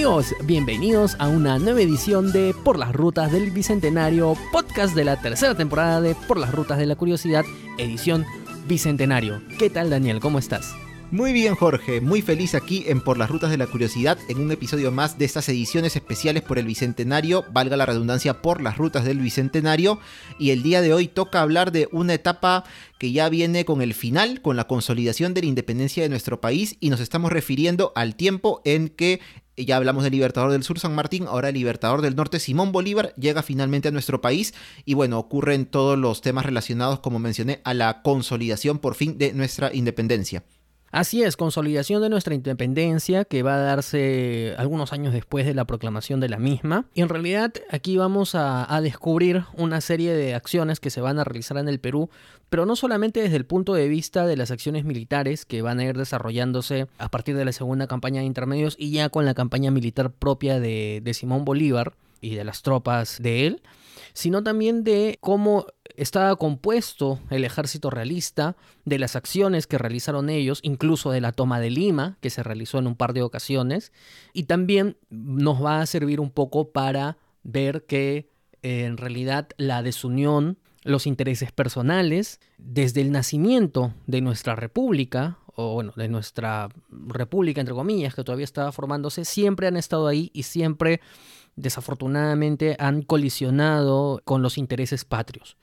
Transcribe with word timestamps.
Amigos, 0.00 0.34
bienvenidos 0.44 1.14
a 1.18 1.28
una 1.28 1.58
nueva 1.58 1.82
edición 1.82 2.32
de 2.32 2.54
Por 2.64 2.78
las 2.78 2.90
Rutas 2.94 3.32
del 3.32 3.50
Bicentenario, 3.50 4.34
podcast 4.50 4.94
de 4.94 5.04
la 5.04 5.20
tercera 5.20 5.54
temporada 5.54 6.00
de 6.00 6.14
Por 6.14 6.38
las 6.38 6.54
Rutas 6.54 6.78
de 6.78 6.86
la 6.86 6.96
Curiosidad, 6.96 7.44
edición 7.76 8.24
Bicentenario. 8.66 9.42
¿Qué 9.58 9.68
tal 9.68 9.90
Daniel? 9.90 10.18
¿Cómo 10.18 10.38
estás? 10.38 10.74
Muy 11.12 11.32
bien 11.32 11.56
Jorge, 11.56 12.00
muy 12.00 12.22
feliz 12.22 12.54
aquí 12.54 12.84
en 12.86 13.00
Por 13.00 13.18
las 13.18 13.28
Rutas 13.28 13.50
de 13.50 13.56
la 13.56 13.66
Curiosidad 13.66 14.16
en 14.28 14.38
un 14.38 14.52
episodio 14.52 14.92
más 14.92 15.18
de 15.18 15.24
estas 15.24 15.48
ediciones 15.48 15.96
especiales 15.96 16.44
por 16.44 16.56
el 16.56 16.66
Bicentenario, 16.66 17.44
valga 17.50 17.76
la 17.76 17.84
redundancia 17.84 18.42
por 18.42 18.60
las 18.60 18.76
rutas 18.76 19.04
del 19.04 19.18
Bicentenario, 19.18 19.98
y 20.38 20.50
el 20.50 20.62
día 20.62 20.80
de 20.82 20.94
hoy 20.94 21.08
toca 21.08 21.42
hablar 21.42 21.72
de 21.72 21.88
una 21.90 22.14
etapa 22.14 22.62
que 22.96 23.10
ya 23.10 23.28
viene 23.28 23.64
con 23.64 23.82
el 23.82 23.92
final, 23.92 24.40
con 24.40 24.56
la 24.56 24.68
consolidación 24.68 25.34
de 25.34 25.40
la 25.40 25.48
independencia 25.48 26.04
de 26.04 26.08
nuestro 26.08 26.40
país, 26.40 26.76
y 26.78 26.90
nos 26.90 27.00
estamos 27.00 27.32
refiriendo 27.32 27.90
al 27.96 28.14
tiempo 28.14 28.62
en 28.64 28.88
que 28.88 29.18
ya 29.56 29.76
hablamos 29.76 30.04
del 30.04 30.12
Libertador 30.12 30.52
del 30.52 30.62
Sur 30.62 30.78
San 30.78 30.94
Martín, 30.94 31.26
ahora 31.26 31.48
el 31.48 31.54
Libertador 31.54 32.02
del 32.02 32.14
Norte 32.14 32.38
Simón 32.38 32.70
Bolívar 32.70 33.14
llega 33.16 33.42
finalmente 33.42 33.88
a 33.88 33.90
nuestro 33.90 34.20
país. 34.20 34.54
Y 34.86 34.94
bueno, 34.94 35.18
ocurren 35.18 35.66
todos 35.66 35.98
los 35.98 36.22
temas 36.22 36.46
relacionados, 36.46 37.00
como 37.00 37.18
mencioné, 37.18 37.60
a 37.64 37.74
la 37.74 38.00
consolidación 38.00 38.78
por 38.78 38.94
fin 38.94 39.18
de 39.18 39.34
nuestra 39.34 39.74
independencia. 39.74 40.44
Así 40.92 41.22
es, 41.22 41.36
consolidación 41.36 42.02
de 42.02 42.08
nuestra 42.08 42.34
independencia 42.34 43.24
que 43.24 43.44
va 43.44 43.54
a 43.54 43.58
darse 43.58 44.54
algunos 44.58 44.92
años 44.92 45.12
después 45.12 45.46
de 45.46 45.54
la 45.54 45.64
proclamación 45.64 46.18
de 46.18 46.28
la 46.28 46.38
misma. 46.38 46.86
Y 46.94 47.02
en 47.02 47.08
realidad 47.08 47.52
aquí 47.70 47.96
vamos 47.96 48.34
a, 48.34 48.80
descubrir 48.82 49.44
una 49.56 49.80
serie 49.80 50.14
de 50.14 50.34
acciones 50.34 50.80
que 50.80 50.90
se 50.90 51.00
van 51.00 51.18
a 51.18 51.24
realizar 51.24 51.58
en 51.58 51.68
el 51.68 51.78
Perú, 51.78 52.10
pero 52.48 52.66
no 52.66 52.74
solamente 52.74 53.20
desde 53.20 53.36
el 53.36 53.44
punto 53.44 53.74
de 53.74 53.86
vista 53.88 54.26
de 54.26 54.36
las 54.36 54.50
acciones 54.50 54.84
militares 54.84 55.44
que 55.44 55.62
van 55.62 55.78
a 55.78 55.84
ir 55.84 55.96
desarrollándose 55.96 56.88
a 56.98 57.08
partir 57.08 57.36
de 57.36 57.44
la 57.44 57.52
segunda 57.52 57.86
campaña 57.86 58.20
de 58.20 58.26
intermedios 58.26 58.74
y 58.78 58.90
ya 58.90 59.10
con 59.10 59.26
la 59.26 59.34
campaña 59.34 59.70
militar 59.70 60.10
propia 60.10 60.58
de, 60.58 61.00
de 61.04 61.14
Simón 61.14 61.44
Bolívar 61.44 61.92
y 62.20 62.34
de 62.34 62.44
las 62.44 62.62
tropas 62.62 63.18
de 63.20 63.46
él, 63.46 63.62
sino 64.12 64.42
también 64.42 64.84
de 64.84 65.18
cómo 65.20 65.66
estaba 65.96 66.34
compuesto 66.36 67.20
el 67.30 67.44
ejército 67.44 67.90
realista, 67.90 68.56
de 68.84 68.98
las 68.98 69.16
acciones 69.16 69.66
que 69.66 69.78
realizaron 69.78 70.30
ellos, 70.30 70.60
incluso 70.62 71.10
de 71.10 71.20
la 71.20 71.32
toma 71.32 71.60
de 71.60 71.70
Lima, 71.70 72.16
que 72.20 72.30
se 72.30 72.42
realizó 72.42 72.78
en 72.78 72.86
un 72.86 72.96
par 72.96 73.12
de 73.12 73.22
ocasiones, 73.22 73.92
y 74.32 74.44
también 74.44 74.96
nos 75.10 75.62
va 75.62 75.80
a 75.80 75.86
servir 75.86 76.20
un 76.20 76.30
poco 76.30 76.70
para 76.70 77.18
ver 77.42 77.84
que 77.86 78.30
eh, 78.62 78.84
en 78.84 78.96
realidad 78.96 79.48
la 79.56 79.82
desunión, 79.82 80.58
los 80.82 81.06
intereses 81.06 81.52
personales, 81.52 82.40
desde 82.58 83.02
el 83.02 83.12
nacimiento 83.12 83.92
de 84.06 84.20
nuestra 84.20 84.56
república, 84.56 85.38
o 85.54 85.74
bueno, 85.74 85.92
de 85.96 86.08
nuestra 86.08 86.68
república, 86.90 87.60
entre 87.60 87.74
comillas, 87.74 88.14
que 88.14 88.24
todavía 88.24 88.44
estaba 88.44 88.72
formándose, 88.72 89.24
siempre 89.24 89.66
han 89.66 89.76
estado 89.76 90.06
ahí 90.06 90.30
y 90.32 90.44
siempre 90.44 91.00
desafortunadamente 91.60 92.76
han 92.78 93.02
colisionado 93.02 94.20
con 94.24 94.42
los 94.42 94.58
intereses 94.58 95.04
patrios 95.04 95.56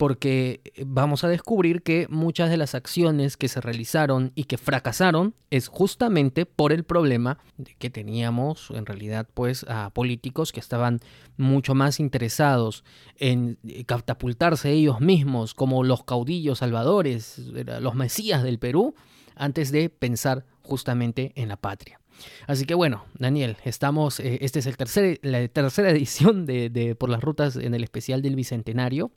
porque 0.00 0.62
vamos 0.86 1.24
a 1.24 1.28
descubrir 1.28 1.82
que 1.82 2.06
muchas 2.08 2.48
de 2.48 2.56
las 2.56 2.74
acciones 2.74 3.36
que 3.36 3.48
se 3.48 3.60
realizaron 3.60 4.32
y 4.34 4.44
que 4.44 4.56
fracasaron 4.56 5.34
es 5.50 5.68
justamente 5.68 6.46
por 6.46 6.72
el 6.72 6.84
problema 6.84 7.36
de 7.58 7.74
que 7.74 7.90
teníamos 7.90 8.70
en 8.70 8.86
realidad 8.86 9.28
pues 9.34 9.66
a 9.68 9.90
políticos 9.90 10.52
que 10.52 10.60
estaban 10.60 11.00
mucho 11.36 11.74
más 11.74 12.00
interesados 12.00 12.82
en 13.18 13.58
catapultarse 13.84 14.70
ellos 14.70 15.02
mismos 15.02 15.52
como 15.52 15.84
los 15.84 16.02
caudillos 16.02 16.60
salvadores, 16.60 17.36
los 17.82 17.94
mesías 17.94 18.42
del 18.42 18.58
Perú, 18.58 18.94
antes 19.36 19.70
de 19.70 19.90
pensar 19.90 20.46
justamente 20.62 21.32
en 21.34 21.48
la 21.48 21.58
patria. 21.58 21.99
Así 22.46 22.64
que 22.64 22.74
bueno, 22.74 23.04
Daniel, 23.18 23.56
estamos, 23.64 24.20
eh, 24.20 24.38
este 24.42 24.58
es 24.60 24.66
el 24.66 24.76
tercer, 24.76 25.18
la 25.22 25.46
tercera 25.48 25.90
edición 25.90 26.46
de, 26.46 26.70
de 26.70 26.94
Por 26.94 27.10
las 27.10 27.20
Rutas 27.20 27.56
en 27.56 27.74
el 27.74 27.84
especial 27.84 28.22
del 28.22 28.36
Bicentenario. 28.36 29.12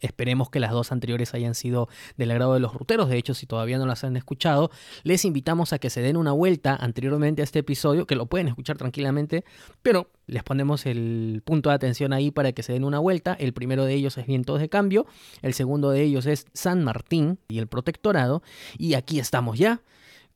Esperemos 0.00 0.48
que 0.48 0.58
las 0.58 0.70
dos 0.70 0.90
anteriores 0.90 1.34
hayan 1.34 1.54
sido 1.54 1.88
del 2.16 2.30
agrado 2.30 2.54
de 2.54 2.60
los 2.60 2.72
ruteros. 2.72 3.10
De 3.10 3.18
hecho, 3.18 3.34
si 3.34 3.46
todavía 3.46 3.76
no 3.76 3.84
las 3.84 4.04
han 4.04 4.16
escuchado, 4.16 4.70
les 5.02 5.24
invitamos 5.26 5.74
a 5.74 5.78
que 5.78 5.90
se 5.90 6.00
den 6.00 6.16
una 6.16 6.32
vuelta 6.32 6.74
anteriormente 6.74 7.42
a 7.42 7.44
este 7.44 7.58
episodio, 7.58 8.06
que 8.06 8.14
lo 8.14 8.26
pueden 8.26 8.48
escuchar 8.48 8.78
tranquilamente, 8.78 9.44
pero 9.82 10.10
les 10.26 10.42
ponemos 10.42 10.86
el 10.86 11.42
punto 11.44 11.68
de 11.68 11.74
atención 11.74 12.14
ahí 12.14 12.30
para 12.30 12.52
que 12.52 12.62
se 12.62 12.72
den 12.72 12.84
una 12.84 13.00
vuelta. 13.00 13.34
El 13.34 13.52
primero 13.52 13.84
de 13.84 13.92
ellos 13.92 14.16
es 14.16 14.26
Vientos 14.26 14.60
de 14.60 14.70
Cambio, 14.70 15.06
el 15.42 15.52
segundo 15.52 15.90
de 15.90 16.02
ellos 16.02 16.24
es 16.24 16.46
San 16.54 16.82
Martín 16.84 17.38
y 17.48 17.58
el 17.58 17.66
Protectorado. 17.66 18.42
Y 18.78 18.94
aquí 18.94 19.18
estamos 19.18 19.58
ya 19.58 19.82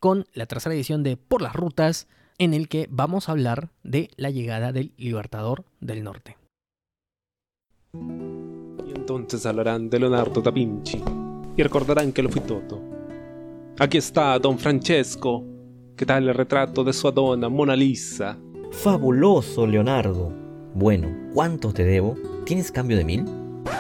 con 0.07 0.25
la 0.35 0.47
tercera 0.47 0.73
edición 0.73 1.03
de 1.03 1.17
Por 1.17 1.43
las 1.43 1.57
Rutas, 1.57 2.07
en 2.39 2.55
el 2.55 2.69
que 2.69 2.87
vamos 2.89 3.29
a 3.29 3.33
hablar 3.33 3.71
de 3.83 4.09
la 4.17 4.31
llegada 4.31 4.71
del 4.71 4.93
Libertador 4.97 5.65
del 5.81 6.05
Norte 6.05 6.37
entonces 9.07 9.45
hablarán 9.47 9.91
de 9.91 9.99
Leonardo 9.99 10.41
da 10.41 10.53
Vinci 10.53 11.03
y 11.57 11.63
recordarán 11.63 12.13
que 12.13 12.23
lo 12.23 12.29
fui 12.29 12.41
todo. 12.41 12.81
Aquí 13.81 13.99
está 13.99 14.39
Don 14.39 14.59
Francesco, 14.61 15.45
que 15.97 16.07
tal 16.07 16.29
el 16.29 16.35
retrato 16.35 16.85
de 16.85 16.93
su 16.93 17.09
Adona 17.09 17.49
Mona 17.49 17.75
Lisa. 17.75 18.39
Fabuloso, 18.71 19.67
Leonardo. 19.67 20.33
Bueno, 20.73 21.09
¿cuánto 21.35 21.73
te 21.73 21.85
debo? 21.85 22.17
¿Tienes 22.45 22.71
cambio 22.71 22.97
de 22.97 23.05
mil? 23.05 23.25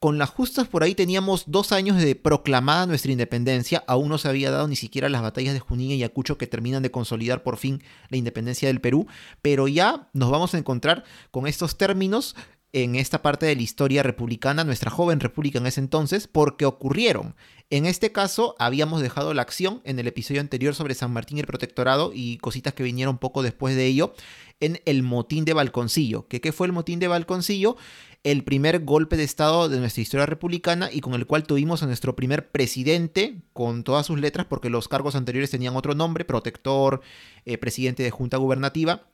con 0.00 0.18
las 0.18 0.30
justas 0.30 0.68
por 0.68 0.84
ahí 0.84 0.94
teníamos 0.94 1.44
dos 1.46 1.72
años 1.72 1.96
de 1.96 2.14
proclamada 2.14 2.86
nuestra 2.86 3.10
independencia, 3.10 3.82
aún 3.88 4.08
no 4.10 4.18
se 4.18 4.28
había 4.28 4.50
dado 4.50 4.68
ni 4.68 4.76
siquiera 4.76 5.08
las 5.08 5.22
batallas 5.22 5.54
de 5.54 5.60
Junín 5.60 5.90
y 5.90 5.94
Ayacucho 5.94 6.38
que 6.38 6.46
terminan 6.46 6.82
de 6.82 6.92
consolidar 6.92 7.42
por 7.42 7.56
fin 7.56 7.82
la 8.08 8.16
independencia 8.16 8.68
del 8.68 8.80
Perú, 8.80 9.08
pero 9.42 9.66
ya 9.66 10.08
nos 10.12 10.30
vamos 10.30 10.54
a 10.54 10.58
encontrar 10.58 11.04
con 11.32 11.48
estos 11.48 11.78
términos 11.78 12.36
en 12.72 12.96
esta 12.96 13.22
parte 13.22 13.46
de 13.46 13.56
la 13.56 13.62
historia 13.62 14.02
republicana, 14.02 14.64
nuestra 14.64 14.90
joven 14.90 15.20
república 15.20 15.58
en 15.58 15.66
ese 15.66 15.80
entonces, 15.80 16.28
porque 16.28 16.66
ocurrieron. 16.66 17.34
En 17.70 17.86
este 17.86 18.12
caso, 18.12 18.54
habíamos 18.58 19.00
dejado 19.00 19.34
la 19.34 19.42
acción 19.42 19.80
en 19.84 19.98
el 19.98 20.06
episodio 20.06 20.40
anterior 20.40 20.74
sobre 20.74 20.94
San 20.94 21.12
Martín 21.12 21.38
y 21.38 21.40
el 21.40 21.46
protectorado 21.46 22.12
y 22.14 22.38
cositas 22.38 22.74
que 22.74 22.82
vinieron 22.82 23.18
poco 23.18 23.42
después 23.42 23.74
de 23.76 23.86
ello, 23.86 24.14
en 24.60 24.80
el 24.84 25.02
motín 25.02 25.44
de 25.44 25.54
Balconcillo. 25.54 26.26
¿Qué, 26.28 26.40
¿Qué 26.40 26.52
fue 26.52 26.66
el 26.66 26.72
motín 26.72 26.98
de 26.98 27.08
Balconcillo? 27.08 27.76
El 28.24 28.44
primer 28.44 28.84
golpe 28.84 29.16
de 29.16 29.24
Estado 29.24 29.68
de 29.68 29.78
nuestra 29.78 30.02
historia 30.02 30.26
republicana 30.26 30.90
y 30.92 31.00
con 31.00 31.14
el 31.14 31.26
cual 31.26 31.44
tuvimos 31.44 31.82
a 31.82 31.86
nuestro 31.86 32.16
primer 32.16 32.50
presidente, 32.50 33.42
con 33.52 33.84
todas 33.84 34.06
sus 34.06 34.18
letras, 34.18 34.46
porque 34.46 34.70
los 34.70 34.88
cargos 34.88 35.14
anteriores 35.14 35.50
tenían 35.50 35.76
otro 35.76 35.94
nombre, 35.94 36.24
protector, 36.24 37.00
eh, 37.44 37.56
presidente 37.58 38.02
de 38.02 38.10
junta 38.10 38.36
gubernativa 38.36 39.06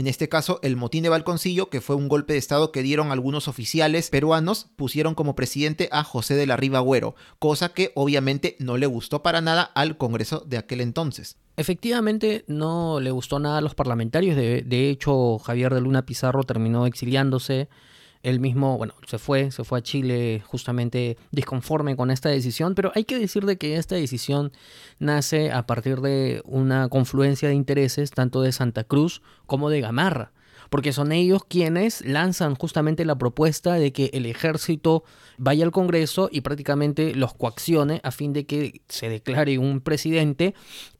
en 0.00 0.06
este 0.06 0.30
caso, 0.30 0.60
el 0.62 0.76
motín 0.76 1.02
de 1.02 1.10
Balconcillo, 1.10 1.68
que 1.68 1.82
fue 1.82 1.94
un 1.94 2.08
golpe 2.08 2.32
de 2.32 2.38
Estado 2.38 2.72
que 2.72 2.82
dieron 2.82 3.12
algunos 3.12 3.48
oficiales 3.48 4.08
peruanos, 4.08 4.68
pusieron 4.76 5.14
como 5.14 5.36
presidente 5.36 5.90
a 5.92 6.04
José 6.04 6.36
de 6.36 6.46
la 6.46 6.56
Riva 6.56 6.78
Agüero, 6.78 7.14
cosa 7.38 7.74
que 7.74 7.92
obviamente 7.94 8.56
no 8.60 8.78
le 8.78 8.86
gustó 8.86 9.22
para 9.22 9.42
nada 9.42 9.62
al 9.62 9.98
Congreso 9.98 10.42
de 10.46 10.56
aquel 10.56 10.80
entonces. 10.80 11.36
Efectivamente, 11.58 12.46
no 12.46 12.98
le 12.98 13.10
gustó 13.10 13.40
nada 13.40 13.58
a 13.58 13.60
los 13.60 13.74
parlamentarios, 13.74 14.36
de, 14.36 14.62
de 14.62 14.88
hecho 14.88 15.38
Javier 15.38 15.74
de 15.74 15.82
Luna 15.82 16.06
Pizarro 16.06 16.44
terminó 16.44 16.86
exiliándose 16.86 17.68
él 18.22 18.40
mismo, 18.40 18.76
bueno, 18.76 18.94
se 19.06 19.18
fue, 19.18 19.50
se 19.50 19.64
fue 19.64 19.78
a 19.78 19.82
Chile 19.82 20.42
justamente 20.46 21.16
disconforme 21.30 21.96
con 21.96 22.10
esta 22.10 22.28
decisión, 22.28 22.74
pero 22.74 22.92
hay 22.94 23.04
que 23.04 23.18
decir 23.18 23.46
de 23.46 23.56
que 23.56 23.76
esta 23.76 23.94
decisión 23.94 24.52
nace 24.98 25.52
a 25.52 25.66
partir 25.66 26.00
de 26.00 26.42
una 26.44 26.88
confluencia 26.88 27.48
de 27.48 27.54
intereses 27.54 28.10
tanto 28.10 28.42
de 28.42 28.52
Santa 28.52 28.84
Cruz 28.84 29.22
como 29.46 29.70
de 29.70 29.80
Gamarra 29.80 30.32
porque 30.70 30.92
son 30.92 31.12
ellos 31.12 31.44
quienes 31.46 32.04
lanzan 32.06 32.54
justamente 32.54 33.04
la 33.04 33.18
propuesta 33.18 33.74
de 33.74 33.92
que 33.92 34.10
el 34.14 34.24
ejército 34.24 35.04
vaya 35.36 35.64
al 35.64 35.72
Congreso 35.72 36.28
y 36.32 36.40
prácticamente 36.40 37.14
los 37.14 37.34
coaccione 37.34 38.00
a 38.04 38.10
fin 38.12 38.32
de 38.32 38.46
que 38.46 38.80
se 38.88 39.08
declare 39.08 39.58
un 39.58 39.80
presidente 39.80 40.54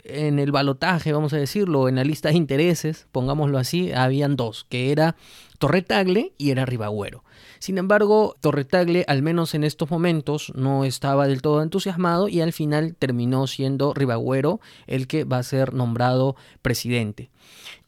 en 0.04 0.38
el 0.38 0.50
balotaje, 0.52 1.12
vamos 1.12 1.32
a 1.32 1.36
decirlo, 1.36 1.88
en 1.88 1.96
la 1.96 2.04
lista 2.04 2.30
de 2.30 2.36
intereses, 2.36 3.06
pongámoslo 3.12 3.58
así, 3.58 3.92
habían 3.92 4.36
dos, 4.36 4.66
que 4.68 4.92
era 4.92 5.16
Torretagle 5.58 6.32
y 6.38 6.50
era 6.50 6.64
Ribagüero. 6.64 7.22
Sin 7.58 7.76
embargo, 7.76 8.36
Torretagle, 8.40 9.04
al 9.06 9.20
menos 9.22 9.54
en 9.54 9.64
estos 9.64 9.90
momentos, 9.90 10.52
no 10.54 10.84
estaba 10.84 11.26
del 11.26 11.42
todo 11.42 11.62
entusiasmado 11.62 12.28
y 12.28 12.40
al 12.40 12.54
final 12.54 12.96
terminó 12.98 13.46
siendo 13.46 13.92
Ribagüero 13.92 14.60
el 14.86 15.06
que 15.06 15.24
va 15.24 15.36
a 15.36 15.42
ser 15.42 15.74
nombrado 15.74 16.36
presidente. 16.62 17.30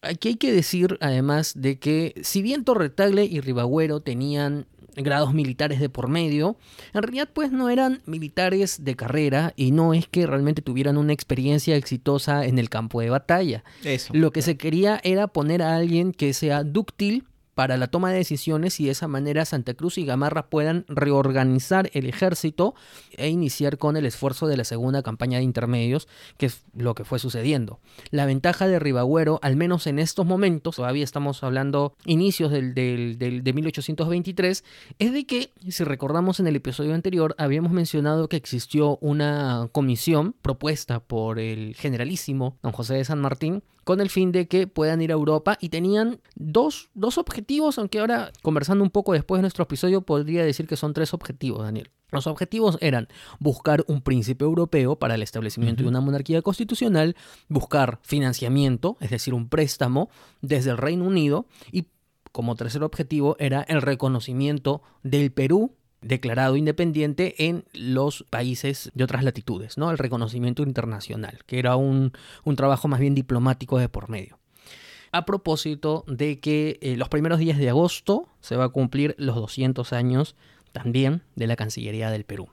Aquí 0.02 0.30
hay 0.30 0.34
que 0.34 0.52
decir, 0.52 0.98
además, 1.00 1.54
de 1.56 1.78
que 1.78 2.14
si 2.22 2.42
bien 2.42 2.64
Torretagle 2.64 3.24
y 3.24 3.40
Ribagüero 3.40 4.00
tenían 4.00 4.66
grados 4.96 5.32
militares 5.32 5.80
de 5.80 5.88
por 5.88 6.08
medio, 6.08 6.56
en 6.92 7.02
realidad 7.02 7.28
pues 7.32 7.50
no 7.52 7.70
eran 7.70 8.02
militares 8.04 8.84
de 8.84 8.96
carrera 8.96 9.54
y 9.56 9.70
no 9.70 9.94
es 9.94 10.06
que 10.06 10.26
realmente 10.26 10.60
tuvieran 10.60 10.98
una 10.98 11.12
experiencia 11.12 11.76
exitosa 11.76 12.44
en 12.44 12.58
el 12.58 12.68
campo 12.68 13.00
de 13.00 13.10
batalla. 13.10 13.64
Eso. 13.84 14.12
Lo 14.14 14.32
que 14.32 14.42
se 14.42 14.56
quería 14.56 15.00
era 15.02 15.28
poner 15.28 15.62
a 15.62 15.76
alguien 15.76 16.12
que 16.12 16.34
sea 16.34 16.64
dúctil 16.64 17.24
para 17.54 17.76
la 17.76 17.88
toma 17.88 18.10
de 18.10 18.16
decisiones 18.16 18.80
y 18.80 18.86
de 18.86 18.92
esa 18.92 19.08
manera 19.08 19.44
Santa 19.44 19.74
Cruz 19.74 19.98
y 19.98 20.04
Gamarra 20.04 20.48
puedan 20.48 20.84
reorganizar 20.88 21.90
el 21.92 22.06
ejército 22.06 22.74
e 23.16 23.28
iniciar 23.28 23.78
con 23.78 23.96
el 23.96 24.06
esfuerzo 24.06 24.46
de 24.46 24.56
la 24.56 24.64
segunda 24.64 25.02
campaña 25.02 25.38
de 25.38 25.44
intermedios, 25.44 26.08
que 26.38 26.46
es 26.46 26.62
lo 26.74 26.94
que 26.94 27.04
fue 27.04 27.18
sucediendo. 27.18 27.80
La 28.10 28.26
ventaja 28.26 28.66
de 28.66 28.78
Ribagüero, 28.78 29.38
al 29.42 29.56
menos 29.56 29.86
en 29.86 29.98
estos 29.98 30.26
momentos, 30.26 30.76
todavía 30.76 31.04
estamos 31.04 31.42
hablando 31.42 31.94
inicios 32.04 32.50
del, 32.50 32.74
del, 32.74 33.18
del, 33.18 33.44
de 33.44 33.52
1823, 33.52 34.64
es 34.98 35.12
de 35.12 35.26
que, 35.26 35.52
si 35.68 35.84
recordamos 35.84 36.40
en 36.40 36.46
el 36.46 36.56
episodio 36.56 36.94
anterior, 36.94 37.34
habíamos 37.38 37.72
mencionado 37.72 38.28
que 38.28 38.36
existió 38.36 38.98
una 39.00 39.68
comisión 39.72 40.34
propuesta 40.42 41.00
por 41.00 41.38
el 41.38 41.74
generalísimo 41.74 42.56
don 42.62 42.72
José 42.72 42.94
de 42.94 43.04
San 43.04 43.20
Martín, 43.20 43.62
con 43.84 44.00
el 44.00 44.10
fin 44.10 44.32
de 44.32 44.46
que 44.48 44.66
puedan 44.66 45.00
ir 45.02 45.10
a 45.10 45.14
Europa 45.14 45.58
y 45.60 45.68
tenían 45.68 46.20
dos, 46.34 46.90
dos 46.94 47.18
objetivos, 47.18 47.78
aunque 47.78 48.00
ahora 48.00 48.32
conversando 48.42 48.84
un 48.84 48.90
poco 48.90 49.12
después 49.12 49.38
de 49.38 49.42
nuestro 49.42 49.64
episodio 49.64 50.02
podría 50.02 50.44
decir 50.44 50.66
que 50.66 50.76
son 50.76 50.92
tres 50.92 51.14
objetivos, 51.14 51.62
Daniel. 51.62 51.90
Los 52.10 52.26
objetivos 52.26 52.76
eran 52.80 53.08
buscar 53.38 53.84
un 53.88 54.02
príncipe 54.02 54.44
europeo 54.44 54.96
para 54.96 55.14
el 55.14 55.22
establecimiento 55.22 55.80
uh 55.80 55.82
-huh. 55.82 55.86
de 55.86 55.90
una 55.90 56.00
monarquía 56.00 56.42
constitucional, 56.42 57.16
buscar 57.48 58.00
financiamiento, 58.02 58.98
es 59.00 59.10
decir, 59.10 59.32
un 59.32 59.48
préstamo 59.48 60.10
desde 60.42 60.70
el 60.70 60.76
Reino 60.76 61.04
Unido 61.06 61.46
y 61.72 61.86
como 62.30 62.54
tercer 62.54 62.82
objetivo 62.82 63.36
era 63.38 63.62
el 63.62 63.82
reconocimiento 63.82 64.82
del 65.02 65.32
Perú 65.32 65.74
declarado 66.02 66.56
independiente 66.56 67.46
en 67.48 67.64
los 67.72 68.24
países 68.28 68.90
de 68.94 69.04
otras 69.04 69.24
latitudes, 69.24 69.78
¿no? 69.78 69.90
El 69.90 69.98
reconocimiento 69.98 70.62
internacional, 70.62 71.38
que 71.46 71.58
era 71.58 71.76
un, 71.76 72.12
un 72.44 72.56
trabajo 72.56 72.88
más 72.88 73.00
bien 73.00 73.14
diplomático 73.14 73.78
de 73.78 73.88
por 73.88 74.08
medio. 74.08 74.38
A 75.12 75.24
propósito 75.24 76.04
de 76.06 76.40
que 76.40 76.78
eh, 76.80 76.96
los 76.96 77.08
primeros 77.08 77.38
días 77.38 77.58
de 77.58 77.68
agosto 77.68 78.28
se 78.40 78.56
va 78.56 78.64
a 78.64 78.68
cumplir 78.70 79.14
los 79.18 79.36
200 79.36 79.92
años 79.92 80.36
también 80.72 81.22
de 81.36 81.46
la 81.46 81.56
Cancillería 81.56 82.10
del 82.10 82.24
Perú. 82.24 82.48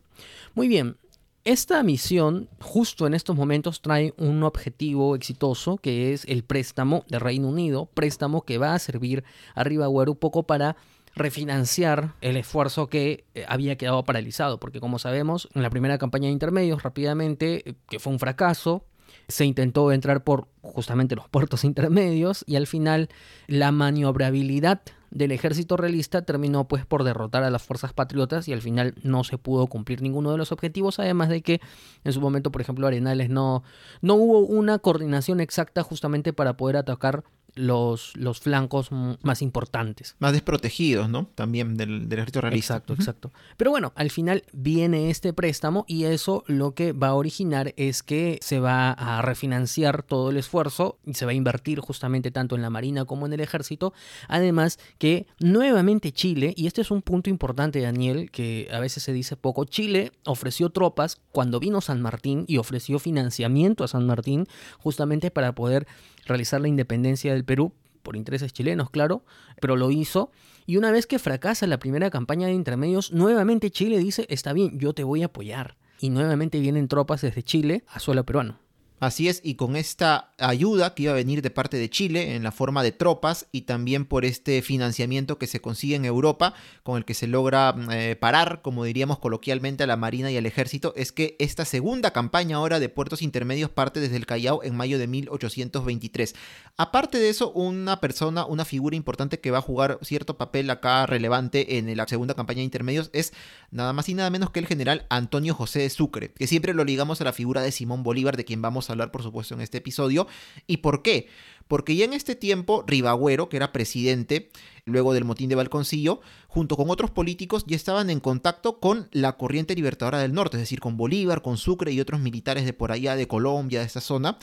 Muy 0.53 0.67
bien, 0.67 0.97
esta 1.45 1.81
misión 1.83 2.49
justo 2.59 3.07
en 3.07 3.13
estos 3.13 3.35
momentos 3.35 3.81
trae 3.81 4.13
un 4.17 4.43
objetivo 4.43 5.15
exitoso 5.15 5.77
que 5.77 6.13
es 6.13 6.25
el 6.25 6.43
préstamo 6.43 7.05
del 7.07 7.21
Reino 7.21 7.47
Unido, 7.47 7.85
préstamo 7.93 8.43
que 8.43 8.57
va 8.57 8.73
a 8.73 8.79
servir 8.79 9.23
a 9.55 9.63
Ribagüero 9.63 10.15
poco 10.15 10.43
para 10.43 10.75
refinanciar 11.19 12.15
el 12.21 12.37
esfuerzo 12.37 12.87
que 12.87 13.25
eh, 13.35 13.45
había 13.47 13.77
quedado 13.77 14.03
paralizado, 14.03 14.59
porque 14.59 14.79
como 14.79 14.97
sabemos, 14.97 15.49
en 15.53 15.61
la 15.61 15.69
primera 15.69 15.97
campaña 15.97 16.25
de 16.25 16.33
intermedios 16.33 16.81
rápidamente, 16.81 17.69
eh, 17.69 17.75
que 17.87 17.99
fue 17.99 18.11
un 18.11 18.19
fracaso, 18.19 18.85
se 19.27 19.45
intentó 19.45 19.91
entrar 19.91 20.23
por 20.23 20.47
justamente 20.61 21.15
los 21.15 21.29
puertos 21.29 21.63
intermedios 21.65 22.43
y 22.47 22.55
al 22.55 22.67
final 22.67 23.09
la 23.47 23.71
maniobrabilidad 23.71 24.81
del 25.11 25.31
ejército 25.31 25.75
realista 25.75 26.21
terminó 26.21 26.67
pues 26.67 26.85
por 26.85 27.03
derrotar 27.03 27.43
a 27.43 27.49
las 27.49 27.63
fuerzas 27.63 27.93
patriotas 27.93 28.47
y 28.47 28.53
al 28.53 28.61
final 28.61 28.93
no 29.01 29.23
se 29.23 29.37
pudo 29.37 29.67
cumplir 29.67 30.01
ninguno 30.01 30.31
de 30.31 30.37
los 30.37 30.51
objetivos, 30.51 30.99
además 30.99 31.29
de 31.29 31.41
que 31.41 31.61
en 32.03 32.13
su 32.13 32.21
momento, 32.21 32.51
por 32.51 32.61
ejemplo, 32.61 32.87
Arenales 32.87 33.29
no, 33.29 33.63
no 34.01 34.15
hubo 34.15 34.39
una 34.39 34.79
coordinación 34.79 35.39
exacta 35.39 35.83
justamente 35.83 36.33
para 36.33 36.57
poder 36.57 36.77
atacar 36.77 37.23
los, 37.59 38.15
los 38.15 38.39
flancos 38.39 38.89
más 38.91 39.41
importantes. 39.41 40.15
Más 40.19 40.31
desprotegidos, 40.33 41.09
¿no? 41.09 41.27
También 41.35 41.75
del, 41.75 42.07
del 42.07 42.19
ejército 42.19 42.41
realista. 42.41 42.75
Exacto, 42.75 42.93
uh 42.93 42.95
-huh. 42.95 42.99
exacto. 42.99 43.31
Pero 43.57 43.71
bueno, 43.71 43.91
al 43.95 44.09
final 44.09 44.43
viene 44.53 45.09
este 45.09 45.33
préstamo 45.33 45.85
y 45.87 46.05
eso 46.05 46.43
lo 46.47 46.73
que 46.73 46.93
va 46.93 47.09
a 47.09 47.15
originar 47.15 47.73
es 47.75 48.01
que 48.01 48.39
se 48.41 48.59
va 48.59 48.91
a 48.91 49.21
refinanciar 49.21 50.03
todo 50.03 50.29
el 50.29 50.37
esfuerzo 50.37 50.97
y 51.05 51.13
se 51.15 51.25
va 51.25 51.31
a 51.31 51.35
invertir 51.35 51.79
justamente 51.79 52.31
tanto 52.31 52.55
en 52.55 52.61
la 52.61 52.69
Marina 52.69 53.05
como 53.05 53.25
en 53.25 53.33
el 53.33 53.41
ejército. 53.41 53.93
Además 54.27 54.79
que 54.97 55.27
nuevamente 55.39 56.11
Chile, 56.11 56.53
y 56.55 56.67
este 56.67 56.81
es 56.81 56.91
un 56.91 57.01
punto 57.01 57.29
importante, 57.29 57.81
Daniel, 57.81 58.31
que 58.31 58.69
a 58.71 58.79
veces 58.79 59.03
se 59.03 59.13
dice 59.13 59.35
poco, 59.35 59.65
Chile 59.65 60.11
ofreció 60.25 60.69
tropas 60.69 61.17
cuando 61.31 61.59
vino 61.59 61.81
San 61.81 62.01
Martín 62.01 62.45
y 62.47 62.57
ofreció 62.57 62.99
financiamiento 62.99 63.83
a 63.83 63.87
San 63.87 64.05
Martín 64.05 64.47
justamente 64.79 65.29
para 65.29 65.53
poder 65.53 65.87
realizar 66.29 66.61
la 66.61 66.67
independencia 66.67 67.33
del 67.33 67.43
Perú 67.43 67.73
por 68.01 68.15
intereses 68.15 68.53
chilenos, 68.53 68.89
claro, 68.89 69.23
pero 69.61 69.75
lo 69.75 69.91
hizo. 69.91 70.31
Y 70.65 70.77
una 70.77 70.91
vez 70.91 71.05
que 71.05 71.19
fracasa 71.19 71.67
la 71.67 71.79
primera 71.79 72.09
campaña 72.09 72.47
de 72.47 72.53
intermedios, 72.53 73.11
nuevamente 73.11 73.71
Chile 73.71 73.99
dice, 73.99 74.25
está 74.29 74.53
bien, 74.53 74.79
yo 74.79 74.93
te 74.93 75.03
voy 75.03 75.21
a 75.23 75.27
apoyar. 75.27 75.77
Y 75.99 76.09
nuevamente 76.09 76.59
vienen 76.59 76.87
tropas 76.87 77.21
desde 77.21 77.43
Chile 77.43 77.83
a 77.87 77.99
suelo 77.99 78.25
peruano. 78.25 78.57
Así 78.99 79.29
es, 79.29 79.39
y 79.43 79.55
con 79.55 79.77
esta 79.77 80.31
ayuda 80.37 80.93
que 80.93 81.03
iba 81.03 81.13
a 81.13 81.15
venir 81.15 81.41
de 81.41 81.49
parte 81.49 81.77
de 81.77 81.89
Chile 81.89 82.35
en 82.35 82.43
la 82.43 82.51
forma 82.51 82.83
de 82.83 82.91
tropas 82.91 83.47
y 83.53 83.61
también 83.61 84.05
por 84.05 84.25
este 84.25 84.61
financiamiento 84.61 85.37
que 85.37 85.47
se 85.47 85.61
consigue 85.61 85.95
en 85.95 86.03
Europa, 86.03 86.53
con 86.83 86.97
el 86.97 87.05
que 87.05 87.13
se 87.13 87.27
logra 87.27 87.73
eh, 87.91 88.17
parar, 88.19 88.61
como 88.61 88.83
diríamos 88.83 89.19
coloquialmente, 89.19 89.83
a 89.83 89.87
la 89.87 89.95
Marina 89.95 90.31
y 90.31 90.37
al 90.37 90.45
Ejército, 90.45 90.93
es 90.97 91.13
que 91.13 91.37
esta 91.39 91.63
segunda 91.63 92.11
campaña 92.11 92.57
ahora 92.57 92.79
de 92.79 92.89
puertos 92.89 93.21
intermedios 93.21 93.69
parte 93.69 94.01
desde 94.01 94.17
el 94.17 94.25
Callao 94.25 94.63
en 94.63 94.75
mayo 94.75 94.99
de 94.99 95.07
1823. 95.07 96.35
Aparte 96.75 97.19
de 97.19 97.29
eso, 97.29 97.51
una 97.51 98.01
persona, 98.01 98.45
una 98.45 98.65
figura 98.65 98.97
importante 98.97 99.39
que 99.39 99.51
va 99.51 99.59
a 99.59 99.61
jugar 99.61 99.99
cierto 100.01 100.37
papel 100.37 100.69
acá 100.69 101.05
relevante 101.05 101.77
en 101.77 101.95
la 101.95 102.07
segunda 102.07 102.33
campaña 102.33 102.57
de 102.57 102.63
intermedios 102.63 103.09
es 103.13 103.33
nada 103.71 103.93
más 103.93 104.09
y 104.09 104.13
nada 104.13 104.29
menos 104.29 104.49
que 104.51 104.59
el 104.59 104.67
general 104.67 105.05
Antonio 105.09 105.53
José 105.53 105.79
de 105.79 105.89
Sucre, 105.89 106.31
que 106.33 106.47
siempre 106.47 106.73
lo 106.73 106.83
ligamos 106.83 107.21
a 107.21 107.23
la 107.23 107.33
figura 107.33 107.61
de 107.61 107.71
Simón 107.71 108.03
Bolívar, 108.03 108.35
de 108.35 108.45
quien 108.45 108.61
vamos 108.61 108.88
hablar 108.93 109.11
por 109.11 109.23
supuesto 109.23 109.53
en 109.53 109.61
este 109.61 109.79
episodio. 109.79 110.27
¿Y 110.67 110.77
por 110.77 111.01
qué? 111.01 111.27
Porque 111.67 111.95
ya 111.95 112.05
en 112.05 112.13
este 112.13 112.35
tiempo 112.35 112.83
Ribagüero, 112.87 113.47
que 113.47 113.57
era 113.57 113.71
presidente 113.71 114.49
luego 114.85 115.13
del 115.13 115.23
motín 115.23 115.49
de 115.49 115.55
Balconcillo, 115.55 116.19
junto 116.47 116.75
con 116.75 116.89
otros 116.89 117.11
políticos 117.11 117.63
ya 117.67 117.75
estaban 117.75 118.09
en 118.09 118.19
contacto 118.19 118.79
con 118.79 119.07
la 119.11 119.37
corriente 119.37 119.75
libertadora 119.75 120.17
del 120.17 120.33
norte, 120.33 120.57
es 120.57 120.61
decir, 120.61 120.79
con 120.79 120.97
Bolívar, 120.97 121.43
con 121.43 121.57
Sucre 121.57 121.91
y 121.91 121.99
otros 121.99 122.21
militares 122.21 122.65
de 122.65 122.73
por 122.73 122.91
allá, 122.91 123.15
de 123.15 123.27
Colombia, 123.27 123.81
de 123.81 123.85
esta 123.85 124.01
zona. 124.01 124.39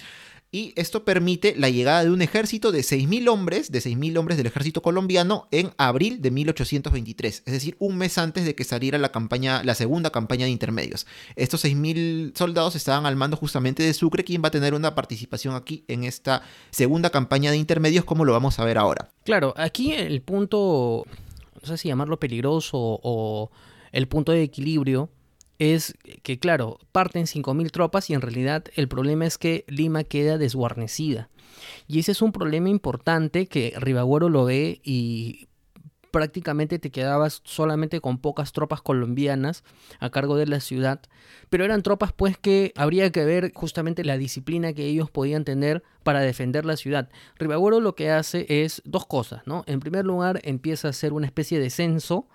Y 0.56 0.72
esto 0.74 1.04
permite 1.04 1.54
la 1.54 1.68
llegada 1.68 2.02
de 2.02 2.10
un 2.10 2.22
ejército 2.22 2.72
de 2.72 2.78
6.000 2.78 3.28
hombres, 3.28 3.70
de 3.70 3.78
6.000 3.78 4.16
hombres 4.16 4.38
del 4.38 4.46
ejército 4.46 4.80
colombiano 4.80 5.48
en 5.50 5.74
abril 5.76 6.22
de 6.22 6.30
1823, 6.30 7.42
es 7.44 7.52
decir, 7.52 7.76
un 7.78 7.98
mes 7.98 8.16
antes 8.16 8.46
de 8.46 8.54
que 8.54 8.64
saliera 8.64 8.96
la 8.96 9.12
campaña, 9.12 9.62
la 9.64 9.74
segunda 9.74 10.08
campaña 10.08 10.46
de 10.46 10.52
intermedios. 10.52 11.06
Estos 11.34 11.62
6.000 11.66 12.34
soldados 12.34 12.74
estaban 12.74 13.04
al 13.04 13.16
mando 13.16 13.36
justamente 13.36 13.82
de 13.82 13.92
Sucre, 13.92 14.24
quien 14.24 14.42
va 14.42 14.48
a 14.48 14.50
tener 14.50 14.72
una 14.72 14.94
participación 14.94 15.54
aquí 15.54 15.84
en 15.88 16.04
esta 16.04 16.40
segunda 16.70 17.10
campaña 17.10 17.50
de 17.50 17.58
intermedios, 17.58 18.06
como 18.06 18.24
lo 18.24 18.32
vamos 18.32 18.58
a 18.58 18.64
ver 18.64 18.78
ahora. 18.78 19.10
Claro, 19.26 19.52
aquí 19.58 19.92
el 19.92 20.22
punto, 20.22 21.04
no 21.60 21.68
sé 21.68 21.76
si 21.76 21.88
llamarlo 21.88 22.18
peligroso 22.18 22.78
o 22.78 23.50
el 23.92 24.08
punto 24.08 24.32
de 24.32 24.44
equilibrio 24.44 25.10
es 25.58 25.94
que, 26.22 26.38
claro, 26.38 26.78
parten 26.92 27.26
5.000 27.26 27.70
tropas 27.70 28.10
y 28.10 28.14
en 28.14 28.20
realidad 28.20 28.64
el 28.74 28.88
problema 28.88 29.26
es 29.26 29.38
que 29.38 29.64
Lima 29.68 30.04
queda 30.04 30.38
desguarnecida. 30.38 31.30
Y 31.86 31.98
ese 31.98 32.12
es 32.12 32.22
un 32.22 32.32
problema 32.32 32.68
importante 32.68 33.46
que 33.46 33.72
Ribagüero 33.76 34.28
lo 34.28 34.44
ve 34.44 34.80
y 34.84 35.48
prácticamente 36.10 36.78
te 36.78 36.90
quedabas 36.90 37.42
solamente 37.44 38.00
con 38.00 38.16
pocas 38.16 38.52
tropas 38.52 38.80
colombianas 38.80 39.64
a 40.00 40.08
cargo 40.08 40.36
de 40.36 40.46
la 40.46 40.60
ciudad, 40.60 41.02
pero 41.50 41.62
eran 41.64 41.82
tropas 41.82 42.14
pues 42.14 42.38
que 42.38 42.72
habría 42.74 43.12
que 43.12 43.26
ver 43.26 43.52
justamente 43.54 44.02
la 44.02 44.16
disciplina 44.16 44.72
que 44.72 44.86
ellos 44.86 45.10
podían 45.10 45.44
tener 45.44 45.82
para 46.04 46.20
defender 46.20 46.64
la 46.64 46.78
ciudad. 46.78 47.10
Ribagüero 47.38 47.80
lo 47.80 47.94
que 47.94 48.10
hace 48.10 48.46
es 48.48 48.80
dos 48.86 49.04
cosas, 49.04 49.42
¿no? 49.46 49.62
En 49.66 49.80
primer 49.80 50.06
lugar 50.06 50.40
empieza 50.44 50.88
a 50.88 50.92
hacer 50.92 51.12
una 51.12 51.26
especie 51.26 51.60
de 51.60 51.68
censo 51.68 52.26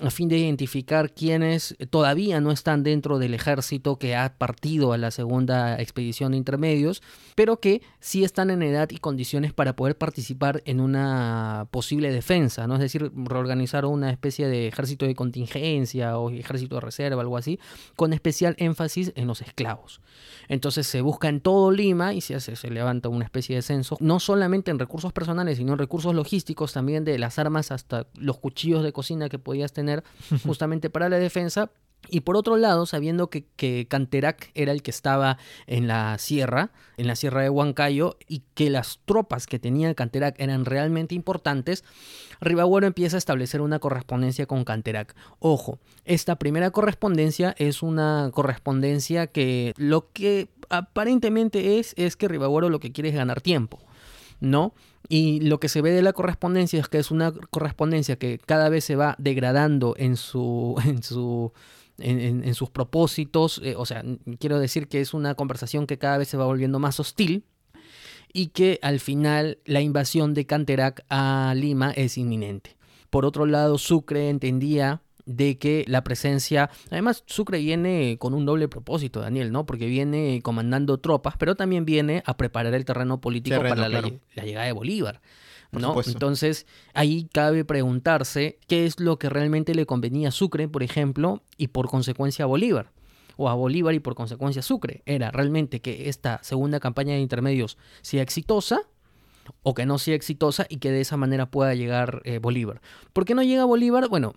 a 0.00 0.10
fin 0.10 0.28
de 0.28 0.38
identificar 0.38 1.12
quienes 1.12 1.76
todavía 1.90 2.40
no 2.40 2.50
están 2.50 2.82
dentro 2.82 3.18
del 3.18 3.34
ejército 3.34 3.96
que 3.96 4.16
ha 4.16 4.34
partido 4.36 4.92
a 4.92 4.98
la 4.98 5.10
segunda 5.10 5.80
expedición 5.80 6.32
de 6.32 6.38
intermedios, 6.38 7.02
pero 7.34 7.60
que 7.60 7.82
sí 8.00 8.24
están 8.24 8.50
en 8.50 8.62
edad 8.62 8.88
y 8.90 8.98
condiciones 8.98 9.52
para 9.52 9.76
poder 9.76 9.98
participar 9.98 10.62
en 10.64 10.80
una 10.80 11.66
posible 11.70 12.10
defensa, 12.10 12.66
¿no? 12.66 12.74
Es 12.74 12.80
decir, 12.80 13.12
reorganizar 13.14 13.84
una 13.84 14.10
especie 14.10 14.48
de 14.48 14.68
ejército 14.68 15.06
de 15.06 15.14
contingencia 15.14 16.18
o 16.18 16.30
ejército 16.30 16.76
de 16.76 16.80
reserva, 16.80 17.20
algo 17.20 17.36
así, 17.36 17.58
con 17.96 18.12
especial 18.12 18.54
énfasis 18.58 19.12
en 19.14 19.26
los 19.26 19.42
esclavos. 19.42 20.00
Entonces 20.48 20.86
se 20.86 21.00
busca 21.00 21.28
en 21.28 21.40
todo 21.40 21.70
Lima 21.70 22.14
y 22.14 22.20
se, 22.20 22.34
hace, 22.34 22.56
se 22.56 22.70
levanta 22.70 23.08
una 23.08 23.24
especie 23.24 23.56
de 23.56 23.62
censo, 23.62 23.96
no 24.00 24.20
solamente 24.20 24.70
en 24.70 24.78
recursos 24.78 25.12
personales, 25.12 25.58
sino 25.58 25.72
en 25.72 25.78
recursos 25.78 26.14
logísticos 26.14 26.72
también 26.72 27.04
de 27.04 27.18
las 27.18 27.38
armas 27.38 27.70
hasta 27.70 28.06
los 28.14 28.38
cuchillos 28.38 28.82
de 28.82 28.92
cocina 28.92 29.28
que 29.28 29.38
podías 29.38 29.72
tener 29.72 30.02
justamente 30.44 30.90
para 30.90 31.08
la 31.08 31.18
defensa. 31.18 31.70
Y 32.08 32.20
por 32.20 32.36
otro 32.36 32.56
lado, 32.56 32.84
sabiendo 32.84 33.30
que, 33.30 33.46
que, 33.56 33.86
Canterac 33.88 34.50
era 34.54 34.72
el 34.72 34.82
que 34.82 34.90
estaba 34.90 35.38
en 35.66 35.86
la 35.86 36.18
sierra, 36.18 36.70
en 36.96 37.06
la 37.06 37.16
sierra 37.16 37.42
de 37.42 37.48
Huancayo, 37.48 38.18
y 38.28 38.42
que 38.54 38.70
las 38.70 39.00
tropas 39.04 39.46
que 39.46 39.58
tenía 39.58 39.94
Canterac 39.94 40.38
eran 40.38 40.64
realmente 40.64 41.14
importantes, 41.14 41.84
Ribagüero 42.40 42.86
empieza 42.86 43.16
a 43.16 43.18
establecer 43.18 43.60
una 43.60 43.78
correspondencia 43.78 44.46
con 44.46 44.64
Canterac. 44.64 45.14
Ojo, 45.38 45.78
esta 46.04 46.36
primera 46.36 46.70
correspondencia 46.70 47.54
es 47.56 47.82
una 47.82 48.30
correspondencia 48.34 49.28
que 49.28 49.72
lo 49.76 50.10
que 50.12 50.48
aparentemente 50.68 51.78
es 51.78 51.94
es 51.96 52.16
que 52.16 52.28
Ribagüero 52.28 52.68
lo 52.68 52.80
que 52.80 52.92
quiere 52.92 53.10
es 53.10 53.14
ganar 53.14 53.40
tiempo. 53.40 53.78
¿no? 54.42 54.74
Y 55.08 55.40
lo 55.40 55.60
que 55.60 55.68
se 55.68 55.82
ve 55.82 55.92
de 55.92 56.02
la 56.02 56.12
correspondencia 56.12 56.80
es 56.80 56.88
que 56.88 56.98
es 56.98 57.10
una 57.10 57.32
correspondencia 57.50 58.16
que 58.16 58.38
cada 58.44 58.68
vez 58.68 58.84
se 58.84 58.96
va 58.96 59.14
degradando 59.18 59.94
en 59.96 60.16
su, 60.16 60.80
en 60.84 61.02
su, 61.02 61.52
en, 62.02 62.54
sus 62.54 62.70
propósitos. 62.70 63.60
Eh, 63.64 63.74
o 63.76 63.86
sea, 63.86 64.04
quiero 64.38 64.58
decir 64.58 64.88
que 64.88 65.00
es 65.00 65.14
una 65.14 65.34
conversación 65.34 65.86
que 65.86 65.98
cada 65.98 66.18
vez 66.18 66.28
se 66.28 66.36
va 66.36 66.44
volviendo 66.44 66.78
más 66.78 67.00
hostil 67.00 67.44
y 68.32 68.48
que 68.48 68.78
al 68.82 69.00
final 69.00 69.58
la 69.64 69.80
invasión 69.80 70.34
de 70.34 70.46
Canterac 70.46 71.04
a 71.08 71.54
Lima 71.56 71.92
es 71.92 72.18
inminente. 72.18 72.76
Por 73.10 73.26
otro 73.26 73.46
lado, 73.46 73.78
Sucre 73.78 74.30
entendía 74.30 75.02
de 75.26 75.58
que 75.58 75.84
la 75.86 76.02
presencia, 76.02 76.70
además 76.90 77.24
Sucre 77.26 77.58
viene 77.58 78.16
con 78.18 78.34
un 78.34 78.44
doble 78.44 78.68
propósito, 78.68 79.20
Daniel, 79.20 79.52
¿no? 79.52 79.66
Porque 79.66 79.86
viene 79.86 80.40
comandando 80.42 80.98
tropas, 80.98 81.34
pero 81.38 81.54
también 81.54 81.84
viene 81.84 82.22
a 82.26 82.36
preparar 82.36 82.74
el 82.74 82.84
terreno 82.84 83.20
político 83.20 83.58
para 83.58 83.88
la, 83.88 84.02
llegada 84.42 84.66
de 84.66 84.72
Bolívar. 84.72 85.20
¿No? 85.72 85.94
Entonces, 86.04 86.66
ahí 86.94 87.28
cabe 87.32 87.64
preguntarse 87.64 88.58
qué 88.68 88.86
es 88.86 89.00
lo 89.00 89.18
que 89.18 89.28
realmente 89.28 89.74
le 89.74 89.86
convenía 89.86 90.28
a 90.28 90.32
Sucre, 90.32 90.68
por 90.68 90.82
ejemplo, 90.82 91.42
y 91.56 91.68
por 91.68 91.88
consecuencia 91.88 92.44
a 92.44 92.46
Bolívar. 92.46 92.92
O 93.36 93.48
a 93.48 93.54
Bolívar 93.54 93.94
y 93.94 94.00
por 94.00 94.14
consecuencia 94.14 94.60
a 94.60 94.62
Sucre. 94.62 95.02
Era 95.06 95.30
realmente 95.30 95.80
que 95.80 96.08
esta 96.08 96.40
segunda 96.42 96.80
campaña 96.80 97.14
de 97.14 97.20
intermedios 97.20 97.78
sea 98.02 98.22
exitosa 98.22 98.82
o 99.62 99.74
que 99.74 99.86
no 99.86 99.98
sea 99.98 100.14
exitosa 100.14 100.66
y 100.68 100.76
que 100.76 100.90
de 100.90 101.00
esa 101.00 101.16
manera 101.16 101.50
pueda 101.50 101.74
llegar 101.74 102.20
eh, 102.24 102.38
Bolívar. 102.38 102.80
¿Por 103.12 103.24
qué 103.24 103.34
no 103.34 103.42
llega 103.42 103.64
Bolívar? 103.64 104.08
Bueno, 104.08 104.34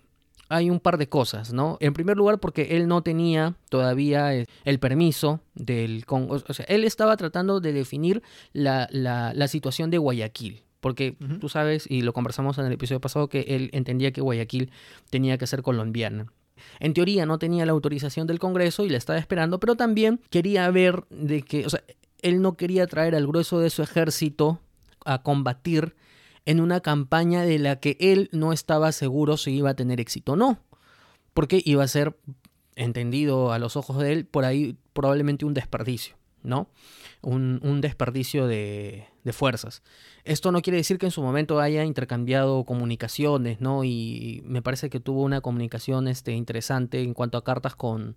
hay 0.48 0.70
un 0.70 0.80
par 0.80 0.98
de 0.98 1.08
cosas, 1.08 1.52
¿no? 1.52 1.76
En 1.80 1.92
primer 1.92 2.16
lugar, 2.16 2.38
porque 2.38 2.76
él 2.76 2.86
no 2.88 3.02
tenía 3.02 3.56
todavía 3.68 4.34
eh, 4.34 4.46
el 4.64 4.78
permiso 4.78 5.40
del 5.54 6.06
Congo. 6.06 6.36
O 6.48 6.54
sea, 6.54 6.64
él 6.68 6.84
estaba 6.84 7.16
tratando 7.16 7.60
de 7.60 7.72
definir 7.72 8.22
la, 8.52 8.88
la, 8.90 9.48
situación 9.48 9.90
de 9.90 9.98
Guayaquil. 9.98 10.62
Porque 10.80 11.16
tú 11.40 11.48
sabes, 11.48 11.86
y 11.88 12.02
lo 12.02 12.12
conversamos 12.12 12.58
en 12.58 12.66
el 12.66 12.72
episodio 12.72 13.00
pasado, 13.00 13.28
que 13.28 13.40
él 13.48 13.70
entendía 13.72 14.12
que 14.12 14.20
Guayaquil 14.20 14.70
tenía 15.10 15.38
que 15.38 15.46
ser 15.46 15.62
colombiana. 15.62 16.26
En 16.80 16.94
teoría 16.94 17.26
no 17.26 17.38
tenía 17.38 17.66
la 17.66 17.72
autorización 17.72 18.26
del 18.26 18.38
Congreso 18.38 18.84
y 18.84 18.88
la 18.88 18.98
estaba 18.98 19.18
esperando, 19.18 19.60
pero 19.60 19.76
también 19.76 20.20
quería 20.30 20.70
ver 20.70 21.04
de 21.10 21.42
que, 21.42 21.66
o 21.66 21.70
sea, 21.70 21.82
él 22.22 22.40
no 22.42 22.56
quería 22.56 22.86
traer 22.86 23.14
al 23.14 23.26
grueso 23.26 23.60
de 23.60 23.70
su 23.70 23.82
ejército 23.82 24.60
a 25.04 25.22
combatir 25.22 25.94
en 26.44 26.60
una 26.60 26.80
campaña 26.80 27.42
de 27.42 27.58
la 27.58 27.80
que 27.80 27.96
él 28.00 28.28
no 28.32 28.52
estaba 28.52 28.92
seguro 28.92 29.36
si 29.36 29.52
iba 29.52 29.70
a 29.70 29.74
tener 29.74 30.00
éxito 30.00 30.32
o 30.32 30.36
no, 30.36 30.60
porque 31.34 31.60
iba 31.64 31.82
a 31.84 31.88
ser, 31.88 32.16
entendido 32.76 33.52
a 33.52 33.58
los 33.58 33.76
ojos 33.76 33.98
de 33.98 34.12
él, 34.12 34.26
por 34.26 34.44
ahí 34.44 34.76
probablemente 34.92 35.44
un 35.44 35.54
desperdicio, 35.54 36.15
¿no? 36.46 36.68
Un, 37.22 37.80
desperdicio 37.80 38.46
de, 38.46 39.06
fuerzas. 39.32 39.82
Esto 40.24 40.52
no 40.52 40.62
quiere 40.62 40.78
decir 40.78 40.98
que 40.98 41.06
en 41.06 41.12
su 41.12 41.22
momento 41.22 41.60
haya 41.60 41.84
intercambiado 41.84 42.64
comunicaciones, 42.64 43.60
¿no? 43.60 43.84
Y 43.84 44.42
me 44.46 44.62
parece 44.62 44.88
que 44.88 45.00
tuvo 45.00 45.22
una 45.22 45.40
comunicación 45.40 46.08
este, 46.08 46.32
interesante 46.32 47.02
en 47.02 47.14
cuanto 47.14 47.36
a 47.36 47.44
cartas 47.44 47.74
con, 47.74 48.16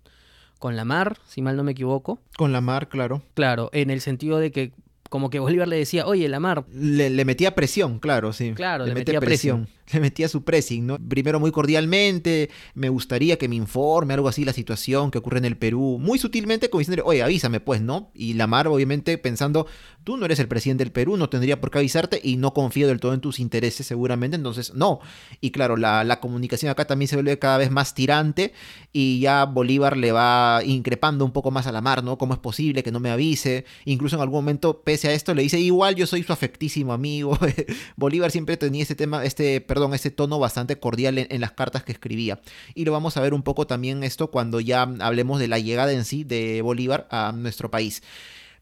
con 0.58 0.76
la 0.76 0.84
mar, 0.84 1.18
si 1.26 1.42
mal 1.42 1.56
no 1.56 1.64
me 1.64 1.72
equivoco. 1.72 2.20
Con 2.36 2.52
la 2.52 2.60
mar, 2.60 2.88
claro. 2.88 3.22
Claro, 3.34 3.70
en 3.72 3.90
el 3.90 4.00
sentido 4.00 4.38
de 4.38 4.52
que 4.52 4.72
como 5.08 5.28
que 5.28 5.40
Bolívar 5.40 5.66
le 5.66 5.76
decía, 5.76 6.06
oye, 6.06 6.28
la 6.28 6.38
mar. 6.38 6.64
Le, 6.72 7.24
metía 7.24 7.56
presión, 7.56 7.98
claro, 7.98 8.32
sí. 8.32 8.52
Claro, 8.54 8.86
le, 8.86 8.94
metía, 8.94 9.20
presión 9.20 9.66
le 9.92 10.00
metía 10.00 10.28
su 10.28 10.44
pressing, 10.44 10.86
¿no? 10.86 10.98
Primero 10.98 11.40
muy 11.40 11.50
cordialmente, 11.52 12.50
me 12.74 12.88
gustaría 12.88 13.38
que 13.38 13.48
me 13.48 13.56
informe 13.56 14.14
algo 14.14 14.28
así 14.28 14.44
la 14.44 14.52
situación 14.52 15.10
que 15.10 15.18
ocurre 15.18 15.38
en 15.38 15.44
el 15.44 15.56
Perú, 15.56 15.98
muy 16.00 16.18
sutilmente 16.18 16.70
como 16.70 16.80
diciendo, 16.80 17.02
oye, 17.04 17.22
avísame 17.22 17.60
pues, 17.60 17.80
¿no? 17.80 18.10
Y 18.14 18.34
Lamar 18.34 18.68
obviamente 18.68 19.18
pensando, 19.18 19.66
tú 20.04 20.16
no 20.16 20.24
eres 20.24 20.38
el 20.38 20.48
presidente 20.48 20.84
del 20.84 20.92
Perú, 20.92 21.16
no 21.16 21.28
tendría 21.28 21.60
por 21.60 21.70
qué 21.70 21.78
avisarte 21.78 22.20
y 22.22 22.36
no 22.36 22.52
confío 22.54 22.88
del 22.88 23.00
todo 23.00 23.14
en 23.14 23.20
tus 23.20 23.40
intereses 23.40 23.86
seguramente, 23.86 24.36
entonces 24.36 24.74
no. 24.74 25.00
Y 25.40 25.50
claro, 25.50 25.76
la, 25.76 26.04
la 26.04 26.20
comunicación 26.20 26.70
acá 26.70 26.86
también 26.86 27.08
se 27.08 27.16
vuelve 27.16 27.38
cada 27.38 27.58
vez 27.58 27.70
más 27.70 27.94
tirante 27.94 28.52
y 28.92 29.20
ya 29.20 29.44
Bolívar 29.44 29.96
le 29.96 30.12
va 30.12 30.60
increpando 30.64 31.24
un 31.24 31.32
poco 31.32 31.50
más 31.50 31.66
a 31.66 31.72
Lamar, 31.72 32.02
¿no? 32.02 32.18
¿Cómo 32.18 32.34
es 32.34 32.40
posible 32.40 32.82
que 32.82 32.92
no 32.92 33.00
me 33.00 33.10
avise? 33.10 33.64
Incluso 33.84 34.16
en 34.16 34.22
algún 34.22 34.38
momento, 34.38 34.82
pese 34.82 35.08
a 35.08 35.12
esto, 35.12 35.34
le 35.34 35.42
dice, 35.42 35.58
igual 35.60 35.94
yo 35.94 36.06
soy 36.06 36.22
su 36.22 36.32
afectísimo 36.32 36.92
amigo. 36.92 37.38
Bolívar 37.96 38.30
siempre 38.30 38.56
tenía 38.56 38.82
este 38.82 38.94
tema, 38.94 39.24
este, 39.24 39.60
perdón, 39.60 39.79
ese 39.94 40.10
tono 40.10 40.38
bastante 40.38 40.78
cordial 40.78 41.18
en, 41.18 41.40
las 41.40 41.52
cartas 41.52 41.82
que 41.84 41.92
escribía. 41.92 42.40
Y 42.74 42.84
lo 42.84 42.92
vamos 42.92 43.16
a 43.16 43.20
ver 43.20 43.34
un 43.34 43.42
poco 43.42 43.66
también 43.66 44.04
esto 44.04 44.30
cuando 44.30 44.60
ya 44.60 44.82
hablemos 44.82 45.40
de 45.40 45.48
la 45.48 45.58
llegada 45.58 45.92
en 45.92 46.04
sí 46.04 46.24
de 46.24 46.62
Bolívar 46.62 47.08
a 47.10 47.32
nuestro 47.34 47.70
país. 47.70 48.02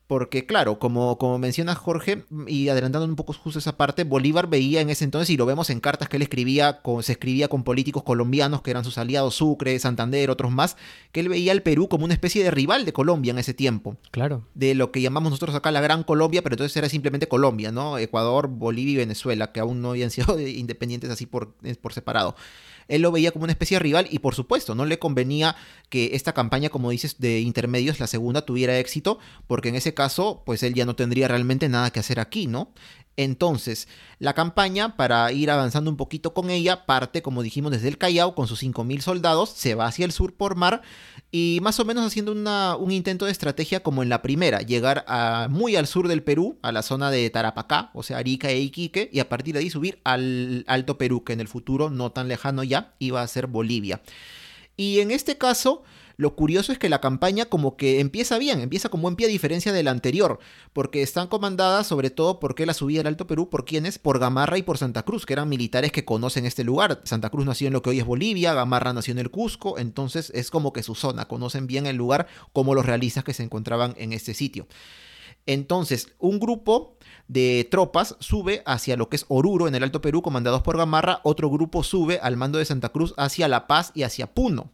Porque 0.09 0.47
claro, 0.47 0.79
como, 0.79 1.19
como 1.19 1.39
menciona 1.39 1.75
Jorge, 1.75 2.25
y 2.47 2.71
adelantando 2.71 3.07
un 3.07 3.15
poco 3.15 3.35
justo 3.35 3.59
esa 3.59 3.77
parte, 3.77 4.05
Bolívar 4.05 4.49
veía 4.49 4.81
en 4.81 4.89
ese 4.89 5.05
entonces, 5.05 5.29
y 5.29 5.37
lo 5.37 5.45
vemos 5.45 5.69
en 5.69 5.81
cartas 5.81 6.09
que 6.09 6.17
él 6.17 6.23
escribía, 6.23 6.81
con, 6.81 7.03
se 7.03 7.13
escribía 7.13 7.49
con 7.49 7.63
políticos 7.63 8.05
colombianos 8.05 8.63
que 8.63 8.71
eran 8.71 8.85
sus 8.85 8.97
aliados, 8.97 9.35
Sucre, 9.35 9.79
Santander, 9.79 10.31
otros 10.31 10.51
más, 10.51 10.79
que 11.13 11.21
él 11.21 11.29
veía 11.29 11.53
al 11.53 11.61
Perú 11.61 11.89
como 11.89 12.07
una 12.07 12.15
especie 12.15 12.43
de 12.43 12.51
rival 12.51 12.87
de 12.87 12.95
Colombia 12.95 13.33
en 13.33 13.39
ese 13.39 13.53
tiempo. 13.53 13.99
Claro. 14.11 14.45
De 14.55 14.75
lo 14.75 14.93
que 14.93 15.03
llamamos 15.03 15.31
nosotros 15.31 15.55
acá 15.55 15.71
la 15.73 15.83
Gran 15.83 16.05
Colombia, 16.05 16.41
pero 16.43 16.55
entonces 16.55 16.75
era 16.79 16.89
simplemente 16.89 17.29
Colombia, 17.29 17.71
¿no? 17.71 17.99
Ecuador, 17.99 18.49
Bolivia 18.49 18.95
y 18.95 18.97
Venezuela, 18.97 19.53
que 19.53 19.61
aún 19.61 19.83
no 19.83 19.91
habían 19.91 20.11
sido 20.11 20.41
independientes 20.41 21.11
así 21.11 21.27
por, 21.27 21.53
por 21.83 21.93
separado 21.93 22.35
él 22.89 23.03
lo 23.03 23.13
veía 23.13 23.31
como 23.31 23.45
una 23.45 23.53
especie 23.53 23.77
de 23.77 23.81
rival 23.81 24.09
y 24.11 24.19
por 24.19 24.35
supuesto 24.35 24.75
no 24.75 24.85
le 24.85 24.99
convenía 24.99 25.57
que 25.89 26.11
esta 26.15 26.33
campaña, 26.33 26.69
como 26.71 26.91
dices, 26.91 27.19
de 27.19 27.41
intermedios, 27.41 28.01
la 28.01 28.07
segunda, 28.07 28.45
tuviera 28.45 28.79
éxito, 28.79 29.19
porque 29.47 29.69
en 29.69 29.77
ese 29.77 29.95
caso, 29.95 30.43
pues 30.45 30.63
él 30.63 30.75
ya 30.75 30.85
no 30.85 30.97
tendría 30.97 31.29
realmente 31.29 31.69
nada 31.69 31.91
que 31.91 32.01
hacer 32.01 32.21
aquí, 32.21 32.47
¿no? 32.47 32.73
Entonces, 33.19 33.89
la 34.21 34.33
campaña, 34.33 34.97
para 34.97 35.33
ir 35.33 35.51
avanzando 35.51 35.91
un 35.91 35.97
poquito 35.97 36.35
con 36.35 36.51
ella, 36.51 36.87
parte, 36.87 37.21
como 37.21 37.43
dijimos, 37.43 37.73
desde 37.73 37.89
el 37.89 37.99
Callao 37.99 38.37
con 38.37 38.47
sus 38.47 38.63
5.000 38.63 39.01
soldados, 39.01 39.51
se 39.51 39.75
va 39.75 39.87
hacia 39.87 40.05
el 40.05 40.13
sur 40.13 40.37
por 40.37 40.55
mar 40.55 40.83
y 41.33 41.59
más 41.61 41.81
o 41.81 41.85
menos 41.85 42.07
haciendo 42.07 42.31
un 42.79 42.93
intento 42.93 43.25
de 43.25 43.33
estrategia 43.33 43.83
como 43.83 44.05
en 44.05 44.09
la 44.09 44.23
primera, 44.23 44.61
llegar 44.61 45.05
a, 45.09 45.49
muy 45.51 45.75
al 45.75 45.89
sur 45.89 46.07
del 46.07 46.23
Perú, 46.23 46.61
a 46.63 46.71
la 46.71 46.83
zona 46.83 47.11
de 47.11 47.29
Tarapacá, 47.29 47.91
o 47.93 48.05
sea, 48.05 48.19
Arica 48.19 48.51
e 48.51 48.61
Iquique, 48.61 49.11
y 49.13 49.19
a 49.19 49.29
partir 49.29 49.55
de 49.55 49.61
ahí 49.63 49.71
subir 49.71 49.99
al 50.05 50.65
Alto 50.69 50.97
Perú, 50.97 51.25
que 51.25 51.33
en 51.33 51.41
el 51.41 51.49
futuro, 51.49 51.91
no 51.91 52.13
tan 52.13 52.29
lejano 52.29 52.63
ya, 52.63 52.95
iba 53.01 53.21
a 53.21 53.27
ser 53.27 53.49
Bolivia. 53.49 54.01
Y 54.77 55.01
en 55.01 55.11
este 55.11 55.37
caso, 55.37 55.83
lo 56.19 56.35
curioso 56.35 56.73
es 56.73 56.81
que 56.81 56.89
la 56.89 57.01
campaña 57.01 57.45
como 57.45 57.77
que 57.77 58.01
empieza 58.01 58.39
bien, 58.39 58.61
empieza 58.61 58.89
con 58.89 59.01
buen 59.01 59.15
pie 59.15 59.27
a 59.27 59.31
diferencia 59.31 59.73
de 59.73 59.85
la 59.85 59.93
anterior, 59.93 60.41
porque 60.73 61.01
están 61.01 61.29
comandadas 61.29 61.87
sobre 61.87 62.11
todo 62.11 62.41
porque 62.41 62.67
la 62.67 62.75
subida 62.75 63.03
al 63.03 63.07
Alto 63.07 63.29
Perú, 63.29 63.49
¿por 63.49 63.65
quiénes? 63.65 64.01
Por 64.01 64.19
Gamarra 64.19 64.59
y 64.59 64.63
por 64.63 64.79
Santa 64.79 65.05
Cruz, 65.05 65.25
que 65.25 65.35
eran 65.35 65.49
militares 65.49 65.93
que 65.93 66.05
conocen 66.05 66.45
este 66.45 66.65
lugar. 66.65 67.01
Santa 67.05 67.31
Cruz 67.31 67.47
nació 67.47 67.69
en 67.69 67.73
lo 67.73 67.83
que 67.83 67.91
hoy 67.91 68.01
es 68.01 68.05
Bolivia, 68.05 68.53
Gamarra 68.53 68.93
nació 68.93 69.13
en 69.13 69.21
el 69.21 69.31
Cusco, 69.31 69.79
entonces 69.79 70.33
es 70.35 70.51
como 70.51 70.73
que 70.73 70.83
su 70.83 70.97
zona, 70.97 71.29
conocen 71.29 71.69
bien 71.69 71.87
el 71.87 71.95
lugar 71.95 72.27
como 72.53 72.75
los 72.75 72.85
realistas 72.85 73.23
que 73.23 73.33
se 73.33 73.45
encontraban 73.45 73.95
en 73.97 74.13
este 74.13 74.35
sitio. 74.35 74.67
Entonces, 75.47 76.09
un 76.19 76.41
grupo 76.41 76.97
de 77.29 77.69
tropas 77.71 78.17
sube 78.19 78.65
hacia 78.67 78.97
lo 78.97 79.09
que 79.09 79.17
es 79.17 79.25
Oruro 79.29 79.69
en 79.69 79.77
el 79.77 79.85
Alto 79.85 80.01
Perú, 80.01 80.21
comandados 80.21 80.63
por 80.63 80.77
Gamarra, 80.77 81.21
otro 81.23 81.49
grupo 81.49 81.85
sube 81.85 82.19
al 82.21 82.37
mando 82.37 82.59
de 82.59 82.65
Santa 82.65 82.89
Cruz 82.89 83.15
hacia 83.17 83.47
La 83.47 83.69
Paz 83.69 83.93
y 83.95 84.03
hacia 84.03 84.35
Puno. 84.35 84.73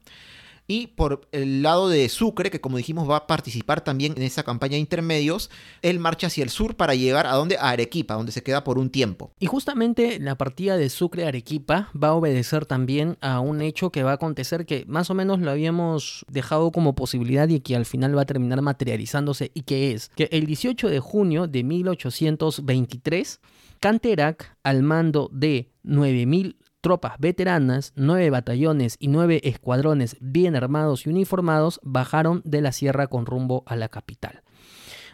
Y 0.66 0.88
por 0.88 1.28
el 1.32 1.62
lado 1.62 1.88
de 1.88 2.08
Sucre, 2.08 2.50
que 2.50 2.60
como 2.60 2.78
dijimos 2.78 3.08
va 3.08 3.16
a 3.16 3.26
participar 3.26 3.82
también 3.82 4.14
en 4.16 4.22
esa 4.22 4.42
campaña 4.42 4.72
de 4.72 4.78
intermedios, 4.78 5.50
él 5.82 5.98
marcha 5.98 6.28
hacia 6.28 6.42
el 6.42 6.50
sur 6.50 6.74
para 6.76 6.94
llegar 6.94 7.26
a 7.26 7.34
donde? 7.34 7.56
A 7.58 7.70
Arequipa, 7.70 8.14
donde 8.14 8.32
se 8.32 8.42
queda 8.42 8.64
por 8.64 8.78
un 8.78 8.90
tiempo. 8.90 9.32
Y 9.38 9.46
justamente 9.46 10.18
la 10.18 10.36
partida 10.36 10.76
de 10.76 10.88
Sucre 10.88 11.26
Arequipa 11.26 11.90
va 12.00 12.08
a 12.08 12.14
obedecer 12.14 12.64
también 12.64 13.18
a 13.20 13.40
un 13.40 13.60
hecho 13.60 13.90
que 13.90 14.02
va 14.02 14.12
a 14.12 14.14
acontecer 14.14 14.64
que 14.64 14.84
más 14.86 15.10
o 15.10 15.14
menos 15.14 15.40
lo 15.40 15.50
habíamos 15.50 16.24
dejado 16.30 16.72
como 16.72 16.94
posibilidad 16.94 17.48
y 17.48 17.60
que 17.60 17.76
al 17.76 17.84
final 17.84 18.16
va 18.16 18.22
a 18.22 18.26
terminar 18.26 18.62
materializándose 18.62 19.50
y 19.54 19.62
que 19.62 19.92
es 19.92 20.10
que 20.16 20.28
el 20.32 20.46
18 20.46 20.88
de 20.88 21.00
junio 21.00 21.46
de 21.46 21.62
1823 21.62 23.40
Canterac, 23.84 24.56
al 24.62 24.82
mando 24.82 25.28
de 25.30 25.70
9.000 25.84 26.56
tropas 26.84 27.14
veteranas, 27.18 27.94
nueve 27.96 28.28
batallones 28.28 28.96
y 28.98 29.08
nueve 29.08 29.40
escuadrones 29.44 30.18
bien 30.20 30.54
armados 30.54 31.06
y 31.06 31.08
uniformados 31.08 31.80
bajaron 31.82 32.42
de 32.44 32.60
la 32.60 32.72
sierra 32.72 33.06
con 33.06 33.24
rumbo 33.24 33.62
a 33.64 33.74
la 33.74 33.88
capital. 33.88 34.42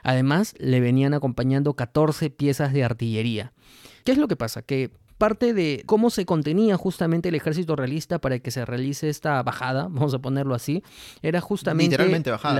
Además, 0.02 0.56
le 0.58 0.80
venían 0.80 1.14
acompañando 1.14 1.74
14 1.74 2.28
piezas 2.30 2.72
de 2.72 2.82
artillería. 2.82 3.52
¿Qué 4.04 4.10
es 4.10 4.18
lo 4.18 4.26
que 4.26 4.34
pasa? 4.34 4.62
Que 4.62 4.90
parte 5.20 5.52
de 5.52 5.84
cómo 5.84 6.08
se 6.08 6.24
contenía 6.24 6.78
justamente 6.78 7.28
el 7.28 7.34
ejército 7.34 7.76
realista 7.76 8.18
para 8.18 8.38
que 8.38 8.50
se 8.50 8.64
realice 8.64 9.10
esta 9.10 9.40
bajada, 9.44 9.82
vamos 9.90 10.14
a 10.14 10.18
ponerlo 10.18 10.56
así, 10.56 10.82
era 11.22 11.40
justamente 11.40 11.96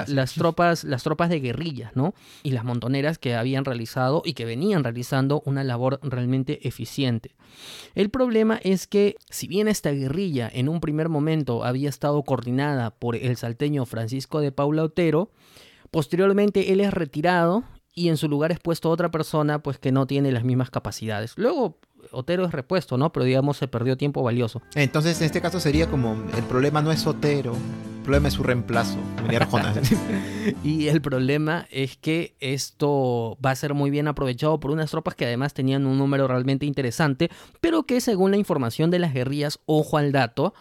las 0.07 0.35
tropas, 0.35 0.85
las 0.85 1.03
tropas 1.03 1.31
de 1.31 1.41
guerrilla, 1.41 1.91
¿no? 1.95 2.15
Y 2.43 2.51
las 2.51 2.65
montoneras 2.65 3.19
que 3.19 3.35
habían 3.35 3.65
realizado 3.65 4.23
y 4.25 4.35
que 4.35 4.45
venían 4.45 4.85
realizando 4.85 5.43
una 5.47 5.65
labor 5.65 5.99
realmente 6.03 6.69
eficiente. 6.69 7.35
El 7.95 8.11
problema 8.11 8.61
es 8.63 8.87
que 8.87 9.17
si 9.31 9.49
bien 9.49 9.67
esta 9.67 9.91
guerrilla 9.91 10.49
en 10.53 10.69
un 10.69 10.81
primer 10.81 11.09
momento 11.09 11.65
había 11.65 11.89
estado 11.89 12.23
coordinada 12.23 12.91
por 12.91 13.17
el 13.17 13.37
salteño 13.39 13.87
Francisco 13.87 14.41
de 14.41 14.53
Paula 14.53 14.85
Otero, 14.85 15.31
posteriormente 15.91 16.73
él 16.73 16.81
es 16.81 16.93
retirado 16.93 17.65
y 17.95 18.09
en 18.09 18.17
su 18.17 18.29
lugar 18.29 18.53
es 18.53 18.61
puesto 18.61 18.91
otra 18.91 19.11
persona 19.11 19.63
pues 19.63 19.79
que 19.79 19.93
no 19.93 20.07
tiene 20.07 20.31
las 20.31 20.45
mismas 20.45 20.71
capacidades. 20.71 21.33
Luego 21.37 21.79
Otero 22.11 22.45
es 22.45 22.53
repuesto, 22.53 22.97
¿no? 22.97 23.13
Pero 23.13 23.25
digamos 23.25 23.57
se 23.57 23.69
perdió 23.69 23.97
tiempo 23.97 24.23
valioso. 24.23 24.63
Entonces 24.75 25.21
en 25.21 25.27
este 25.27 25.41
caso 25.41 25.61
sería 25.61 25.89
como 25.89 26.17
el 26.37 26.43
problema 26.45 26.83
no 26.83 26.93
es 26.93 27.07
Otero, 27.07 27.55
el 27.55 28.03
problema 28.03 28.29
es 28.29 28.35
su 28.35 28.43
reemplazo, 28.43 28.99
y 30.65 30.89
el 30.89 31.01
problema 31.01 31.67
es 31.71 31.97
que 31.97 32.35
esto 32.41 33.39
va 33.45 33.51
a 33.51 33.57
ser 33.57 33.75
muy 33.75 33.91
bien 33.91 34.09
aprovechado 34.09 34.59
por 34.59 34.71
unas 34.71 34.91
tropas 34.91 35.15
que 35.15 35.27
además 35.27 35.55
tenían 35.55 35.87
un 35.87 35.99
número 35.99 36.27
realmente 36.27 36.67
interesante, 36.67 37.31
pero 37.61 37.85
que 37.85 38.01
según 38.01 38.31
la 38.31 38.37
información 38.37 38.91
de 38.91 38.99
las 38.99 39.13
guerrillas, 39.13 39.61
ojo 39.67 39.99
al 39.99 40.13
dato, 40.13 40.55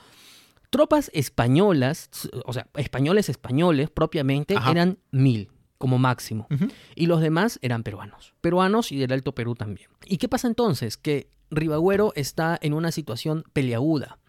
tropas 0.69 1.10
españolas, 1.13 2.10
o 2.46 2.53
sea, 2.53 2.67
españoles 2.75 3.29
españoles 3.29 3.89
propiamente, 3.89 4.55
eran 4.69 4.98
mil 5.12 5.50
como 5.79 5.98
máximo. 5.98 6.48
Y 6.93 7.07
los 7.07 7.21
demás 7.21 7.57
eran 7.63 7.81
peruanos. 7.81 8.36
Peruanos 8.41 8.91
y 8.91 8.98
del 8.98 9.13
Alto 9.13 9.33
Perú 9.33 9.55
también. 9.55 9.89
¿Y 10.05 10.17
qué 10.17 10.29
pasa 10.29 10.48
entonces? 10.48 10.98
Que 10.98 11.31
Ribagüero 11.50 12.13
está 12.15 12.59
en 12.62 12.74
una 12.74 12.91
situación 12.91 13.43
peleaguda. 13.53 14.19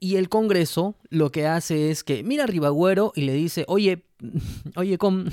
Y 0.00 0.16
el 0.16 0.28
Congreso 0.28 0.96
lo 1.10 1.30
que 1.30 1.46
hace 1.46 1.90
es 1.90 2.02
que 2.02 2.24
mira 2.24 2.44
a 2.44 2.46
Ribagüero 2.46 3.12
y 3.14 3.22
le 3.22 3.34
dice, 3.34 3.64
oye, 3.68 4.06
oye, 4.76 4.98
¿cómo? 4.98 5.24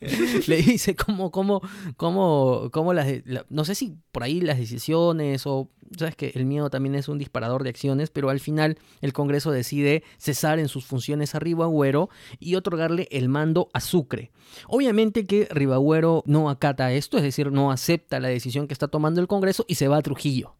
le 0.46 0.56
dice 0.62 0.94
cómo, 0.94 1.30
cómo, 1.30 1.62
cómo, 1.96 2.68
cómo 2.72 2.92
las, 2.92 3.06
no 3.48 3.64
sé 3.64 3.74
si 3.74 3.96
por 4.12 4.22
ahí 4.22 4.40
las 4.40 4.58
decisiones 4.58 5.46
o, 5.46 5.70
sabes 5.96 6.16
que 6.16 6.32
el 6.34 6.44
miedo 6.44 6.70
también 6.70 6.94
es 6.94 7.08
un 7.08 7.18
disparador 7.18 7.62
de 7.62 7.70
acciones, 7.70 8.10
pero 8.10 8.30
al 8.30 8.40
final 8.40 8.78
el 9.00 9.12
Congreso 9.12 9.50
decide 9.50 10.02
cesar 10.18 10.58
en 10.58 10.68
sus 10.68 10.84
funciones 10.84 11.34
a 11.34 11.38
Ribagüero 11.38 12.10
y 12.38 12.54
otorgarle 12.54 13.08
el 13.10 13.28
mando 13.28 13.70
a 13.72 13.80
Sucre. 13.80 14.30
Obviamente 14.66 15.26
que 15.26 15.48
Ribagüero 15.50 16.22
no 16.26 16.50
acata 16.50 16.92
esto, 16.92 17.16
es 17.16 17.22
decir, 17.22 17.50
no 17.50 17.70
acepta 17.70 18.20
la 18.20 18.28
decisión 18.28 18.66
que 18.66 18.74
está 18.74 18.88
tomando 18.88 19.20
el 19.20 19.28
Congreso 19.28 19.64
y 19.68 19.76
se 19.76 19.88
va 19.88 19.98
a 19.98 20.02
Trujillo 20.02 20.54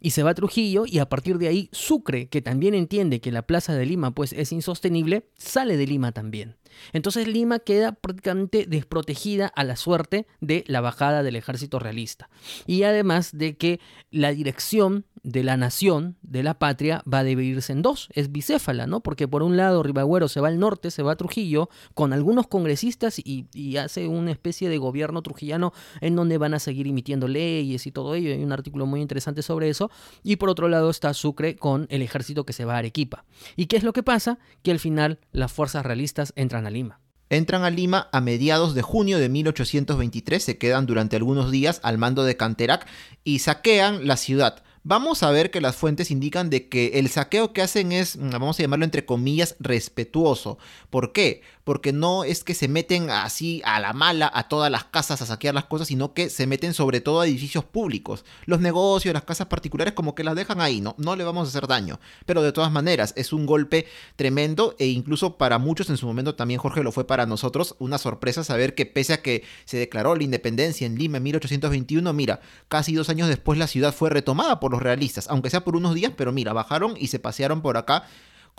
y 0.00 0.10
se 0.10 0.22
va 0.22 0.30
a 0.30 0.34
Trujillo 0.34 0.84
y 0.86 0.98
a 0.98 1.08
partir 1.08 1.38
de 1.38 1.48
ahí 1.48 1.68
Sucre, 1.72 2.28
que 2.28 2.42
también 2.42 2.74
entiende 2.74 3.20
que 3.20 3.32
la 3.32 3.42
plaza 3.42 3.74
de 3.74 3.86
Lima 3.86 4.12
pues 4.12 4.32
es 4.32 4.52
insostenible, 4.52 5.28
sale 5.36 5.76
de 5.76 5.86
Lima 5.86 6.12
también. 6.12 6.56
Entonces 6.92 7.26
Lima 7.26 7.58
queda 7.58 7.92
prácticamente 7.92 8.66
desprotegida 8.66 9.46
a 9.48 9.64
la 9.64 9.76
suerte 9.76 10.26
de 10.40 10.64
la 10.66 10.80
bajada 10.80 11.22
del 11.22 11.36
ejército 11.36 11.78
realista. 11.78 12.30
Y 12.66 12.84
además 12.84 13.36
de 13.36 13.56
que 13.56 13.80
la 14.10 14.32
dirección 14.32 15.04
de 15.22 15.42
la 15.42 15.56
nación, 15.56 16.16
de 16.22 16.42
la 16.42 16.54
patria, 16.54 17.02
va 17.12 17.18
a 17.18 17.24
dividirse 17.24 17.72
en 17.72 17.82
dos. 17.82 18.08
Es 18.12 18.32
bicéfala, 18.32 18.86
¿no? 18.86 19.00
Porque 19.00 19.28
por 19.28 19.42
un 19.42 19.56
lado 19.56 19.82
Ribagüero 19.82 20.28
se 20.28 20.40
va 20.40 20.48
al 20.48 20.58
norte, 20.58 20.90
se 20.90 21.02
va 21.02 21.12
a 21.12 21.16
Trujillo, 21.16 21.68
con 21.94 22.12
algunos 22.12 22.46
congresistas 22.46 23.18
y, 23.18 23.46
hace 23.76 24.08
una 24.08 24.32
especie 24.32 24.68
de 24.68 24.78
gobierno 24.78 25.22
trujillano 25.22 25.72
en 26.00 26.16
donde 26.16 26.38
van 26.38 26.54
a 26.54 26.58
seguir 26.58 26.86
emitiendo 26.86 27.28
leyes 27.28 27.86
y 27.86 27.92
todo 27.92 28.14
ello. 28.14 28.32
Hay 28.32 28.42
un 28.42 28.52
artículo 28.52 28.86
muy 28.86 29.00
interesante 29.00 29.42
sobre 29.42 29.68
eso. 29.68 29.90
Y 30.22 30.36
por 30.36 30.48
otro 30.48 30.68
lado 30.68 30.90
está 30.90 31.14
Sucre 31.14 31.56
con 31.56 31.86
el 31.90 32.02
ejército 32.02 32.44
que 32.44 32.52
se 32.52 32.64
va 32.64 32.74
a 32.74 32.78
Arequipa. 32.78 33.24
¿Y 33.56 33.66
qué 33.66 33.76
es 33.76 33.82
lo 33.82 33.92
que 33.92 34.02
pasa? 34.02 34.38
Que 34.62 34.70
al 34.70 34.78
final 34.78 35.18
las 35.32 35.52
fuerzas 35.52 35.84
realistas 35.84 36.32
entran 36.36 36.66
a 36.66 36.70
Lima. 36.70 37.00
Entran 37.28 37.62
a 37.62 37.70
Lima 37.70 38.08
a 38.12 38.20
mediados 38.20 38.74
de 38.74 38.82
junio 38.82 39.18
de 39.18 39.28
1823, 39.28 40.42
se 40.42 40.58
quedan 40.58 40.86
durante 40.86 41.14
algunos 41.14 41.52
días 41.52 41.78
al 41.84 41.96
mando 41.96 42.24
de 42.24 42.36
Canterac 42.36 42.88
y 43.22 43.38
saquean 43.38 44.08
la 44.08 44.16
ciudad 44.16 44.64
vamos 44.82 45.22
a 45.22 45.30
ver 45.30 45.50
que 45.50 45.60
las 45.60 45.76
fuentes 45.76 46.10
indican 46.10 46.50
de 46.50 46.68
que 46.68 46.98
el 46.98 47.08
saqueo 47.08 47.52
que 47.52 47.62
hacen 47.62 47.92
es, 47.92 48.16
mm, 48.16 48.30
vamos 48.30 48.58
a 48.58 48.62
llamarlo 48.62 48.84
entre 48.84 49.04
comillas, 49.04 49.56
respetuoso. 49.58 50.58
¿Por 50.90 51.12
qué? 51.12 51.42
Porque 51.64 51.92
no 51.92 52.24
es 52.24 52.44
que 52.44 52.54
se 52.54 52.68
meten 52.68 53.10
así 53.10 53.62
a 53.64 53.80
la 53.80 53.92
mala 53.92 54.30
a 54.32 54.48
todas 54.48 54.70
las 54.70 54.84
casas 54.84 55.22
a 55.22 55.26
saquear 55.26 55.54
las 55.54 55.66
cosas, 55.66 55.88
sino 55.88 56.14
que 56.14 56.30
se 56.30 56.46
meten 56.46 56.74
sobre 56.74 57.00
todo 57.00 57.20
a 57.20 57.26
edificios 57.26 57.64
públicos. 57.64 58.24
Los 58.46 58.60
negocios, 58.60 59.12
las 59.12 59.24
casas 59.24 59.46
particulares 59.48 59.94
como 59.94 60.14
que 60.14 60.24
las 60.24 60.34
dejan 60.34 60.60
ahí, 60.60 60.80
¿no? 60.80 60.94
No 60.98 61.16
le 61.16 61.24
vamos 61.24 61.46
a 61.46 61.50
hacer 61.50 61.66
daño. 61.66 62.00
Pero 62.26 62.42
de 62.42 62.52
todas 62.52 62.72
maneras, 62.72 63.12
es 63.16 63.32
un 63.32 63.46
golpe 63.46 63.86
tremendo 64.16 64.74
e 64.78 64.86
incluso 64.86 65.36
para 65.36 65.58
muchos 65.58 65.90
en 65.90 65.96
su 65.96 66.06
momento 66.06 66.34
también 66.34 66.60
Jorge 66.60 66.82
lo 66.82 66.92
fue 66.92 67.06
para 67.06 67.26
nosotros, 67.26 67.76
una 67.78 67.98
sorpresa 67.98 68.44
saber 68.44 68.74
que 68.74 68.86
pese 68.86 69.12
a 69.12 69.22
que 69.22 69.44
se 69.64 69.76
declaró 69.76 70.14
la 70.14 70.24
independencia 70.24 70.86
en 70.86 70.96
Lima 70.96 71.18
en 71.18 71.24
1821, 71.24 72.12
mira, 72.12 72.40
casi 72.68 72.94
dos 72.94 73.08
años 73.08 73.28
después 73.28 73.58
la 73.58 73.66
ciudad 73.66 73.94
fue 73.94 74.10
retomada 74.10 74.60
por 74.60 74.72
los 74.72 74.82
realistas, 74.82 75.28
aunque 75.28 75.50
sea 75.50 75.64
por 75.64 75.76
unos 75.76 75.94
días, 75.94 76.12
pero 76.16 76.32
mira, 76.32 76.52
bajaron 76.52 76.94
y 76.98 77.08
se 77.08 77.18
pasearon 77.18 77.62
por 77.62 77.76
acá 77.76 78.04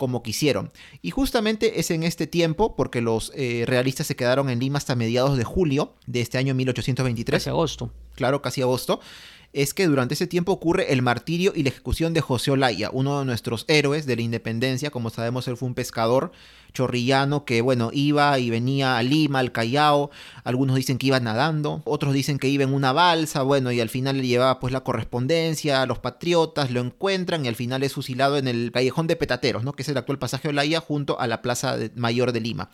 como 0.02 0.24
quisieron. 0.24 0.72
Y 1.00 1.12
justamente 1.12 1.78
es 1.78 1.92
en 1.92 2.02
este 2.02 2.26
tiempo, 2.26 2.74
porque 2.74 3.00
los 3.00 3.30
eh, 3.36 3.62
realistas 3.68 4.08
se 4.08 4.16
quedaron 4.16 4.50
en 4.50 4.58
Lima 4.58 4.78
hasta 4.78 4.96
mediados 4.96 5.38
de 5.38 5.44
julio 5.44 5.94
de 6.08 6.20
este 6.20 6.38
año 6.38 6.56
1823. 6.56 7.40
Casi 7.40 7.50
agosto. 7.50 7.92
Claro, 8.16 8.42
casi 8.42 8.62
agosto 8.62 8.98
es 9.52 9.74
que 9.74 9.86
durante 9.86 10.14
ese 10.14 10.26
tiempo 10.26 10.52
ocurre 10.52 10.92
el 10.92 11.02
martirio 11.02 11.52
y 11.54 11.62
la 11.62 11.68
ejecución 11.68 12.14
de 12.14 12.22
José 12.22 12.50
Olaya, 12.50 12.90
uno 12.90 13.18
de 13.18 13.26
nuestros 13.26 13.64
héroes 13.68 14.06
de 14.06 14.16
la 14.16 14.22
independencia. 14.22 14.90
Como 14.90 15.10
sabemos, 15.10 15.46
él 15.46 15.56
fue 15.56 15.68
un 15.68 15.74
pescador 15.74 16.32
chorrillano 16.72 17.44
que, 17.44 17.60
bueno, 17.60 17.90
iba 17.92 18.38
y 18.38 18.48
venía 18.48 18.96
a 18.96 19.02
Lima, 19.02 19.40
al 19.40 19.52
Callao. 19.52 20.10
Algunos 20.42 20.76
dicen 20.76 20.96
que 20.96 21.08
iba 21.08 21.20
nadando, 21.20 21.82
otros 21.84 22.14
dicen 22.14 22.38
que 22.38 22.48
iba 22.48 22.64
en 22.64 22.72
una 22.72 22.92
balsa, 22.92 23.42
bueno, 23.42 23.70
y 23.72 23.80
al 23.80 23.90
final 23.90 24.16
le 24.16 24.26
llevaba 24.26 24.58
pues 24.58 24.72
la 24.72 24.84
correspondencia 24.84 25.82
a 25.82 25.86
los 25.86 25.98
patriotas, 25.98 26.70
lo 26.70 26.80
encuentran 26.80 27.44
y 27.44 27.48
al 27.48 27.56
final 27.56 27.82
es 27.82 27.92
fusilado 27.92 28.38
en 28.38 28.48
el 28.48 28.72
callejón 28.72 29.06
de 29.06 29.16
Petateros, 29.16 29.64
¿no? 29.64 29.74
Que 29.74 29.82
es 29.82 29.88
el 29.88 29.98
actual 29.98 30.18
pasaje 30.18 30.48
Olaya 30.48 30.80
junto 30.80 31.20
a 31.20 31.26
la 31.26 31.42
Plaza 31.42 31.76
Mayor 31.94 32.32
de 32.32 32.40
Lima. 32.40 32.70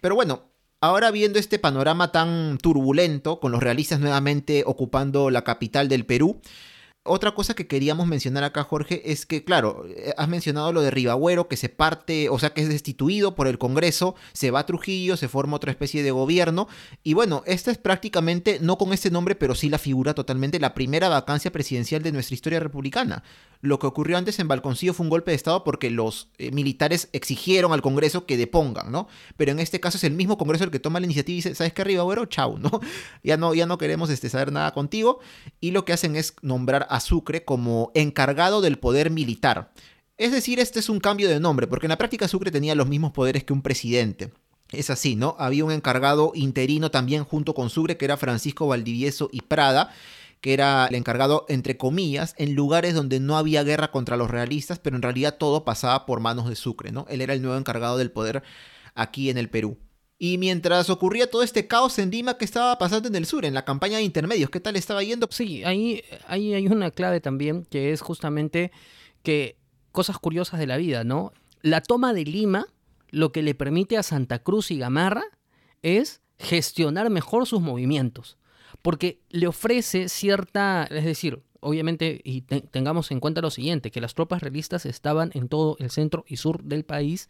Pero 0.00 0.14
bueno, 0.14 0.51
Ahora 0.84 1.12
viendo 1.12 1.38
este 1.38 1.60
panorama 1.60 2.10
tan 2.10 2.58
turbulento, 2.58 3.38
con 3.38 3.52
los 3.52 3.62
realistas 3.62 4.00
nuevamente 4.00 4.64
ocupando 4.66 5.30
la 5.30 5.44
capital 5.44 5.88
del 5.88 6.04
Perú, 6.04 6.40
otra 7.04 7.34
cosa 7.34 7.54
que 7.54 7.66
queríamos 7.66 8.06
mencionar 8.06 8.44
acá, 8.44 8.62
Jorge, 8.62 9.10
es 9.10 9.26
que, 9.26 9.44
claro, 9.44 9.84
eh, 9.88 10.14
has 10.16 10.28
mencionado 10.28 10.72
lo 10.72 10.82
de 10.82 10.90
Ribagüero, 10.90 11.48
que 11.48 11.56
se 11.56 11.68
parte, 11.68 12.28
o 12.28 12.38
sea, 12.38 12.50
que 12.50 12.60
es 12.60 12.68
destituido 12.68 13.34
por 13.34 13.48
el 13.48 13.58
Congreso, 13.58 14.14
se 14.32 14.50
va 14.52 14.60
a 14.60 14.66
Trujillo, 14.66 15.16
se 15.16 15.28
forma 15.28 15.56
otra 15.56 15.72
especie 15.72 16.02
de 16.02 16.12
gobierno, 16.12 16.68
y 17.02 17.14
bueno, 17.14 17.42
esta 17.46 17.72
es 17.72 17.78
prácticamente, 17.78 18.58
no 18.60 18.78
con 18.78 18.92
este 18.92 19.10
nombre, 19.10 19.34
pero 19.34 19.54
sí 19.56 19.68
la 19.68 19.78
figura 19.78 20.14
totalmente, 20.14 20.60
la 20.60 20.74
primera 20.74 21.08
vacancia 21.08 21.50
presidencial 21.50 22.02
de 22.02 22.12
nuestra 22.12 22.34
historia 22.34 22.60
republicana. 22.60 23.24
Lo 23.62 23.78
que 23.78 23.86
ocurrió 23.86 24.18
antes 24.18 24.40
en 24.40 24.48
Balconcillo 24.48 24.92
fue 24.92 25.04
un 25.04 25.10
golpe 25.10 25.30
de 25.30 25.36
Estado 25.36 25.62
porque 25.62 25.88
los 25.88 26.28
eh, 26.38 26.50
militares 26.50 27.08
exigieron 27.12 27.72
al 27.72 27.80
Congreso 27.80 28.26
que 28.26 28.36
depongan, 28.36 28.90
¿no? 28.90 29.06
Pero 29.36 29.52
en 29.52 29.60
este 29.60 29.78
caso 29.78 29.98
es 29.98 30.04
el 30.04 30.14
mismo 30.14 30.36
Congreso 30.36 30.64
el 30.64 30.72
que 30.72 30.80
toma 30.80 30.98
la 30.98 31.06
iniciativa 31.06 31.34
y 31.34 31.36
dice, 31.36 31.54
¿sabes 31.54 31.72
qué, 31.72 31.84
Ribagüero? 31.84 32.26
Chau, 32.26 32.58
¿no? 32.58 32.80
Ya 33.22 33.36
no, 33.36 33.54
ya 33.54 33.66
no 33.66 33.78
queremos 33.78 34.10
este, 34.10 34.28
saber 34.28 34.50
nada 34.50 34.72
contigo, 34.72 35.20
y 35.60 35.70
lo 35.70 35.84
que 35.84 35.92
hacen 35.92 36.16
es 36.16 36.34
nombrar 36.42 36.88
a 36.92 37.00
Sucre 37.00 37.44
como 37.44 37.90
encargado 37.94 38.60
del 38.60 38.78
poder 38.78 39.10
militar. 39.10 39.72
Es 40.18 40.30
decir, 40.30 40.60
este 40.60 40.78
es 40.78 40.88
un 40.88 41.00
cambio 41.00 41.28
de 41.28 41.40
nombre, 41.40 41.66
porque 41.66 41.86
en 41.86 41.90
la 41.90 41.98
práctica 41.98 42.28
Sucre 42.28 42.50
tenía 42.50 42.74
los 42.74 42.86
mismos 42.86 43.12
poderes 43.12 43.44
que 43.44 43.54
un 43.54 43.62
presidente. 43.62 44.30
Es 44.70 44.90
así, 44.90 45.16
¿no? 45.16 45.34
Había 45.38 45.64
un 45.64 45.72
encargado 45.72 46.32
interino 46.34 46.90
también 46.90 47.24
junto 47.24 47.54
con 47.54 47.70
Sucre, 47.70 47.96
que 47.96 48.04
era 48.04 48.18
Francisco 48.18 48.66
Valdivieso 48.66 49.30
y 49.32 49.40
Prada, 49.40 49.90
que 50.42 50.52
era 50.52 50.86
el 50.86 50.94
encargado, 50.94 51.46
entre 51.48 51.78
comillas, 51.78 52.34
en 52.36 52.54
lugares 52.54 52.94
donde 52.94 53.20
no 53.20 53.38
había 53.38 53.62
guerra 53.62 53.90
contra 53.90 54.18
los 54.18 54.30
realistas, 54.30 54.78
pero 54.78 54.96
en 54.96 55.02
realidad 55.02 55.36
todo 55.38 55.64
pasaba 55.64 56.04
por 56.04 56.20
manos 56.20 56.48
de 56.48 56.56
Sucre, 56.56 56.92
¿no? 56.92 57.06
Él 57.08 57.22
era 57.22 57.32
el 57.32 57.40
nuevo 57.40 57.56
encargado 57.56 57.96
del 57.96 58.10
poder 58.10 58.42
aquí 58.94 59.30
en 59.30 59.38
el 59.38 59.48
Perú. 59.48 59.78
Y 60.24 60.38
mientras 60.38 60.88
ocurría 60.88 61.28
todo 61.28 61.42
este 61.42 61.66
caos 61.66 61.98
en 61.98 62.12
Lima, 62.12 62.38
¿qué 62.38 62.44
estaba 62.44 62.78
pasando 62.78 63.08
en 63.08 63.16
el 63.16 63.26
sur, 63.26 63.44
en 63.44 63.54
la 63.54 63.64
campaña 63.64 63.96
de 63.96 64.04
intermedios? 64.04 64.50
¿Qué 64.50 64.60
tal 64.60 64.76
estaba 64.76 65.02
yendo? 65.02 65.26
Sí, 65.32 65.64
ahí, 65.64 66.04
ahí 66.28 66.54
hay 66.54 66.68
una 66.68 66.92
clave 66.92 67.20
también, 67.20 67.64
que 67.64 67.90
es 67.90 68.02
justamente 68.02 68.70
que 69.24 69.56
cosas 69.90 70.20
curiosas 70.20 70.60
de 70.60 70.68
la 70.68 70.76
vida, 70.76 71.02
¿no? 71.02 71.32
La 71.60 71.80
toma 71.80 72.14
de 72.14 72.24
Lima, 72.24 72.66
lo 73.10 73.32
que 73.32 73.42
le 73.42 73.56
permite 73.56 73.96
a 73.96 74.04
Santa 74.04 74.38
Cruz 74.38 74.70
y 74.70 74.78
Gamarra 74.78 75.24
es 75.82 76.20
gestionar 76.38 77.10
mejor 77.10 77.44
sus 77.48 77.60
movimientos, 77.60 78.38
porque 78.80 79.22
le 79.28 79.48
ofrece 79.48 80.08
cierta, 80.08 80.86
es 80.88 81.04
decir, 81.04 81.42
obviamente, 81.62 82.20
y 82.24 82.42
tengamos 82.42 83.10
en 83.10 83.20
cuenta 83.20 83.40
lo 83.40 83.50
siguiente, 83.50 83.90
que 83.90 84.00
las 84.00 84.14
tropas 84.14 84.42
realistas 84.42 84.84
estaban 84.84 85.30
en 85.34 85.48
todo 85.48 85.76
el 85.78 85.90
centro 85.90 86.24
y 86.26 86.36
sur 86.36 86.62
del 86.64 86.84
país, 86.84 87.28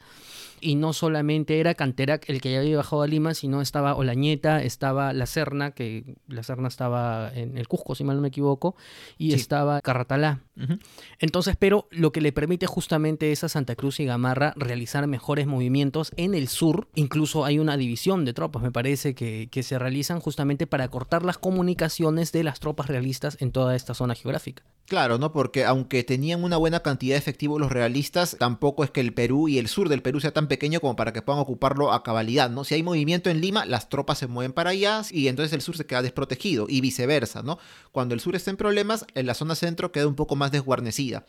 y 0.60 0.74
no 0.74 0.92
solamente 0.92 1.60
era 1.60 1.74
Canterac 1.74 2.28
el 2.28 2.40
que 2.40 2.52
ya 2.52 2.60
había 2.60 2.78
bajado 2.78 3.02
a 3.02 3.06
Lima, 3.06 3.34
sino 3.34 3.60
estaba 3.60 3.94
Olañeta, 3.94 4.62
estaba 4.62 5.12
La 5.12 5.26
Serna, 5.26 5.72
que 5.72 6.16
La 6.28 6.42
Serna 6.42 6.68
estaba 6.68 7.30
en 7.34 7.58
el 7.58 7.68
Cusco, 7.68 7.94
si 7.94 8.04
mal 8.04 8.16
no 8.16 8.22
me 8.22 8.28
equivoco, 8.28 8.74
y 9.18 9.34
estaba 9.34 9.80
Carratalá. 9.80 10.40
Entonces, 11.18 11.56
pero 11.58 11.88
lo 11.90 12.12
que 12.12 12.20
le 12.20 12.32
permite 12.32 12.66
justamente 12.66 13.32
es 13.32 13.44
a 13.44 13.48
Santa 13.48 13.76
Cruz 13.76 14.00
y 14.00 14.04
Gamarra 14.04 14.54
realizar 14.56 15.06
mejores 15.06 15.46
movimientos 15.46 16.12
en 16.16 16.34
el 16.34 16.48
sur, 16.48 16.88
incluso 16.94 17.44
hay 17.44 17.58
una 17.58 17.76
división 17.76 18.24
de 18.24 18.32
tropas, 18.32 18.62
me 18.62 18.72
parece, 18.72 19.14
que, 19.14 19.48
que 19.50 19.62
se 19.62 19.78
realizan 19.78 20.20
justamente 20.20 20.66
para 20.66 20.88
cortar 20.88 21.24
las 21.24 21.38
comunicaciones 21.38 22.32
de 22.32 22.44
las 22.44 22.60
tropas 22.60 22.86
realistas 22.86 23.36
en 23.40 23.52
toda 23.52 23.76
esta 23.76 23.94
zona 23.94 24.14
geográfica. 24.22 24.62
Claro, 24.92 25.16
¿no? 25.16 25.32
Porque 25.32 25.64
aunque 25.64 26.04
tenían 26.04 26.44
una 26.44 26.58
buena 26.58 26.80
cantidad 26.80 27.14
de 27.14 27.18
efectivos 27.18 27.58
los 27.58 27.72
realistas, 27.72 28.36
tampoco 28.38 28.84
es 28.84 28.90
que 28.90 29.00
el 29.00 29.14
Perú 29.14 29.48
y 29.48 29.58
el 29.58 29.68
sur 29.68 29.88
del 29.88 30.02
Perú 30.02 30.20
sea 30.20 30.32
tan 30.32 30.48
pequeño 30.48 30.80
como 30.80 30.96
para 30.96 31.14
que 31.14 31.22
puedan 31.22 31.40
ocuparlo 31.40 31.92
a 31.92 32.02
cabalidad, 32.02 32.50
¿no? 32.50 32.64
Si 32.64 32.74
hay 32.74 32.82
movimiento 32.82 33.30
en 33.30 33.40
Lima, 33.40 33.64
las 33.64 33.88
tropas 33.88 34.18
se 34.18 34.26
mueven 34.26 34.52
para 34.52 34.70
allá 34.70 35.02
y 35.10 35.28
entonces 35.28 35.54
el 35.54 35.62
sur 35.62 35.76
se 35.76 35.86
queda 35.86 36.02
desprotegido 36.02 36.66
y 36.68 36.82
viceversa, 36.82 37.42
¿no? 37.42 37.58
Cuando 37.90 38.14
el 38.14 38.20
sur 38.20 38.36
está 38.36 38.50
en 38.50 38.58
problemas, 38.58 39.06
en 39.14 39.26
la 39.26 39.34
zona 39.34 39.54
centro 39.54 39.92
queda 39.92 40.06
un 40.06 40.14
poco 40.14 40.36
más 40.36 40.52
desguarnecida 40.52 41.24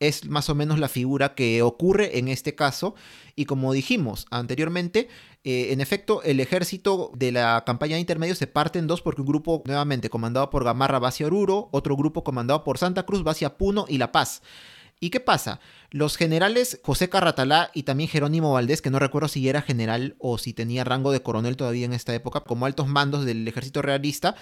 es 0.00 0.26
más 0.26 0.48
o 0.48 0.54
menos 0.54 0.78
la 0.78 0.88
figura 0.88 1.34
que 1.34 1.62
ocurre 1.62 2.18
en 2.18 2.28
este 2.28 2.54
caso. 2.54 2.94
Y 3.34 3.44
como 3.46 3.72
dijimos 3.72 4.26
anteriormente, 4.30 5.08
eh, 5.50 5.72
en 5.72 5.80
efecto, 5.80 6.22
el 6.24 6.40
ejército 6.40 7.10
de 7.14 7.32
la 7.32 7.64
campaña 7.64 7.94
de 7.94 8.00
intermedios 8.00 8.36
se 8.36 8.46
parte 8.46 8.78
en 8.78 8.86
dos 8.86 9.00
porque 9.00 9.22
un 9.22 9.26
grupo 9.26 9.62
nuevamente 9.64 10.10
comandado 10.10 10.50
por 10.50 10.62
Gamarra 10.62 10.98
va 10.98 11.08
hacia 11.08 11.26
Oruro, 11.26 11.70
otro 11.72 11.96
grupo 11.96 12.22
comandado 12.22 12.64
por 12.64 12.76
Santa 12.76 13.04
Cruz 13.04 13.26
va 13.26 13.30
hacia 13.30 13.56
Puno 13.56 13.86
y 13.88 13.96
La 13.96 14.12
Paz. 14.12 14.42
¿Y 15.00 15.08
qué 15.08 15.20
pasa? 15.20 15.58
Los 15.90 16.18
generales 16.18 16.80
José 16.82 17.08
Carratalá 17.08 17.70
y 17.72 17.84
también 17.84 18.10
Jerónimo 18.10 18.52
Valdés, 18.52 18.82
que 18.82 18.90
no 18.90 18.98
recuerdo 18.98 19.28
si 19.28 19.48
era 19.48 19.62
general 19.62 20.16
o 20.18 20.36
si 20.36 20.52
tenía 20.52 20.84
rango 20.84 21.12
de 21.12 21.22
coronel 21.22 21.56
todavía 21.56 21.86
en 21.86 21.94
esta 21.94 22.14
época, 22.14 22.40
como 22.40 22.66
altos 22.66 22.86
mandos 22.86 23.24
del 23.24 23.48
ejército 23.48 23.80
realista, 23.80 24.34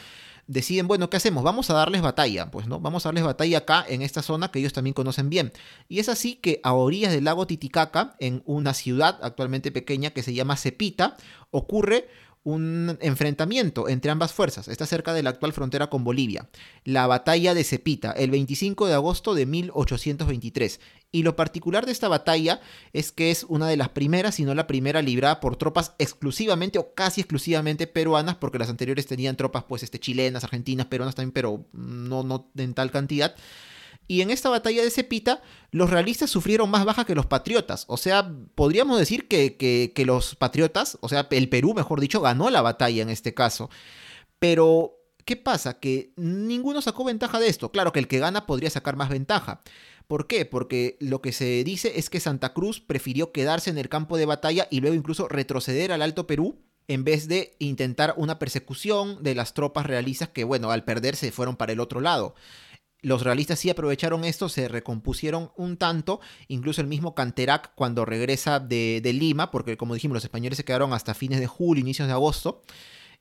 deciden, 0.46 0.86
bueno, 0.86 1.10
¿qué 1.10 1.16
hacemos? 1.16 1.42
Vamos 1.44 1.70
a 1.70 1.74
darles 1.74 2.02
batalla, 2.02 2.50
pues, 2.50 2.66
¿no? 2.66 2.80
Vamos 2.80 3.04
a 3.04 3.08
darles 3.08 3.24
batalla 3.24 3.58
acá, 3.58 3.84
en 3.88 4.02
esta 4.02 4.22
zona 4.22 4.50
que 4.50 4.58
ellos 4.58 4.72
también 4.72 4.94
conocen 4.94 5.28
bien. 5.28 5.52
Y 5.88 5.98
es 5.98 6.08
así 6.08 6.36
que 6.36 6.60
a 6.62 6.72
orillas 6.72 7.12
del 7.12 7.24
lago 7.24 7.46
Titicaca, 7.46 8.16
en 8.20 8.42
una 8.46 8.74
ciudad 8.74 9.18
actualmente 9.22 9.72
pequeña 9.72 10.10
que 10.10 10.22
se 10.22 10.34
llama 10.34 10.56
Cepita, 10.56 11.16
ocurre 11.50 12.08
un 12.46 12.96
enfrentamiento 13.00 13.88
entre 13.88 14.12
ambas 14.12 14.32
fuerzas. 14.32 14.68
Está 14.68 14.86
cerca 14.86 15.12
de 15.12 15.24
la 15.24 15.30
actual 15.30 15.52
frontera 15.52 15.90
con 15.90 16.04
Bolivia. 16.04 16.48
La 16.84 17.08
batalla 17.08 17.54
de 17.54 17.64
Cepita, 17.64 18.12
el 18.12 18.30
25 18.30 18.86
de 18.86 18.94
agosto 18.94 19.34
de 19.34 19.46
1823. 19.46 20.78
Y 21.10 21.24
lo 21.24 21.34
particular 21.34 21.86
de 21.86 21.90
esta 21.90 22.06
batalla 22.06 22.60
es 22.92 23.10
que 23.10 23.32
es 23.32 23.42
una 23.48 23.66
de 23.66 23.76
las 23.76 23.88
primeras, 23.88 24.36
si 24.36 24.44
no 24.44 24.54
la 24.54 24.68
primera, 24.68 25.02
librada 25.02 25.40
por 25.40 25.56
tropas 25.56 25.94
exclusivamente 25.98 26.78
o 26.78 26.94
casi 26.94 27.20
exclusivamente 27.20 27.88
peruanas, 27.88 28.36
porque 28.36 28.60
las 28.60 28.70
anteriores 28.70 29.06
tenían 29.06 29.34
tropas 29.34 29.64
pues 29.64 29.82
este, 29.82 29.98
chilenas, 29.98 30.44
argentinas, 30.44 30.86
peruanas 30.86 31.16
también, 31.16 31.32
pero 31.32 31.66
no, 31.72 32.22
no 32.22 32.48
en 32.56 32.74
tal 32.74 32.92
cantidad. 32.92 33.34
Y 34.08 34.20
en 34.20 34.30
esta 34.30 34.48
batalla 34.48 34.82
de 34.82 34.90
Cepita, 34.90 35.42
los 35.70 35.90
realistas 35.90 36.30
sufrieron 36.30 36.70
más 36.70 36.84
baja 36.84 37.04
que 37.04 37.14
los 37.14 37.26
patriotas. 37.26 37.84
O 37.88 37.96
sea, 37.96 38.32
podríamos 38.54 38.98
decir 38.98 39.28
que, 39.28 39.56
que, 39.56 40.04
los 40.04 40.36
patriotas, 40.36 40.98
o 41.00 41.08
sea, 41.08 41.26
el 41.30 41.48
Perú, 41.48 41.74
mejor 41.74 42.00
dicho, 42.00 42.20
ganó 42.20 42.50
la 42.50 42.62
batalla 42.62 43.02
en 43.02 43.10
este 43.10 43.34
caso. 43.34 43.68
Pero, 44.38 44.92
¿qué 45.24 45.36
pasa? 45.36 45.80
Que 45.80 46.12
ninguno 46.16 46.80
sacó 46.82 47.04
ventaja 47.04 47.40
de 47.40 47.48
esto. 47.48 47.72
Claro 47.72 47.92
que 47.92 47.98
el 47.98 48.08
que 48.08 48.20
gana 48.20 48.46
podría 48.46 48.70
sacar 48.70 48.96
más 48.96 49.08
ventaja. 49.08 49.60
¿Por 50.06 50.28
qué? 50.28 50.44
Porque 50.44 50.96
lo 51.00 51.20
que 51.20 51.32
se 51.32 51.64
dice 51.64 51.98
es 51.98 52.10
que 52.10 52.20
Santa 52.20 52.52
Cruz 52.52 52.80
prefirió 52.80 53.32
quedarse 53.32 53.70
en 53.70 53.78
el 53.78 53.88
campo 53.88 54.16
de 54.16 54.26
batalla 54.26 54.68
y 54.70 54.80
luego 54.80 54.94
incluso 54.94 55.26
retroceder 55.26 55.90
al 55.90 56.02
Alto 56.02 56.28
Perú 56.28 56.62
en 56.88 57.04
vez 57.04 57.26
de 57.26 57.56
intentar 57.58 58.14
una 58.16 58.38
persecución 58.38 59.22
de 59.22 59.34
las 59.34 59.54
tropas 59.54 59.86
realistas 59.86 60.28
que, 60.28 60.44
bueno, 60.44 60.70
al 60.70 60.84
perderse 60.84 61.32
fueron 61.32 61.56
para 61.56 61.72
el 61.72 61.80
otro 61.80 62.00
lado. 62.00 62.34
Los 63.06 63.22
realistas 63.22 63.60
sí 63.60 63.70
aprovecharon 63.70 64.24
esto, 64.24 64.48
se 64.48 64.66
recompusieron 64.66 65.52
un 65.54 65.76
tanto, 65.76 66.18
incluso 66.48 66.80
el 66.80 66.88
mismo 66.88 67.14
Canterac 67.14 67.72
cuando 67.76 68.04
regresa 68.04 68.58
de, 68.58 69.00
Lima, 69.14 69.52
porque 69.52 69.76
como 69.76 69.94
dijimos, 69.94 70.16
los 70.16 70.24
españoles 70.24 70.56
se 70.56 70.64
quedaron 70.64 70.92
hasta 70.92 71.14
fines 71.14 71.38
de 71.38 71.46
julio, 71.46 71.82
inicios 71.82 72.08
de 72.08 72.14
agosto, 72.14 72.62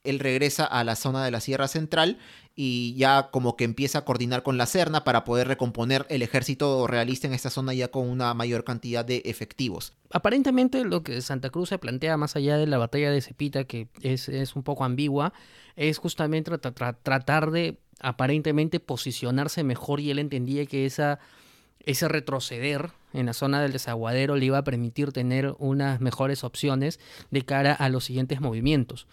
él 0.04 0.18
regresa 0.18 0.66
a 0.66 0.84
la 0.84 0.96
zona 0.96 1.24
de 1.24 1.30
la 1.30 1.40
Sierra 1.40 1.68
Central 1.68 2.18
y 2.56 2.96
ya 2.96 3.30
como 3.32 3.56
que 3.56 3.64
empieza 3.64 4.00
a 4.00 4.06
coordinar 4.06 4.42
con 4.42 4.58
la 4.58 4.66
Serna 4.66 5.04
para 5.04 5.24
poder 5.24 5.48
recomponer 5.48 6.08
el 6.10 6.24
ejército 6.24 6.88
realista 6.88 7.28
en 7.28 7.36
esta 7.36 7.52
zona 7.52 7.76
ya 7.76 7.90
con 7.90 8.10
una 8.10 8.34
mayor 8.34 8.64
cantidad 8.64 9.06
de 9.06 9.22
efectivos. 9.26 9.94
Aparentemente 10.12 10.84
lo 10.84 11.04
que 11.04 11.22
Santa 11.22 11.52
Cruz 11.52 11.70
se 11.70 11.78
plantea 11.78 12.18
más 12.18 12.36
allá 12.36 12.58
de 12.58 12.66
la 12.66 12.80
batalla 12.80 13.12
de 13.12 13.22
Cepita, 13.22 13.66
que 13.66 13.90
es, 14.02 14.56
un 14.56 14.64
poco 14.64 14.84
ambigua, 14.84 15.34
es 15.76 15.98
justamente 15.98 16.58
tratar 16.58 17.52
de 17.52 17.78
aparentemente 18.00 18.80
posicionarse 18.80 19.64
mejor 19.64 20.00
y 20.00 20.12
él 20.12 20.20
entendía 20.20 20.66
que 20.66 20.86
esa, 20.86 21.20
ese 21.80 22.08
retroceder 22.08 22.92
en 23.14 23.28
la 23.28 23.34
zona 23.34 23.62
del 23.62 23.72
desaguadero 23.72 24.36
le 24.36 24.46
iba 24.46 24.58
a 24.58 24.64
permitir 24.64 25.12
tener 25.12 25.56
unas 25.60 26.02
mejores 26.02 26.44
opciones 26.44 27.00
de 27.32 27.44
cara 27.44 27.74
a 27.74 27.90
los 27.90 28.06
siguientes 28.06 28.42
movimientos. 28.42 29.08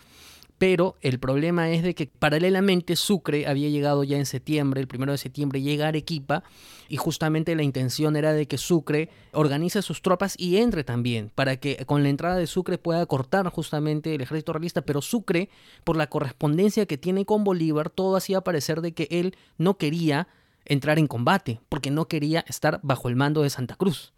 Pero 0.62 0.94
el 1.00 1.18
problema 1.18 1.70
es 1.70 1.82
de 1.82 1.96
que 1.96 2.06
paralelamente 2.06 2.94
Sucre 2.94 3.48
había 3.48 3.68
llegado 3.68 4.04
ya 4.04 4.16
en 4.16 4.26
septiembre, 4.26 4.80
el 4.80 4.86
primero 4.86 5.10
de 5.10 5.18
septiembre 5.18 5.60
llega 5.60 5.86
a 5.86 5.88
Arequipa 5.88 6.44
y 6.88 6.98
justamente 6.98 7.56
la 7.56 7.64
intención 7.64 8.14
era 8.14 8.32
de 8.32 8.46
que 8.46 8.58
Sucre 8.58 9.08
organice 9.32 9.82
sus 9.82 10.02
tropas 10.02 10.36
y 10.38 10.58
entre 10.58 10.84
también 10.84 11.32
para 11.34 11.56
que 11.56 11.84
con 11.84 12.04
la 12.04 12.10
entrada 12.10 12.36
de 12.36 12.46
Sucre 12.46 12.78
pueda 12.78 13.04
cortar 13.06 13.48
justamente 13.48 14.14
el 14.14 14.20
ejército 14.20 14.52
realista, 14.52 14.82
pero 14.82 15.02
Sucre 15.02 15.48
por 15.82 15.96
la 15.96 16.06
correspondencia 16.06 16.86
que 16.86 16.96
tiene 16.96 17.24
con 17.24 17.42
Bolívar 17.42 17.90
todo 17.90 18.14
hacía 18.14 18.42
parecer 18.42 18.82
de 18.82 18.92
que 18.92 19.08
él 19.10 19.34
no 19.58 19.78
quería 19.78 20.28
entrar 20.64 21.00
en 21.00 21.08
combate 21.08 21.60
porque 21.70 21.90
no 21.90 22.06
quería 22.06 22.44
estar 22.46 22.78
bajo 22.84 23.08
el 23.08 23.16
mando 23.16 23.42
de 23.42 23.50
Santa 23.50 23.74
Cruz. 23.74 24.12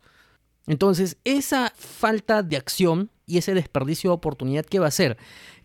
Entonces, 0.66 1.16
esa 1.24 1.72
falta 1.74 2.42
de 2.42 2.58
acción 2.58 3.10
y 3.26 3.38
ese 3.38 3.54
desperdicio 3.54 4.10
de 4.10 4.16
oportunidad, 4.16 4.66
¿qué 4.66 4.78
va 4.78 4.86
a 4.86 4.88
hacer? 4.88 5.16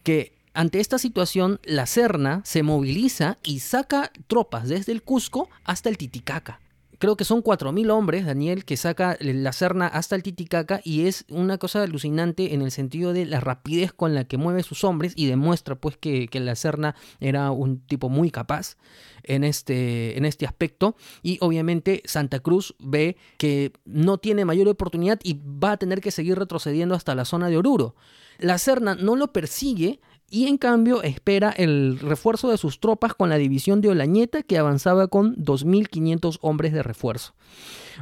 Que 0.04 0.39
ante 0.60 0.82
esta 0.82 0.98
situación, 0.98 1.62
la 1.64 1.86
Serna 1.86 2.42
se 2.44 2.64
moviliza 2.64 3.38
y 3.44 3.60
saca 3.60 4.12
tropas 4.28 4.68
desde 4.68 4.92
el 4.92 5.04
Cusco 5.04 5.48
hasta 5.64 5.88
el 5.88 5.98
Titicaca. 5.98 6.60
Creo 6.98 7.16
que 7.16 7.24
son 7.24 7.42
4.000 7.42 7.90
hombres, 7.92 8.26
Daniel, 8.26 8.66
que 8.66 8.76
saca 8.76 9.18
la 9.22 9.54
Serna 9.54 9.88
hasta 9.88 10.18
el 10.18 10.24
Titicaca 10.24 10.82
y 10.84 11.08
es 11.08 11.24
una 11.30 11.58
cosa 11.60 11.84
alucinante 11.84 12.54
en 12.54 12.62
el 12.62 12.72
sentido 12.72 13.14
de 13.14 13.26
la 13.26 13.40
rapidez 13.40 13.94
con 13.94 14.14
la 14.14 14.26
que 14.26 14.36
mueve 14.36 14.64
sus 14.64 14.84
hombres 14.84 15.14
y 15.16 15.28
demuestra 15.28 15.76
pues 15.76 15.96
que, 15.96 16.28
la 16.34 16.56
Serna 16.58 16.94
era 17.22 17.52
un 17.52 17.80
tipo 17.80 18.10
muy 18.10 18.30
capaz 18.30 18.76
en 19.24 19.46
este, 19.46 20.18
en 20.18 20.26
este 20.26 20.46
aspecto 20.46 20.98
y 21.24 21.38
obviamente 21.40 22.02
Santa 22.04 22.42
Cruz 22.42 22.76
ve 22.80 23.16
que 23.38 23.72
no 23.86 24.18
tiene 24.18 24.44
mayor 24.44 24.68
oportunidad 24.68 25.22
y 25.24 25.40
va 25.42 25.72
a 25.72 25.78
tener 25.78 26.02
que 26.02 26.12
seguir 26.12 26.38
retrocediendo 26.38 26.96
hasta 26.96 27.16
la 27.16 27.24
zona 27.24 27.48
de 27.48 27.56
Oruro. 27.56 27.96
La 28.40 28.58
Serna 28.58 28.96
no 28.96 29.16
lo 29.16 29.32
persigue 29.32 30.02
y 30.30 30.48
en 30.48 30.58
cambio 30.58 31.04
espera 31.04 31.50
el 31.50 32.00
refuerzo 32.00 32.50
de 32.50 32.58
sus 32.58 32.80
tropas 32.80 33.14
con 33.14 33.30
la 33.30 33.38
división 33.38 33.82
de 33.82 33.90
Olañeta 33.90 34.44
que 34.44 34.58
avanzaba 34.58 35.08
con 35.08 35.36
2.500 35.36 36.38
hombres 36.42 36.74
de 36.74 36.84
refuerzo. 36.84 37.34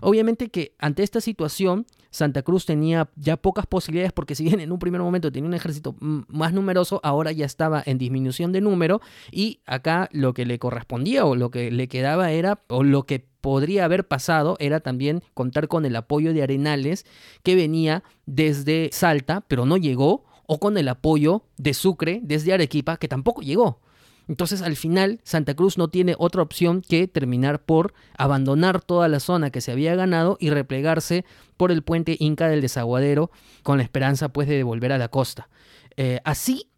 Obviamente 0.02 0.50
que 0.50 0.76
ante 0.80 1.04
esta 1.04 1.22
situación 1.22 1.86
Santa 2.10 2.42
Cruz 2.42 2.66
tenía 2.66 3.10
ya 3.16 3.38
pocas 3.38 3.66
posibilidades 3.66 4.14
porque 4.14 4.36
si 4.36 4.44
bien 4.44 4.60
en 4.60 4.72
un 4.72 4.80
primer 4.80 5.02
momento 5.02 5.32
tenía 5.32 5.48
un 5.48 5.54
ejército 5.54 5.96
más 6.00 6.54
numeroso, 6.54 7.00
ahora 7.04 7.32
ya 7.32 7.46
estaba 7.46 7.84
en 7.86 7.98
disminución 7.98 8.52
de 8.52 8.62
número 8.62 9.02
y 9.32 9.60
acá 9.66 10.10
lo 10.12 10.34
que 10.34 10.46
le 10.46 10.60
correspondía 10.60 11.26
o 11.26 11.36
lo 11.36 11.52
que 11.52 11.72
le 11.72 11.88
quedaba 11.88 12.32
era 12.32 12.62
o 12.68 12.84
lo 12.84 13.04
que 13.04 13.26
podría 13.42 13.86
haber 13.86 14.08
pasado 14.08 14.58
era 14.60 14.80
también 14.80 15.22
contar 15.34 15.68
con 15.68 15.86
el 15.86 15.96
apoyo 15.96 16.34
de 16.34 16.44
Arenales 16.44 17.06
que 17.44 17.56
venía 17.56 18.04
desde 18.26 18.90
Salta 18.92 19.42
pero 19.48 19.66
no 19.66 19.78
llegó 19.78 20.26
o 20.48 20.60
con 20.60 20.78
el 20.78 20.88
apoyo 20.88 21.44
de 21.58 21.76
Sucre 21.76 22.20
desde 22.24 22.54
Arequipa, 22.54 22.98
que 22.98 23.08
tampoco 23.08 23.42
llegó. 23.42 23.80
Entonces 24.28 24.62
al 24.62 24.76
final 24.76 25.22
Santa 25.24 25.54
Cruz 25.56 25.78
no 25.78 25.88
tiene 25.88 26.16
otra 26.18 26.42
opción 26.42 26.82
que 26.82 27.08
terminar 27.08 27.64
por 27.64 27.94
abandonar 28.18 28.82
toda 28.82 29.08
la 29.08 29.20
zona 29.20 29.52
que 29.52 29.62
se 29.62 29.72
había 29.72 29.96
ganado 29.96 30.38
y 30.40 30.50
replegarse 30.50 31.24
por 31.56 31.72
el 31.72 31.82
puente 31.82 32.18
Inca 32.20 32.50
del 32.50 32.62
Desaguadero 32.62 33.32
con 33.64 33.78
la 33.78 33.84
esperanza 33.84 34.30
pues 34.30 34.48
de 34.48 34.58
devolver 34.58 34.92
a 34.92 34.98
la 34.98 35.08
costa. 35.08 35.50
Eh, 35.96 36.20
así, 36.26 36.70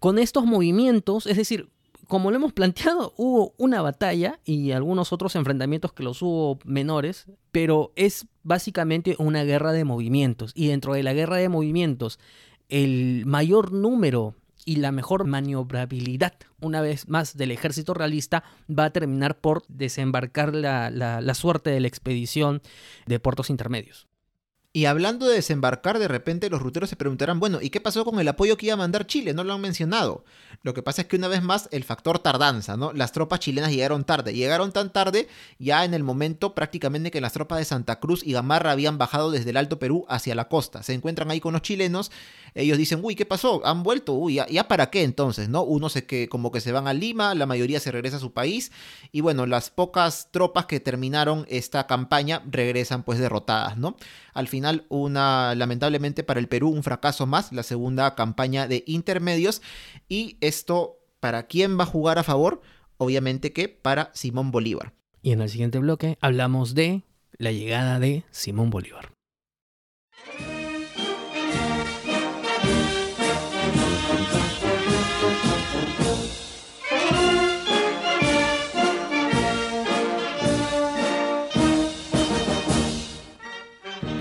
con 0.00 0.18
estos 0.18 0.44
movimientos, 0.44 1.26
es 1.26 1.36
decir, 1.36 1.68
como 2.08 2.30
lo 2.30 2.36
hemos 2.36 2.52
planteado, 2.52 3.12
hubo 3.16 3.54
una 3.58 3.82
batalla 3.82 4.40
y 4.44 4.72
algunos 4.72 5.12
otros 5.12 5.36
enfrentamientos 5.36 5.92
que 5.92 6.02
los 6.02 6.22
hubo 6.22 6.58
menores, 6.64 7.26
pero 7.52 7.92
es 7.96 8.26
básicamente 8.42 9.16
una 9.18 9.44
guerra 9.44 9.72
de 9.72 9.84
movimientos. 9.84 10.52
Y 10.54 10.68
dentro 10.68 10.94
de 10.94 11.02
la 11.02 11.12
guerra 11.12 11.36
de 11.36 11.48
movimientos, 11.48 12.18
el 12.68 13.24
mayor 13.26 13.72
número 13.72 14.34
y 14.64 14.76
la 14.76 14.92
mejor 14.92 15.26
maniobrabilidad, 15.26 16.34
una 16.60 16.80
vez 16.80 17.08
más, 17.08 17.36
del 17.36 17.50
ejército 17.50 17.92
realista 17.92 18.44
va 18.70 18.86
a 18.86 18.90
terminar 18.90 19.38
por 19.38 19.62
desembarcar 19.68 20.54
la, 20.54 20.90
la 20.90 21.34
suerte 21.34 21.70
de 21.70 21.80
la 21.80 21.88
expedición 21.88 22.62
de 23.06 23.20
puertos 23.20 23.50
intermedios. 23.50 24.08
Y 24.76 24.86
hablando 24.86 25.28
de 25.28 25.36
desembarcar, 25.36 26.00
de 26.00 26.08
repente 26.08 26.50
los 26.50 26.60
ruteros 26.60 26.90
se 26.90 26.96
preguntarán, 26.96 27.38
bueno, 27.38 27.60
¿y 27.62 27.70
qué 27.70 27.80
pasó 27.80 28.04
con 28.04 28.18
el 28.18 28.26
apoyo 28.26 28.56
que 28.56 28.66
iba 28.66 28.74
a 28.74 28.76
mandar 28.76 29.06
Chile? 29.06 29.32
No 29.32 29.44
lo 29.44 29.52
han 29.52 29.60
mencionado. 29.60 30.24
Lo 30.64 30.74
que 30.74 30.82
pasa 30.82 31.02
es 31.02 31.06
que 31.06 31.14
una 31.14 31.28
vez 31.28 31.44
más 31.44 31.68
el 31.70 31.84
factor 31.84 32.18
tardanza, 32.18 32.76
¿no? 32.76 32.92
Las 32.92 33.12
tropas 33.12 33.38
chilenas 33.38 33.70
llegaron 33.70 34.02
tarde. 34.02 34.34
Llegaron 34.34 34.72
tan 34.72 34.92
tarde 34.92 35.28
ya 35.60 35.84
en 35.84 35.94
el 35.94 36.02
momento 36.02 36.56
prácticamente 36.56 37.12
que 37.12 37.20
las 37.20 37.32
tropas 37.32 37.60
de 37.60 37.66
Santa 37.66 38.00
Cruz 38.00 38.26
y 38.26 38.32
Gamarra 38.32 38.72
habían 38.72 38.98
bajado 38.98 39.30
desde 39.30 39.50
el 39.50 39.58
Alto 39.58 39.78
Perú 39.78 40.06
hacia 40.08 40.34
la 40.34 40.48
costa. 40.48 40.82
Se 40.82 40.92
encuentran 40.92 41.30
ahí 41.30 41.38
con 41.38 41.52
los 41.52 41.62
chilenos. 41.62 42.10
Ellos 42.56 42.76
dicen, 42.76 42.98
uy, 43.00 43.14
¿qué 43.14 43.26
pasó? 43.26 43.64
Han 43.64 43.84
vuelto. 43.84 44.14
Uy, 44.14 44.40
¿ya, 44.50 44.66
para 44.66 44.90
qué 44.90 45.04
entonces? 45.04 45.48
¿No? 45.48 45.62
Uno 45.62 45.88
se 45.88 46.04
que 46.04 46.28
como 46.28 46.50
que 46.50 46.60
se 46.60 46.72
van 46.72 46.88
a 46.88 46.94
Lima, 46.94 47.36
la 47.36 47.46
mayoría 47.46 47.78
se 47.78 47.92
regresa 47.92 48.16
a 48.16 48.20
su 48.20 48.32
país. 48.32 48.72
Y 49.12 49.20
bueno, 49.20 49.46
las 49.46 49.70
pocas 49.70 50.30
tropas 50.32 50.66
que 50.66 50.80
terminaron 50.80 51.46
esta 51.48 51.86
campaña 51.86 52.42
regresan 52.50 53.04
pues 53.04 53.20
derrotadas, 53.20 53.78
¿no? 53.78 53.96
Al 54.34 54.48
final, 54.48 54.84
una, 54.88 55.54
lamentablemente 55.54 56.24
para 56.24 56.40
el 56.40 56.48
Perú, 56.48 56.70
un 56.70 56.82
fracaso 56.82 57.26
más, 57.26 57.52
la 57.52 57.62
segunda 57.62 58.14
campaña 58.14 58.68
de 58.68 58.84
intermedios. 58.86 59.62
Y 60.08 60.36
esto, 60.40 60.98
¿para 61.20 61.46
quién 61.46 61.78
va 61.78 61.84
a 61.84 61.86
jugar 61.86 62.18
a 62.18 62.24
favor? 62.24 62.60
Obviamente 62.98 63.52
que 63.52 63.68
para 63.68 64.10
Simón 64.12 64.50
Bolívar. 64.50 64.92
Y 65.22 65.32
en 65.32 65.40
el 65.40 65.48
siguiente 65.48 65.78
bloque 65.78 66.18
hablamos 66.20 66.74
de 66.74 67.04
la 67.38 67.52
llegada 67.52 67.98
de 67.98 68.24
Simón 68.30 68.70
Bolívar. 68.70 69.13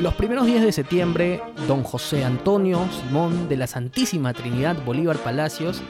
Los 0.04 0.16
primeros 0.16 0.46
días 0.46 0.62
de 0.62 0.74
septiembre, 0.74 1.42
don 1.66 1.82
José 1.82 2.26
Antonio 2.26 2.86
Simón 2.92 3.48
de 3.48 3.56
la 3.56 3.68
Santísima 3.68 4.34
Trinidad 4.34 4.76
Bolívar 4.84 5.16
Palacios 5.16 5.82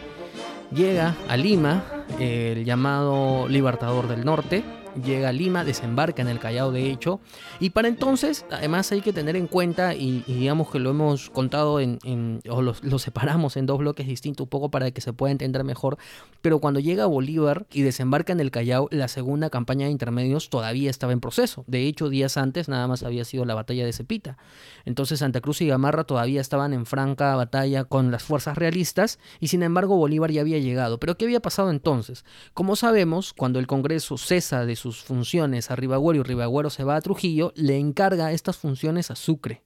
llega 0.72 1.16
a 1.28 1.36
Lima, 1.36 1.84
el 2.20 2.64
llamado 2.64 3.48
Libertador 3.48 4.08
del 4.08 4.24
Norte, 4.24 4.64
llega 5.04 5.30
a 5.30 5.32
Lima, 5.32 5.64
desembarca 5.64 6.22
en 6.22 6.28
el 6.28 6.40
Callao 6.40 6.72
de 6.72 6.92
hecho, 6.92 7.20
y 7.60 7.72
para 7.72 7.88
entonces 7.88 8.46
además 8.52 8.92
hay 8.92 9.02
que 9.02 9.14
tener 9.14 9.36
en 9.36 9.48
cuenta, 9.48 9.96
y, 9.96 10.24
digamos 10.28 10.70
que 10.70 10.80
lo 10.80 10.92
hemos 10.92 11.30
contado 11.30 11.80
en, 11.80 12.42
o 12.50 12.62
lo, 12.62 13.00
separamos 13.00 13.58
en 13.58 13.66
dos 13.66 13.80
bloques 13.80 14.08
distintos 14.08 14.46
un 14.46 14.50
poco 14.50 14.70
para 14.70 14.92
que 14.92 15.02
se 15.02 15.14
pueda 15.14 15.32
entender 15.32 15.64
mejor, 15.64 15.98
pero 16.42 16.60
cuando 16.60 16.80
llega 16.80 17.06
Bolívar 17.06 17.66
y 17.72 17.82
desembarca 17.82 18.34
en 18.34 18.40
el 18.40 18.52
Callao, 18.52 18.88
la 18.92 19.08
segunda 19.08 19.50
campaña 19.50 19.86
de 19.86 19.92
intermedios 19.92 20.50
todavía 20.50 20.90
estaba 20.90 21.14
en 21.14 21.20
proceso, 21.20 21.64
de 21.68 21.88
hecho 21.88 22.10
días 22.10 22.38
antes 22.38 22.70
nada 22.70 22.88
más 22.88 23.04
había 23.04 23.26
sido 23.26 23.46
la 23.46 23.56
batalla 23.56 23.86
de 23.86 23.94
Cepita, 23.94 24.38
entonces 24.86 25.20
Santa 25.20 25.42
Cruz 25.42 25.62
y 25.62 25.68
Gamarra 25.68 26.04
todavía 26.04 26.42
estaban 26.42 26.74
en 26.74 26.86
franca 26.86 27.36
batalla 27.36 27.84
con 27.86 28.12
las 28.12 28.24
fuerzas 28.24 28.58
realistas, 28.58 29.20
y 29.40 29.48
sin 29.48 29.64
embargo 29.64 29.96
Bolívar 29.96 30.32
ya 30.32 30.42
había 30.42 30.60
llegado, 30.60 31.00
pero 31.00 31.18
¿qué 31.18 31.26
había 31.26 31.42
pasado 31.42 31.70
entonces? 31.70 32.26
Como 32.54 32.76
sabemos, 32.76 33.34
cuando 33.34 33.60
el 33.60 33.68
Congreso 33.68 34.18
cesa 34.18 34.66
de 34.66 34.76
sus 34.76 35.04
funciones 35.04 35.72
a 35.72 35.76
Ribagüero 35.76 36.20
y 36.20 36.24
Ribagüero 36.24 36.70
se 36.70 36.84
va 36.84 36.96
a 36.96 37.02
Trujillo, 37.02 37.54
le 37.56 37.78
encarga 37.78 38.32
estas 38.32 38.58
funciones 38.58 39.12
a 39.12 39.16
Sucre. 39.16 39.64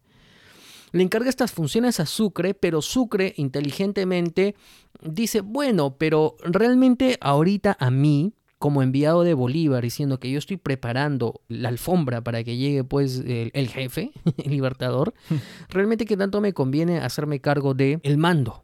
Le 0.93 1.03
encarga 1.03 1.29
estas 1.29 1.51
funciones 1.51 1.99
a 1.99 2.05
Sucre, 2.05 2.53
pero 2.53 2.81
Sucre 2.81 3.33
inteligentemente 3.35 4.55
dice, 5.01 5.41
bueno, 5.41 5.97
pero 5.97 6.37
realmente 6.43 7.17
ahorita 7.19 7.75
a 7.79 7.91
mí, 7.91 8.33
como 8.59 8.81
enviado 8.81 9.23
de 9.23 9.33
Bolívar, 9.33 9.83
diciendo 9.83 10.19
que 10.19 10.31
yo 10.31 10.39
estoy 10.39 10.57
preparando 10.57 11.41
la 11.47 11.69
alfombra 11.69 12.21
para 12.21 12.43
que 12.43 12.57
llegue 12.57 12.83
pues 12.83 13.23
el, 13.25 13.69
jefe, 13.69 14.11
el 14.37 14.51
libertador, 14.51 15.13
realmente 15.69 16.05
que 16.05 16.17
tanto 16.17 16.41
me 16.41 16.53
conviene 16.53 16.99
hacerme 16.99 17.39
cargo 17.39 17.73
de 17.73 17.99
el 18.03 18.17
mando. 18.17 18.63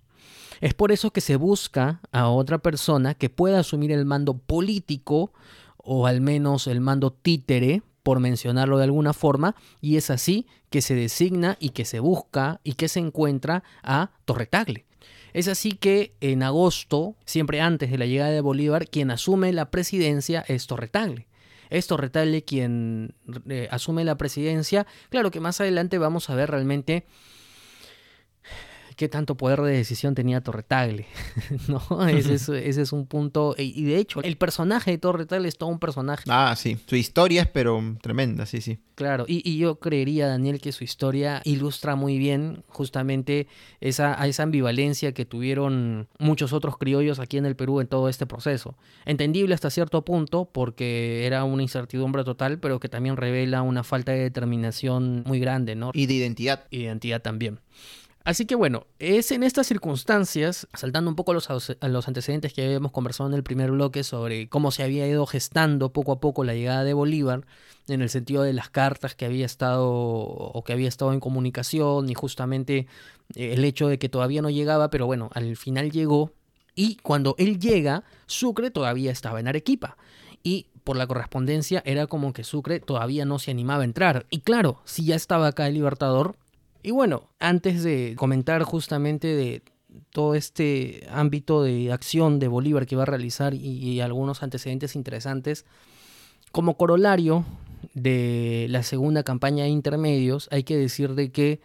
Es 0.61 0.73
por 0.73 0.91
eso 0.91 1.11
que 1.11 1.21
se 1.21 1.35
busca 1.35 2.01
a 2.11 2.29
otra 2.29 2.59
persona 2.59 3.15
que 3.15 3.29
pueda 3.29 3.59
asumir 3.59 3.91
el 3.91 4.05
mando 4.05 4.37
político 4.37 5.33
o 5.77 6.07
al 6.07 6.21
menos 6.21 6.67
el 6.67 6.79
mando 6.79 7.11
títere, 7.11 7.83
por 8.03 8.19
mencionarlo 8.19 8.77
de 8.77 8.83
alguna 8.83 9.13
forma, 9.13 9.55
y 9.81 9.95
es 9.95 10.09
así 10.09 10.45
que 10.69 10.81
se 10.81 10.93
designa 10.93 11.57
y 11.59 11.69
que 11.69 11.85
se 11.85 11.99
busca 11.99 12.59
y 12.63 12.73
que 12.73 12.89
se 12.89 12.99
encuentra 12.99 13.63
a 13.81 14.11
Torretagle. 14.25 14.85
Es 15.33 15.47
así 15.47 15.71
que 15.73 16.15
en 16.21 16.43
agosto, 16.43 17.15
siempre 17.25 17.59
antes 17.59 17.89
de 17.91 17.97
la 17.97 18.05
llegada 18.05 18.31
de 18.31 18.41
Bolívar, 18.41 18.87
quien 18.87 19.11
asume 19.11 19.51
la 19.51 19.71
presidencia 19.71 20.45
es 20.47 20.67
Torretagle. 20.67 21.27
Es 21.69 21.87
Torretagle 21.87 22.43
quien 22.43 23.15
eh, 23.49 23.67
asume 23.71 24.03
la 24.03 24.15
presidencia. 24.15 24.85
Claro 25.09 25.31
que 25.31 25.39
más 25.39 25.59
adelante 25.59 25.97
vamos 25.97 26.29
a 26.29 26.35
ver 26.35 26.51
realmente 26.51 27.05
qué 28.95 29.09
tanto 29.09 29.35
poder 29.35 29.61
de 29.61 29.71
decisión 29.71 30.15
tenía 30.15 30.41
Torretagle, 30.41 31.05
¿no? 31.67 32.07
Ese 32.07 32.81
es, 32.81 32.91
un 32.91 33.05
punto, 33.07 33.55
y 33.57 33.83
de 33.83 33.97
hecho, 33.97 34.21
el 34.21 34.37
personaje 34.37 34.91
de 34.91 34.97
Torretagle 34.97 35.47
es 35.47 35.57
todo 35.57 35.69
un 35.69 35.79
personaje. 35.79 36.23
Ah, 36.27 36.55
sí, 36.57 36.77
su 36.85 36.95
historia 36.95 37.43
es 37.43 37.47
pero 37.47 37.81
tremenda, 38.01 38.45
sí, 38.45 38.61
sí. 38.61 38.79
Claro, 38.95 39.25
y, 39.27 39.57
yo 39.57 39.79
creería, 39.79 40.27
Daniel, 40.27 40.61
que 40.61 40.71
su 40.71 40.83
historia 40.83 41.41
ilustra 41.45 41.95
muy 41.95 42.19
bien 42.19 42.63
justamente 42.67 43.47
esa, 43.81 44.13
esa 44.25 44.43
ambivalencia 44.43 45.13
que 45.13 45.25
tuvieron 45.25 46.07
muchos 46.19 46.53
otros 46.53 46.77
criollos 46.77 47.19
aquí 47.19 47.37
en 47.37 47.45
el 47.45 47.55
Perú 47.55 47.81
en 47.81 47.87
todo 47.87 48.07
este 48.07 48.27
proceso. 48.27 48.75
Entendible 49.05 49.55
hasta 49.55 49.71
cierto 49.71 50.05
punto, 50.05 50.45
porque 50.45 51.25
era 51.25 51.43
una 51.43 51.63
incertidumbre 51.63 52.23
total, 52.23 52.59
pero 52.59 52.79
que 52.79 52.89
también 52.89 53.17
revela 53.17 53.63
una 53.63 53.83
falta 53.83 54.11
de 54.11 54.19
determinación 54.19 55.23
muy 55.25 55.39
grande, 55.39 55.75
¿no? 55.75 55.91
Y 55.93 56.05
de 56.05 56.13
identidad. 56.13 56.65
Identidad 56.69 57.21
también. 57.21 57.59
Así 58.23 58.45
que 58.45 58.55
bueno, 58.55 58.87
es 58.99 59.31
en 59.31 59.43
estas 59.43 59.67
circunstancias, 59.67 60.67
saltando 60.73 61.09
un 61.09 61.15
poco 61.17 61.31
a 61.31 61.33
los, 61.33 61.49
los, 61.81 62.07
antecedentes 62.07 62.53
que 62.53 62.65
habíamos 62.65 62.93
conversado 62.93 63.29
en 63.29 63.35
el 63.35 63.43
primer 63.43 63.71
bloque 63.71 64.03
sobre 64.03 64.47
cómo 64.47 64.71
se 64.71 64.83
había 64.83 65.05
ido 65.07 65.25
gestando 65.25 65.91
poco 65.91 66.13
a 66.13 66.19
poco 66.21 66.45
la 66.45 66.53
llegada 66.53 66.85
de 66.85 66.93
Bolívar, 66.93 67.45
en 67.89 68.01
el 68.01 68.09
sentido 68.09 68.43
de 68.43 68.53
las 68.53 68.69
cartas 68.69 69.13
que 69.13 69.25
había 69.25 69.45
estado 69.45 69.89
o 69.89 70.63
que 70.63 70.71
había 70.71 70.87
estado 70.87 71.11
en 71.11 71.19
comunicación 71.19 72.09
y 72.09 72.13
justamente 72.13 72.87
eh, 73.35 73.53
el 73.53 73.65
hecho 73.65 73.89
de 73.89 73.99
que 73.99 74.07
todavía 74.07 74.41
no 74.41 74.49
llegaba, 74.49 74.89
pero 74.89 75.05
bueno, 75.05 75.29
al 75.33 75.57
final 75.57 75.91
llegó 75.91 76.31
y 76.75 76.95
cuando 77.03 77.35
él 77.37 77.59
llega, 77.59 78.03
Sucre 78.25 78.71
todavía 78.71 79.11
estaba 79.11 79.41
en 79.41 79.49
Arequipa 79.49 79.97
y 80.43 80.67
por 80.83 80.95
la 80.95 81.07
correspondencia 81.07 81.81
era 81.85 82.07
como 82.07 82.33
que 82.33 82.43
Sucre 82.43 82.79
todavía 82.79 83.25
no 83.25 83.39
se 83.39 83.51
animaba 83.51 83.81
a 83.81 83.85
entrar. 83.85 84.25
Y 84.29 84.39
claro, 84.39 84.81
si 84.85 85.05
ya 85.05 85.15
estaba 85.15 85.47
acá 85.47 85.67
el 85.67 85.75
Libertador, 85.75 86.35
y 86.83 86.91
bueno, 86.91 87.29
antes 87.39 87.81
de 87.81 88.13
comentar 88.17 88.63
justamente 88.63 89.27
de 89.27 89.63
todo 90.09 90.35
este 90.35 91.07
ámbito 91.09 91.63
de 91.63 91.91
acción 91.93 92.39
de 92.39 92.49
Bolívar 92.49 92.85
que 92.85 92.97
va 92.97 93.03
a 93.03 93.07
realizar 93.07 93.53
y, 93.53 94.01
algunos 94.01 94.43
antecedentes 94.43 94.95
interesantes, 94.95 95.65
como 96.51 96.75
corolario 96.75 97.45
de 97.93 98.67
la 98.69 98.83
segunda 98.83 99.23
campaña 99.23 99.63
de 99.63 99.69
intermedios, 99.69 100.49
hay 100.51 100.63
que 100.63 100.77
decir 100.77 101.15
de 101.15 101.31
que 101.31 101.61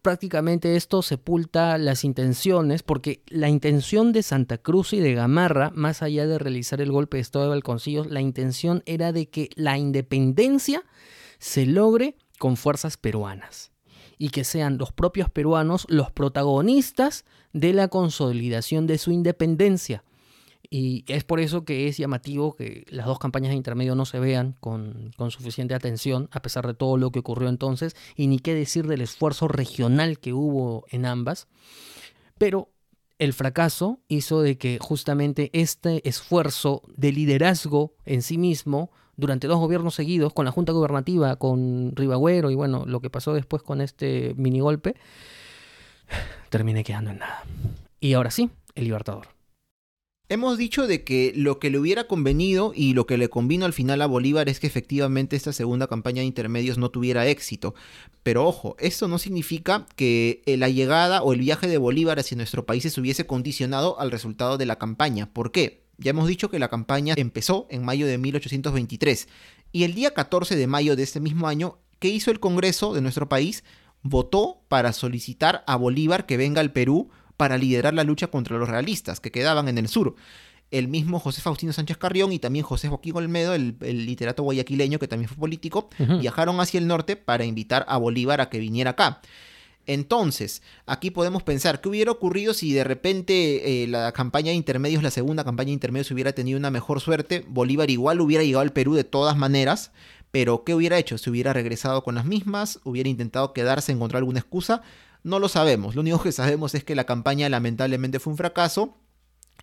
prácticamente 0.00 0.76
esto 0.76 1.02
sepulta 1.02 1.76
las 1.76 2.04
intenciones, 2.04 2.82
porque 2.82 3.22
la 3.26 3.50
intención 3.50 4.12
de 4.12 4.22
Santa 4.22 4.56
Cruz 4.56 4.94
y 4.94 5.00
de 5.00 5.12
Gamarra, 5.12 5.70
más 5.74 6.02
allá 6.02 6.26
de 6.26 6.38
realizar 6.38 6.80
el 6.80 6.90
golpe 6.90 7.18
de 7.18 7.22
Estado 7.22 7.44
de 7.44 7.50
Balconcillos, 7.50 8.06
la 8.06 8.22
intención 8.22 8.82
era 8.86 9.12
de 9.12 9.28
que 9.28 9.50
la 9.56 9.76
independencia 9.76 10.84
se 11.38 11.66
logre 11.66 12.16
con 12.38 12.56
fuerzas 12.56 12.96
peruanas 12.96 13.72
y 14.18 14.30
que 14.30 14.44
sean 14.44 14.78
los 14.78 14.92
propios 14.92 15.30
peruanos 15.30 15.86
los 15.88 16.10
protagonistas 16.10 17.24
de 17.52 17.72
la 17.72 17.88
consolidación 17.88 18.86
de 18.86 18.98
su 18.98 19.12
independencia. 19.12 20.04
Y 20.70 21.04
es 21.06 21.24
por 21.24 21.40
eso 21.40 21.64
que 21.64 21.88
es 21.88 21.96
llamativo 21.96 22.54
que 22.54 22.84
las 22.90 23.06
dos 23.06 23.18
campañas 23.18 23.50
de 23.50 23.56
intermedio 23.56 23.94
no 23.94 24.04
se 24.04 24.18
vean 24.18 24.54
con, 24.60 25.12
suficiente 25.30 25.74
atención, 25.74 26.28
a 26.30 26.42
pesar 26.42 26.66
de 26.66 26.74
todo 26.74 26.98
lo 26.98 27.10
que 27.10 27.20
ocurrió 27.20 27.48
entonces, 27.48 27.96
y 28.16 28.26
ni 28.26 28.38
qué 28.38 28.54
decir 28.54 28.86
del 28.86 29.00
esfuerzo 29.00 29.48
regional 29.48 30.18
que 30.18 30.34
hubo 30.34 30.84
en 30.90 31.06
ambas. 31.06 31.48
Pero 32.36 32.68
El 33.18 33.32
fracaso 33.32 33.98
hizo 34.06 34.42
de 34.42 34.58
que 34.58 34.78
justamente 34.80 35.50
este 35.52 36.08
esfuerzo 36.08 36.82
de 36.96 37.10
liderazgo 37.10 37.94
en 38.04 38.22
sí 38.22 38.38
mismo 38.38 38.92
durante 39.18 39.48
dos 39.48 39.58
gobiernos 39.58 39.96
seguidos, 39.96 40.32
con 40.32 40.46
la 40.46 40.52
Junta 40.52 40.72
Gubernativa, 40.72 41.36
con 41.36 41.92
Ribagüero 41.94 42.50
y 42.50 42.54
bueno, 42.54 42.84
lo 42.86 43.00
que 43.00 43.10
pasó 43.10 43.34
después 43.34 43.62
con 43.62 43.80
este 43.82 44.32
minigolpe, 44.36 44.94
terminé 46.48 46.84
quedando 46.84 47.10
en 47.10 47.18
nada. 47.18 47.42
Y 48.00 48.14
ahora 48.14 48.30
sí, 48.30 48.48
el 48.76 48.84
Libertador. 48.84 49.26
Hemos 50.30 50.58
dicho 50.58 50.86
de 50.86 51.04
que 51.04 51.32
lo 51.34 51.58
que 51.58 51.70
le 51.70 51.78
hubiera 51.78 52.04
convenido 52.04 52.72
y 52.76 52.92
lo 52.92 53.06
que 53.06 53.16
le 53.16 53.28
convino 53.28 53.64
al 53.64 53.72
final 53.72 54.02
a 54.02 54.06
Bolívar 54.06 54.48
es 54.48 54.60
que 54.60 54.66
efectivamente 54.66 55.36
esta 55.36 55.54
segunda 55.54 55.86
campaña 55.86 56.20
de 56.20 56.26
intermedios 56.26 56.76
no 56.76 56.90
tuviera 56.90 57.26
éxito. 57.26 57.74
Pero 58.22 58.46
ojo, 58.46 58.76
esto 58.78 59.08
no 59.08 59.18
significa 59.18 59.86
que 59.96 60.42
eh, 60.44 60.58
la 60.58 60.68
llegada 60.68 61.22
o 61.22 61.32
el 61.32 61.40
viaje 61.40 61.66
de 61.66 61.78
Bolívar 61.78 62.18
hacia 62.18 62.36
nuestro 62.36 62.66
país 62.66 62.82
se 62.82 63.00
hubiese 63.00 63.26
condicionado 63.26 63.98
al 63.98 64.10
resultado 64.10 64.58
de 64.58 64.66
la 64.66 64.76
campaña. 64.76 65.32
¿Por 65.32 65.50
qué? 65.50 65.87
Ya 65.98 66.10
hemos 66.10 66.28
dicho 66.28 66.48
que 66.48 66.60
la 66.60 66.68
campaña 66.68 67.14
empezó 67.16 67.66
en 67.70 67.84
mayo 67.84 68.06
de 68.06 68.18
1823 68.18 69.28
y 69.72 69.82
el 69.82 69.94
día 69.94 70.14
14 70.14 70.54
de 70.54 70.66
mayo 70.68 70.94
de 70.94 71.02
este 71.02 71.18
mismo 71.18 71.48
año, 71.48 71.78
¿qué 71.98 72.08
hizo 72.08 72.30
el 72.30 72.38
Congreso 72.38 72.94
de 72.94 73.00
nuestro 73.00 73.28
país? 73.28 73.64
Votó 74.02 74.62
para 74.68 74.92
solicitar 74.92 75.64
a 75.66 75.74
Bolívar 75.74 76.24
que 76.24 76.36
venga 76.36 76.60
al 76.60 76.72
Perú 76.72 77.10
para 77.36 77.58
liderar 77.58 77.94
la 77.94 78.04
lucha 78.04 78.28
contra 78.28 78.58
los 78.58 78.68
realistas 78.68 79.18
que 79.18 79.32
quedaban 79.32 79.68
en 79.68 79.76
el 79.76 79.88
sur. 79.88 80.14
El 80.70 80.86
mismo 80.86 81.18
José 81.18 81.40
Faustino 81.40 81.72
Sánchez 81.72 81.96
Carrión 81.96 82.32
y 82.32 82.38
también 82.38 82.64
José 82.64 82.88
Joaquín 82.88 83.16
Olmedo, 83.16 83.54
el, 83.54 83.76
literato 83.80 84.44
guayaquileño 84.44 85.00
que 85.00 85.08
también 85.08 85.28
fue 85.28 85.38
político, 85.38 85.88
viajaron 86.20 86.60
hacia 86.60 86.78
el 86.78 86.86
norte 86.86 87.16
para 87.16 87.44
invitar 87.44 87.84
a 87.88 87.96
Bolívar 87.96 88.40
a 88.40 88.50
que 88.50 88.60
viniera 88.60 88.90
acá. 88.90 89.20
Entonces, 89.88 90.60
aquí 90.84 91.10
podemos 91.10 91.42
pensar, 91.42 91.80
¿qué 91.80 91.88
hubiera 91.88 92.12
ocurrido 92.12 92.52
si 92.52 92.74
de 92.74 92.84
repente 92.84 93.82
eh, 93.82 93.86
la 93.86 94.12
campaña 94.12 94.50
de 94.50 94.54
intermedios, 94.54 95.02
la 95.02 95.10
segunda 95.10 95.44
campaña 95.44 95.68
de 95.68 95.72
intermedios 95.72 96.10
hubiera 96.10 96.32
tenido 96.32 96.58
una 96.58 96.70
mejor 96.70 97.00
suerte? 97.00 97.42
Bolívar 97.48 97.88
igual 97.90 98.20
hubiera 98.20 98.44
llegado 98.44 98.60
al 98.60 98.74
Perú 98.74 98.94
de 98.94 99.04
todas 99.04 99.38
maneras, 99.38 99.90
pero 100.30 100.62
¿qué 100.62 100.74
hubiera 100.74 100.98
hecho? 100.98 101.16
¿Se 101.16 101.30
hubiera 101.30 101.54
regresado 101.54 102.04
con 102.04 102.16
las 102.16 102.26
mismas? 102.26 102.80
¿Hubiera 102.84 103.08
intentado 103.08 103.54
quedarse, 103.54 103.90
encontrar 103.90 104.18
alguna 104.18 104.40
excusa? 104.40 104.82
No 105.22 105.38
lo 105.38 105.48
sabemos. 105.48 105.94
Lo 105.94 106.02
único 106.02 106.22
que 106.22 106.32
sabemos 106.32 106.74
es 106.74 106.84
que 106.84 106.94
la 106.94 107.04
campaña 107.04 107.48
lamentablemente 107.48 108.20
fue 108.20 108.32
un 108.32 108.36
fracaso. 108.36 108.94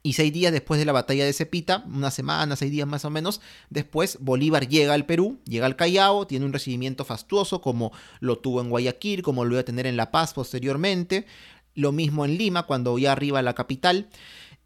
Y 0.05 0.13
seis 0.13 0.31
días 0.31 0.51
después 0.51 0.79
de 0.79 0.85
la 0.85 0.91
batalla 0.91 1.25
de 1.25 1.33
Cepita, 1.33 1.83
una 1.87 2.11
semana, 2.11 2.55
seis 2.55 2.71
días 2.71 2.87
más 2.87 3.05
o 3.05 3.09
menos, 3.09 3.41
después 3.71 4.19
Bolívar 4.21 4.67
llega 4.67 4.93
al 4.93 5.07
Perú, 5.07 5.39
llega 5.45 5.65
al 5.65 5.75
Callao, 5.75 6.27
tiene 6.27 6.45
un 6.45 6.53
recibimiento 6.53 7.05
fastuoso 7.05 7.59
como 7.59 7.91
lo 8.19 8.37
tuvo 8.37 8.61
en 8.61 8.69
Guayaquil, 8.69 9.23
como 9.23 9.45
lo 9.45 9.53
iba 9.53 9.61
a 9.61 9.65
tener 9.65 9.87
en 9.87 9.97
La 9.97 10.11
Paz 10.11 10.35
posteriormente, 10.35 11.25
lo 11.73 11.91
mismo 11.91 12.23
en 12.23 12.37
Lima 12.37 12.67
cuando 12.67 12.99
ya 12.99 13.13
arriba 13.13 13.41
la 13.41 13.55
capital. 13.55 14.07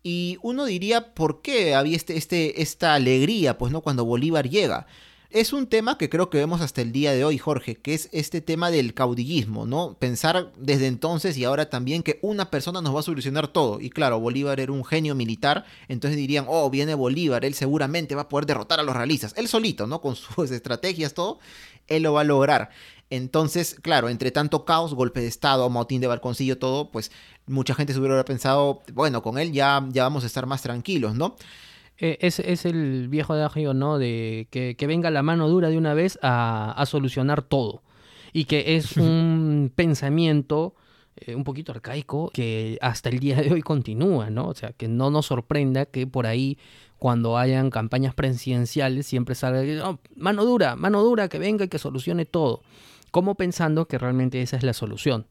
Y 0.04 0.40
uno 0.42 0.66
diría, 0.66 1.14
¿por 1.14 1.42
qué 1.42 1.74
había 1.74 1.96
este, 1.96 2.18
este, 2.18 2.62
esta 2.62 2.94
alegría? 2.94 3.58
Pues 3.58 3.72
no, 3.72 3.80
cuando 3.80 4.04
Bolívar 4.04 4.50
llega. 4.50 4.88
Es 5.32 5.54
un 5.54 5.68
tema 5.68 6.00
que 6.00 6.10
creo 6.10 6.32
que 6.32 6.40
vemos 6.40 6.60
hasta 6.60 6.82
el 6.82 6.92
día 6.92 7.12
de 7.14 7.24
hoy, 7.24 7.38
Jorge, 7.38 7.76
que 7.76 7.94
es 7.94 8.10
este 8.12 8.42
tema 8.42 8.72
del 8.72 8.96
caudillismo, 8.96 9.68
¿no? 9.68 9.94
Pensar 9.94 10.52
desde 10.58 10.88
entonces 10.88 11.38
y 11.38 11.44
ahora 11.44 11.70
también 11.70 12.02
que 12.02 12.18
una 12.24 12.50
persona 12.50 12.82
nos 12.82 12.96
va 12.96 13.02
a 13.02 13.04
solucionar 13.04 13.48
todo. 13.48 13.80
Y 13.80 13.92
claro, 13.92 14.20
Bolívar 14.20 14.60
era 14.60 14.72
un 14.72 14.84
genio 14.84 15.14
militar, 15.14 15.66
entonces 15.88 16.18
dirían, 16.18 16.46
oh, 16.48 16.72
viene 16.72 16.96
Bolívar, 16.96 17.46
él 17.46 17.54
seguramente 17.54 18.16
va 18.16 18.24
a 18.24 18.28
poder 18.28 18.48
derrotar 18.48 18.80
a 18.80 18.84
los 18.84 18.96
realistas. 18.96 19.36
Él 19.38 19.48
solito, 19.48 19.86
¿no? 19.86 20.02
Con 20.02 20.16
sus 20.16 20.50
estrategias, 20.50 21.14
todo, 21.14 21.38
él 21.88 22.02
lo 22.02 22.14
va 22.14 22.22
a 22.22 22.24
lograr. 22.24 22.72
Entonces, 23.12 23.76
claro, 23.84 24.10
entre 24.10 24.32
tanto 24.32 24.66
caos, 24.66 24.96
golpe 24.96 25.22
de 25.22 25.28
Estado, 25.28 25.70
motín 25.70 26.02
de 26.02 26.08
balconcillo, 26.08 26.58
todo, 26.58 26.90
pues 26.90 27.12
mucha 27.46 27.76
gente 27.76 27.94
se 27.94 28.00
hubiera 28.00 28.26
pensado, 28.26 28.82
bueno, 28.94 29.22
con 29.22 29.38
él 29.38 29.52
ya, 29.52 29.88
ya 29.92 30.04
vamos 30.04 30.24
a 30.24 30.28
estar 30.28 30.48
más 30.48 30.64
tranquilos, 30.64 31.14
¿no? 31.14 31.36
Eh, 32.00 32.18
es, 32.22 32.40
es, 32.40 32.66
el 32.66 33.10
viejo 33.10 33.34
adagio, 33.34 33.74
¿no? 33.74 33.98
De 33.98 34.48
que, 34.52 34.76
venga 34.88 35.12
la 35.12 35.22
mano 35.22 35.50
dura 35.50 35.70
de 35.70 35.78
una 35.78 35.94
vez 35.94 36.18
a, 36.22 36.82
solucionar 36.88 37.42
todo. 37.42 37.84
Y 38.32 38.46
que 38.46 38.76
es 38.78 38.96
un 38.98 39.72
pensamiento 39.76 40.76
eh, 41.18 41.36
un 41.36 41.44
poquito 41.44 41.72
arcaico 41.74 42.32
que 42.34 42.78
hasta 42.82 43.10
el 43.10 43.20
día 43.20 43.42
de 43.42 43.52
hoy 43.52 43.62
continúa, 43.62 44.30
¿no? 44.30 44.48
O 44.48 44.54
sea, 44.54 44.72
que 44.72 44.88
no 44.88 45.12
nos 45.12 45.26
sorprenda 45.26 45.86
que 45.86 46.08
por 46.08 46.26
ahí 46.26 46.58
cuando 46.98 47.38
hayan 47.38 47.70
campañas 47.70 48.14
presidenciales 48.14 49.06
siempre 49.06 49.36
salga, 49.36 49.90
oh, 49.90 50.00
mano 50.16 50.46
dura, 50.46 50.76
mano 50.76 51.04
dura, 51.04 51.28
que 51.28 51.40
venga 51.40 51.66
y 51.66 51.70
que 51.70 51.80
solucione 51.80 52.26
todo. 52.26 52.62
Como 53.12 53.36
pensando 53.36 53.88
que 53.88 53.98
realmente 53.98 54.42
esa 54.42 54.56
es 54.56 54.64
la 54.64 54.74
solución. 54.74 55.28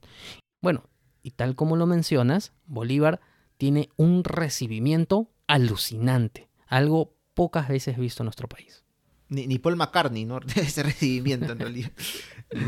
Bueno, 0.61 0.85
y 1.23 1.31
tal 1.31 1.55
como 1.55 1.77
lo 1.77 1.87
mencionas, 1.87 2.53
Bolívar 2.67 3.21
tiene 3.57 3.89
un 3.97 4.25
recibimiento 4.25 5.31
alucinante 5.47 6.48
algo 6.69 7.15
pocas 7.35 7.69
veces 7.69 7.99
visto 7.99 8.23
en 8.23 8.27
nuestro 8.27 8.49
país. 8.49 8.85
Ni, 9.31 9.59
Paul 9.59 9.77
McCartney, 9.77 10.25
¿no? 10.25 10.41
Ese 10.57 10.83
recibimiento 10.83 11.53
en 11.53 11.59
realidad. 11.59 11.91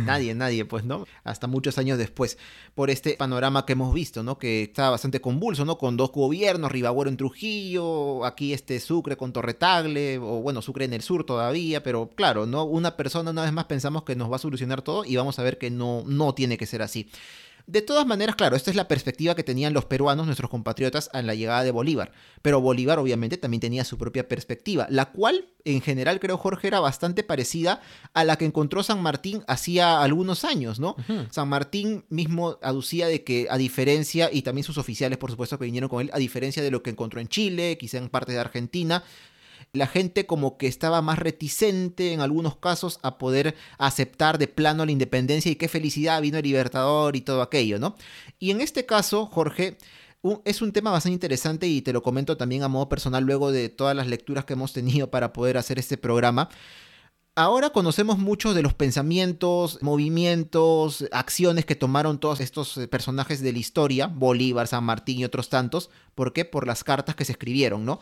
nadie, 0.05 0.35
nadie, 0.35 0.67
pues, 0.67 0.85
¿no? 0.85 1.07
Hasta 1.25 1.47
muchos 1.47 1.79
años 1.79 1.97
después. 1.97 2.37
Por 2.75 2.91
este 2.91 3.15
panorama 3.15 3.65
que 3.65 3.73
hemos 3.73 3.95
visto, 3.95 4.23
¿no? 4.23 4.39
Que 4.39 4.65
está 4.65 4.91
bastante 4.91 5.23
convulso, 5.23 5.65
¿no? 5.65 5.79
Con 5.79 5.97
dos 5.97 6.13
gobiernos, 6.13 6.71
Ribagüero 6.71 7.09
en 7.09 7.17
Trujillo, 7.17 8.27
aquí 8.27 8.53
este 8.53 8.79
Sucre 8.79 9.17
con 9.17 9.33
Torretagle, 9.33 10.19
o 10.19 10.43
bueno, 10.43 10.61
Sucre 10.61 10.85
en 10.85 10.93
el 10.93 11.01
sur 11.01 11.25
todavía, 11.25 11.83
pero 11.83 12.11
claro, 12.11 12.45
¿no? 12.45 12.65
Una 12.65 12.95
persona, 12.95 13.31
una 13.31 13.43
vez 13.43 13.53
más, 13.53 13.65
pensamos 13.65 14.05
que 14.05 14.15
nos 14.15 14.31
va 14.31 14.37
a 14.37 14.41
solucionar 14.41 14.83
todo 14.83 15.07
y 15.07 15.17
vamos 15.17 15.39
a 15.39 15.43
ver 15.43 15.57
que 15.57 15.71
no, 15.71 16.05
no 16.07 16.35
tiene 16.35 16.59
que 16.59 16.67
ser 16.67 16.83
así. 16.83 17.09
De 17.67 17.83
todas 17.83 18.07
maneras, 18.07 18.37
claro, 18.37 18.57
esta 18.57 18.71
es 18.71 18.77
la 18.77 18.89
perspectiva 18.89 19.35
que 19.35 19.45
tenían 19.45 19.73
los 19.73 19.85
peruanos, 19.85 20.27
nuestros 20.27 20.51
compatriotas, 20.51 21.11
en 21.13 21.27
la 21.27 21.35
llegada 21.35 21.63
de 21.63 21.71
Bolívar. 21.71 22.13
Pero 22.43 22.61
Bolívar 22.61 22.99
obviamente 22.99 23.37
también 23.37 23.61
tenía 23.61 23.85
su 23.85 23.99
propia 23.99 24.29
perspectiva, 24.29 24.87
la 24.91 25.13
cual 25.13 25.49
en 25.65 25.81
general 25.81 26.21
creo 26.21 26.39
Jorge 26.39 26.69
era 26.69 26.81
bastante 26.81 27.23
parecida 27.23 27.81
a 28.15 28.25
la 28.25 28.37
que 28.37 28.45
encontró 28.45 28.83
San 28.83 29.03
Martín 29.03 29.43
hacía 29.47 30.03
algunos 30.03 30.45
años, 30.45 30.81
¿no? 30.81 30.97
San 31.31 31.49
Martín 31.49 32.05
mismo 32.09 32.59
aducía 32.63 33.07
de 33.07 33.25
que 33.25 33.47
a 33.51 33.59
diferencia, 33.59 34.31
y 34.33 34.43
también 34.43 34.65
sus 34.65 34.79
oficiales 34.79 35.19
por 35.19 35.31
supuesto 35.31 35.59
que 35.59 35.65
vinieron 35.65 35.89
con 35.89 36.03
él, 36.03 36.11
a 36.13 36.19
diferencia 36.19 36.63
de 36.63 36.71
lo 36.71 36.83
que 36.83 36.91
encontró 36.91 37.21
en 37.21 37.29
Chile, 37.29 37.77
quizá 37.79 37.99
en 37.99 38.09
parte 38.09 38.33
de 38.33 38.39
Argentina, 38.39 39.05
la 39.73 39.87
gente 39.87 40.27
como 40.27 40.59
que 40.59 40.67
estaba 40.67 41.01
más 41.03 41.19
reticente 41.19 42.13
en 42.13 42.21
algunos 42.21 42.57
casos 42.57 42.99
a 43.03 43.19
poder 43.19 43.55
aceptar 43.79 44.39
de 44.39 44.49
plano 44.49 44.85
la 44.85 44.93
independencia 44.93 45.51
y 45.51 45.57
qué 45.57 45.69
felicidad 45.69 46.21
vino 46.21 46.39
el 46.39 46.45
libertador 46.45 47.15
y 47.17 47.21
todo 47.21 47.43
aquello, 47.43 47.79
¿no? 47.79 47.97
Y 48.39 48.51
en 48.51 48.61
este 48.61 48.85
caso, 48.85 49.27
Jorge, 49.27 49.79
es 50.45 50.61
un 50.61 50.73
tema 50.73 50.91
bastante 50.91 51.15
interesante 51.15 51.67
y 51.67 51.83
te 51.83 51.93
lo 51.93 52.03
comento 52.03 52.37
también 52.37 52.63
a 52.63 52.69
modo 52.69 52.89
personal 52.89 53.25
luego 53.25 53.53
de 53.53 53.69
todas 53.69 53.97
las 53.97 54.07
lecturas 54.07 54.45
que 54.45 54.55
hemos 54.55 54.73
tenido 54.73 55.11
para 55.11 55.33
poder 55.33 55.57
hacer 55.57 55.79
este 55.79 55.97
programa. 55.97 56.49
Ahora 57.37 57.71
conocemos 57.71 58.19
mucho 58.19 58.55
de 58.55 58.63
los 58.63 58.75
pensamientos, 58.75 59.79
movimientos, 59.83 61.07
acciones 61.13 61.65
que 61.65 61.77
tomaron 61.77 62.19
todos 62.19 62.41
estos 62.41 62.77
eh, 62.77 62.89
personajes 62.89 63.41
de 63.41 63.53
la 63.53 63.59
historia, 63.61 64.09
Bolívar, 64.09 64.67
San 64.67 64.85
Martín 64.85 65.21
y 65.21 65.25
otros 65.25 65.49
tantos. 65.49 65.91
¿Por 66.15 66.33
qué? 66.33 66.45
Por 66.45 66.67
las 66.67 66.83
cartas 66.83 67.15
que 67.15 67.25
se 67.25 67.33
escribieron, 67.33 67.87
¿no? 67.87 68.01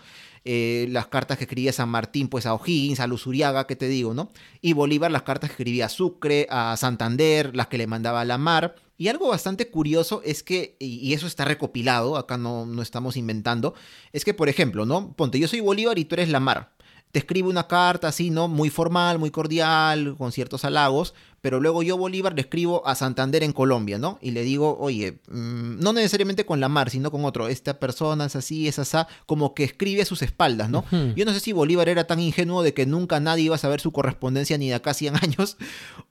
Eh, 0.51 0.87
las 0.89 1.09
cartas 1.09 1.37
que 1.37 1.45
escribía 1.45 1.75
San 1.75 1.91
Martín, 1.91 2.29
pues 2.29 2.47
a 2.47 2.55
O'Higgins, 2.55 3.01
a 3.01 3.07
Luzuriaga, 3.07 3.67
¿qué 3.67 3.77
te 3.77 3.87
digo, 3.87 4.15
no? 4.15 4.33
Y 4.63 4.73
Bolívar, 4.73 5.11
las 5.11 5.21
cartas 5.21 5.51
que 5.51 5.53
escribía 5.53 5.85
a 5.85 5.89
Sucre, 5.91 6.47
a 6.49 6.75
Santander, 6.79 7.55
las 7.55 7.67
que 7.67 7.77
le 7.77 7.87
mandaba 7.87 8.23
a 8.23 8.25
la 8.25 8.39
mar. 8.39 8.75
Y 8.97 9.09
algo 9.09 9.29
bastante 9.29 9.69
curioso 9.69 10.23
es 10.25 10.43
que, 10.43 10.79
y 10.81 11.13
eso 11.13 11.27
está 11.27 11.45
recopilado, 11.45 12.17
acá 12.17 12.39
no, 12.39 12.65
no 12.65 12.81
estamos 12.81 13.19
inventando, 13.19 13.75
es 14.15 14.25
que, 14.25 14.33
por 14.33 14.49
ejemplo, 14.49 14.87
¿no? 14.87 15.13
Ponte, 15.13 15.39
yo 15.39 15.49
soy 15.49 15.61
Bolívar 15.61 15.99
y 15.99 16.07
tú 16.07 16.15
eres 16.15 16.31
la 16.31 16.41
mar 16.41 16.73
te 17.13 17.21
escribe 17.21 17.49
una 17.49 17.67
carta 17.67 18.09
así, 18.09 18.31
¿no? 18.31 18.49
Muy 18.49 18.71
formal, 18.71 19.19
muy 19.19 19.31
cordial, 19.31 20.15
con 20.17 20.31
ciertos 20.31 20.65
halagos, 20.65 21.15
pero 21.41 21.61
luego 21.61 21.83
yo, 21.83 21.97
Bolívar, 21.97 22.35
le 22.35 22.43
escribo 22.43 22.87
a 22.87 22.95
Santander 22.95 23.43
en 23.43 23.53
Colombia, 23.53 23.99
¿no? 23.99 24.19
Y 24.21 24.33
le 24.33 24.43
digo, 24.43 24.77
oye, 24.79 25.21
mm, 25.29 25.79
no 25.81 25.93
necesariamente 25.93 26.45
con 26.45 26.61
la 26.61 26.69
mar, 26.69 26.91
sino 26.91 27.11
con 27.11 27.25
otro, 27.25 27.49
esta 27.49 27.79
persona 27.79 28.27
es 28.27 28.37
así, 28.37 28.69
es 28.69 28.79
así, 28.79 28.99
como 29.27 29.55
que 29.55 29.65
escribe 29.65 30.03
a 30.03 30.05
sus 30.05 30.23
espaldas, 30.23 30.69
¿no? 30.69 30.85
Yo 31.17 31.25
no 31.25 31.33
sé 31.33 31.41
si 31.41 31.53
Bolívar 31.53 31.89
era 31.89 32.07
tan 32.07 32.21
ingenuo 32.21 32.63
de 32.63 32.75
que 32.75 32.87
nunca 32.87 33.21
nadie 33.21 33.45
iba 33.45 33.55
a 33.55 33.59
saber 33.59 33.81
su 33.81 33.93
correspondencia 33.93 34.59
ni 34.59 34.69
de 34.69 34.75
acá 34.75 34.93
100 34.95 35.17
años, 35.23 35.57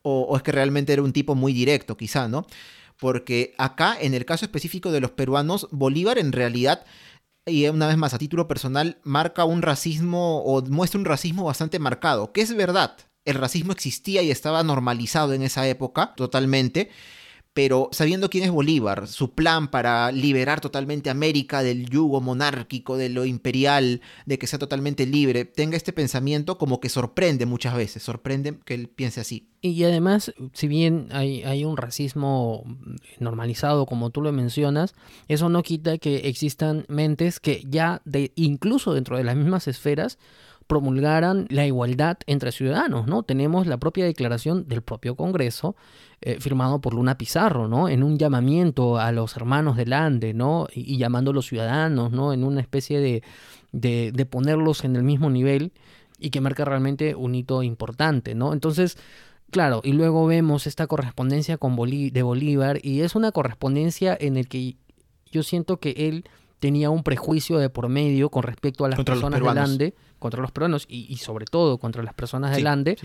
o, 0.01 0.21
o 0.21 0.37
es 0.37 0.43
que 0.43 0.51
realmente 0.51 0.93
era 0.93 1.03
un 1.03 1.13
tipo 1.13 1.35
muy 1.35 1.53
directo, 1.53 1.97
quizá, 1.97 2.27
¿no? 2.27 2.47
Porque 2.99 3.53
acá, 3.59 3.95
en 3.99 4.15
el 4.15 4.25
caso 4.25 4.45
específico 4.45 4.91
de 4.91 5.01
los 5.01 5.11
peruanos, 5.11 5.67
Bolívar 5.71 6.17
en 6.17 6.31
realidad 6.31 6.83
y 7.47 7.67
una 7.67 7.87
vez 7.87 7.97
más 7.97 8.13
a 8.13 8.17
título 8.17 8.47
personal, 8.47 8.99
marca 9.03 9.45
un 9.45 9.61
racismo 9.61 10.43
o 10.43 10.61
muestra 10.63 10.99
un 10.99 11.05
racismo 11.05 11.45
bastante 11.45 11.79
marcado, 11.79 12.31
que 12.31 12.41
es 12.41 12.55
verdad. 12.55 12.97
El 13.25 13.35
racismo 13.35 13.71
existía 13.71 14.21
y 14.21 14.31
estaba 14.31 14.63
normalizado 14.63 15.33
en 15.33 15.41
esa 15.41 15.67
época 15.67 16.13
totalmente, 16.15 16.89
pero 17.57 17.89
sabiendo 17.91 18.29
quién 18.29 18.43
es 18.43 18.51
Bolívar, 18.51 19.07
su 19.07 19.31
plan 19.31 19.69
para 19.69 20.11
liberar 20.11 20.61
totalmente 20.61 21.09
América 21.09 21.63
del 21.63 21.89
yugo 21.89 22.21
monárquico, 22.21 22.97
de 22.97 23.09
lo 23.09 23.25
imperial, 23.25 24.01
de 24.27 24.37
que 24.37 24.45
sea 24.45 24.59
totalmente 24.59 25.07
libre, 25.07 25.43
tenga 25.43 25.75
este 25.75 25.91
pensamiento 25.91 26.59
como 26.59 26.79
que 26.79 26.87
sorprende 26.87 27.47
muchas 27.47 27.75
veces, 27.75 28.03
sorprende 28.03 28.59
que 28.63 28.75
él 28.75 28.89
piense 28.89 29.21
así. 29.21 29.49
Y 29.59 29.83
además, 29.85 30.35
si 30.53 30.67
bien 30.67 31.07
hay, 31.09 31.41
hay 31.45 31.65
un 31.65 31.77
racismo 31.77 32.63
normalizado, 33.17 33.87
como 33.87 34.11
tú 34.11 34.21
lo 34.21 34.31
mencionas, 34.31 34.93
eso 35.27 35.49
no 35.49 35.63
quita 35.63 35.97
que 35.97 36.27
existan 36.27 36.85
mentes 36.89 37.39
que 37.39 37.63
ya, 37.67 38.03
de, 38.05 38.33
incluso 38.35 38.93
dentro 38.93 39.17
de 39.17 39.23
las 39.23 39.35
mismas 39.35 39.67
esferas, 39.67 40.19
promulgaran 40.67 41.47
la 41.49 41.65
igualdad 41.65 42.17
entre 42.27 42.51
ciudadanos, 42.51 43.07
¿no? 43.07 43.23
Tenemos 43.23 43.67
la 43.67 43.77
propia 43.77 44.05
declaración 44.05 44.67
del 44.67 44.81
propio 44.81 45.15
Congreso, 45.15 45.75
eh, 46.21 46.39
firmado 46.39 46.81
por 46.81 46.93
Luna 46.93 47.17
Pizarro, 47.17 47.67
¿no? 47.69 47.87
En 47.87 48.03
un 48.03 48.17
llamamiento 48.17 48.97
a 48.97 49.11
los 49.13 49.35
hermanos 49.37 49.77
del 49.77 49.93
Ande, 49.93 50.33
¿no? 50.33 50.67
Y, 50.73 50.97
llamando 50.97 51.31
a 51.31 51.33
los 51.33 51.47
ciudadanos, 51.47 52.11
¿no? 52.11 52.33
En 52.33 52.43
una 52.43 52.59
especie 52.59 52.99
de, 52.99 53.23
de, 53.71 54.25
ponerlos 54.25 54.83
en 54.83 54.97
el 54.97 55.03
mismo 55.03 55.29
nivel 55.29 55.71
y 56.19 56.31
que 56.31 56.41
marca 56.41 56.65
realmente 56.65 57.15
un 57.15 57.33
hito 57.33 57.63
importante, 57.63 58.35
¿no? 58.35 58.51
Entonces, 58.51 58.97
claro, 59.51 59.81
y 59.85 59.93
luego 59.93 60.25
vemos 60.27 60.67
esta 60.67 60.85
correspondencia 60.87 61.57
con 61.57 61.75
de 61.75 62.23
Bolívar 62.23 62.79
y 62.83 63.01
es 63.01 63.15
una 63.15 63.31
correspondencia 63.31 64.17
en 64.19 64.35
el 64.35 64.49
que 64.49 64.75
yo 65.31 65.43
siento 65.43 65.77
que 65.77 65.91
él 65.91 66.25
tenía 66.59 66.89
un 66.89 67.03
prejuicio 67.03 67.57
de 67.59 67.69
por 67.69 67.87
medio 67.87 68.29
con 68.29 68.43
respecto 68.43 68.83
a 68.83 68.89
las 68.89 69.03
personas 69.03 69.39
del 69.39 69.57
Ande 69.57 69.93
contra 70.19 70.41
los 70.41 70.51
peruanos 70.51 70.85
y, 70.89 71.15
sobre 71.17 71.45
todo 71.45 71.77
contra 71.77 72.03
las 72.03 72.13
personas 72.13 72.55
del 72.55 72.67
Ande, 72.67 72.97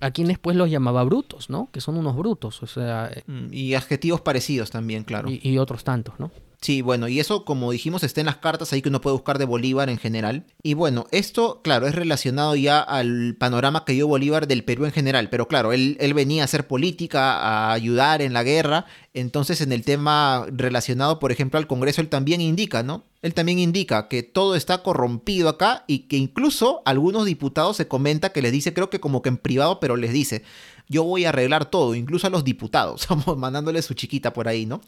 a 0.00 0.10
quienes 0.10 0.36
después 0.36 0.56
los 0.56 0.70
llamaba 0.70 1.02
brutos, 1.04 1.50
¿no? 1.50 1.70
Que 1.72 1.80
son 1.80 1.96
unos 1.96 2.16
brutos, 2.16 2.62
o 2.62 2.66
sea... 2.66 3.10
Mm, 3.26 3.52
y 3.52 3.74
adjetivos 3.74 4.20
parecidos 4.20 4.70
también, 4.70 5.04
claro. 5.04 5.28
y 5.30 5.58
otros 5.58 5.84
tantos, 5.84 6.18
¿no? 6.18 6.30
Sí, 6.60 6.82
bueno, 6.82 7.06
y 7.06 7.20
eso, 7.20 7.44
como 7.44 7.70
dijimos, 7.70 8.02
está 8.02 8.20
en 8.20 8.26
las 8.26 8.38
cartas 8.38 8.72
ahí 8.72 8.82
que 8.82 8.88
uno 8.88 9.00
puede 9.00 9.14
buscar 9.14 9.38
de 9.38 9.44
Bolívar 9.44 9.88
en 9.90 9.98
general. 9.98 10.44
Y 10.60 10.74
bueno, 10.74 11.06
esto, 11.12 11.62
claro, 11.62 11.86
es 11.86 11.94
relacionado 11.94 12.56
ya 12.56 12.80
al 12.80 13.36
panorama 13.38 13.84
que 13.84 13.92
dio 13.92 14.08
Bolívar 14.08 14.48
del 14.48 14.64
Perú 14.64 14.84
en 14.84 14.90
general. 14.90 15.30
Pero 15.30 15.46
claro, 15.46 15.72
él, 15.72 15.96
él 16.00 16.14
venía 16.14 16.42
a 16.42 16.46
hacer 16.46 16.66
política, 16.66 17.38
a 17.38 17.72
ayudar 17.72 18.22
en 18.22 18.32
la 18.32 18.42
guerra. 18.42 18.86
Entonces, 19.14 19.60
en 19.60 19.70
el 19.70 19.84
tema 19.84 20.46
relacionado, 20.50 21.20
por 21.20 21.30
ejemplo, 21.30 21.58
al 21.58 21.68
Congreso, 21.68 22.00
él 22.00 22.08
también 22.08 22.40
indica, 22.40 22.82
¿no? 22.82 23.04
Él 23.22 23.34
también 23.34 23.60
indica 23.60 24.08
que 24.08 24.24
todo 24.24 24.56
está 24.56 24.82
corrompido 24.82 25.48
acá 25.48 25.84
y 25.86 26.00
que 26.08 26.16
incluso 26.16 26.82
algunos 26.84 27.24
diputados 27.24 27.76
se 27.76 27.86
comenta 27.86 28.32
que 28.32 28.42
les 28.42 28.50
dice, 28.50 28.74
creo 28.74 28.90
que 28.90 28.98
como 28.98 29.22
que 29.22 29.28
en 29.28 29.36
privado, 29.36 29.78
pero 29.78 29.96
les 29.96 30.12
dice, 30.12 30.42
yo 30.88 31.04
voy 31.04 31.24
a 31.24 31.28
arreglar 31.28 31.66
todo, 31.66 31.94
incluso 31.94 32.26
a 32.26 32.30
los 32.30 32.42
diputados, 32.42 33.06
mandándole 33.36 33.80
su 33.82 33.94
chiquita 33.94 34.32
por 34.32 34.48
ahí, 34.48 34.66
¿no? 34.66 34.80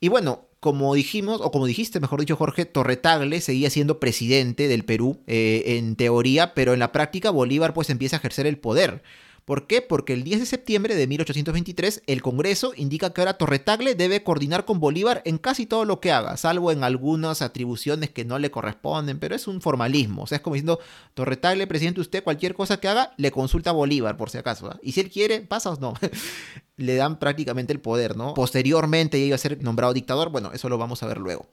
Y 0.00 0.08
bueno, 0.08 0.48
como 0.64 0.94
dijimos, 0.94 1.42
o 1.42 1.50
como 1.50 1.66
dijiste, 1.66 2.00
mejor 2.00 2.20
dicho, 2.20 2.36
Jorge, 2.36 2.64
Torretagle 2.64 3.42
seguía 3.42 3.68
siendo 3.68 4.00
presidente 4.00 4.66
del 4.66 4.82
Perú 4.82 5.20
eh, 5.26 5.76
en 5.76 5.94
teoría, 5.94 6.54
pero 6.54 6.72
en 6.72 6.78
la 6.78 6.90
práctica 6.90 7.28
Bolívar 7.28 7.74
pues 7.74 7.90
empieza 7.90 8.16
a 8.16 8.20
ejercer 8.20 8.46
el 8.46 8.56
poder. 8.56 9.02
¿Por 9.44 9.66
qué? 9.66 9.82
Porque 9.82 10.14
el 10.14 10.24
10 10.24 10.40
de 10.40 10.46
septiembre 10.46 10.94
de 10.94 11.06
1823 11.06 12.02
el 12.06 12.22
Congreso 12.22 12.72
indica 12.76 13.12
que 13.12 13.20
ahora 13.20 13.36
Torretagle 13.36 13.94
debe 13.94 14.22
coordinar 14.22 14.64
con 14.64 14.80
Bolívar 14.80 15.20
en 15.26 15.38
casi 15.38 15.66
todo 15.66 15.84
lo 15.84 16.00
que 16.00 16.12
haga, 16.12 16.36
salvo 16.36 16.72
en 16.72 16.82
algunas 16.82 17.42
atribuciones 17.42 18.10
que 18.10 18.24
no 18.24 18.38
le 18.38 18.50
corresponden, 18.50 19.18
pero 19.18 19.34
es 19.34 19.46
un 19.46 19.60
formalismo. 19.60 20.22
O 20.22 20.26
sea, 20.26 20.36
es 20.36 20.42
como 20.42 20.54
diciendo, 20.54 20.80
Torretagle, 21.12 21.66
presidente, 21.66 22.00
usted 22.00 22.24
cualquier 22.24 22.54
cosa 22.54 22.78
que 22.78 22.88
haga, 22.88 23.12
le 23.18 23.30
consulta 23.30 23.70
a 23.70 23.74
Bolívar, 23.74 24.16
por 24.16 24.30
si 24.30 24.38
acaso. 24.38 24.68
¿ah? 24.68 24.78
Y 24.82 24.92
si 24.92 25.00
él 25.00 25.10
quiere, 25.10 25.40
pasa 25.42 25.70
o 25.70 25.76
no. 25.78 25.94
le 26.76 26.96
dan 26.96 27.18
prácticamente 27.18 27.72
el 27.72 27.80
poder, 27.80 28.16
¿no? 28.16 28.34
Posteriormente 28.34 29.18
iba 29.18 29.34
a 29.34 29.38
ser 29.38 29.62
nombrado 29.62 29.92
dictador, 29.92 30.30
bueno, 30.30 30.52
eso 30.52 30.68
lo 30.68 30.78
vamos 30.78 31.02
a 31.02 31.06
ver 31.06 31.18
luego. 31.18 31.46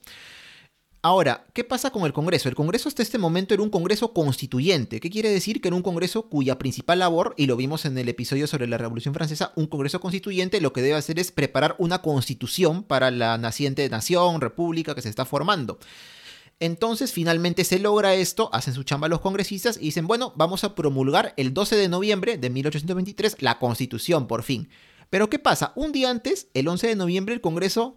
Ahora, 1.04 1.46
¿qué 1.52 1.64
pasa 1.64 1.90
con 1.90 2.04
el 2.04 2.12
Congreso? 2.12 2.48
El 2.48 2.54
Congreso 2.54 2.88
hasta 2.88 3.02
este 3.02 3.18
momento 3.18 3.54
era 3.54 3.62
un 3.64 3.70
Congreso 3.70 4.12
constituyente. 4.12 5.00
¿Qué 5.00 5.10
quiere 5.10 5.30
decir? 5.30 5.60
Que 5.60 5.66
era 5.66 5.76
un 5.76 5.82
Congreso 5.82 6.28
cuya 6.28 6.58
principal 6.58 7.00
labor, 7.00 7.34
y 7.36 7.46
lo 7.46 7.56
vimos 7.56 7.84
en 7.86 7.98
el 7.98 8.08
episodio 8.08 8.46
sobre 8.46 8.68
la 8.68 8.78
Revolución 8.78 9.12
Francesa, 9.12 9.52
un 9.56 9.66
Congreso 9.66 10.00
constituyente 10.00 10.60
lo 10.60 10.72
que 10.72 10.80
debe 10.80 10.94
hacer 10.94 11.18
es 11.18 11.32
preparar 11.32 11.74
una 11.78 12.02
constitución 12.02 12.84
para 12.84 13.10
la 13.10 13.36
naciente 13.36 13.88
nación, 13.88 14.40
república 14.40 14.94
que 14.94 15.02
se 15.02 15.08
está 15.08 15.24
formando. 15.24 15.80
Entonces 16.60 17.12
finalmente 17.12 17.64
se 17.64 17.80
logra 17.80 18.14
esto, 18.14 18.48
hacen 18.52 18.72
su 18.72 18.84
chamba 18.84 19.08
los 19.08 19.20
congresistas 19.20 19.78
y 19.78 19.86
dicen, 19.86 20.06
bueno, 20.06 20.32
vamos 20.36 20.62
a 20.62 20.76
promulgar 20.76 21.34
el 21.36 21.52
12 21.52 21.74
de 21.74 21.88
noviembre 21.88 22.38
de 22.38 22.48
1823 22.48 23.38
la 23.40 23.58
constitución 23.58 24.28
por 24.28 24.44
fin. 24.44 24.68
Pero 25.10 25.28
¿qué 25.28 25.40
pasa? 25.40 25.72
Un 25.74 25.90
día 25.90 26.10
antes, 26.10 26.46
el 26.54 26.68
11 26.68 26.86
de 26.86 26.94
noviembre, 26.94 27.34
el 27.34 27.40
Congreso 27.40 27.96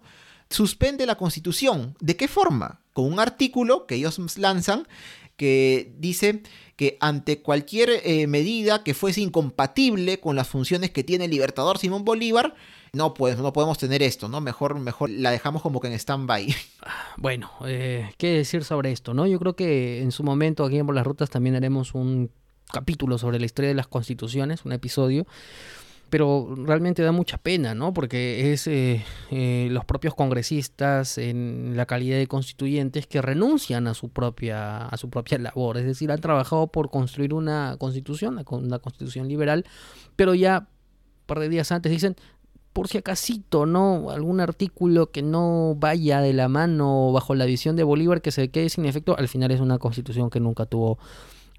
suspende 0.50 1.06
la 1.06 1.16
constitución. 1.16 1.96
¿De 2.00 2.16
qué 2.16 2.28
forma? 2.28 2.82
Con 2.92 3.12
un 3.12 3.20
artículo 3.20 3.86
que 3.86 3.96
ellos 3.96 4.38
lanzan 4.38 4.86
que 5.36 5.92
dice 5.98 6.42
que 6.76 6.96
ante 7.00 7.42
cualquier 7.42 7.90
eh, 8.04 8.26
medida 8.26 8.82
que 8.82 8.94
fuese 8.94 9.20
incompatible 9.20 10.18
con 10.20 10.36
las 10.36 10.48
funciones 10.48 10.90
que 10.90 11.04
tiene 11.04 11.26
el 11.26 11.30
libertador 11.30 11.78
Simón 11.78 12.04
Bolívar, 12.04 12.54
no, 12.92 13.14
pues, 13.14 13.38
no 13.38 13.52
podemos 13.52 13.78
tener 13.78 14.02
esto, 14.02 14.28
¿no? 14.28 14.40
Mejor, 14.40 14.78
mejor 14.78 15.10
la 15.10 15.30
dejamos 15.30 15.62
como 15.62 15.80
que 15.80 15.88
en 15.88 15.94
stand-by. 15.94 16.54
Bueno, 17.18 17.50
eh, 17.64 18.10
¿qué 18.18 18.28
decir 18.28 18.62
sobre 18.62 18.92
esto, 18.92 19.14
no? 19.14 19.26
Yo 19.26 19.38
creo 19.38 19.56
que 19.56 20.02
en 20.02 20.12
su 20.12 20.22
momento 20.22 20.64
aquí 20.64 20.76
en 20.76 20.84
Por 20.84 20.94
las 20.94 21.06
Rutas 21.06 21.30
también 21.30 21.56
haremos 21.56 21.94
un 21.94 22.30
capítulo 22.70 23.16
sobre 23.16 23.38
la 23.38 23.46
historia 23.46 23.68
de 23.68 23.74
las 23.74 23.86
constituciones, 23.86 24.66
un 24.66 24.72
episodio 24.72 25.26
pero 26.08 26.54
realmente 26.56 27.02
da 27.02 27.12
mucha 27.12 27.38
pena, 27.38 27.74
¿no? 27.74 27.92
Porque 27.92 28.52
es 28.52 28.66
eh, 28.66 29.04
eh, 29.30 29.68
los 29.70 29.84
propios 29.84 30.14
congresistas 30.14 31.18
en 31.18 31.76
la 31.76 31.86
calidad 31.86 32.16
de 32.16 32.26
constituyentes 32.26 33.06
que 33.06 33.20
renuncian 33.20 33.86
a 33.88 33.94
su 33.94 34.08
propia 34.10 34.86
a 34.86 34.96
su 34.96 35.10
propia 35.10 35.38
labor, 35.38 35.78
es 35.78 35.84
decir, 35.84 36.10
han 36.12 36.20
trabajado 36.20 36.68
por 36.68 36.90
construir 36.90 37.34
una 37.34 37.76
constitución, 37.78 38.42
una 38.48 38.78
constitución 38.78 39.28
liberal, 39.28 39.64
pero 40.14 40.34
ya 40.34 40.68
un 40.68 41.26
par 41.26 41.40
de 41.40 41.48
días 41.48 41.72
antes 41.72 41.90
dicen 41.90 42.16
por 42.72 42.88
si 42.88 42.98
acasito, 42.98 43.64
¿no? 43.64 44.10
Algún 44.10 44.38
artículo 44.38 45.10
que 45.10 45.22
no 45.22 45.74
vaya 45.78 46.20
de 46.20 46.34
la 46.34 46.46
mano 46.48 47.10
bajo 47.10 47.34
la 47.34 47.46
visión 47.46 47.74
de 47.74 47.82
Bolívar 47.84 48.20
que 48.20 48.30
se 48.30 48.50
quede 48.50 48.68
sin 48.68 48.84
efecto, 48.84 49.16
al 49.16 49.28
final 49.28 49.50
es 49.50 49.60
una 49.60 49.78
constitución 49.78 50.28
que 50.28 50.40
nunca 50.40 50.66
tuvo 50.66 50.98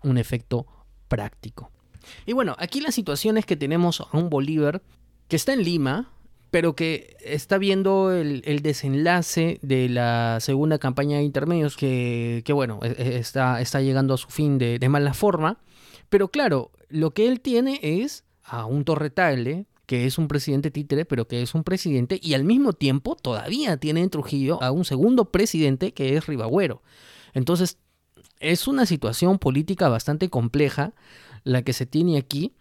un 0.04 0.20
efecto 0.20 0.68
práctico. 1.08 1.72
Y 2.26 2.34
bueno, 2.34 2.56
aquí 2.60 2.82
la 2.82 2.92
situación 2.92 3.38
es 3.38 3.46
que 3.46 3.56
tenemos 3.56 4.02
a 4.02 4.18
un 4.18 4.30
Bolívar 4.30 4.82
que 5.28 5.36
está 5.36 5.54
en 5.54 5.64
Lima, 5.64 6.12
pero 6.52 6.76
que 6.76 7.18
está 7.24 7.58
viendo 7.58 8.12
el, 8.12 8.62
desenlace 8.62 9.60
de 9.62 9.90
la 9.90 10.40
segunda 10.40 10.80
campaña 10.80 11.18
de 11.18 11.24
intermedios, 11.24 11.76
que, 11.76 12.44
bueno, 12.50 12.80
e, 12.84 12.88
e, 12.88 13.18
está, 13.18 13.62
está, 13.62 13.82
llegando 13.82 14.14
a 14.14 14.18
su 14.18 14.30
fin 14.30 14.58
de, 14.58 14.80
mala 14.90 15.14
forma. 15.14 15.60
Pero 16.10 16.30
claro, 16.30 16.72
lo 16.90 17.12
que 17.12 17.28
él 17.28 17.42
tiene 17.42 17.80
es 17.84 18.24
a 18.44 18.66
un 18.66 18.86
Torretale, 18.86 19.66
que 19.86 20.06
es 20.06 20.18
un 20.18 20.28
presidente 20.28 20.72
títere, 20.72 21.06
pero 21.06 21.28
que 21.28 21.42
es 21.42 21.54
un 21.54 21.64
presidente, 21.64 22.20
y 22.22 22.34
al 22.34 22.44
mismo 22.46 22.74
tiempo 22.74 23.16
todavía 23.16 23.78
tiene 23.78 24.02
en 24.02 24.10
Trujillo 24.10 24.62
a 24.64 24.72
un 24.72 24.86
segundo 24.86 25.26
presidente 25.26 25.94
que 25.94 26.16
es 26.16 26.28
Ribagüero. 26.28 26.82
Entonces, 27.34 27.78
es 28.40 28.68
una 28.68 28.86
situación 28.86 29.40
política 29.40 29.90
bastante 29.90 30.30
compleja 30.30 30.94
la 31.44 31.62
que 31.62 31.74
se 31.74 31.86
tiene 31.86 32.18
aquí. 32.18 32.54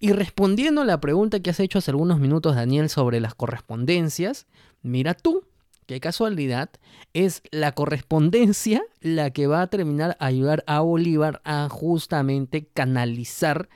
Y 0.00 0.12
respondiendo 0.12 0.82
a 0.82 0.84
la 0.84 1.00
pregunta 1.00 1.40
que 1.40 1.50
has 1.50 1.60
hecho 1.60 1.78
hace 1.78 1.90
algunos 1.90 2.20
minutos, 2.20 2.54
Daniel, 2.54 2.88
sobre 2.88 3.20
las 3.20 3.34
correspondencias, 3.34 4.46
mira 4.82 5.14
tú, 5.14 5.44
qué 5.86 6.00
casualidad, 6.00 6.70
es 7.14 7.42
la 7.50 7.72
correspondencia 7.72 8.82
la 9.00 9.30
que 9.30 9.46
va 9.46 9.62
a 9.62 9.66
terminar 9.66 10.16
a 10.20 10.26
ayudar 10.26 10.62
a 10.66 10.80
Bolívar 10.80 11.40
a 11.44 11.68
justamente 11.68 12.66
canalizar 12.66 13.68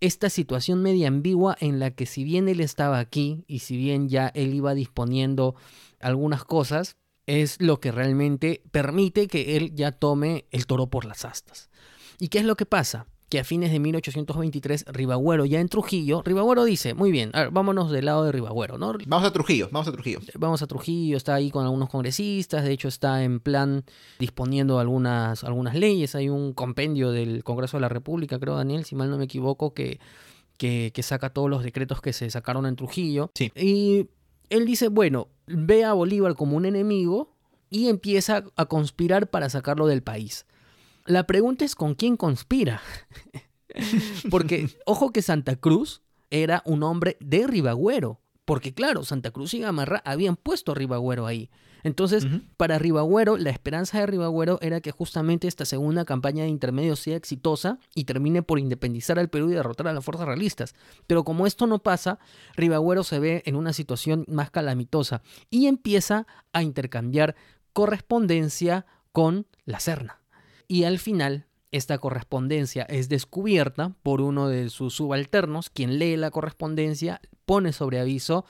esta 0.00 0.28
situación 0.28 0.82
media 0.82 1.08
ambigua 1.08 1.56
en 1.60 1.78
la 1.78 1.90
que 1.90 2.06
si 2.06 2.24
bien 2.24 2.48
él 2.48 2.60
estaba 2.60 2.98
aquí 2.98 3.44
y 3.46 3.60
si 3.60 3.76
bien 3.76 4.08
ya 4.08 4.28
él 4.28 4.54
iba 4.54 4.74
disponiendo 4.74 5.54
algunas 5.98 6.44
cosas, 6.44 6.96
es 7.26 7.60
lo 7.60 7.80
que 7.80 7.90
realmente 7.90 8.62
permite 8.70 9.26
que 9.26 9.56
él 9.56 9.74
ya 9.74 9.92
tome 9.92 10.44
el 10.50 10.66
toro 10.66 10.88
por 10.88 11.06
las 11.06 11.24
astas. 11.24 11.70
¿Y 12.18 12.28
qué 12.28 12.38
es 12.38 12.44
lo 12.44 12.56
que 12.56 12.66
pasa? 12.66 13.06
Que 13.34 13.40
a 13.40 13.44
fines 13.44 13.72
de 13.72 13.80
1823 13.80 14.84
Ribagüero 14.92 15.44
ya 15.44 15.58
en 15.58 15.68
Trujillo, 15.68 16.22
Ribagüero 16.24 16.62
dice, 16.62 16.94
muy 16.94 17.10
bien, 17.10 17.30
a 17.32 17.40
ver, 17.40 17.50
vámonos 17.50 17.90
del 17.90 18.04
lado 18.04 18.22
de 18.22 18.30
Ribagüero, 18.30 18.78
¿no? 18.78 18.94
Vamos 19.08 19.26
a 19.26 19.32
Trujillo, 19.32 19.68
vamos 19.72 19.88
a 19.88 19.92
Trujillo. 19.92 20.20
Vamos 20.38 20.62
a 20.62 20.68
Trujillo, 20.68 21.16
está 21.16 21.34
ahí 21.34 21.50
con 21.50 21.64
algunos 21.64 21.90
congresistas, 21.90 22.62
de 22.62 22.70
hecho 22.70 22.86
está 22.86 23.24
en 23.24 23.40
plan 23.40 23.82
disponiendo 24.20 24.78
algunas, 24.78 25.42
algunas 25.42 25.74
leyes, 25.74 26.14
hay 26.14 26.28
un 26.28 26.52
compendio 26.52 27.10
del 27.10 27.42
Congreso 27.42 27.76
de 27.76 27.80
la 27.80 27.88
República, 27.88 28.38
creo 28.38 28.54
Daniel, 28.54 28.84
si 28.84 28.94
mal 28.94 29.10
no 29.10 29.18
me 29.18 29.24
equivoco, 29.24 29.74
que, 29.74 29.98
que, 30.56 30.92
que 30.94 31.02
saca 31.02 31.30
todos 31.30 31.50
los 31.50 31.64
decretos 31.64 32.00
que 32.00 32.12
se 32.12 32.30
sacaron 32.30 32.66
en 32.66 32.76
Trujillo. 32.76 33.32
Sí. 33.34 33.50
Y 33.56 34.06
él 34.48 34.64
dice, 34.64 34.86
bueno, 34.86 35.26
ve 35.48 35.82
a 35.82 35.92
Bolívar 35.92 36.36
como 36.36 36.56
un 36.56 36.66
enemigo 36.66 37.34
y 37.68 37.88
empieza 37.88 38.44
a 38.54 38.66
conspirar 38.66 39.28
para 39.28 39.50
sacarlo 39.50 39.88
del 39.88 40.04
país. 40.04 40.46
La 41.06 41.26
pregunta 41.26 41.64
es 41.64 41.74
con 41.74 41.94
quién 41.94 42.16
conspira. 42.16 42.80
Porque, 44.30 44.68
ojo 44.86 45.10
que 45.10 45.22
Santa 45.22 45.56
Cruz 45.56 46.02
era 46.30 46.62
un 46.64 46.82
hombre 46.82 47.16
de 47.20 47.46
Ribagüero, 47.46 48.20
Porque 48.44 48.74
claro, 48.74 49.04
Santa 49.04 49.30
Cruz 49.30 49.54
y 49.54 49.60
Gamarra 49.60 50.02
habían 50.04 50.36
puesto 50.36 50.72
a 50.72 50.74
Ribagüero 50.74 51.26
ahí. 51.26 51.50
Entonces, 51.84 52.26
para 52.56 52.78
Ribagüero, 52.78 53.36
la 53.36 53.50
esperanza 53.50 54.00
de 54.00 54.06
Ribagüero 54.06 54.58
era 54.62 54.80
que 54.80 54.90
justamente 54.90 55.46
esta 55.46 55.66
segunda 55.66 56.06
campaña 56.06 56.44
de 56.44 56.48
intermedio 56.48 56.96
sea 56.96 57.16
exitosa 57.16 57.78
y 57.94 58.04
termine 58.04 58.42
por 58.42 58.58
independizar 58.58 59.18
al 59.18 59.28
Perú 59.28 59.50
y 59.50 59.54
derrotar 59.54 59.88
a 59.88 59.92
las 59.92 60.02
fuerzas 60.02 60.26
realistas. 60.26 60.74
Pero 61.06 61.24
como 61.24 61.46
esto 61.46 61.66
no 61.66 61.80
pasa, 61.80 62.18
Ribagüero 62.56 63.04
se 63.04 63.18
ve 63.18 63.42
en 63.44 63.54
una 63.54 63.74
situación 63.74 64.24
más 64.28 64.50
calamitosa 64.50 65.20
y 65.50 65.66
empieza 65.66 66.26
a 66.54 66.62
intercambiar 66.62 67.36
correspondencia 67.74 68.86
con 69.12 69.46
la 69.66 69.78
Serna. 69.78 70.23
Y 70.68 70.84
al 70.84 70.98
final, 70.98 71.46
esta 71.72 71.98
correspondencia 71.98 72.84
es 72.84 73.08
descubierta 73.08 73.94
por 74.02 74.20
uno 74.20 74.48
de 74.48 74.70
sus 74.70 74.94
subalternos, 74.94 75.70
quien 75.70 75.98
lee 75.98 76.16
la 76.16 76.30
correspondencia, 76.30 77.20
pone 77.44 77.72
sobre 77.72 78.00
aviso 78.00 78.44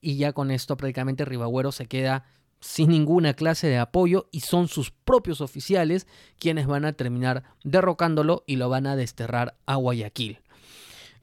y 0.00 0.16
ya 0.16 0.32
con 0.32 0.50
esto 0.50 0.76
prácticamente 0.76 1.24
Ribagüero 1.24 1.72
se 1.72 1.86
queda 1.86 2.24
sin 2.60 2.88
ninguna 2.88 3.34
clase 3.34 3.66
de 3.66 3.78
apoyo 3.78 4.28
y 4.32 4.40
son 4.40 4.68
sus 4.68 4.90
propios 4.90 5.40
oficiales 5.40 6.06
quienes 6.38 6.66
van 6.66 6.84
a 6.84 6.94
terminar 6.94 7.44
derrocándolo 7.62 8.42
y 8.46 8.56
lo 8.56 8.68
van 8.68 8.86
a 8.86 8.96
desterrar 8.96 9.56
a 9.66 9.76
Guayaquil. 9.76 10.38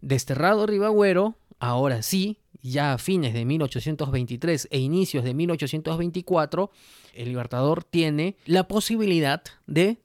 Desterrado 0.01 0.65
Ribagüero, 0.67 1.35
ahora 1.59 2.01
sí, 2.01 2.37
ya 2.61 2.93
a 2.93 2.97
fines 2.97 3.33
de 3.33 3.45
1823 3.45 4.67
e 4.71 4.79
inicios 4.79 5.23
de 5.23 5.33
1824, 5.33 6.71
el 7.13 7.29
Libertador 7.29 7.83
tiene 7.83 8.37
la 8.45 8.67
posibilidad 8.67 9.41
de, 9.65 9.97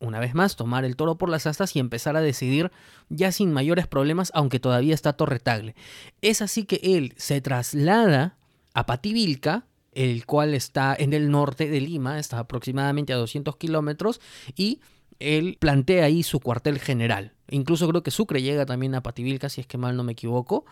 una 0.00 0.18
vez 0.18 0.34
más, 0.34 0.56
tomar 0.56 0.84
el 0.84 0.96
toro 0.96 1.16
por 1.16 1.28
las 1.28 1.46
astas 1.46 1.76
y 1.76 1.78
empezar 1.78 2.16
a 2.16 2.20
decidir 2.20 2.72
ya 3.08 3.30
sin 3.32 3.52
mayores 3.52 3.86
problemas, 3.86 4.32
aunque 4.34 4.58
todavía 4.58 4.94
está 4.94 5.12
Torretagle. 5.12 5.74
Es 6.22 6.42
así 6.42 6.64
que 6.64 6.80
él 6.82 7.14
se 7.16 7.40
traslada 7.40 8.36
a 8.74 8.86
Pativilca, 8.86 9.66
el 9.92 10.24
cual 10.26 10.54
está 10.54 10.96
en 10.98 11.12
el 11.12 11.30
norte 11.30 11.68
de 11.68 11.80
Lima, 11.80 12.18
está 12.18 12.38
aproximadamente 12.38 13.12
a 13.12 13.16
200 13.16 13.56
kilómetros, 13.56 14.20
y 14.56 14.80
él 15.18 15.58
plantea 15.60 16.06
ahí 16.06 16.22
su 16.22 16.40
cuartel 16.40 16.78
general. 16.78 17.34
Incluso 17.50 17.86
creo 17.88 18.02
que 18.02 18.10
Sucre 18.10 18.42
llega 18.42 18.64
también 18.66 18.94
a 18.94 19.02
Pativilca, 19.02 19.48
si 19.48 19.60
es 19.60 19.66
que 19.66 19.78
mal 19.78 19.96
no 19.96 20.04
me 20.04 20.12
equivoco. 20.12 20.64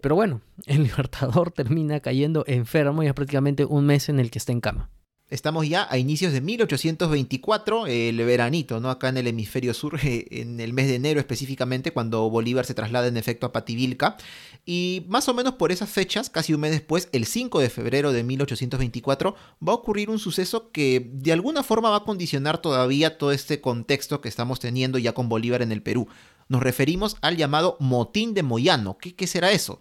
Pero 0.00 0.16
bueno, 0.16 0.42
el 0.66 0.82
Libertador 0.84 1.50
termina 1.50 2.00
cayendo 2.00 2.44
enfermo 2.46 3.02
y 3.02 3.06
es 3.06 3.14
prácticamente 3.14 3.64
un 3.64 3.86
mes 3.86 4.10
en 4.10 4.20
el 4.20 4.30
que 4.30 4.38
está 4.38 4.52
en 4.52 4.60
cama. 4.60 4.90
Estamos 5.30 5.66
ya 5.66 5.86
a 5.90 5.96
inicios 5.96 6.34
de 6.34 6.42
1824, 6.42 7.86
el 7.86 8.16
veranito, 8.18 8.78
¿no? 8.78 8.90
Acá 8.90 9.08
en 9.08 9.16
el 9.16 9.26
hemisferio 9.26 9.72
sur, 9.72 9.98
eh, 10.02 10.26
en 10.30 10.60
el 10.60 10.74
mes 10.74 10.86
de 10.86 10.96
enero 10.96 11.18
específicamente, 11.18 11.92
cuando 11.92 12.28
Bolívar 12.28 12.66
se 12.66 12.74
traslada 12.74 13.06
en 13.06 13.16
efecto 13.16 13.46
a 13.46 13.52
Pativilca. 13.52 14.18
Y 14.66 15.06
más 15.08 15.26
o 15.30 15.34
menos 15.34 15.54
por 15.54 15.72
esas 15.72 15.88
fechas, 15.88 16.28
casi 16.28 16.52
un 16.52 16.60
mes 16.60 16.72
después, 16.72 17.08
el 17.12 17.24
5 17.24 17.58
de 17.60 17.70
febrero 17.70 18.12
de 18.12 18.22
1824, 18.22 19.34
va 19.66 19.72
a 19.72 19.76
ocurrir 19.76 20.10
un 20.10 20.18
suceso 20.18 20.70
que 20.70 21.10
de 21.14 21.32
alguna 21.32 21.62
forma 21.62 21.88
va 21.88 21.96
a 21.96 22.04
condicionar 22.04 22.58
todavía 22.58 23.16
todo 23.16 23.32
este 23.32 23.62
contexto 23.62 24.20
que 24.20 24.28
estamos 24.28 24.60
teniendo 24.60 24.98
ya 24.98 25.14
con 25.14 25.30
Bolívar 25.30 25.62
en 25.62 25.72
el 25.72 25.82
Perú. 25.82 26.06
Nos 26.48 26.62
referimos 26.62 27.16
al 27.22 27.38
llamado 27.38 27.78
motín 27.80 28.34
de 28.34 28.42
Moyano. 28.42 28.98
¿Qué, 28.98 29.14
qué 29.14 29.26
será 29.26 29.52
eso? 29.52 29.80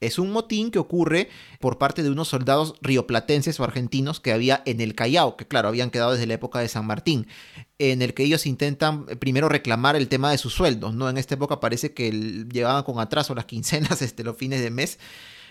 Es 0.00 0.18
un 0.18 0.30
motín 0.32 0.70
que 0.70 0.78
ocurre 0.78 1.28
por 1.60 1.78
parte 1.78 2.02
de 2.02 2.10
unos 2.10 2.28
soldados 2.28 2.74
rioplatenses 2.80 3.60
o 3.60 3.64
argentinos 3.64 4.18
que 4.20 4.32
había 4.32 4.62
en 4.66 4.80
el 4.80 4.94
Callao, 4.94 5.36
que 5.36 5.46
claro, 5.46 5.68
habían 5.68 5.90
quedado 5.90 6.12
desde 6.12 6.26
la 6.26 6.34
época 6.34 6.58
de 6.60 6.68
San 6.68 6.86
Martín, 6.86 7.26
en 7.78 8.02
el 8.02 8.14
que 8.14 8.24
ellos 8.24 8.46
intentan 8.46 9.04
eh, 9.08 9.16
primero 9.16 9.48
reclamar 9.48 9.96
el 9.96 10.08
tema 10.08 10.30
de 10.30 10.38
sus 10.38 10.54
sueldos, 10.54 10.94
¿no? 10.94 11.08
En 11.08 11.18
esta 11.18 11.34
época 11.34 11.60
parece 11.60 11.92
que 11.92 12.10
llevaban 12.50 12.82
con 12.84 12.98
atraso 12.98 13.34
las 13.34 13.44
quincenas, 13.46 14.02
este, 14.02 14.24
los 14.24 14.36
fines 14.36 14.60
de 14.62 14.70
mes. 14.70 14.98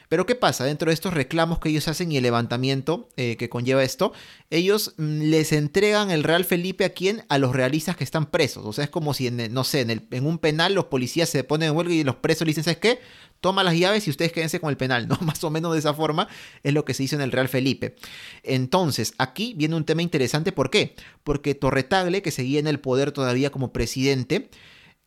Pero 0.08 0.26
¿qué 0.26 0.34
pasa? 0.34 0.64
Dentro 0.66 0.90
de 0.90 0.96
estos 0.96 1.14
reclamos 1.14 1.60
que 1.60 1.70
ellos 1.70 1.88
hacen 1.88 2.12
y 2.12 2.18
el 2.18 2.24
levantamiento 2.24 3.10
eh, 3.16 3.36
que 3.38 3.48
conlleva 3.48 3.84
esto, 3.84 4.12
ellos 4.50 4.96
mm, 4.98 5.22
les 5.30 5.52
entregan 5.52 6.10
el 6.10 6.24
Real 6.24 6.46
Felipe 6.46 6.84
a 6.84 6.90
quién? 6.94 7.26
A 7.30 7.38
los 7.38 7.56
realistas 7.56 7.96
que 7.96 8.04
están 8.04 8.26
presos. 8.32 8.66
O 8.66 8.74
sea, 8.74 8.84
es 8.86 8.90
como 8.90 9.14
si, 9.14 9.28
en, 9.28 9.40
el- 9.40 9.54
no 9.54 9.64
sé, 9.64 9.82
en, 9.82 9.92
el- 9.92 10.08
en 10.10 10.26
un 10.26 10.40
penal 10.40 10.74
los 10.74 10.86
policías 10.86 11.30
se 11.30 11.44
ponen 11.44 11.70
en 11.70 11.76
huelga 11.78 11.94
y 11.94 12.04
los 12.04 12.16
presos 12.16 12.42
le 12.48 12.50
dicen, 12.50 12.64
¿sabes 12.64 12.80
qué? 12.80 13.00
Toma 13.42 13.64
las 13.64 13.76
llaves 13.76 14.08
y 14.08 14.10
ustedes 14.10 14.32
quédense 14.32 14.60
con 14.60 14.70
el 14.70 14.78
penal, 14.78 15.08
¿no? 15.08 15.18
Más 15.22 15.44
o 15.44 15.50
menos 15.50 15.74
de 15.74 15.80
esa 15.80 15.94
forma 15.94 16.28
es 16.64 16.74
lo 16.74 16.86
que 16.86 16.94
se 16.94 17.04
hizo 17.04 17.16
en 17.16 17.22
el 17.22 17.32
Real 17.32 17.48
Felipe. 17.48 17.96
Entonces, 18.44 19.14
aquí 19.18 19.54
viene 19.56 19.76
un 19.76 19.86
tema 19.86 20.02
interesante. 20.02 20.52
¿Por 20.52 20.70
qué? 20.70 20.96
Porque 21.24 21.56
Torretagle, 21.56 22.22
que 22.22 22.32
seguía 22.32 22.60
en 22.60 22.68
el 22.68 22.80
poder 22.80 23.12
todavía 23.12 23.52
como 23.52 23.72
presidente, 23.72 24.50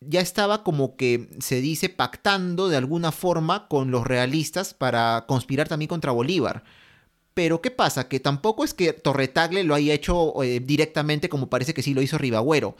ya 0.01 0.21
estaba 0.21 0.63
como 0.65 0.97
que 0.97 1.29
se 1.41 1.61
dice 1.61 1.89
pactando 1.89 2.69
de 2.69 2.77
alguna 2.77 3.13
forma 3.13 3.69
con 3.69 3.91
los 3.91 4.07
realistas 4.07 4.75
para 4.75 5.25
conspirar 5.29 5.69
también 5.69 5.89
contra 5.89 6.13
Bolívar. 6.13 6.65
Pero 7.35 7.63
¿qué 7.63 7.71
pasa? 7.71 8.09
Que 8.09 8.21
tampoco 8.21 8.65
es 8.65 8.75
que 8.75 8.93
Torretagle 8.93 9.65
lo 9.65 9.75
haya 9.75 9.95
hecho 9.95 10.43
eh, 10.43 10.61
directamente 10.61 11.29
como 11.29 11.49
parece 11.49 11.73
que 11.75 11.83
sí 11.83 11.95
lo 11.95 12.03
hizo 12.03 12.19
Ribagüero. 12.19 12.77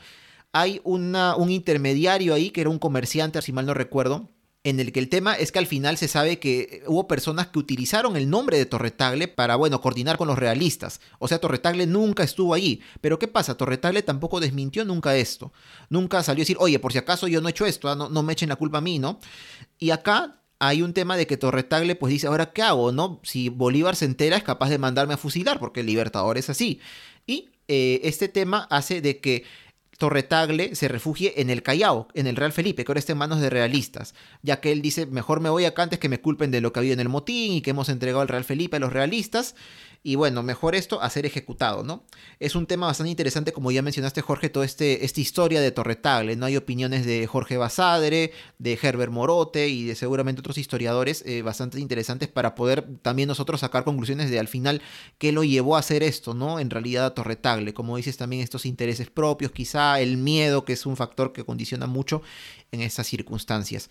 Hay 0.51 0.81
un 0.83 1.49
intermediario 1.49 2.33
ahí 2.35 2.51
que 2.51 2.61
era 2.61 2.69
un 2.69 2.77
comerciante, 2.77 3.41
si 3.41 3.51
mal 3.51 3.65
no 3.65 3.73
recuerdo, 3.73 4.29
en 4.63 4.79
el 4.79 4.93
que 4.93 4.99
el 4.99 5.09
tema 5.09 5.33
es 5.35 5.51
que 5.51 5.59
al 5.59 5.67
final 5.67 5.97
se 5.97 6.07
sabe 6.07 6.39
que 6.39 6.83
hubo 6.87 7.05
personas 7.07 7.47
que 7.47 7.59
utilizaron 7.59 8.15
el 8.15 8.29
nombre 8.29 8.57
de 8.57 8.65
Torretagle 8.65 9.27
para, 9.27 9.57
bueno, 9.57 9.81
coordinar 9.81 10.17
con 10.17 10.29
los 10.29 10.39
realistas. 10.39 11.01
O 11.19 11.27
sea, 11.27 11.39
Torretagle 11.39 11.85
nunca 11.85 12.23
estuvo 12.23 12.53
allí. 12.53 12.81
Pero 13.01 13.19
¿qué 13.19 13.27
pasa? 13.27 13.57
Torretagle 13.57 14.03
tampoco 14.03 14.39
desmintió 14.39 14.85
nunca 14.85 15.17
esto. 15.17 15.51
Nunca 15.89 16.23
salió 16.23 16.41
a 16.41 16.43
decir, 16.43 16.57
oye, 16.59 16.79
por 16.79 16.93
si 16.93 16.97
acaso 16.97 17.27
yo 17.27 17.41
no 17.41 17.49
he 17.49 17.51
hecho 17.51 17.65
esto, 17.65 17.89
ah, 17.89 17.95
no, 17.95 18.07
no 18.07 18.23
me 18.23 18.31
echen 18.31 18.47
la 18.47 18.55
culpa 18.55 18.77
a 18.77 18.81
mí, 18.81 18.99
¿no? 18.99 19.19
Y 19.79 19.89
acá 19.89 20.39
hay 20.59 20.81
un 20.81 20.93
tema 20.93 21.17
de 21.17 21.27
que 21.27 21.35
Torretagle 21.35 21.95
pues 21.95 22.11
dice, 22.11 22.27
ahora 22.27 22.53
qué 22.53 22.61
hago, 22.61 22.93
¿no? 22.93 23.19
Si 23.23 23.49
Bolívar 23.49 23.97
se 23.97 24.05
entera 24.05 24.37
es 24.37 24.43
capaz 24.43 24.69
de 24.69 24.77
mandarme 24.77 25.15
a 25.15 25.17
fusilar, 25.17 25.59
porque 25.59 25.81
el 25.81 25.87
Libertador 25.87 26.37
es 26.37 26.49
así. 26.49 26.79
Y 27.27 27.49
eh, 27.67 27.99
este 28.03 28.29
tema 28.29 28.67
hace 28.69 29.01
de 29.01 29.19
que 29.19 29.43
Torretagle 29.97 30.75
se 30.75 30.87
refugie 30.87 31.39
en 31.41 31.49
el 31.49 31.63
Callao, 31.63 32.07
en 32.13 32.27
el 32.27 32.35
Real 32.35 32.51
Felipe, 32.51 32.83
que 32.83 32.91
ahora 32.91 32.99
está 32.99 33.11
en 33.11 33.19
manos 33.19 33.41
de 33.41 33.49
realistas, 33.49 34.15
ya 34.41 34.59
que 34.59 34.71
él 34.71 34.81
dice, 34.81 35.05
mejor 35.05 35.39
me 35.39 35.49
voy 35.49 35.65
acá 35.65 35.83
antes 35.83 35.99
que 35.99 36.09
me 36.09 36.19
culpen 36.19 36.51
de 36.51 36.61
lo 36.61 36.73
que 36.73 36.79
había 36.79 36.93
en 36.93 36.99
el 36.99 37.09
motín 37.09 37.53
y 37.53 37.61
que 37.61 37.71
hemos 37.71 37.89
entregado 37.89 38.21
al 38.21 38.27
Real 38.27 38.43
Felipe 38.43 38.77
a 38.77 38.79
los 38.79 38.93
realistas, 38.93 39.55
y 40.05 40.15
bueno, 40.15 40.43
mejor 40.43 40.75
esto 40.75 41.01
a 41.01 41.09
ser 41.09 41.25
ejecutado, 41.25 41.81
¿no? 41.83 42.03
Es 42.39 42.55
un 42.55 42.67
tema 42.67 42.87
bastante 42.87 43.09
interesante, 43.09 43.53
como 43.53 43.71
ya 43.71 43.81
mencionaste 43.81 44.19
Jorge, 44.19 44.49
toda 44.49 44.65
este, 44.65 45.05
esta 45.05 45.21
historia 45.21 45.61
de 45.61 45.71
Torretagle, 45.71 46.35
¿no? 46.35 46.45
Hay 46.45 46.57
opiniones 46.57 47.05
de 47.05 47.25
Jorge 47.25 47.55
Basadre, 47.55 48.33
de 48.59 48.79
Herbert 48.81 49.13
Morote 49.13 49.69
y 49.69 49.85
de 49.85 49.95
seguramente 49.95 50.41
otros 50.41 50.57
historiadores 50.57 51.23
eh, 51.25 51.41
bastante 51.41 51.79
interesantes 51.79 52.27
para 52.27 52.53
poder 52.53 52.85
también 53.01 53.29
nosotros 53.29 53.61
sacar 53.61 53.85
conclusiones 53.85 54.29
de 54.29 54.39
al 54.39 54.49
final 54.49 54.81
qué 55.17 55.31
lo 55.31 55.45
llevó 55.45 55.77
a 55.77 55.79
hacer 55.79 56.03
esto, 56.03 56.33
¿no? 56.33 56.59
En 56.59 56.69
realidad 56.69 57.05
a 57.05 57.13
Torretagle, 57.13 57.73
como 57.73 57.95
dices 57.95 58.17
también 58.17 58.41
estos 58.41 58.65
intereses 58.65 59.09
propios, 59.09 59.53
quizá 59.53 60.01
el 60.01 60.17
miedo, 60.17 60.65
que 60.65 60.73
es 60.73 60.85
un 60.85 60.97
factor 60.97 61.31
que 61.31 61.45
condiciona 61.45 61.87
mucho 61.87 62.21
en 62.73 62.81
estas 62.81 63.07
circunstancias. 63.07 63.89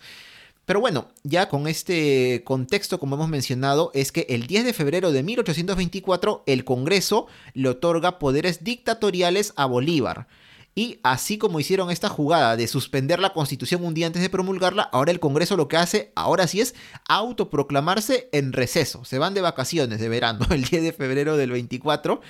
Pero 0.65 0.79
bueno, 0.79 1.09
ya 1.23 1.49
con 1.49 1.67
este 1.67 2.43
contexto, 2.45 2.99
como 2.99 3.15
hemos 3.15 3.27
mencionado, 3.27 3.91
es 3.93 4.11
que 4.11 4.25
el 4.29 4.47
10 4.47 4.65
de 4.65 4.73
febrero 4.73 5.11
de 5.11 5.21
1824 5.21 6.43
el 6.45 6.63
Congreso 6.63 7.27
le 7.53 7.69
otorga 7.69 8.17
poderes 8.17 8.63
dictatoriales 8.63 9.53
a 9.57 9.65
Bolívar. 9.65 10.27
Y 10.75 10.99
así 11.03 11.37
como 11.37 11.59
hicieron 11.59 11.91
esta 11.91 12.09
jugada 12.09 12.55
de 12.55 12.67
suspender 12.67 13.19
la 13.19 13.33
constitución 13.33 13.85
un 13.85 13.93
día 13.93 14.07
antes 14.07 14.21
de 14.23 14.29
promulgarla, 14.29 14.83
ahora 14.83 15.11
el 15.11 15.19
Congreso 15.19 15.55
lo 15.55 15.67
que 15.67 15.77
hace, 15.77 16.11
ahora 16.15 16.47
sí 16.47 16.61
es 16.61 16.73
autoproclamarse 17.07 18.29
en 18.31 18.53
receso. 18.53 19.05
Se 19.05 19.19
van 19.19 19.35
de 19.35 19.41
vacaciones 19.41 19.99
de 19.99 20.09
verano 20.09 20.47
el 20.49 20.63
10 20.63 20.81
de 20.81 20.93
febrero 20.93 21.37
del 21.37 21.51
24 21.51 22.21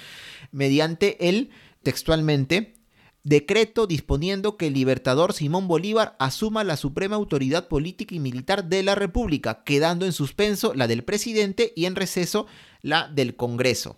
mediante 0.51 1.29
el, 1.29 1.51
textualmente, 1.83 2.73
decreto 3.23 3.87
disponiendo 3.87 4.57
que 4.57 4.67
el 4.67 4.73
libertador 4.73 5.33
Simón 5.33 5.67
Bolívar 5.67 6.15
asuma 6.19 6.63
la 6.63 6.77
suprema 6.77 7.15
autoridad 7.15 7.67
política 7.67 8.15
y 8.15 8.19
militar 8.19 8.65
de 8.65 8.83
la 8.83 8.95
República, 8.95 9.63
quedando 9.63 10.05
en 10.05 10.11
suspenso 10.11 10.73
la 10.73 10.87
del 10.87 11.03
presidente 11.03 11.73
y 11.75 11.85
en 11.85 11.95
receso 11.95 12.47
la 12.81 13.07
del 13.07 13.35
Congreso. 13.35 13.97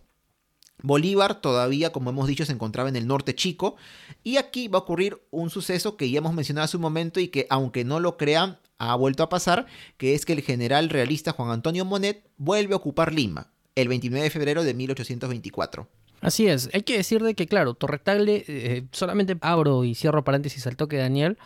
Bolívar 0.83 1.41
todavía, 1.41 1.91
como 1.91 2.11
hemos 2.11 2.27
dicho, 2.27 2.45
se 2.45 2.51
encontraba 2.51 2.89
en 2.89 2.95
el 2.95 3.07
norte 3.07 3.33
chico 3.33 3.75
y 4.23 4.37
aquí 4.37 4.67
va 4.67 4.79
a 4.79 4.81
ocurrir 4.81 5.19
un 5.31 5.49
suceso 5.49 5.97
que 5.97 6.09
ya 6.09 6.19
hemos 6.19 6.33
mencionado 6.33 6.65
hace 6.65 6.77
un 6.77 6.81
momento 6.81 7.19
y 7.19 7.29
que 7.29 7.47
aunque 7.49 7.83
no 7.83 7.99
lo 7.99 8.17
crean, 8.17 8.59
ha 8.77 8.95
vuelto 8.95 9.23
a 9.23 9.29
pasar, 9.29 9.65
que 9.97 10.13
es 10.13 10.25
que 10.25 10.33
el 10.33 10.41
general 10.41 10.89
realista 10.89 11.31
Juan 11.31 11.49
Antonio 11.49 11.85
Monet 11.85 12.29
vuelve 12.37 12.73
a 12.73 12.77
ocupar 12.77 13.13
Lima 13.13 13.51
el 13.73 13.87
29 13.87 14.23
de 14.23 14.29
febrero 14.29 14.63
de 14.63 14.73
1824. 14.73 15.87
Así 16.25 16.47
es, 16.47 16.71
hay 16.73 16.81
que 16.81 16.97
decir 16.97 17.21
de 17.21 17.35
que, 17.35 17.45
claro, 17.45 17.75
Torretagle, 17.75 18.43
eh, 18.47 18.87
solamente 18.91 19.37
abro 19.41 19.83
y 19.83 19.93
cierro 19.93 20.23
paréntesis 20.23 20.65
al 20.65 20.75
toque 20.75 20.97
Daniel, 20.97 21.37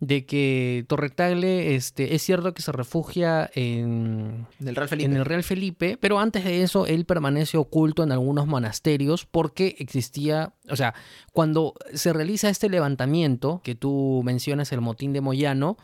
de 0.00 0.26
que 0.26 0.84
Torretagle 0.86 1.74
este, 1.74 2.14
es 2.14 2.22
cierto 2.22 2.54
que 2.54 2.62
se 2.62 2.70
refugia 2.70 3.50
en, 3.54 4.46
En 4.60 4.68
el 4.68 4.76
Real 4.76 4.88
Felipe. 4.88 5.10
en 5.10 5.16
el 5.16 5.24
Real 5.24 5.42
Felipe, 5.42 5.98
pero 6.00 6.20
antes 6.20 6.44
de 6.44 6.62
eso 6.62 6.86
él 6.86 7.04
permanece 7.04 7.56
oculto 7.56 8.04
en 8.04 8.12
algunos 8.12 8.46
monasterios 8.46 9.26
porque 9.26 9.74
existía, 9.78 10.54
o 10.70 10.76
sea, 10.76 10.94
cuando 11.32 11.74
se 11.94 12.12
realiza 12.12 12.48
este 12.48 12.68
levantamiento 12.68 13.60
que 13.64 13.74
tú 13.74 14.22
mencionas, 14.24 14.70
el 14.72 14.80
motín 14.80 15.12
de 15.12 15.20
Moyano, 15.20 15.76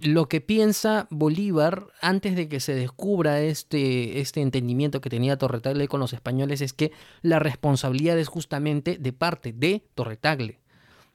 lo 0.00 0.28
que 0.28 0.40
piensa 0.40 1.08
Bolívar 1.10 1.86
antes 2.00 2.36
de 2.36 2.48
que 2.48 2.60
se 2.60 2.74
descubra 2.74 3.40
este, 3.40 4.20
este 4.20 4.42
entendimiento 4.42 5.00
que 5.00 5.10
tenía 5.10 5.38
Torretagle 5.38 5.88
con 5.88 6.00
los 6.00 6.12
españoles 6.12 6.60
es 6.60 6.72
que 6.72 6.92
la 7.22 7.38
responsabilidad 7.38 8.18
es 8.18 8.28
justamente 8.28 8.98
de 8.98 9.12
parte 9.12 9.52
de 9.52 9.84
Torretagle. 9.94 10.60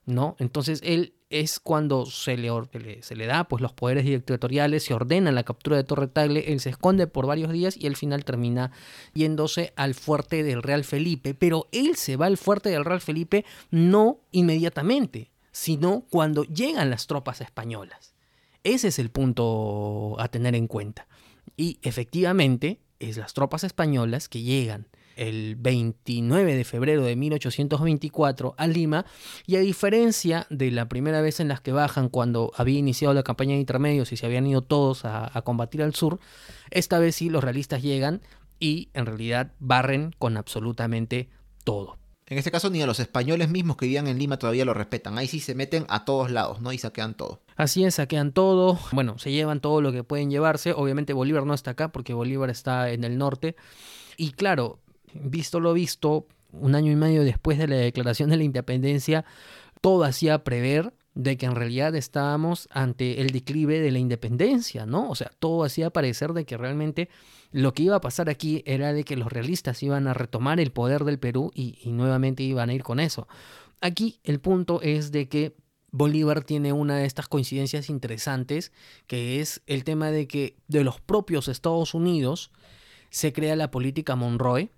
¿no? 0.05 0.35
Entonces 0.39 0.81
él 0.83 1.13
es 1.31 1.59
cuando 1.59 2.05
se 2.05 2.37
le, 2.37 2.51
se 3.01 3.15
le 3.15 3.25
da 3.25 3.45
pues 3.45 3.61
los 3.61 3.73
poderes 3.73 4.05
dictatoriales, 4.05 4.83
se 4.83 4.93
ordena 4.93 5.31
la 5.31 5.43
captura 5.43 5.77
de 5.77 5.83
Torre 5.83 6.07
Tagle, 6.07 6.51
él 6.51 6.59
se 6.59 6.69
esconde 6.69 7.07
por 7.07 7.25
varios 7.25 7.51
días 7.51 7.77
y 7.77 7.87
al 7.87 7.95
final 7.95 8.25
termina 8.25 8.71
yéndose 9.13 9.73
al 9.75 9.95
fuerte 9.95 10.43
del 10.43 10.61
Real 10.61 10.83
Felipe, 10.83 11.33
pero 11.33 11.67
él 11.71 11.95
se 11.95 12.17
va 12.17 12.27
al 12.27 12.37
fuerte 12.37 12.69
del 12.69 12.85
Real 12.85 13.01
Felipe 13.01 13.45
no 13.71 14.19
inmediatamente, 14.31 15.31
sino 15.51 16.05
cuando 16.09 16.43
llegan 16.43 16.89
las 16.89 17.07
tropas 17.07 17.41
españolas. 17.41 18.13
Ese 18.63 18.89
es 18.89 18.99
el 18.99 19.09
punto 19.09 20.15
a 20.19 20.27
tener 20.27 20.53
en 20.55 20.67
cuenta. 20.67 21.07
Y 21.57 21.79
efectivamente 21.81 22.79
es 22.99 23.17
las 23.17 23.33
tropas 23.33 23.63
españolas 23.63 24.29
que 24.29 24.41
llegan 24.41 24.87
el 25.21 25.55
29 25.55 26.55
de 26.55 26.63
febrero 26.63 27.03
de 27.03 27.15
1824 27.15 28.55
a 28.57 28.65
Lima 28.67 29.05
y 29.45 29.55
a 29.55 29.59
diferencia 29.59 30.47
de 30.49 30.71
la 30.71 30.89
primera 30.89 31.21
vez 31.21 31.39
en 31.39 31.47
las 31.47 31.61
que 31.61 31.71
bajan 31.71 32.09
cuando 32.09 32.51
había 32.55 32.79
iniciado 32.79 33.13
la 33.13 33.21
campaña 33.21 33.53
de 33.53 33.59
intermedios 33.59 34.11
y 34.11 34.17
se 34.17 34.25
habían 34.25 34.47
ido 34.47 34.63
todos 34.63 35.05
a, 35.05 35.29
a 35.37 35.43
combatir 35.43 35.83
al 35.83 35.93
sur, 35.93 36.19
esta 36.71 36.97
vez 36.97 37.17
sí 37.17 37.29
los 37.29 37.43
realistas 37.43 37.83
llegan 37.83 38.21
y 38.59 38.89
en 38.95 39.05
realidad 39.05 39.51
barren 39.59 40.15
con 40.17 40.37
absolutamente 40.37 41.29
todo. 41.63 41.99
En 42.25 42.39
este 42.39 42.49
caso 42.49 42.71
ni 42.71 42.81
a 42.81 42.87
los 42.87 42.99
españoles 42.99 43.49
mismos 43.49 43.77
que 43.77 43.85
vivían 43.85 44.07
en 44.07 44.17
Lima 44.17 44.39
todavía 44.39 44.65
lo 44.65 44.73
respetan. 44.73 45.19
Ahí 45.19 45.27
sí 45.27 45.39
se 45.39 45.53
meten 45.53 45.85
a 45.89 46.03
todos 46.03 46.31
lados, 46.31 46.61
¿no? 46.61 46.71
Y 46.71 46.79
saquean 46.79 47.13
todo. 47.13 47.41
Así 47.57 47.83
es, 47.83 47.95
saquean 47.95 48.31
todo, 48.31 48.79
bueno, 48.91 49.19
se 49.19 49.31
llevan 49.31 49.59
todo 49.59 49.81
lo 49.81 49.91
que 49.91 50.03
pueden 50.03 50.31
llevarse, 50.31 50.73
obviamente 50.73 51.13
Bolívar 51.13 51.45
no 51.45 51.53
está 51.53 51.71
acá 51.71 51.91
porque 51.91 52.15
Bolívar 52.15 52.49
está 52.49 52.89
en 52.89 53.03
el 53.03 53.19
norte 53.19 53.55
y 54.17 54.33
claro, 54.33 54.79
visto 55.13 55.59
lo 55.59 55.73
visto, 55.73 56.27
un 56.51 56.75
año 56.75 56.91
y 56.91 56.95
medio 56.95 57.23
después 57.23 57.57
de 57.57 57.67
la 57.67 57.75
declaración 57.75 58.29
de 58.29 58.37
la 58.37 58.43
independencia, 58.43 59.25
todo 59.81 60.03
hacía 60.03 60.43
prever 60.43 60.93
de 61.13 61.37
que 61.37 61.45
en 61.45 61.55
realidad 61.55 61.95
estábamos 61.95 62.69
ante 62.71 63.21
el 63.21 63.31
declive 63.31 63.79
de 63.79 63.91
la 63.91 63.99
independencia, 63.99 64.85
¿no? 64.85 65.09
O 65.09 65.15
sea, 65.15 65.31
todo 65.39 65.63
hacía 65.63 65.89
parecer 65.89 66.33
de 66.33 66.45
que 66.45 66.57
realmente 66.57 67.09
lo 67.51 67.73
que 67.73 67.83
iba 67.83 67.97
a 67.97 68.01
pasar 68.01 68.29
aquí 68.29 68.63
era 68.65 68.93
de 68.93 69.03
que 69.03 69.17
los 69.17 69.31
realistas 69.31 69.83
iban 69.83 70.07
a 70.07 70.13
retomar 70.13 70.59
el 70.59 70.71
poder 70.71 71.03
del 71.03 71.19
Perú 71.19 71.51
y, 71.53 71.79
y 71.83 71.91
nuevamente 71.91 72.43
iban 72.43 72.69
a 72.69 72.73
ir 72.73 72.83
con 72.83 72.99
eso. 72.99 73.27
Aquí 73.81 74.19
el 74.23 74.39
punto 74.39 74.81
es 74.81 75.11
de 75.11 75.27
que 75.27 75.55
Bolívar 75.91 76.43
tiene 76.43 76.71
una 76.71 76.97
de 76.97 77.05
estas 77.05 77.27
coincidencias 77.27 77.89
interesantes, 77.89 78.71
que 79.07 79.41
es 79.41 79.61
el 79.67 79.83
tema 79.83 80.11
de 80.11 80.27
que 80.27 80.55
de 80.67 80.85
los 80.85 81.01
propios 81.01 81.49
Estados 81.49 81.93
Unidos 81.93 82.51
se 83.09 83.33
crea 83.33 83.57
la 83.57 83.71
política 83.71 84.15
Monroe, 84.15 84.71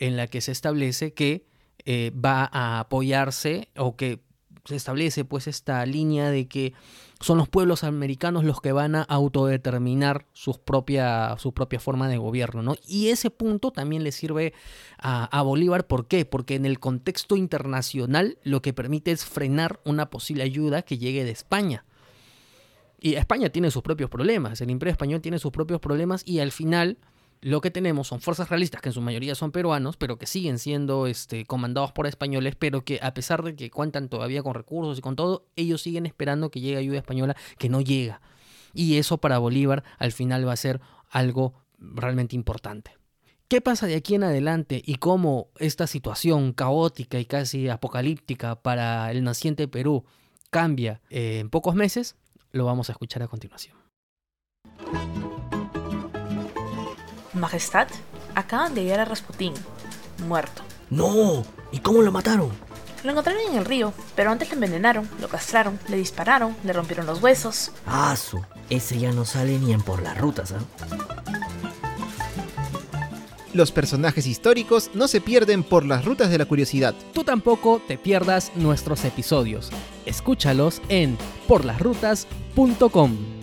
en 0.00 0.16
la 0.16 0.26
que 0.26 0.40
se 0.40 0.50
establece 0.50 1.14
que 1.14 1.46
eh, 1.84 2.10
va 2.12 2.48
a 2.52 2.80
apoyarse 2.80 3.68
o 3.76 3.96
que 3.96 4.20
se 4.64 4.76
establece 4.76 5.24
pues 5.24 5.46
esta 5.46 5.84
línea 5.86 6.30
de 6.30 6.48
que 6.48 6.74
son 7.20 7.38
los 7.38 7.48
pueblos 7.48 7.84
americanos 7.84 8.44
los 8.44 8.60
que 8.60 8.72
van 8.72 8.94
a 8.94 9.02
autodeterminar 9.02 10.26
su 10.32 10.60
propia 10.62 11.36
forma 11.78 12.08
de 12.08 12.16
gobierno, 12.16 12.62
¿no? 12.62 12.76
Y 12.86 13.08
ese 13.08 13.30
punto 13.30 13.72
también 13.72 14.04
le 14.04 14.12
sirve 14.12 14.54
a, 14.98 15.24
a 15.24 15.42
Bolívar, 15.42 15.86
¿por 15.86 16.06
qué? 16.06 16.24
Porque 16.24 16.54
en 16.54 16.64
el 16.64 16.78
contexto 16.78 17.36
internacional 17.36 18.38
lo 18.42 18.62
que 18.62 18.72
permite 18.72 19.12
es 19.12 19.24
frenar 19.24 19.80
una 19.84 20.08
posible 20.08 20.44
ayuda 20.44 20.82
que 20.82 20.98
llegue 20.98 21.24
de 21.24 21.30
España. 21.30 21.84
Y 23.00 23.14
España 23.14 23.50
tiene 23.50 23.70
sus 23.70 23.82
propios 23.82 24.10
problemas, 24.10 24.60
el 24.60 24.70
imperio 24.70 24.92
español 24.92 25.20
tiene 25.20 25.38
sus 25.38 25.52
propios 25.52 25.80
problemas 25.80 26.22
y 26.26 26.40
al 26.40 26.52
final 26.52 26.98
lo 27.42 27.60
que 27.60 27.70
tenemos 27.70 28.08
son 28.08 28.20
fuerzas 28.20 28.50
realistas 28.50 28.82
que 28.82 28.90
en 28.90 28.92
su 28.92 29.00
mayoría 29.00 29.34
son 29.34 29.50
peruanos, 29.50 29.96
pero 29.96 30.18
que 30.18 30.26
siguen 30.26 30.58
siendo 30.58 31.06
este, 31.06 31.46
comandados 31.46 31.92
por 31.92 32.06
españoles, 32.06 32.54
pero 32.58 32.84
que 32.84 32.98
a 33.02 33.14
pesar 33.14 33.42
de 33.42 33.56
que 33.56 33.70
cuentan 33.70 34.08
todavía 34.08 34.42
con 34.42 34.54
recursos 34.54 34.98
y 34.98 35.00
con 35.00 35.16
todo, 35.16 35.46
ellos 35.56 35.80
siguen 35.80 36.06
esperando 36.06 36.50
que 36.50 36.60
llegue 36.60 36.76
ayuda 36.76 36.98
española 36.98 37.36
que 37.58 37.68
no 37.68 37.80
llega. 37.80 38.20
Y 38.74 38.98
eso 38.98 39.18
para 39.18 39.38
Bolívar 39.38 39.84
al 39.98 40.12
final 40.12 40.46
va 40.46 40.52
a 40.52 40.56
ser 40.56 40.80
algo 41.08 41.54
realmente 41.78 42.36
importante. 42.36 42.96
¿Qué 43.48 43.60
pasa 43.60 43.86
de 43.86 43.96
aquí 43.96 44.14
en 44.14 44.22
adelante 44.22 44.80
y 44.84 44.96
cómo 44.96 45.48
esta 45.58 45.88
situación 45.88 46.52
caótica 46.52 47.18
y 47.18 47.24
casi 47.24 47.68
apocalíptica 47.68 48.62
para 48.62 49.10
el 49.10 49.24
naciente 49.24 49.66
Perú 49.66 50.04
cambia 50.50 51.00
en 51.10 51.50
pocos 51.50 51.74
meses? 51.74 52.14
Lo 52.52 52.64
vamos 52.64 52.90
a 52.90 52.92
escuchar 52.92 53.22
a 53.22 53.28
continuación. 53.28 53.76
Majestad, 57.34 57.88
acaban 58.34 58.74
de 58.74 58.82
hallar 58.82 59.00
a 59.00 59.04
Rasputín, 59.04 59.54
muerto. 60.26 60.62
¡No! 60.90 61.44
¿Y 61.72 61.78
cómo 61.78 62.02
lo 62.02 62.10
mataron? 62.10 62.50
Lo 63.04 63.12
encontraron 63.12 63.40
en 63.50 63.56
el 63.56 63.64
río, 63.64 63.94
pero 64.14 64.30
antes 64.30 64.48
lo 64.48 64.54
envenenaron, 64.54 65.08
lo 65.20 65.28
castraron, 65.28 65.78
le 65.88 65.96
dispararon, 65.96 66.54
le 66.64 66.72
rompieron 66.72 67.06
los 67.06 67.22
huesos. 67.22 67.70
¡Ah, 67.86 68.14
su! 68.16 68.44
Ese 68.68 68.98
ya 68.98 69.12
no 69.12 69.24
sale 69.24 69.58
ni 69.58 69.72
en 69.72 69.80
por 69.80 70.02
las 70.02 70.18
rutas, 70.18 70.52
¿ah? 70.52 70.58
Los 73.52 73.72
personajes 73.72 74.26
históricos 74.26 74.90
no 74.94 75.08
se 75.08 75.20
pierden 75.20 75.64
por 75.64 75.84
las 75.84 76.04
rutas 76.04 76.30
de 76.30 76.38
la 76.38 76.44
curiosidad. 76.44 76.94
Tú 77.12 77.24
tampoco 77.24 77.82
te 77.86 77.98
pierdas 77.98 78.52
nuestros 78.54 79.04
episodios. 79.04 79.70
Escúchalos 80.06 80.80
en 80.88 81.18
porlasrutas.com. 81.48 83.39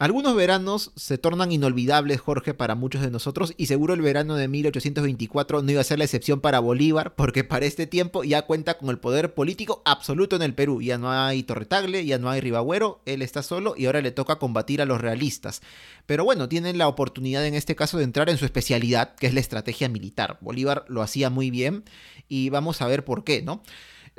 Algunos 0.00 0.34
veranos 0.34 0.92
se 0.96 1.18
tornan 1.18 1.52
inolvidables, 1.52 2.22
Jorge, 2.22 2.54
para 2.54 2.74
muchos 2.74 3.02
de 3.02 3.10
nosotros, 3.10 3.52
y 3.58 3.66
seguro 3.66 3.92
el 3.92 4.00
verano 4.00 4.34
de 4.34 4.48
1824 4.48 5.60
no 5.60 5.70
iba 5.72 5.82
a 5.82 5.84
ser 5.84 5.98
la 5.98 6.06
excepción 6.06 6.40
para 6.40 6.58
Bolívar, 6.58 7.14
porque 7.16 7.44
para 7.44 7.66
este 7.66 7.86
tiempo 7.86 8.24
ya 8.24 8.46
cuenta 8.46 8.78
con 8.78 8.88
el 8.88 8.98
poder 8.98 9.34
político 9.34 9.82
absoluto 9.84 10.36
en 10.36 10.42
el 10.42 10.54
Perú. 10.54 10.80
Ya 10.80 10.96
no 10.96 11.12
hay 11.12 11.42
Torretagle, 11.42 12.06
ya 12.06 12.16
no 12.16 12.30
hay 12.30 12.40
Ribagüero, 12.40 13.02
él 13.04 13.20
está 13.20 13.42
solo 13.42 13.74
y 13.76 13.84
ahora 13.84 14.00
le 14.00 14.10
toca 14.10 14.38
combatir 14.38 14.80
a 14.80 14.86
los 14.86 15.02
realistas. 15.02 15.60
Pero 16.06 16.24
bueno, 16.24 16.48
tienen 16.48 16.78
la 16.78 16.88
oportunidad 16.88 17.44
en 17.44 17.52
este 17.52 17.76
caso 17.76 17.98
de 17.98 18.04
entrar 18.04 18.30
en 18.30 18.38
su 18.38 18.46
especialidad, 18.46 19.16
que 19.16 19.26
es 19.26 19.34
la 19.34 19.40
estrategia 19.40 19.90
militar. 19.90 20.38
Bolívar 20.40 20.86
lo 20.88 21.02
hacía 21.02 21.28
muy 21.28 21.50
bien 21.50 21.84
y 22.26 22.48
vamos 22.48 22.80
a 22.80 22.86
ver 22.86 23.04
por 23.04 23.22
qué, 23.22 23.42
¿no? 23.42 23.62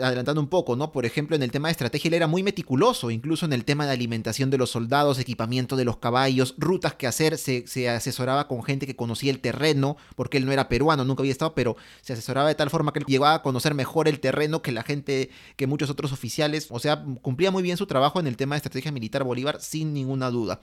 Adelantando 0.01 0.41
un 0.41 0.47
poco, 0.47 0.75
¿no? 0.75 0.91
Por 0.91 1.05
ejemplo, 1.05 1.35
en 1.35 1.43
el 1.43 1.51
tema 1.51 1.67
de 1.67 1.73
estrategia 1.73 2.09
él 2.09 2.13
era 2.15 2.27
muy 2.27 2.43
meticuloso, 2.43 3.11
incluso 3.11 3.45
en 3.45 3.53
el 3.53 3.65
tema 3.65 3.85
de 3.85 3.91
alimentación 3.91 4.49
de 4.49 4.57
los 4.57 4.71
soldados, 4.71 5.19
equipamiento 5.19 5.75
de 5.75 5.85
los 5.85 5.97
caballos, 5.97 6.55
rutas 6.57 6.93
que 6.95 7.07
hacer, 7.07 7.37
se, 7.37 7.65
se, 7.67 7.89
asesoraba 7.89 8.47
con 8.47 8.63
gente 8.63 8.85
que 8.85 8.95
conocía 8.95 9.31
el 9.31 9.39
terreno, 9.39 9.97
porque 10.15 10.37
él 10.37 10.45
no 10.45 10.51
era 10.51 10.69
peruano, 10.69 11.05
nunca 11.05 11.21
había 11.21 11.31
estado, 11.31 11.53
pero 11.55 11.75
se 12.01 12.13
asesoraba 12.13 12.47
de 12.47 12.55
tal 12.55 12.69
forma 12.69 12.93
que 12.93 12.99
él 12.99 13.05
llegaba 13.05 13.35
a 13.35 13.41
conocer 13.41 13.73
mejor 13.73 14.07
el 14.07 14.19
terreno 14.19 14.61
que 14.61 14.71
la 14.71 14.83
gente, 14.83 15.29
que 15.55 15.67
muchos 15.67 15.89
otros 15.89 16.11
oficiales, 16.11 16.67
o 16.69 16.79
sea, 16.79 17.03
cumplía 17.21 17.51
muy 17.51 17.63
bien 17.63 17.77
su 17.77 17.87
trabajo 17.87 18.19
en 18.19 18.27
el 18.27 18.37
tema 18.37 18.55
de 18.55 18.57
estrategia 18.57 18.91
militar 18.91 19.23
Bolívar, 19.23 19.61
sin 19.61 19.93
ninguna 19.93 20.29
duda. 20.29 20.61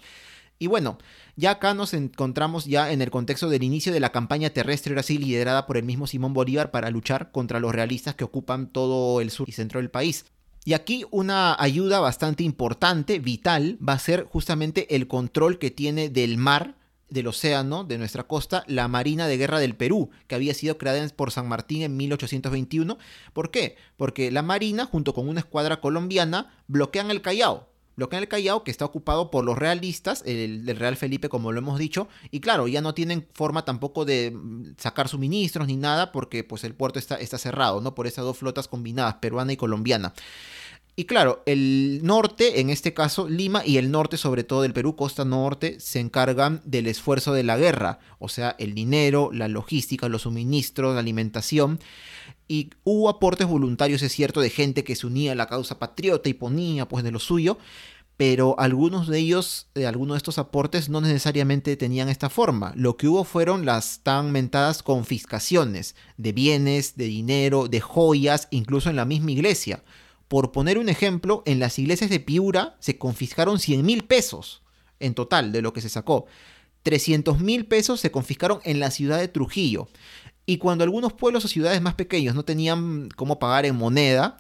Y 0.58 0.66
bueno, 0.66 0.98
ya 1.36 1.52
acá 1.52 1.72
nos 1.74 1.94
encontramos 1.94 2.64
ya 2.64 2.90
en 2.90 3.00
el 3.00 3.10
contexto 3.10 3.48
del 3.48 3.62
inicio 3.62 3.92
de 3.92 4.00
la 4.00 4.10
campaña 4.10 4.50
terrestre, 4.50 5.00
sí 5.02 5.18
liderada 5.18 5.66
por 5.66 5.76
el 5.76 5.84
mismo 5.84 6.06
Simón 6.06 6.34
Bolívar 6.34 6.70
para 6.72 6.90
luchar 6.90 7.30
contra 7.30 7.60
los 7.60 7.72
realistas 7.72 8.16
que 8.16 8.24
ocupan 8.24 8.66
todo 8.66 9.20
el 9.20 9.30
sur 9.30 9.48
y 9.48 9.52
centro 9.52 9.80
del 9.80 9.90
país. 9.90 10.26
Y 10.64 10.74
aquí 10.74 11.04
una 11.10 11.56
ayuda 11.58 12.00
bastante 12.00 12.42
importante, 12.42 13.20
vital, 13.20 13.78
va 13.86 13.92
a 13.94 13.98
ser 13.98 14.24
justamente 14.24 14.96
el 14.96 15.06
control 15.06 15.58
que 15.58 15.70
tiene 15.70 16.08
del 16.08 16.36
mar, 16.36 16.74
del 17.08 17.28
océano, 17.28 17.84
de 17.84 17.96
nuestra 17.96 18.24
costa, 18.24 18.64
la 18.66 18.88
Marina 18.88 19.28
de 19.28 19.36
Guerra 19.38 19.60
del 19.60 19.76
Perú, 19.76 20.10
que 20.26 20.34
había 20.34 20.54
sido 20.54 20.76
creada 20.76 21.08
por 21.10 21.30
San 21.30 21.48
Martín 21.48 21.82
en 21.82 21.96
1821. 21.96 22.98
¿Por 23.32 23.50
qué? 23.50 23.76
Porque 23.96 24.30
la 24.30 24.42
Marina, 24.42 24.84
junto 24.84 25.14
con 25.14 25.28
una 25.28 25.40
escuadra 25.40 25.80
colombiana, 25.80 26.52
bloquean 26.66 27.10
el 27.10 27.22
Callao, 27.22 27.67
bloquean 27.98 28.22
el 28.22 28.28
Callao, 28.28 28.62
que 28.62 28.70
está 28.70 28.84
ocupado 28.84 29.28
por 29.32 29.44
los 29.44 29.58
realistas, 29.58 30.22
el, 30.24 30.68
el, 30.68 30.76
Real 30.76 30.94
Felipe, 30.94 31.28
como 31.28 31.50
lo 31.50 31.58
hemos 31.58 31.80
dicho, 31.80 32.06
y 32.30 32.38
claro, 32.38 32.68
ya 32.68 32.80
no 32.80 32.94
tienen 32.94 33.26
forma 33.34 33.64
tampoco 33.64 34.04
de 34.04 34.36
sacar 34.76 35.08
suministros 35.08 35.66
ni 35.66 35.76
nada, 35.76 36.12
porque 36.12 36.44
pues 36.44 36.62
el 36.62 36.74
puerto 36.74 37.00
está, 37.00 37.16
está 37.16 37.38
cerrado, 37.38 37.80
¿no? 37.80 37.96
Por 37.96 38.06
esas 38.06 38.24
dos 38.24 38.38
flotas 38.38 38.68
combinadas, 38.68 39.14
peruana 39.14 39.52
y 39.52 39.56
colombiana. 39.56 40.14
Y 40.98 41.04
claro, 41.04 41.44
el 41.46 42.00
norte, 42.02 42.58
en 42.58 42.70
este 42.70 42.92
caso 42.92 43.28
Lima, 43.28 43.64
y 43.64 43.76
el 43.76 43.92
norte 43.92 44.16
sobre 44.16 44.42
todo 44.42 44.62
del 44.62 44.72
Perú, 44.72 44.96
costa 44.96 45.24
norte, 45.24 45.78
se 45.78 46.00
encargan 46.00 46.60
del 46.64 46.88
esfuerzo 46.88 47.32
de 47.32 47.44
la 47.44 47.56
guerra, 47.56 48.00
o 48.18 48.28
sea, 48.28 48.56
el 48.58 48.74
dinero, 48.74 49.30
la 49.32 49.46
logística, 49.46 50.08
los 50.08 50.22
suministros, 50.22 50.94
la 50.94 50.98
alimentación. 50.98 51.78
Y 52.48 52.70
hubo 52.82 53.08
aportes 53.08 53.46
voluntarios, 53.46 54.02
es 54.02 54.10
cierto, 54.10 54.40
de 54.40 54.50
gente 54.50 54.82
que 54.82 54.96
se 54.96 55.06
unía 55.06 55.30
a 55.30 55.34
la 55.36 55.46
causa 55.46 55.78
patriota 55.78 56.28
y 56.30 56.34
ponía 56.34 56.88
pues 56.88 57.04
de 57.04 57.12
lo 57.12 57.20
suyo, 57.20 57.58
pero 58.16 58.58
algunos 58.58 59.06
de 59.06 59.20
ellos, 59.20 59.68
de 59.76 59.86
algunos 59.86 60.16
de 60.16 60.18
estos 60.18 60.38
aportes 60.38 60.88
no 60.88 61.00
necesariamente 61.00 61.76
tenían 61.76 62.08
esta 62.08 62.28
forma. 62.28 62.72
Lo 62.74 62.96
que 62.96 63.06
hubo 63.06 63.22
fueron 63.22 63.64
las 63.64 64.00
tan 64.02 64.32
mentadas 64.32 64.82
confiscaciones 64.82 65.94
de 66.16 66.32
bienes, 66.32 66.96
de 66.96 67.04
dinero, 67.04 67.68
de 67.68 67.80
joyas, 67.80 68.48
incluso 68.50 68.90
en 68.90 68.96
la 68.96 69.04
misma 69.04 69.30
iglesia. 69.30 69.84
Por 70.28 70.52
poner 70.52 70.78
un 70.78 70.88
ejemplo, 70.88 71.42
en 71.46 71.58
las 71.58 71.78
iglesias 71.78 72.10
de 72.10 72.20
Piura 72.20 72.76
se 72.80 72.98
confiscaron 72.98 73.58
100 73.58 73.84
mil 73.84 74.04
pesos 74.04 74.62
en 75.00 75.14
total 75.14 75.52
de 75.52 75.62
lo 75.62 75.72
que 75.72 75.80
se 75.80 75.88
sacó. 75.88 76.26
300 76.82 77.40
mil 77.40 77.66
pesos 77.66 78.00
se 78.00 78.10
confiscaron 78.10 78.60
en 78.64 78.78
la 78.78 78.90
ciudad 78.90 79.18
de 79.18 79.28
Trujillo. 79.28 79.88
Y 80.46 80.58
cuando 80.58 80.84
algunos 80.84 81.12
pueblos 81.12 81.44
o 81.44 81.48
ciudades 81.48 81.82
más 81.82 81.94
pequeños 81.94 82.34
no 82.34 82.44
tenían 82.44 83.08
cómo 83.16 83.38
pagar 83.38 83.66
en 83.66 83.76
moneda, 83.76 84.38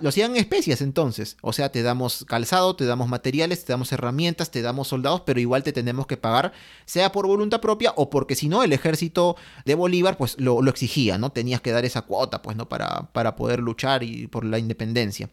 lo 0.00 0.08
hacían 0.08 0.36
especias 0.36 0.80
entonces. 0.80 1.36
O 1.42 1.52
sea, 1.52 1.72
te 1.72 1.82
damos 1.82 2.24
calzado, 2.26 2.76
te 2.76 2.84
damos 2.84 3.08
materiales, 3.08 3.64
te 3.64 3.72
damos 3.72 3.90
herramientas, 3.92 4.50
te 4.50 4.62
damos 4.62 4.88
soldados, 4.88 5.22
pero 5.26 5.40
igual 5.40 5.64
te 5.64 5.72
tenemos 5.72 6.06
que 6.06 6.16
pagar, 6.16 6.52
sea 6.84 7.10
por 7.10 7.26
voluntad 7.26 7.60
propia 7.60 7.92
o 7.96 8.08
porque 8.08 8.36
si 8.36 8.48
no, 8.48 8.62
el 8.62 8.72
ejército 8.72 9.36
de 9.64 9.74
Bolívar 9.74 10.16
pues 10.16 10.38
lo, 10.38 10.62
exigía, 10.68 11.18
¿no? 11.18 11.30
Tenías 11.30 11.60
que 11.60 11.72
dar 11.72 11.84
esa 11.84 12.02
cuota, 12.02 12.42
pues, 12.42 12.56
¿no? 12.56 12.68
Para, 12.68 13.12
para 13.12 13.34
poder 13.34 13.60
luchar 13.60 14.02
y 14.04 14.28
por 14.28 14.44
la 14.44 14.58
independencia. 14.58 15.30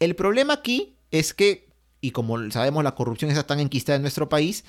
El 0.00 0.16
problema 0.16 0.54
aquí 0.54 0.96
es 1.10 1.32
que, 1.32 1.68
y 2.00 2.10
como 2.10 2.50
sabemos, 2.50 2.82
la 2.82 2.94
corrupción 2.94 3.30
está 3.30 3.46
tan 3.46 3.60
enquistada 3.60 3.96
en 3.96 4.02
nuestro 4.02 4.28
país, 4.28 4.64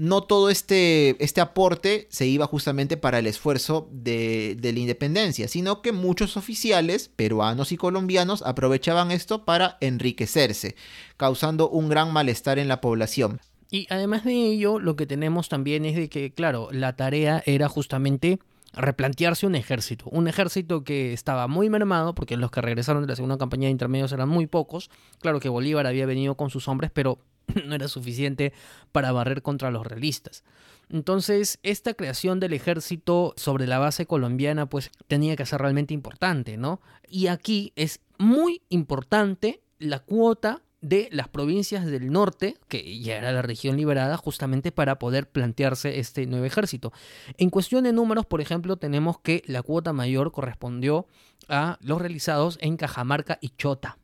no 0.00 0.22
todo 0.22 0.48
este, 0.48 1.22
este 1.22 1.42
aporte 1.42 2.06
se 2.08 2.26
iba 2.26 2.46
justamente 2.46 2.96
para 2.96 3.18
el 3.18 3.26
esfuerzo 3.26 3.86
de, 3.92 4.56
de, 4.58 4.72
la 4.72 4.78
independencia, 4.78 5.46
sino 5.46 5.82
que 5.82 5.92
muchos 5.92 6.38
oficiales 6.38 7.10
peruanos 7.14 7.70
y 7.70 7.76
colombianos 7.76 8.40
aprovechaban 8.40 9.10
esto 9.10 9.44
para 9.44 9.76
enriquecerse, 9.82 10.74
causando 11.18 11.68
un 11.68 11.90
gran 11.90 12.14
malestar 12.14 12.58
en 12.58 12.66
la 12.66 12.80
población. 12.80 13.40
Y 13.70 13.86
además 13.90 14.24
de 14.24 14.32
ello, 14.32 14.78
lo 14.78 14.96
que 14.96 15.04
tenemos 15.04 15.50
también 15.50 15.84
es 15.84 15.96
de 15.96 16.08
que, 16.08 16.32
claro, 16.32 16.70
la 16.72 16.96
tarea 16.96 17.42
era 17.44 17.68
justamente 17.68 18.38
replantearse 18.72 19.46
un 19.46 19.54
ejército. 19.54 20.06
Un 20.10 20.28
ejército 20.28 20.82
que 20.82 21.12
estaba 21.12 21.46
muy 21.46 21.68
mermado, 21.68 22.14
porque 22.14 22.38
los 22.38 22.50
que 22.50 22.62
regresaron 22.62 23.02
de 23.02 23.08
la 23.08 23.16
segunda 23.16 23.36
campaña 23.36 23.66
de 23.66 23.72
intermedios 23.72 24.12
eran 24.12 24.30
muy 24.30 24.46
pocos. 24.46 24.90
Claro 25.20 25.40
que 25.40 25.50
Bolívar 25.50 25.86
había 25.86 26.06
venido 26.06 26.36
con 26.36 26.48
sus 26.48 26.68
hombres, 26.68 26.90
pero 26.90 27.18
no 27.66 27.74
era 27.74 27.88
suficiente 27.88 28.52
para 28.92 29.12
barrer 29.12 29.42
contra 29.42 29.70
los 29.70 29.86
realistas. 29.86 30.44
Entonces, 30.88 31.58
esta 31.62 31.94
creación 31.94 32.40
del 32.40 32.52
ejército 32.52 33.32
sobre 33.36 33.66
la 33.66 33.78
base 33.78 34.06
colombiana, 34.06 34.66
pues 34.66 34.90
tenía 35.06 35.36
que 35.36 35.46
ser 35.46 35.60
realmente 35.60 35.94
importante, 35.94 36.56
¿no? 36.56 36.80
Y 37.08 37.28
aquí 37.28 37.72
es 37.76 38.00
muy 38.18 38.62
importante 38.68 39.62
la 39.78 40.00
cuota 40.00 40.62
de 40.80 41.08
las 41.12 41.28
provincias 41.28 41.84
del 41.86 42.10
norte, 42.10 42.56
que 42.68 43.00
ya 43.00 43.18
era 43.18 43.32
la 43.32 43.42
región 43.42 43.76
liberada, 43.76 44.16
justamente 44.16 44.72
para 44.72 44.98
poder 44.98 45.28
plantearse 45.28 45.98
este 45.98 46.26
nuevo 46.26 46.46
ejército. 46.46 46.92
En 47.36 47.50
cuestión 47.50 47.84
de 47.84 47.92
números, 47.92 48.26
por 48.26 48.40
ejemplo, 48.40 48.76
tenemos 48.76 49.18
que 49.20 49.42
la 49.46 49.62
cuota 49.62 49.92
mayor 49.92 50.32
correspondió 50.32 51.06
a 51.48 51.78
los 51.80 52.00
realizados 52.00 52.58
en 52.62 52.76
Cajamarca 52.76 53.38
y 53.40 53.50
Chota, 53.50 53.98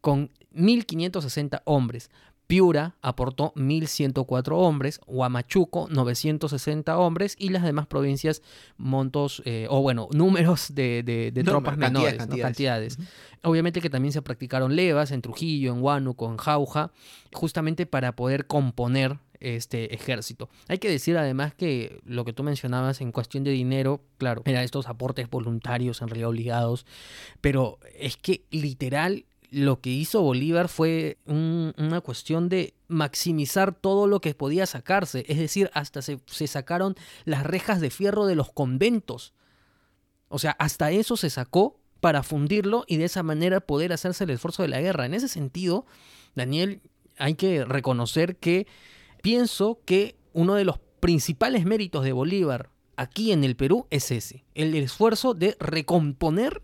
con 0.00 0.30
1.560 0.54 1.62
hombres. 1.64 2.10
Piura 2.50 2.96
aportó 3.00 3.52
1.104 3.54 4.54
hombres, 4.56 5.00
Huamachuco 5.06 5.86
960 5.88 6.98
hombres 6.98 7.36
y 7.38 7.50
las 7.50 7.62
demás 7.62 7.86
provincias 7.86 8.42
montos, 8.76 9.40
eh, 9.44 9.68
o 9.70 9.82
bueno, 9.82 10.08
números 10.12 10.74
de, 10.74 11.32
tropas 11.44 11.76
menores, 11.76 12.26
cantidades. 12.26 12.98
Obviamente 13.44 13.80
que 13.80 13.88
también 13.88 14.10
se 14.10 14.20
practicaron 14.20 14.74
levas 14.74 15.12
en 15.12 15.22
Trujillo, 15.22 15.72
en 15.72 15.80
Huánuco, 15.80 16.28
en 16.28 16.38
Jauja, 16.38 16.90
justamente 17.32 17.86
para 17.86 18.16
poder 18.16 18.48
componer 18.48 19.20
este 19.38 19.94
ejército. 19.94 20.50
Hay 20.66 20.78
que 20.78 20.90
decir 20.90 21.16
además 21.16 21.54
que 21.54 22.00
lo 22.04 22.24
que 22.24 22.32
tú 22.32 22.42
mencionabas 22.42 23.00
en 23.00 23.12
cuestión 23.12 23.44
de 23.44 23.52
dinero, 23.52 24.02
claro, 24.18 24.42
eran 24.44 24.64
estos 24.64 24.88
aportes 24.88 25.30
voluntarios 25.30 26.02
en 26.02 26.08
realidad 26.08 26.30
obligados, 26.30 26.84
pero 27.40 27.78
es 27.96 28.16
que 28.16 28.44
literal 28.50 29.24
lo 29.50 29.80
que 29.80 29.90
hizo 29.90 30.22
Bolívar 30.22 30.68
fue 30.68 31.18
una 31.26 32.00
cuestión 32.00 32.48
de 32.48 32.74
maximizar 32.88 33.74
todo 33.74 34.06
lo 34.06 34.20
que 34.20 34.34
podía 34.34 34.66
sacarse. 34.66 35.24
Es 35.28 35.38
decir, 35.38 35.70
hasta 35.74 36.02
se, 36.02 36.20
sacaron 36.46 36.94
las 37.24 37.44
rejas 37.44 37.80
de 37.80 37.90
fierro 37.90 38.26
de 38.26 38.36
los 38.36 38.52
conventos. 38.52 39.34
O 40.28 40.38
sea, 40.38 40.52
hasta 40.52 40.92
eso 40.92 41.16
se 41.16 41.30
sacó 41.30 41.80
para 42.00 42.22
fundirlo 42.22 42.84
y 42.86 42.96
de 42.96 43.04
esa 43.04 43.22
manera 43.22 43.60
poder 43.60 43.92
hacerse 43.92 44.24
el 44.24 44.30
esfuerzo 44.30 44.62
de 44.62 44.68
la 44.68 44.80
guerra. 44.80 45.06
En 45.06 45.14
ese 45.14 45.28
sentido, 45.28 45.84
Daniel, 46.34 46.80
hay 47.18 47.34
que 47.34 47.64
reconocer 47.64 48.36
que 48.36 48.66
pienso 49.22 49.80
que 49.84 50.16
uno 50.32 50.54
de 50.54 50.64
los 50.64 50.78
principales 51.00 51.66
méritos 51.66 52.04
de 52.04 52.12
Bolívar 52.12 52.70
aquí 52.96 53.32
en 53.32 53.42
el 53.44 53.56
Perú 53.56 53.86
es 53.90 54.10
ese, 54.10 54.44
el 54.54 54.74
esfuerzo 54.74 55.34
de 55.34 55.56
recomponer 55.58 56.62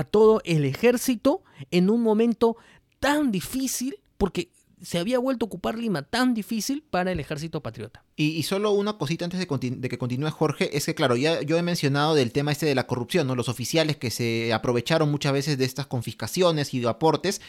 a 0.00 0.04
todo 0.04 0.40
el 0.44 0.64
ejército 0.64 1.42
en 1.70 1.90
un 1.90 2.02
momento 2.02 2.56
tan 2.98 3.30
difícil, 3.30 3.96
porque 4.18 4.50
se 4.82 4.98
había 4.98 5.18
vuelto 5.18 5.44
a 5.44 5.48
ocupar 5.48 5.78
Lima 5.78 6.02
tan 6.02 6.32
difícil 6.32 6.82
para 6.88 7.12
el 7.12 7.20
ejército 7.20 7.62
patriota. 7.62 8.02
Y, 8.16 8.42
solo 8.44 8.72
una 8.72 8.94
cosita 8.94 9.24
antes 9.24 9.40
de, 9.40 9.88
que 9.88 9.98
continúe 9.98 10.30
Jorge, 10.30 10.76
es 10.76 10.86
que 10.86 10.94
claro, 10.94 11.16
ya 11.16 11.42
yo 11.42 11.58
he 11.58 11.62
mencionado 11.62 12.14
del 12.14 12.32
tema 12.32 12.52
este 12.52 12.66
de 12.66 12.74
la 12.74 12.86
corrupción, 12.86 13.26
¿no? 13.26 13.34
Los 13.34 13.48
oficiales 13.48 13.96
que 13.96 14.10
se 14.10 14.52
aprovecharon 14.52 15.10
muchas 15.10 15.32
veces 15.32 15.58
de 15.58 15.64
estas 15.64 15.86
confiscaciones 15.86 16.74
y 16.74 16.80
de 16.80 16.88
aportes, 16.88 17.40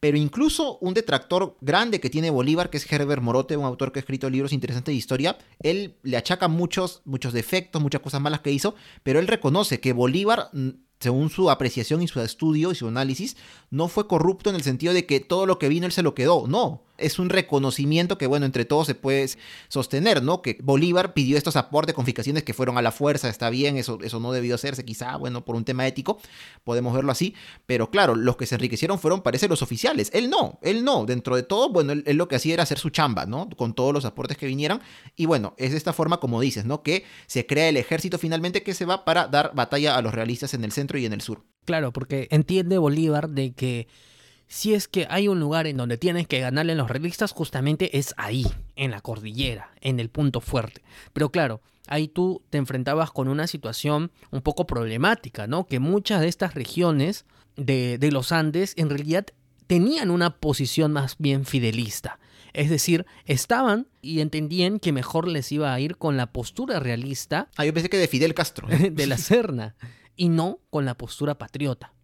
pero 0.00 0.16
incluso 0.16 0.78
un 0.78 0.94
detractor 0.94 1.56
grande 1.60 2.00
que 2.00 2.10
tiene 2.10 2.30
Bolívar, 2.30 2.70
que 2.70 2.76
es 2.76 2.90
Herbert 2.90 3.22
Morote, 3.22 3.56
un 3.56 3.64
autor 3.64 3.90
que 3.90 3.98
ha 3.98 4.02
escrito 4.02 4.30
libros 4.30 4.52
interesantes 4.52 4.92
de 4.92 4.96
historia, 4.96 5.38
él 5.60 5.96
le 6.02 6.16
achaca 6.16 6.48
muchos, 6.48 7.02
muchos 7.04 7.32
defectos, 7.32 7.82
muchas 7.82 8.00
cosas 8.00 8.20
malas 8.20 8.40
que 8.40 8.52
hizo, 8.52 8.74
pero 9.02 9.18
él 9.18 9.26
reconoce 9.26 9.80
que 9.80 9.92
Bolívar 9.92 10.50
según 11.00 11.30
su 11.30 11.50
apreciación 11.50 12.02
y 12.02 12.08
su 12.08 12.20
estudio 12.20 12.72
y 12.72 12.74
su 12.74 12.88
análisis, 12.88 13.36
no 13.70 13.88
fue 13.88 14.06
corrupto 14.06 14.50
en 14.50 14.56
el 14.56 14.62
sentido 14.62 14.92
de 14.92 15.06
que 15.06 15.20
todo 15.20 15.46
lo 15.46 15.58
que 15.58 15.68
vino 15.68 15.86
él 15.86 15.92
se 15.92 16.02
lo 16.02 16.14
quedó. 16.14 16.46
No, 16.46 16.82
es 16.98 17.18
un 17.18 17.28
reconocimiento 17.28 18.18
que, 18.18 18.26
bueno, 18.26 18.44
entre 18.44 18.64
todos 18.64 18.86
se 18.86 18.94
puede 18.94 19.28
sostener, 19.68 20.22
¿no? 20.22 20.42
Que 20.42 20.58
Bolívar 20.62 21.14
pidió 21.14 21.38
estos 21.38 21.56
aportes, 21.56 21.94
confiscaciones 21.94 22.42
que 22.42 22.54
fueron 22.54 22.76
a 22.76 22.82
la 22.82 22.92
fuerza, 22.92 23.28
está 23.28 23.50
bien, 23.50 23.76
eso, 23.76 23.98
eso 24.02 24.20
no 24.20 24.32
debió 24.32 24.54
hacerse, 24.54 24.84
quizá, 24.84 25.16
bueno, 25.16 25.44
por 25.44 25.56
un 25.56 25.64
tema 25.64 25.86
ético, 25.86 26.18
podemos 26.64 26.94
verlo 26.94 27.12
así, 27.12 27.34
pero 27.66 27.90
claro, 27.90 28.14
los 28.16 28.36
que 28.36 28.46
se 28.46 28.56
enriquecieron 28.56 28.98
fueron, 28.98 29.22
parece, 29.22 29.48
los 29.48 29.62
oficiales. 29.62 30.10
Él 30.12 30.28
no, 30.28 30.58
él 30.62 30.84
no, 30.84 31.06
dentro 31.06 31.36
de 31.36 31.42
todo, 31.42 31.70
bueno, 31.70 31.92
él, 31.92 32.04
lo 32.16 32.28
que 32.28 32.36
hacía 32.36 32.54
era 32.54 32.64
hacer 32.64 32.78
su 32.78 32.90
chamba, 32.90 33.26
¿no? 33.26 33.48
Con 33.56 33.74
todos 33.74 33.92
los 33.92 34.04
aportes 34.04 34.36
que 34.36 34.46
vinieran, 34.46 34.80
y 35.16 35.26
bueno, 35.26 35.54
es 35.56 35.70
de 35.70 35.76
esta 35.76 35.92
forma, 35.92 36.20
como 36.20 36.40
dices, 36.40 36.64
¿no? 36.64 36.82
Que 36.82 37.04
se 37.26 37.46
crea 37.46 37.68
el 37.68 37.76
ejército 37.76 38.18
finalmente 38.18 38.62
que 38.62 38.74
se 38.74 38.84
va 38.84 39.04
para 39.04 39.28
dar 39.28 39.52
batalla 39.54 39.96
a 39.96 40.02
los 40.02 40.14
realistas 40.14 40.54
en 40.54 40.64
el 40.64 40.72
centro 40.72 40.98
y 40.98 41.06
en 41.06 41.12
el 41.12 41.20
sur. 41.20 41.44
Claro, 41.68 41.92
porque 41.92 42.28
entiende 42.30 42.78
Bolívar 42.78 43.28
de 43.28 43.52
que 43.52 43.88
si 44.46 44.72
es 44.72 44.88
que 44.88 45.06
hay 45.10 45.28
un 45.28 45.38
lugar 45.38 45.66
en 45.66 45.76
donde 45.76 45.98
tienes 45.98 46.26
que 46.26 46.40
ganarle 46.40 46.72
a 46.72 46.76
los 46.76 46.88
realistas, 46.88 47.32
justamente 47.32 47.98
es 47.98 48.14
ahí, 48.16 48.46
en 48.74 48.90
la 48.90 49.02
cordillera, 49.02 49.70
en 49.82 50.00
el 50.00 50.08
punto 50.08 50.40
fuerte. 50.40 50.80
Pero 51.12 51.30
claro, 51.30 51.60
ahí 51.86 52.08
tú 52.08 52.40
te 52.48 52.56
enfrentabas 52.56 53.10
con 53.10 53.28
una 53.28 53.46
situación 53.46 54.10
un 54.30 54.40
poco 54.40 54.66
problemática, 54.66 55.46
¿no? 55.46 55.66
Que 55.66 55.78
muchas 55.78 56.22
de 56.22 56.28
estas 56.28 56.54
regiones 56.54 57.26
de, 57.56 57.98
de 57.98 58.12
los 58.12 58.32
Andes 58.32 58.72
en 58.78 58.88
realidad 58.88 59.26
tenían 59.66 60.10
una 60.10 60.38
posición 60.38 60.90
más 60.94 61.16
bien 61.18 61.44
fidelista. 61.44 62.18
Es 62.54 62.70
decir, 62.70 63.04
estaban 63.26 63.88
y 64.00 64.20
entendían 64.20 64.78
que 64.80 64.92
mejor 64.92 65.28
les 65.28 65.52
iba 65.52 65.74
a 65.74 65.80
ir 65.80 65.98
con 65.98 66.16
la 66.16 66.32
postura 66.32 66.80
realista. 66.80 67.50
Ah, 67.58 67.66
yo 67.66 67.74
pensé 67.74 67.90
que 67.90 67.98
de 67.98 68.08
Fidel 68.08 68.32
Castro. 68.32 68.68
de 68.90 69.06
la 69.06 69.18
Serna. 69.18 69.76
Y 70.18 70.28
no 70.28 70.58
con 70.68 70.84
la 70.84 70.98
postura 70.98 71.38
patriota. 71.38 71.94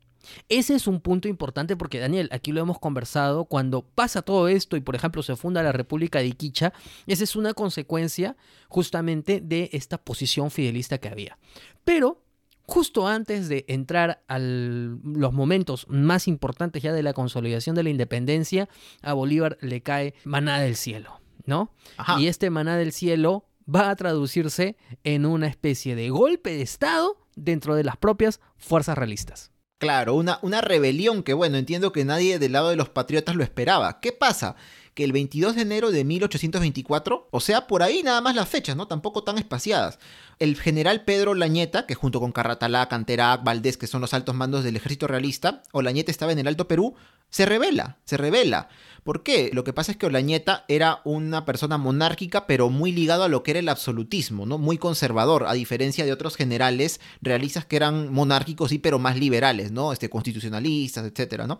Ese 0.48 0.74
es 0.74 0.86
un 0.86 1.00
punto 1.00 1.28
importante 1.28 1.76
porque, 1.76 1.98
Daniel, 1.98 2.30
aquí 2.32 2.52
lo 2.52 2.60
hemos 2.60 2.78
conversado, 2.78 3.44
cuando 3.44 3.82
pasa 3.82 4.22
todo 4.22 4.48
esto 4.48 4.76
y, 4.76 4.80
por 4.80 4.94
ejemplo, 4.94 5.22
se 5.22 5.36
funda 5.36 5.62
la 5.62 5.72
República 5.72 6.20
de 6.20 6.28
Iquicha, 6.28 6.72
esa 7.06 7.24
es 7.24 7.36
una 7.36 7.52
consecuencia 7.52 8.36
justamente 8.68 9.42
de 9.42 9.68
esta 9.72 9.98
posición 9.98 10.50
fidelista 10.50 10.98
que 10.98 11.08
había. 11.08 11.38
Pero, 11.84 12.22
justo 12.62 13.06
antes 13.06 13.48
de 13.48 13.64
entrar 13.68 14.22
a 14.28 14.38
los 14.38 15.32
momentos 15.32 15.86
más 15.88 16.28
importantes 16.28 16.82
ya 16.82 16.92
de 16.92 17.02
la 17.02 17.12
consolidación 17.12 17.76
de 17.76 17.82
la 17.82 17.90
independencia, 17.90 18.68
a 19.02 19.12
Bolívar 19.12 19.58
le 19.60 19.82
cae 19.82 20.14
maná 20.24 20.60
del 20.60 20.76
cielo, 20.76 21.20
¿no? 21.44 21.74
Y 22.18 22.28
este 22.28 22.48
maná 22.48 22.76
del 22.76 22.92
cielo 22.92 23.44
va 23.72 23.90
a 23.90 23.96
traducirse 23.96 24.76
en 25.04 25.26
una 25.26 25.48
especie 25.48 25.96
de 25.96 26.10
golpe 26.10 26.50
de 26.50 26.62
Estado 26.62 27.23
dentro 27.36 27.74
de 27.74 27.84
las 27.84 27.96
propias 27.96 28.40
fuerzas 28.56 28.96
realistas. 28.96 29.50
Claro, 29.78 30.14
una, 30.14 30.38
una 30.42 30.60
rebelión 30.60 31.22
que, 31.22 31.34
bueno, 31.34 31.58
entiendo 31.58 31.92
que 31.92 32.04
nadie 32.04 32.38
del 32.38 32.52
lado 32.52 32.70
de 32.70 32.76
los 32.76 32.88
patriotas 32.88 33.36
lo 33.36 33.42
esperaba. 33.42 34.00
¿Qué 34.00 34.12
pasa? 34.12 34.56
Que 34.94 35.04
el 35.04 35.12
22 35.12 35.56
de 35.56 35.62
enero 35.62 35.90
de 35.90 36.04
1824, 36.04 37.28
o 37.30 37.40
sea, 37.40 37.66
por 37.66 37.82
ahí 37.82 38.02
nada 38.02 38.20
más 38.20 38.34
las 38.34 38.48
fechas, 38.48 38.76
¿no? 38.76 38.86
Tampoco 38.86 39.24
tan 39.24 39.38
espaciadas. 39.38 39.98
El 40.38 40.56
general 40.56 41.04
Pedro 41.04 41.34
Lañeta, 41.34 41.86
que 41.86 41.94
junto 41.94 42.20
con 42.20 42.32
Carratalá, 42.32 42.88
Canterac, 42.88 43.42
Valdés, 43.44 43.76
que 43.76 43.86
son 43.86 44.00
los 44.00 44.14
altos 44.14 44.34
mandos 44.34 44.64
del 44.64 44.76
ejército 44.76 45.06
realista, 45.06 45.62
Olañeta 45.72 46.10
estaba 46.10 46.32
en 46.32 46.38
el 46.38 46.48
Alto 46.48 46.68
Perú, 46.68 46.94
se 47.28 47.46
revela, 47.46 47.98
se 48.04 48.16
revela. 48.16 48.68
¿Por 49.02 49.22
qué? 49.22 49.50
Lo 49.52 49.64
que 49.64 49.72
pasa 49.72 49.92
es 49.92 49.98
que 49.98 50.06
Olañeta 50.06 50.64
era 50.68 51.00
una 51.04 51.44
persona 51.44 51.76
monárquica, 51.76 52.46
pero 52.46 52.70
muy 52.70 52.92
ligado 52.92 53.24
a 53.24 53.28
lo 53.28 53.42
que 53.42 53.50
era 53.50 53.60
el 53.60 53.68
absolutismo, 53.68 54.46
¿no? 54.46 54.56
Muy 54.58 54.78
conservador, 54.78 55.44
a 55.46 55.52
diferencia 55.52 56.04
de 56.04 56.12
otros 56.12 56.36
generales 56.36 57.00
realistas 57.20 57.66
que 57.66 57.76
eran 57.76 58.12
monárquicos, 58.12 58.70
sí, 58.70 58.78
pero 58.78 58.98
más 58.98 59.18
liberales, 59.18 59.72
¿no? 59.72 59.92
Este, 59.92 60.08
constitucionalistas, 60.08 61.04
etcétera, 61.04 61.46
¿no? 61.46 61.58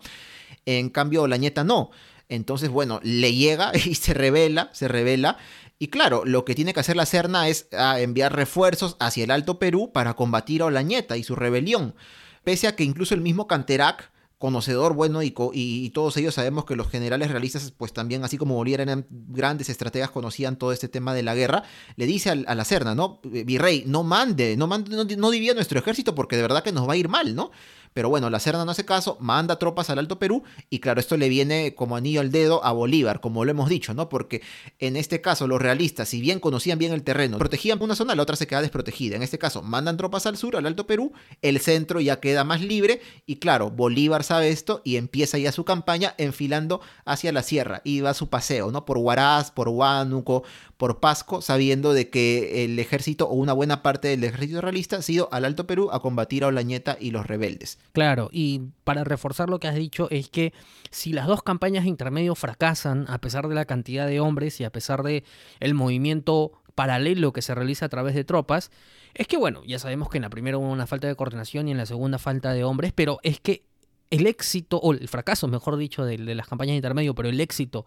En 0.65 0.89
cambio, 0.89 1.23
Olañeta 1.23 1.63
no. 1.63 1.91
Entonces, 2.29 2.69
bueno, 2.69 2.99
le 3.03 3.33
llega 3.33 3.71
y 3.85 3.95
se 3.95 4.13
revela, 4.13 4.69
se 4.73 4.87
revela. 4.87 5.37
Y 5.77 5.87
claro, 5.87 6.23
lo 6.25 6.45
que 6.45 6.55
tiene 6.55 6.73
que 6.73 6.79
hacer 6.79 6.95
la 6.95 7.05
Serna 7.05 7.47
es 7.49 7.67
ah, 7.73 7.99
enviar 7.99 8.35
refuerzos 8.35 8.95
hacia 8.99 9.25
el 9.25 9.31
Alto 9.31 9.59
Perú 9.59 9.91
para 9.93 10.15
combatir 10.15 10.61
a 10.61 10.65
Olañeta 10.65 11.17
y 11.17 11.23
su 11.23 11.35
rebelión. 11.35 11.95
Pese 12.43 12.67
a 12.67 12.75
que 12.75 12.83
incluso 12.83 13.13
el 13.13 13.21
mismo 13.21 13.47
Canterac 13.47 14.11
conocedor, 14.37 14.93
bueno, 14.93 15.23
y, 15.23 15.33
y, 15.53 15.89
todos 15.91 16.17
ellos 16.17 16.35
sabemos 16.35 16.65
que 16.65 16.75
los 16.75 16.89
generales 16.89 17.31
realistas, 17.31 17.73
pues 17.75 17.93
también, 17.93 18.23
así 18.23 18.37
como 18.37 18.55
Bolívar 18.55 18.81
eran 18.81 19.07
grandes 19.09 19.69
estrategas, 19.69 20.11
conocían 20.11 20.57
todo 20.57 20.71
este 20.73 20.89
tema 20.89 21.13
de 21.13 21.23
la 21.23 21.33
guerra, 21.35 21.63
le 21.95 22.05
dice 22.05 22.29
a, 22.29 22.35
la 22.35 22.65
Serna, 22.65 22.95
¿no? 22.95 23.21
Virrey, 23.23 23.85
no 23.87 24.03
mande, 24.03 24.57
no 24.57 24.67
mande, 24.67 24.95
no, 24.95 25.05
no 25.05 25.31
divida 25.31 25.53
nuestro 25.53 25.79
ejército 25.79 26.13
porque 26.15 26.35
de 26.35 26.41
verdad 26.41 26.63
que 26.63 26.73
nos 26.73 26.87
va 26.87 26.93
a 26.93 26.97
ir 26.97 27.07
mal, 27.07 27.33
¿no? 27.33 27.51
Pero 27.95 28.09
bueno, 28.09 28.29
la 28.29 28.41
Serna 28.41 28.65
no 28.65 28.71
hace 28.71 28.83
caso, 28.83 29.15
manda 29.21 29.57
tropas 29.57 29.89
al 29.89 29.99
Alto 29.99 30.19
Perú 30.19 30.43
y 30.69 30.79
claro, 30.79 30.99
esto 30.99 31.15
le 31.15 31.29
viene 31.29 31.75
como 31.75 31.95
anillo 31.95 32.19
al 32.19 32.29
dedo 32.29 32.61
a 32.65 32.73
Bolívar, 32.73 33.21
como 33.21 33.45
lo 33.45 33.51
hemos 33.51 33.69
dicho, 33.69 33.93
¿no? 33.93 34.09
Porque 34.09 34.41
en 34.79 34.97
este 34.97 35.21
caso 35.21 35.47
los 35.47 35.61
realistas, 35.61 36.09
si 36.09 36.19
bien 36.19 36.41
conocían 36.41 36.77
bien 36.77 36.91
el 36.91 37.03
terreno, 37.03 37.37
protegían 37.37 37.81
una 37.81 37.95
zona, 37.95 38.13
la 38.13 38.23
otra 38.23 38.35
se 38.35 38.47
queda 38.47 38.61
desprotegida. 38.61 39.15
En 39.15 39.23
este 39.23 39.39
caso, 39.39 39.61
mandan 39.61 39.95
tropas 39.95 40.25
al 40.25 40.35
sur, 40.35 40.57
al 40.57 40.65
Alto 40.65 40.85
Perú, 40.85 41.13
el 41.41 41.61
centro 41.61 42.01
ya 42.01 42.19
queda 42.19 42.43
más 42.43 42.59
libre 42.59 42.99
y 43.25 43.37
claro, 43.37 43.71
Bolívar 43.71 44.25
sabe 44.25 44.49
esto 44.49 44.81
y 44.83 44.97
empieza 44.97 45.37
ya 45.37 45.53
su 45.53 45.63
campaña 45.63 46.15
enfilando 46.17 46.81
hacia 47.05 47.31
la 47.31 47.43
sierra 47.43 47.79
y 47.85 48.01
va 48.01 48.09
a 48.09 48.13
su 48.13 48.27
paseo, 48.27 48.71
¿no? 48.71 48.83
Por 48.83 48.97
Huaraz, 48.97 49.51
por 49.51 49.69
Huánuco, 49.69 50.43
por 50.75 50.99
Pasco, 50.99 51.41
sabiendo 51.41 51.93
de 51.93 52.09
que 52.09 52.65
el 52.65 52.77
ejército 52.77 53.29
o 53.29 53.35
una 53.35 53.53
buena 53.53 53.81
parte 53.81 54.09
del 54.09 54.25
ejército 54.25 54.59
realista 54.59 54.97
ha 54.97 55.11
ido 55.11 55.29
al 55.31 55.45
Alto 55.45 55.65
Perú 55.65 55.91
a 55.93 56.01
combatir 56.01 56.43
a 56.43 56.47
Olañeta 56.47 56.97
y 56.99 57.11
los 57.11 57.25
rebeldes. 57.25 57.79
Claro, 57.93 58.29
y 58.31 58.61
para 58.83 59.03
reforzar 59.03 59.49
lo 59.49 59.59
que 59.59 59.67
has 59.67 59.75
dicho 59.75 60.07
es 60.11 60.29
que 60.29 60.53
si 60.91 61.13
las 61.13 61.27
dos 61.27 61.43
campañas 61.43 61.83
de 61.83 61.89
intermedio 61.89 62.35
fracasan, 62.35 63.05
a 63.07 63.19
pesar 63.19 63.47
de 63.47 63.55
la 63.55 63.65
cantidad 63.65 64.07
de 64.07 64.19
hombres 64.19 64.59
y 64.59 64.63
a 64.65 64.71
pesar 64.71 65.03
de 65.03 65.23
el 65.59 65.73
movimiento 65.73 66.51
paralelo 66.75 67.31
que 67.31 67.41
se 67.41 67.55
realiza 67.55 67.85
a 67.85 67.89
través 67.89 68.15
de 68.15 68.25
tropas, 68.25 68.69
es 69.13 69.27
que 69.27 69.37
bueno, 69.37 69.63
ya 69.65 69.79
sabemos 69.79 70.09
que 70.09 70.17
en 70.17 70.23
la 70.23 70.29
primera 70.29 70.57
hubo 70.57 70.69
una 70.69 70.87
falta 70.87 71.07
de 71.07 71.15
coordinación 71.15 71.67
y 71.67 71.71
en 71.71 71.77
la 71.77 71.85
segunda 71.85 72.19
falta 72.19 72.51
de 72.51 72.65
hombres, 72.65 72.91
pero 72.93 73.19
es 73.23 73.39
que 73.39 73.63
el 74.09 74.27
éxito, 74.27 74.77
o 74.77 74.93
el 74.93 75.07
fracaso, 75.07 75.47
mejor 75.47 75.77
dicho, 75.77 76.05
de, 76.05 76.17
las 76.17 76.47
campañas 76.47 76.73
de 76.73 76.77
intermedio, 76.77 77.15
pero 77.15 77.29
el 77.29 77.39
éxito 77.39 77.85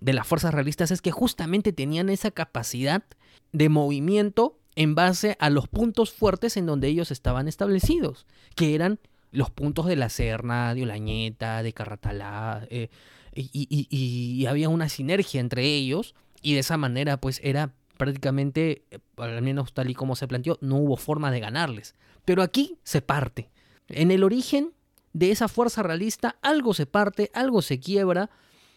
de 0.00 0.12
las 0.12 0.26
fuerzas 0.26 0.52
realistas 0.52 0.90
es 0.90 1.00
que 1.00 1.12
justamente 1.12 1.72
tenían 1.72 2.08
esa 2.08 2.30
capacidad 2.30 3.04
de 3.52 3.68
movimiento 3.68 4.58
en 4.74 4.94
base 4.94 5.36
a 5.38 5.50
los 5.50 5.68
puntos 5.68 6.12
fuertes 6.12 6.56
en 6.56 6.66
donde 6.66 6.88
ellos 6.88 7.10
estaban 7.10 7.46
establecidos, 7.46 8.26
que 8.56 8.74
eran 8.74 8.98
los 9.34 9.50
puntos 9.50 9.86
de 9.86 9.96
la 9.96 10.08
Serna, 10.08 10.74
de 10.74 10.84
Olañeta, 10.84 11.62
de 11.62 11.72
Carratalá, 11.72 12.66
eh, 12.70 12.88
y, 13.34 14.46
había 14.46 14.68
una 14.68 14.88
sinergia 14.88 15.40
entre 15.40 15.64
ellos, 15.64 16.14
y 16.40 16.54
de 16.54 16.60
esa 16.60 16.76
manera 16.76 17.20
pues 17.20 17.40
era 17.42 17.74
prácticamente, 17.96 18.84
al 19.16 19.42
menos 19.42 19.72
tal 19.74 19.90
y 19.90 19.94
como 19.94 20.14
se 20.14 20.28
planteó, 20.28 20.56
no 20.60 20.76
hubo 20.76 20.96
forma 20.96 21.32
de 21.32 21.40
ganarles. 21.40 21.96
Pero 22.24 22.42
aquí 22.42 22.78
se 22.84 23.02
parte. 23.02 23.50
En 23.88 24.12
el 24.12 24.22
origen 24.22 24.72
de 25.12 25.32
esa 25.32 25.48
fuerza 25.48 25.82
realista 25.82 26.36
algo 26.40 26.72
se 26.72 26.86
parte, 26.86 27.30
algo 27.34 27.60
se 27.60 27.80
quiebra, 27.80 28.30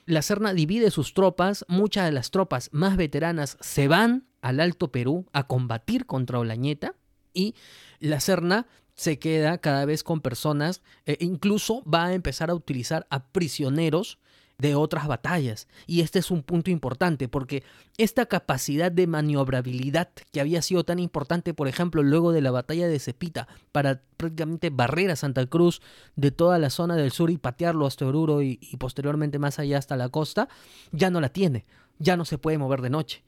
la 0.06 0.24
Serna 0.24 0.54
divide 0.54 0.90
sus 0.90 1.14
tropas, 1.14 1.66
muchas 1.68 2.06
de 2.06 2.14
las 2.14 2.32
tropas 2.32 2.70
más 2.72 2.98
veteranas 2.98 3.58
se 3.60 3.88
van 3.88 4.26
al 4.42 4.60
Alto 4.60 4.92
Perú 4.92 5.28
a 5.34 5.46
combatir 5.46 6.06
contra 6.08 6.40
Olañeta 6.40 6.96
y 7.34 7.54
la 8.00 8.20
Serna 8.20 8.66
se 8.98 9.20
queda 9.20 9.60
cada 9.60 9.86
vez 9.86 10.04
con 10.04 10.20
personas, 10.22 10.82
e 11.06 11.18
incluso 11.22 11.84
va 11.84 12.08
a 12.08 12.14
empezar 12.14 12.50
a 12.50 12.56
utilizar 12.56 13.08
a 13.10 13.24
prisioneros 13.24 14.18
de 14.58 14.74
otras 14.74 15.08
batallas. 15.08 15.68
Y 15.86 16.02
este 16.02 16.18
es 16.18 16.32
un 16.32 16.42
punto 16.42 16.72
importante 16.72 17.28
porque 17.28 17.64
esta 17.98 18.26
capacidad 18.26 18.92
de 18.92 19.06
maniobrabilidad 19.06 20.10
que 20.32 20.42
había 20.42 20.64
sido 20.64 20.84
tan 20.84 20.98
importante, 20.98 21.54
por 21.54 21.68
ejemplo, 21.68 22.02
luego 22.02 22.32
de 22.32 22.42
la 22.42 22.50
batalla 22.50 22.88
de 22.88 22.98
Cepita, 22.98 23.48
para 23.72 24.02
prácticamente 24.18 24.72
barrer 24.72 25.12
a 25.12 25.16
Santa 25.16 25.46
Cruz 25.46 25.82
de 26.16 26.32
toda 26.32 26.58
la 26.58 26.72
zona 26.72 26.96
del 26.96 27.12
sur 27.12 27.30
y 27.30 27.38
patearlo 27.38 27.86
hasta 27.86 28.08
Oruro 28.08 28.42
y, 28.42 28.58
y 28.60 28.78
posteriormente 28.78 29.38
más 29.38 29.60
allá 29.60 29.78
hasta 29.78 29.96
la 29.96 30.10
costa, 30.10 30.50
ya 30.92 31.12
no 31.12 31.22
la 31.22 31.30
tiene, 31.30 31.66
ya 32.00 32.18
no 32.18 32.26
se 32.26 32.40
puede 32.40 32.58
mover 32.58 32.82
de 32.82 32.90
noche 32.90 33.24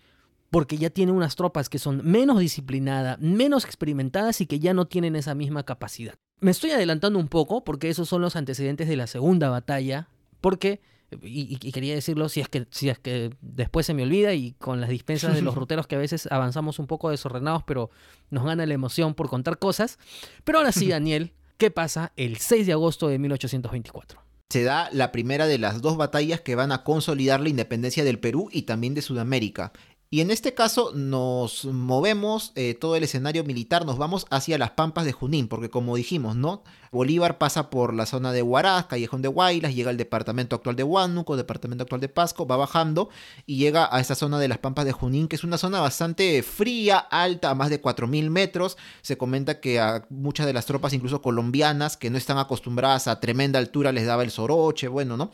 porque 0.49 0.77
ya 0.77 0.89
tiene 0.89 1.11
unas 1.11 1.35
tropas 1.35 1.69
que 1.69 1.79
son 1.79 2.01
menos 2.03 2.39
disciplinadas, 2.39 3.19
menos 3.19 3.65
experimentadas 3.65 4.41
y 4.41 4.45
que 4.45 4.59
ya 4.59 4.73
no 4.73 4.87
tienen 4.87 5.15
esa 5.15 5.35
misma 5.35 5.63
capacidad. 5.63 6.15
Me 6.39 6.51
estoy 6.51 6.71
adelantando 6.71 7.19
un 7.19 7.27
poco 7.27 7.63
porque 7.63 7.89
esos 7.89 8.07
son 8.09 8.21
los 8.21 8.35
antecedentes 8.35 8.87
de 8.87 8.95
la 8.95 9.07
segunda 9.07 9.49
batalla, 9.49 10.07
porque 10.41 10.81
y, 11.21 11.57
quería 11.71 11.95
decirlo 11.95 12.29
si 12.29 12.39
es 12.39 12.49
que 12.49 12.67
si 12.69 12.89
es 12.89 12.99
que 12.99 13.31
después 13.41 13.85
se 13.85 13.93
me 13.93 14.03
olvida 14.03 14.33
y 14.33 14.53
con 14.53 14.79
las 14.79 14.89
dispensas 14.89 15.33
de 15.33 15.41
los 15.41 15.55
ruteros 15.55 15.87
que 15.87 15.95
a 15.95 15.99
veces 15.99 16.27
avanzamos 16.31 16.79
un 16.79 16.87
poco 16.87 17.09
desordenados, 17.09 17.63
pero 17.63 17.89
nos 18.29 18.45
gana 18.45 18.65
la 18.65 18.73
emoción 18.73 19.13
por 19.13 19.29
contar 19.29 19.57
cosas. 19.57 19.97
Pero 20.43 20.59
ahora 20.59 20.71
sí, 20.71 20.87
Daniel, 20.89 21.33
¿qué 21.57 21.71
pasa 21.71 22.13
el 22.15 22.37
6 22.37 22.67
de 22.67 22.73
agosto 22.73 23.07
de 23.07 23.19
1824? 23.19 24.21
Se 24.49 24.63
da 24.63 24.89
la 24.91 25.11
primera 25.11 25.45
de 25.45 25.59
las 25.59 25.81
dos 25.81 25.95
batallas 25.95 26.41
que 26.41 26.55
van 26.55 26.71
a 26.71 26.83
consolidar 26.83 27.39
la 27.39 27.49
independencia 27.49 28.03
del 28.03 28.19
Perú 28.19 28.49
y 28.51 28.63
también 28.63 28.95
de 28.95 29.03
Sudamérica. 29.03 29.71
Y 30.11 30.21
en 30.21 30.31
este 30.31 30.55
caso 30.55 30.91
nos 30.95 31.65
movemos 31.65 32.51
eh, 32.55 32.73
todo 32.73 32.95
el 32.95 33.03
escenario 33.03 33.43
militar, 33.43 33.85
nos 33.85 33.99
vamos 33.99 34.25
hacia 34.31 34.57
las 34.57 34.71
pampas 34.71 35.05
de 35.05 35.11
Junín, 35.11 35.47
porque 35.47 35.69
como 35.69 35.95
dijimos, 35.95 36.35
¿no? 36.35 36.63
Bolívar 36.91 37.37
pasa 37.37 37.69
por 37.69 37.93
la 37.93 38.07
zona 38.07 38.31
de 38.31 38.41
Huaraz, 38.41 38.87
Callejón 38.87 39.21
de 39.21 39.27
Guaylas, 39.27 39.75
llega 39.75 39.91
al 39.91 39.97
departamento 39.97 40.55
actual 40.55 40.75
de 40.75 40.83
Huánuco, 40.83 41.37
departamento 41.37 41.83
actual 41.83 42.01
de 42.01 42.09
Pasco, 42.09 42.47
va 42.47 42.57
bajando 42.57 43.09
y 43.45 43.57
llega 43.57 43.87
a 43.91 43.99
esta 43.99 44.15
zona 44.15 44.39
de 44.39 44.47
las 44.47 44.57
pampas 44.57 44.85
de 44.85 44.93
Junín, 44.93 45.27
que 45.27 45.35
es 45.35 45.43
una 45.43 45.59
zona 45.59 45.79
bastante 45.79 46.41
fría, 46.41 46.97
alta, 46.97 47.51
a 47.51 47.55
más 47.55 47.69
de 47.69 47.79
4.000 47.79 48.31
metros. 48.31 48.77
Se 49.03 49.15
comenta 49.15 49.59
que 49.59 49.79
a 49.79 50.07
muchas 50.09 50.47
de 50.47 50.53
las 50.53 50.65
tropas, 50.65 50.93
incluso 50.93 51.21
colombianas, 51.21 51.97
que 51.97 52.09
no 52.09 52.17
están 52.17 52.39
acostumbradas 52.39 53.07
a 53.07 53.19
tremenda 53.19 53.59
altura, 53.59 53.91
les 53.91 54.07
daba 54.07 54.23
el 54.23 54.31
soroche, 54.31 54.87
bueno, 54.87 55.17
¿no? 55.17 55.29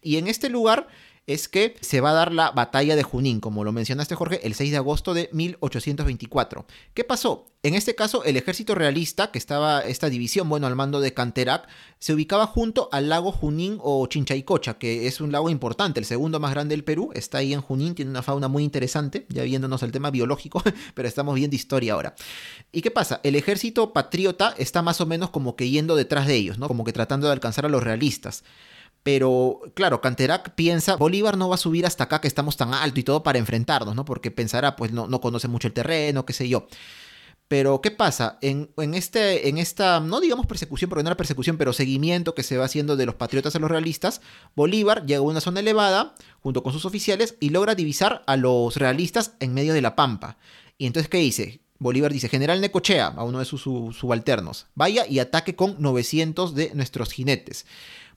Y 0.00 0.16
en 0.16 0.28
este 0.28 0.48
lugar 0.48 0.88
es 1.26 1.48
que 1.48 1.76
se 1.80 2.00
va 2.00 2.10
a 2.10 2.14
dar 2.14 2.32
la 2.32 2.52
batalla 2.52 2.94
de 2.94 3.02
Junín, 3.02 3.40
como 3.40 3.64
lo 3.64 3.72
mencionaste 3.72 4.14
Jorge, 4.14 4.46
el 4.46 4.54
6 4.54 4.70
de 4.70 4.76
agosto 4.76 5.12
de 5.12 5.28
1824. 5.32 6.66
¿Qué 6.94 7.04
pasó? 7.04 7.46
En 7.64 7.74
este 7.74 7.96
caso, 7.96 8.22
el 8.22 8.36
ejército 8.36 8.76
realista, 8.76 9.32
que 9.32 9.38
estaba 9.38 9.80
esta 9.80 10.08
división, 10.08 10.48
bueno, 10.48 10.68
al 10.68 10.76
mando 10.76 11.00
de 11.00 11.14
Canterac, 11.14 11.66
se 11.98 12.14
ubicaba 12.14 12.46
junto 12.46 12.88
al 12.92 13.08
lago 13.08 13.32
Junín 13.32 13.78
o 13.82 14.06
Chinchaycocha, 14.06 14.78
que 14.78 15.08
es 15.08 15.20
un 15.20 15.32
lago 15.32 15.50
importante, 15.50 15.98
el 15.98 16.06
segundo 16.06 16.38
más 16.38 16.52
grande 16.52 16.74
del 16.74 16.84
Perú, 16.84 17.10
está 17.12 17.38
ahí 17.38 17.52
en 17.52 17.60
Junín, 17.60 17.96
tiene 17.96 18.12
una 18.12 18.22
fauna 18.22 18.46
muy 18.46 18.62
interesante, 18.62 19.26
ya 19.28 19.42
viéndonos 19.42 19.82
el 19.82 19.90
tema 19.90 20.12
biológico, 20.12 20.62
pero 20.94 21.08
estamos 21.08 21.34
viendo 21.34 21.56
historia 21.56 21.94
ahora. 21.94 22.14
¿Y 22.70 22.82
qué 22.82 22.92
pasa? 22.92 23.20
El 23.24 23.34
ejército 23.34 23.92
patriota 23.92 24.54
está 24.58 24.82
más 24.82 25.00
o 25.00 25.06
menos 25.06 25.30
como 25.30 25.56
que 25.56 25.68
yendo 25.68 25.96
detrás 25.96 26.28
de 26.28 26.36
ellos, 26.36 26.58
¿no? 26.58 26.68
Como 26.68 26.84
que 26.84 26.92
tratando 26.92 27.26
de 27.26 27.32
alcanzar 27.32 27.66
a 27.66 27.68
los 27.68 27.82
realistas. 27.82 28.44
Pero 29.06 29.60
claro, 29.74 30.00
Canterac 30.00 30.56
piensa, 30.56 30.96
Bolívar 30.96 31.36
no 31.36 31.48
va 31.48 31.54
a 31.54 31.58
subir 31.58 31.86
hasta 31.86 32.02
acá 32.02 32.20
que 32.20 32.26
estamos 32.26 32.56
tan 32.56 32.74
alto 32.74 32.98
y 32.98 33.04
todo 33.04 33.22
para 33.22 33.38
enfrentarnos, 33.38 33.94
¿no? 33.94 34.04
Porque 34.04 34.32
pensará, 34.32 34.74
pues 34.74 34.90
no, 34.90 35.06
no 35.06 35.20
conoce 35.20 35.46
mucho 35.46 35.68
el 35.68 35.74
terreno, 35.74 36.26
qué 36.26 36.32
sé 36.32 36.48
yo. 36.48 36.66
Pero, 37.46 37.80
¿qué 37.80 37.92
pasa? 37.92 38.36
En, 38.42 38.68
en, 38.76 38.94
este, 38.94 39.48
en 39.48 39.58
esta, 39.58 40.00
no 40.00 40.20
digamos 40.20 40.46
persecución, 40.46 40.88
porque 40.88 41.04
no 41.04 41.10
era 41.10 41.16
persecución, 41.16 41.56
pero 41.56 41.72
seguimiento 41.72 42.34
que 42.34 42.42
se 42.42 42.56
va 42.56 42.64
haciendo 42.64 42.96
de 42.96 43.06
los 43.06 43.14
patriotas 43.14 43.54
a 43.54 43.60
los 43.60 43.70
realistas, 43.70 44.22
Bolívar 44.56 45.06
llega 45.06 45.20
a 45.20 45.22
una 45.22 45.40
zona 45.40 45.60
elevada, 45.60 46.16
junto 46.40 46.64
con 46.64 46.72
sus 46.72 46.84
oficiales, 46.84 47.36
y 47.38 47.50
logra 47.50 47.76
divisar 47.76 48.24
a 48.26 48.36
los 48.36 48.74
realistas 48.74 49.34
en 49.38 49.54
medio 49.54 49.72
de 49.72 49.82
la 49.82 49.94
pampa. 49.94 50.36
Y 50.78 50.86
entonces, 50.86 51.08
¿qué 51.08 51.18
dice? 51.18 51.60
Bolívar 51.78 52.12
dice, 52.12 52.28
General 52.28 52.60
Necochea, 52.60 53.06
a 53.06 53.22
uno 53.22 53.38
de 53.38 53.44
sus 53.44 53.62
subalternos, 53.62 54.66
vaya 54.74 55.06
y 55.06 55.20
ataque 55.20 55.54
con 55.54 55.76
900 55.78 56.56
de 56.56 56.72
nuestros 56.74 57.12
jinetes. 57.12 57.66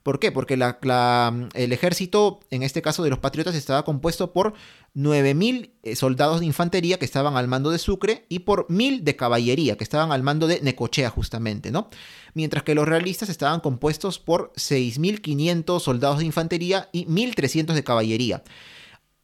¿Por 0.02 0.18
qué? 0.18 0.32
Porque 0.32 0.54
el 0.54 1.72
ejército, 1.72 2.40
en 2.50 2.62
este 2.62 2.80
caso 2.80 3.02
de 3.02 3.10
los 3.10 3.18
patriotas, 3.18 3.54
estaba 3.54 3.84
compuesto 3.84 4.32
por 4.32 4.54
9.000 4.96 5.72
eh, 5.82 5.94
soldados 5.94 6.40
de 6.40 6.46
infantería 6.46 6.98
que 6.98 7.04
estaban 7.04 7.36
al 7.36 7.48
mando 7.48 7.70
de 7.70 7.78
Sucre 7.78 8.24
y 8.30 8.40
por 8.40 8.66
1.000 8.68 9.02
de 9.02 9.16
caballería 9.16 9.76
que 9.76 9.84
estaban 9.84 10.10
al 10.10 10.22
mando 10.22 10.46
de 10.46 10.60
Necochea 10.62 11.10
justamente, 11.10 11.70
¿no? 11.70 11.90
Mientras 12.32 12.62
que 12.62 12.74
los 12.74 12.88
realistas 12.88 13.28
estaban 13.28 13.60
compuestos 13.60 14.18
por 14.18 14.52
6.500 14.54 15.80
soldados 15.80 16.18
de 16.20 16.24
infantería 16.24 16.88
y 16.92 17.04
1.300 17.04 17.74
de 17.74 17.84
caballería. 17.84 18.42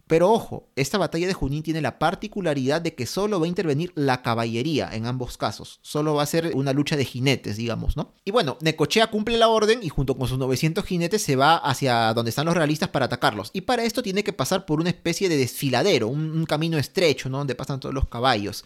Pero 0.07 0.31
ojo, 0.31 0.69
esta 0.77 0.99
batalla 0.99 1.27
de 1.27 1.35
Junín 1.35 1.65
tiene 1.65 1.81
la 1.81 1.99
particularidad 1.99 2.81
de 2.81 2.95
que 2.95 3.07
solo 3.07 3.41
va 3.41 3.47
a 3.47 3.49
intervenir 3.49 3.93
la 3.97 4.23
caballería 4.23 4.89
en 4.93 5.05
ambos 5.05 5.37
casos. 5.37 5.81
Solo 5.83 6.15
va 6.15 6.23
a 6.23 6.27
ser 6.27 6.53
una 6.55 6.73
lucha 6.73 6.97
de 6.97 7.05
jinetes, 7.05 7.57
digamos, 7.57 7.97
¿no? 7.97 8.15
Y 8.25 8.31
bueno, 8.31 8.57
Necochea 8.61 9.09
cumple 9.09 9.37
la 9.37 9.49
orden 9.49 9.81
y 9.83 9.89
junto 9.89 10.17
con 10.17 10.29
sus 10.29 10.39
900 10.39 10.85
jinetes 10.85 11.23
se 11.23 11.35
va 11.35 11.57
hacia 11.57 12.15
donde 12.15 12.29
están 12.29 12.47
los 12.47 12.55
realistas 12.55 12.91
para 12.91 13.07
atacarlos. 13.07 13.51
Y 13.53 13.63
para 13.63 13.83
esto 13.83 14.01
tiene 14.01 14.23
que 14.23 14.33
pasar 14.33 14.65
por 14.65 14.81
una 14.81 14.91
especie 14.91 15.29
de 15.29 15.37
desfiladero, 15.37 16.07
un, 16.07 16.47
camino 16.47 16.79
estrecho, 16.79 17.29
¿no? 17.29 17.39
Donde 17.39 17.57
pasan 17.57 17.81
todos 17.81 17.95
los 17.95 18.07
caballos. 18.07 18.65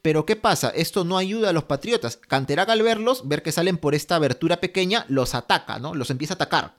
Pero 0.00 0.24
¿qué 0.24 0.36
pasa? 0.36 0.70
Esto 0.70 1.04
no 1.04 1.18
ayuda 1.18 1.50
a 1.50 1.52
los 1.52 1.64
patriotas. 1.64 2.16
Canterac 2.16 2.70
al 2.70 2.82
verlos, 2.82 3.28
ver 3.28 3.42
que 3.42 3.52
salen 3.52 3.76
por 3.76 3.94
esta 3.94 4.16
abertura 4.16 4.58
pequeña, 4.58 5.04
los 5.08 5.34
ataca, 5.34 5.78
¿no? 5.78 5.94
Los 5.94 6.08
empieza 6.08 6.32
a 6.32 6.36
atacar 6.36 6.78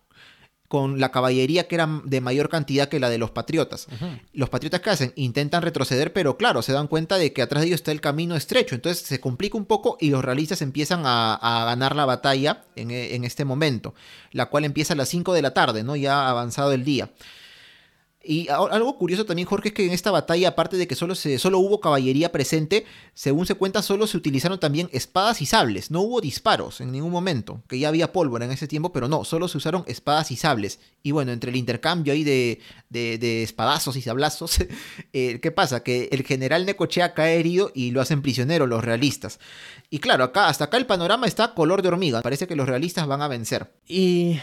con 0.70 1.00
la 1.00 1.10
caballería 1.10 1.68
que 1.68 1.76
era 1.76 1.90
de 2.06 2.22
mayor 2.22 2.48
cantidad 2.48 2.88
que 2.88 3.00
la 3.00 3.10
de 3.10 3.18
los 3.18 3.32
patriotas. 3.32 3.88
Los 4.34 4.50
patriotas 4.50 4.82
que 4.82 4.92
hacen 4.92 5.14
intentan 5.16 5.64
retroceder, 5.64 6.14
pero 6.14 6.38
claro, 6.38 6.62
se 6.62 6.74
dan 6.74 6.88
cuenta 6.88 7.18
de 7.18 7.34
que 7.34 7.42
atrás 7.42 7.62
de 7.62 7.68
ellos 7.68 7.80
está 7.80 7.92
el 7.92 8.02
camino 8.02 8.36
estrecho, 8.36 8.76
entonces 8.76 9.04
se 9.04 9.20
complica 9.20 9.58
un 9.58 9.66
poco 9.66 9.98
y 10.00 10.12
los 10.12 10.24
realistas 10.24 10.62
empiezan 10.62 11.02
a, 11.06 11.66
ganar 11.66 11.96
la 11.96 12.06
batalla 12.06 12.64
en, 12.76 12.92
en, 12.92 13.24
este 13.24 13.46
momento, 13.46 13.96
la 14.32 14.46
cual 14.46 14.64
empieza 14.64 14.94
a 14.94 14.98
las 14.98 15.10
5 15.10 15.34
de 15.34 15.42
la 15.42 15.54
tarde, 15.56 15.84
¿no? 15.84 15.96
ya 15.96 16.30
avanzado 16.30 16.72
el 16.72 16.86
día. 16.86 17.10
Y 18.22 18.50
algo 18.50 18.98
curioso 18.98 19.26
también, 19.26 19.48
Jorge, 19.48 19.70
es 19.70 19.74
que 19.74 19.86
en 19.86 19.94
esta 19.94 20.12
batalla, 20.12 20.50
aparte 20.50 20.76
de 20.76 20.88
que 20.88 20.96
solo, 20.96 21.16
se, 21.16 21.40
solo 21.40 21.60
hubo 21.60 21.80
caballería 21.80 22.34
presente, 22.34 22.86
según 23.14 23.46
se 23.46 23.56
cuenta, 23.56 23.82
solo 23.82 24.08
se 24.08 24.18
utilizaron 24.18 24.60
también 24.60 24.90
espadas 24.92 25.42
y 25.42 25.46
sables. 25.46 25.90
No 25.90 26.02
hubo 26.02 26.20
disparos 26.20 26.82
en 26.82 26.92
ningún 26.92 27.12
momento, 27.12 27.64
que 27.70 27.80
ya 27.80 27.88
había 27.88 28.12
pólvora 28.12 28.44
en 28.44 28.52
ese 28.52 28.68
tiempo, 28.68 28.92
pero 28.92 29.08
no, 29.08 29.24
solo 29.24 29.48
se 29.48 29.58
usaron 29.58 29.86
espadas 29.88 30.32
y 30.32 30.36
sables. 30.36 30.82
Y 31.02 31.12
bueno, 31.12 31.32
entre 31.32 31.50
el 31.50 31.56
intercambio 31.56 32.12
ahí 32.12 32.26
de, 32.26 32.60
de, 32.90 33.42
espadazos 33.42 33.96
y 33.96 34.02
sablazos, 34.02 34.58
eh, 35.14 35.40
¿qué 35.42 35.52
pasa? 35.52 35.82
Que 35.82 36.10
el 36.12 36.24
general 36.24 36.66
Necochea 36.66 37.14
cae 37.14 37.40
herido 37.40 37.72
y 37.74 37.92
lo 37.92 38.02
hacen 38.02 38.22
prisionero 38.22 38.68
los 38.68 38.84
realistas. 38.84 39.40
Y 39.90 40.00
claro, 40.00 40.26
acá, 40.26 40.50
hasta 40.50 40.66
acá 40.66 40.76
el 40.76 40.86
panorama 40.86 41.26
está 41.26 41.54
color 41.54 41.82
de 41.82 41.88
hormiga. 41.88 42.22
Parece 42.22 42.48
que 42.48 42.58
los 42.58 42.68
realistas 42.68 43.08
van 43.08 43.22
a 43.22 43.30
vencer. 43.30 43.72
Y 43.88 44.42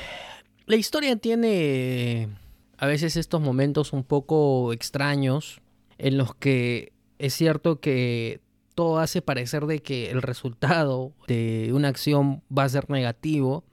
la 0.65 0.77
historia 0.77 1.17
tiene 1.17 2.31
a 2.79 2.87
veces 2.87 3.17
estos 3.17 3.41
momentos 3.41 3.93
un 3.93 4.05
poco 4.05 4.73
extraños 4.73 5.61
en 5.99 6.19
los 6.19 6.35
que 6.35 6.93
es 7.19 7.35
cierto 7.35 7.81
que 7.81 8.41
todo 8.75 8.99
hace 8.99 9.23
parecer 9.23 9.67
de 9.67 9.81
que 9.81 10.11
el 10.11 10.21
resultado 10.21 11.13
de 11.27 11.71
una 11.73 11.89
acción 11.89 12.43
va 12.57 12.65
a 12.65 12.69
ser 12.69 12.91
negativo 12.91 13.65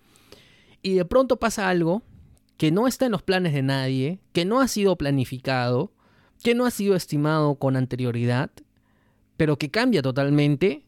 y 0.82 0.94
de 0.94 1.06
pronto 1.06 1.38
pasa 1.38 1.70
algo 1.70 2.04
que 2.58 2.72
no 2.72 2.88
está 2.88 3.06
en 3.06 3.12
los 3.12 3.24
planes 3.24 3.54
de 3.54 3.62
nadie, 3.62 4.20
que 4.32 4.46
no 4.46 4.62
ha 4.62 4.68
sido 4.68 4.96
planificado, 4.98 5.92
que 6.42 6.56
no 6.56 6.66
ha 6.66 6.72
sido 6.72 6.96
estimado 6.96 7.56
con 7.56 7.76
anterioridad, 7.76 8.52
pero 9.36 9.58
que 9.58 9.72
cambia 9.72 10.02
totalmente 10.02 10.86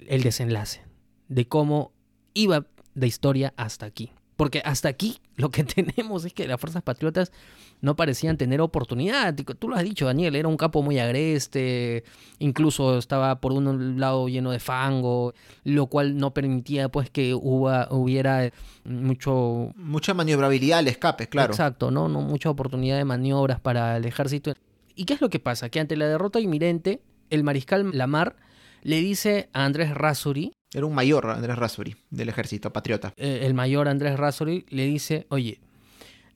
el 0.00 0.22
desenlace 0.22 0.82
de 1.28 1.48
cómo 1.48 1.92
iba 2.34 2.66
la 2.94 3.06
historia 3.06 3.54
hasta 3.56 3.86
aquí. 3.86 4.12
Porque 4.36 4.62
hasta 4.64 4.88
aquí 4.88 5.18
lo 5.36 5.50
que 5.50 5.64
tenemos 5.64 6.24
es 6.24 6.32
que 6.32 6.46
las 6.46 6.60
fuerzas 6.60 6.82
patriotas 6.82 7.32
no 7.80 7.96
parecían 7.96 8.36
tener 8.36 8.60
oportunidad. 8.60 9.34
Tú 9.34 9.68
lo 9.68 9.76
has 9.76 9.84
dicho, 9.84 10.06
Daniel, 10.06 10.34
era 10.36 10.48
un 10.48 10.56
campo 10.56 10.82
muy 10.82 10.98
agreste, 10.98 12.04
incluso 12.38 12.98
estaba 12.98 13.40
por 13.40 13.52
un 13.52 14.00
lado 14.00 14.28
lleno 14.28 14.50
de 14.50 14.60
fango, 14.60 15.34
lo 15.64 15.86
cual 15.86 16.16
no 16.16 16.32
permitía 16.32 16.88
pues 16.88 17.10
que 17.10 17.34
hubiera 17.34 18.50
mucho... 18.84 19.72
Mucha 19.76 20.14
maniobrabilidad 20.14 20.78
al 20.78 20.88
escape, 20.88 21.28
claro. 21.28 21.52
Exacto, 21.52 21.90
¿no? 21.90 22.08
no 22.08 22.22
mucha 22.22 22.48
oportunidad 22.48 22.96
de 22.96 23.04
maniobras 23.04 23.60
para 23.60 23.96
el 23.96 24.06
ejército. 24.06 24.54
¿Y 24.94 25.04
qué 25.04 25.14
es 25.14 25.20
lo 25.20 25.28
que 25.28 25.38
pasa? 25.38 25.68
Que 25.68 25.80
ante 25.80 25.96
la 25.96 26.08
derrota 26.08 26.40
inminente, 26.40 27.02
el 27.28 27.44
mariscal 27.44 27.90
Lamar 27.92 28.36
le 28.82 29.00
dice 29.00 29.50
a 29.52 29.64
Andrés 29.64 29.92
Rasuri, 29.92 30.52
era 30.76 30.84
un 30.84 30.94
mayor 30.94 31.30
Andrés 31.30 31.56
Rasuri 31.56 31.96
del 32.10 32.28
ejército 32.28 32.70
patriota. 32.70 33.14
Eh, 33.16 33.40
el 33.44 33.54
mayor 33.54 33.88
Andrés 33.88 34.18
Rasuri 34.18 34.66
le 34.68 34.84
dice, 34.84 35.26
oye, 35.30 35.58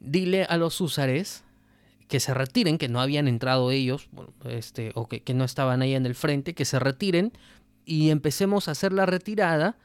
dile 0.00 0.44
a 0.44 0.56
los 0.56 0.80
húsares 0.80 1.44
que 2.08 2.20
se 2.20 2.32
retiren, 2.32 2.78
que 2.78 2.88
no 2.88 3.02
habían 3.02 3.28
entrado 3.28 3.70
ellos, 3.70 4.08
este, 4.46 4.92
o 4.94 5.08
que, 5.08 5.22
que 5.22 5.34
no 5.34 5.44
estaban 5.44 5.82
ahí 5.82 5.94
en 5.94 6.06
el 6.06 6.14
frente, 6.14 6.54
que 6.54 6.64
se 6.64 6.78
retiren 6.78 7.34
y 7.84 8.08
empecemos 8.08 8.66
a 8.66 8.70
hacer 8.70 8.94
la 8.94 9.04
retirada 9.04 9.76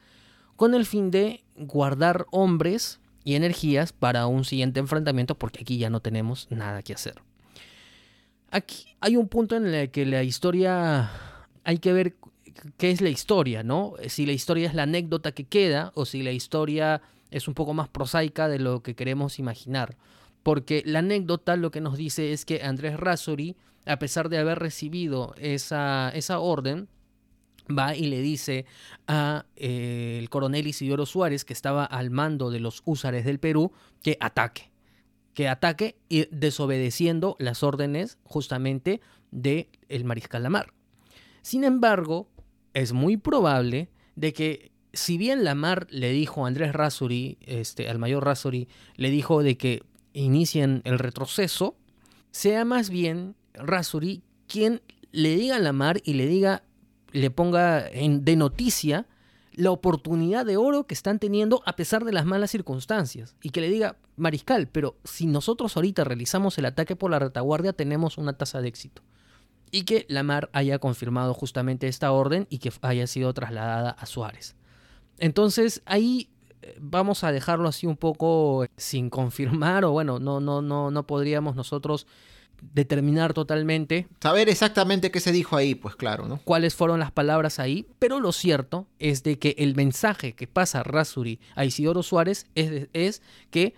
con 0.56 0.74
el 0.74 0.86
fin 0.86 1.10
de 1.10 1.44
guardar 1.56 2.24
hombres 2.30 2.98
y 3.24 3.34
energías 3.34 3.92
para 3.92 4.26
un 4.26 4.46
siguiente 4.46 4.80
enfrentamiento, 4.80 5.34
porque 5.34 5.60
aquí 5.60 5.76
ya 5.76 5.90
no 5.90 6.00
tenemos 6.00 6.46
nada 6.50 6.82
que 6.82 6.94
hacer. 6.94 7.20
Aquí 8.50 8.86
hay 9.00 9.16
un 9.16 9.28
punto 9.28 9.54
en 9.54 9.66
el 9.66 9.90
que 9.90 10.06
la 10.06 10.22
historia 10.22 11.10
hay 11.62 11.76
que 11.76 11.92
ver 11.92 12.16
qué 12.76 12.90
es 12.90 13.00
la 13.00 13.10
historia, 13.10 13.62
¿no? 13.62 13.94
Si 14.08 14.26
la 14.26 14.32
historia 14.32 14.68
es 14.68 14.74
la 14.74 14.84
anécdota 14.84 15.32
que 15.32 15.44
queda 15.44 15.92
o 15.94 16.04
si 16.04 16.22
la 16.22 16.32
historia 16.32 17.02
es 17.30 17.48
un 17.48 17.54
poco 17.54 17.74
más 17.74 17.88
prosaica 17.88 18.48
de 18.48 18.58
lo 18.58 18.82
que 18.82 18.94
queremos 18.94 19.38
imaginar. 19.38 19.96
Porque 20.42 20.82
la 20.86 21.00
anécdota 21.00 21.56
lo 21.56 21.70
que 21.70 21.80
nos 21.80 21.96
dice 21.96 22.32
es 22.32 22.44
que 22.44 22.62
Andrés 22.62 22.98
Rasori, 22.98 23.56
a 23.84 23.98
pesar 23.98 24.28
de 24.28 24.38
haber 24.38 24.58
recibido 24.58 25.34
esa, 25.38 26.10
esa 26.14 26.38
orden, 26.38 26.88
va 27.66 27.96
y 27.96 28.06
le 28.06 28.20
dice 28.20 28.66
a 29.06 29.46
eh, 29.56 30.18
el 30.20 30.30
coronel 30.30 30.66
Isidoro 30.66 31.06
Suárez, 31.06 31.44
que 31.44 31.52
estaba 31.52 31.84
al 31.84 32.10
mando 32.10 32.50
de 32.50 32.60
los 32.60 32.82
húsares 32.84 33.24
del 33.24 33.40
Perú, 33.40 33.72
que 34.02 34.16
ataque. 34.20 34.70
Que 35.34 35.48
ataque 35.48 35.96
y 36.08 36.26
desobedeciendo 36.30 37.36
las 37.38 37.62
órdenes 37.62 38.18
justamente 38.24 39.00
del 39.30 39.68
el 39.88 40.04
mariscal 40.04 40.44
Lamar. 40.44 40.72
Sin 41.42 41.64
embargo, 41.64 42.28
es 42.76 42.92
muy 42.92 43.16
probable 43.16 43.88
de 44.16 44.34
que 44.34 44.70
si 44.92 45.16
bien 45.16 45.44
Lamar 45.44 45.86
le 45.88 46.10
dijo 46.10 46.44
a 46.44 46.48
Andrés 46.48 46.74
Rasuri, 46.74 47.38
este, 47.40 47.88
al 47.88 47.98
mayor 47.98 48.24
Rasuri, 48.24 48.68
le 48.96 49.10
dijo 49.10 49.42
de 49.42 49.56
que 49.56 49.82
inicien 50.12 50.82
el 50.84 50.98
retroceso, 50.98 51.74
sea 52.30 52.66
más 52.66 52.90
bien 52.90 53.34
Rasuri 53.54 54.22
quien 54.46 54.82
le 55.10 55.36
diga 55.36 55.56
a 55.56 55.58
Lamar 55.58 56.02
y 56.04 56.14
le 56.14 56.26
diga, 56.26 56.64
le 57.12 57.30
ponga 57.30 57.88
en, 57.88 58.26
de 58.26 58.36
noticia 58.36 59.06
la 59.54 59.70
oportunidad 59.70 60.44
de 60.44 60.58
oro 60.58 60.86
que 60.86 60.92
están 60.92 61.18
teniendo 61.18 61.62
a 61.64 61.76
pesar 61.76 62.04
de 62.04 62.12
las 62.12 62.26
malas 62.26 62.50
circunstancias. 62.50 63.36
Y 63.40 63.50
que 63.50 63.62
le 63.62 63.70
diga, 63.70 63.96
Mariscal, 64.16 64.68
pero 64.68 64.98
si 65.02 65.26
nosotros 65.26 65.76
ahorita 65.76 66.04
realizamos 66.04 66.58
el 66.58 66.66
ataque 66.66 66.94
por 66.94 67.10
la 67.10 67.20
retaguardia, 67.20 67.72
tenemos 67.72 68.18
una 68.18 68.34
tasa 68.34 68.60
de 68.60 68.68
éxito 68.68 69.00
y 69.70 69.82
que 69.82 70.06
Lamar 70.08 70.50
haya 70.52 70.78
confirmado 70.78 71.34
justamente 71.34 71.88
esta 71.88 72.12
orden 72.12 72.46
y 72.50 72.58
que 72.58 72.72
haya 72.82 73.06
sido 73.06 73.32
trasladada 73.34 73.90
a 73.90 74.06
Suárez. 74.06 74.56
Entonces 75.18 75.82
ahí 75.86 76.30
eh, 76.62 76.76
vamos 76.80 77.24
a 77.24 77.32
dejarlo 77.32 77.68
así 77.68 77.86
un 77.86 77.96
poco 77.96 78.66
sin 78.76 79.10
confirmar 79.10 79.84
o 79.84 79.92
bueno, 79.92 80.18
no, 80.18 80.40
no, 80.40 80.62
no, 80.62 80.90
no 80.90 81.06
podríamos 81.06 81.56
nosotros 81.56 82.06
determinar 82.72 83.34
totalmente. 83.34 84.08
Saber 84.20 84.48
exactamente 84.48 85.10
qué 85.10 85.20
se 85.20 85.32
dijo 85.32 85.56
ahí, 85.56 85.74
pues 85.74 85.96
claro, 85.96 86.26
¿no? 86.26 86.40
Cuáles 86.44 86.74
fueron 86.74 87.00
las 87.00 87.12
palabras 87.12 87.58
ahí, 87.58 87.86
pero 87.98 88.20
lo 88.20 88.32
cierto 88.32 88.86
es 88.98 89.22
de 89.22 89.38
que 89.38 89.54
el 89.58 89.74
mensaje 89.74 90.34
que 90.34 90.46
pasa 90.46 90.82
Rasuri 90.82 91.40
a 91.54 91.64
Isidoro 91.64 92.02
Suárez 92.02 92.46
es, 92.54 92.88
es 92.92 93.22
que 93.50 93.74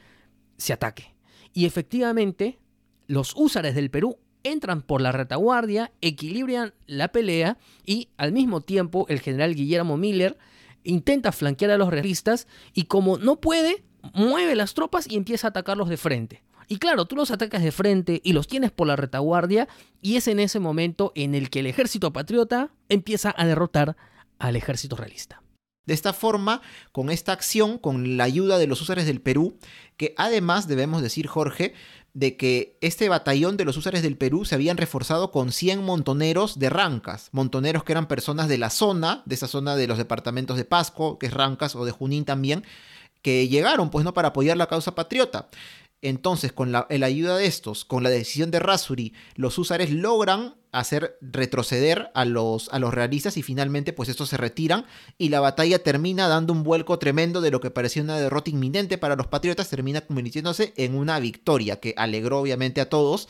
se 0.56 0.72
ataque. 0.72 1.14
Y 1.52 1.66
efectivamente, 1.66 2.58
los 3.06 3.34
húsares 3.36 3.74
del 3.74 3.90
Perú 3.90 4.18
entran 4.50 4.82
por 4.82 5.00
la 5.00 5.12
retaguardia, 5.12 5.92
equilibran 6.00 6.74
la 6.86 7.08
pelea 7.08 7.58
y 7.84 8.08
al 8.16 8.32
mismo 8.32 8.60
tiempo 8.60 9.06
el 9.08 9.20
general 9.20 9.54
Guillermo 9.54 9.96
Miller 9.96 10.38
intenta 10.84 11.32
flanquear 11.32 11.70
a 11.72 11.78
los 11.78 11.90
realistas 11.90 12.46
y 12.72 12.84
como 12.84 13.18
no 13.18 13.36
puede, 13.36 13.84
mueve 14.14 14.54
las 14.54 14.74
tropas 14.74 15.06
y 15.08 15.16
empieza 15.16 15.48
a 15.48 15.50
atacarlos 15.50 15.88
de 15.88 15.96
frente. 15.96 16.42
Y 16.68 16.78
claro, 16.78 17.06
tú 17.06 17.16
los 17.16 17.30
atacas 17.30 17.62
de 17.62 17.72
frente 17.72 18.20
y 18.22 18.34
los 18.34 18.46
tienes 18.46 18.70
por 18.70 18.86
la 18.86 18.96
retaguardia 18.96 19.68
y 20.02 20.16
es 20.16 20.28
en 20.28 20.38
ese 20.38 20.60
momento 20.60 21.12
en 21.14 21.34
el 21.34 21.48
que 21.48 21.60
el 21.60 21.66
ejército 21.66 22.12
patriota 22.12 22.70
empieza 22.90 23.34
a 23.36 23.46
derrotar 23.46 23.96
al 24.38 24.54
ejército 24.54 24.94
realista. 24.94 25.42
De 25.86 25.94
esta 25.94 26.12
forma, 26.12 26.60
con 26.92 27.08
esta 27.08 27.32
acción, 27.32 27.78
con 27.78 28.18
la 28.18 28.24
ayuda 28.24 28.58
de 28.58 28.66
los 28.66 28.82
usuarios 28.82 29.06
del 29.06 29.22
Perú, 29.22 29.58
que 29.96 30.12
además 30.18 30.68
debemos 30.68 31.00
decir, 31.00 31.26
Jorge, 31.26 31.72
de 32.18 32.36
que 32.36 32.76
este 32.80 33.08
batallón 33.08 33.56
de 33.56 33.64
los 33.64 33.76
húsares 33.76 34.02
del 34.02 34.16
Perú 34.16 34.44
se 34.44 34.56
habían 34.56 34.76
reforzado 34.76 35.30
con 35.30 35.52
100 35.52 35.84
montoneros 35.84 36.58
de 36.58 36.68
Rancas, 36.68 37.28
montoneros 37.30 37.84
que 37.84 37.92
eran 37.92 38.08
personas 38.08 38.48
de 38.48 38.58
la 38.58 38.70
zona, 38.70 39.22
de 39.24 39.36
esa 39.36 39.46
zona 39.46 39.76
de 39.76 39.86
los 39.86 39.98
departamentos 39.98 40.56
de 40.56 40.64
Pasco, 40.64 41.16
que 41.20 41.26
es 41.26 41.32
Rancas, 41.32 41.76
o 41.76 41.84
de 41.84 41.92
Junín 41.92 42.24
también, 42.24 42.64
que 43.22 43.46
llegaron, 43.46 43.90
pues 43.90 44.04
no, 44.04 44.14
para 44.14 44.28
apoyar 44.28 44.56
la 44.56 44.66
causa 44.66 44.96
patriota. 44.96 45.46
Entonces, 46.00 46.52
con 46.52 46.70
la, 46.70 46.86
ayuda 46.88 47.36
de 47.36 47.46
estos, 47.46 47.84
con 47.84 48.04
la 48.04 48.10
decisión 48.10 48.52
de 48.52 48.60
Rasuri, 48.60 49.14
los 49.34 49.58
húsares 49.58 49.90
logran 49.90 50.54
hacer 50.70 51.18
retroceder 51.20 52.10
a 52.14 52.24
los, 52.24 52.68
a 52.68 52.78
los 52.78 52.94
realistas 52.94 53.36
y 53.36 53.42
finalmente 53.42 53.92
pues 53.92 54.08
estos 54.08 54.28
se 54.28 54.36
retiran 54.36 54.84
y 55.16 55.30
la 55.30 55.40
batalla 55.40 55.82
termina 55.82 56.28
dando 56.28 56.52
un 56.52 56.62
vuelco 56.62 56.98
tremendo 56.98 57.40
de 57.40 57.50
lo 57.50 57.60
que 57.60 57.70
parecía 57.70 58.02
una 58.02 58.18
derrota 58.18 58.50
inminente 58.50 58.98
para 58.98 59.16
los 59.16 59.26
patriotas, 59.26 59.70
termina 59.70 60.02
convirtiéndose 60.02 60.74
en 60.76 60.94
una 60.94 61.18
victoria 61.18 61.80
que 61.80 61.94
alegró 61.96 62.40
obviamente 62.40 62.80
a 62.80 62.88
todos. 62.88 63.28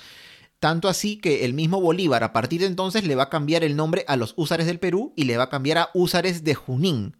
Tanto 0.58 0.88
así 0.88 1.18
que 1.18 1.44
el 1.44 1.54
mismo 1.54 1.80
Bolívar 1.80 2.24
a 2.24 2.32
partir 2.32 2.60
de 2.60 2.66
entonces 2.66 3.04
le 3.04 3.14
va 3.14 3.24
a 3.24 3.30
cambiar 3.30 3.62
el 3.62 3.76
nombre 3.76 4.04
a 4.08 4.16
los 4.16 4.34
húsares 4.36 4.66
del 4.66 4.80
Perú 4.80 5.14
y 5.16 5.24
le 5.24 5.36
va 5.36 5.44
a 5.44 5.50
cambiar 5.50 5.78
a 5.78 5.90
húsares 5.94 6.44
de 6.44 6.54
Junín 6.54 7.14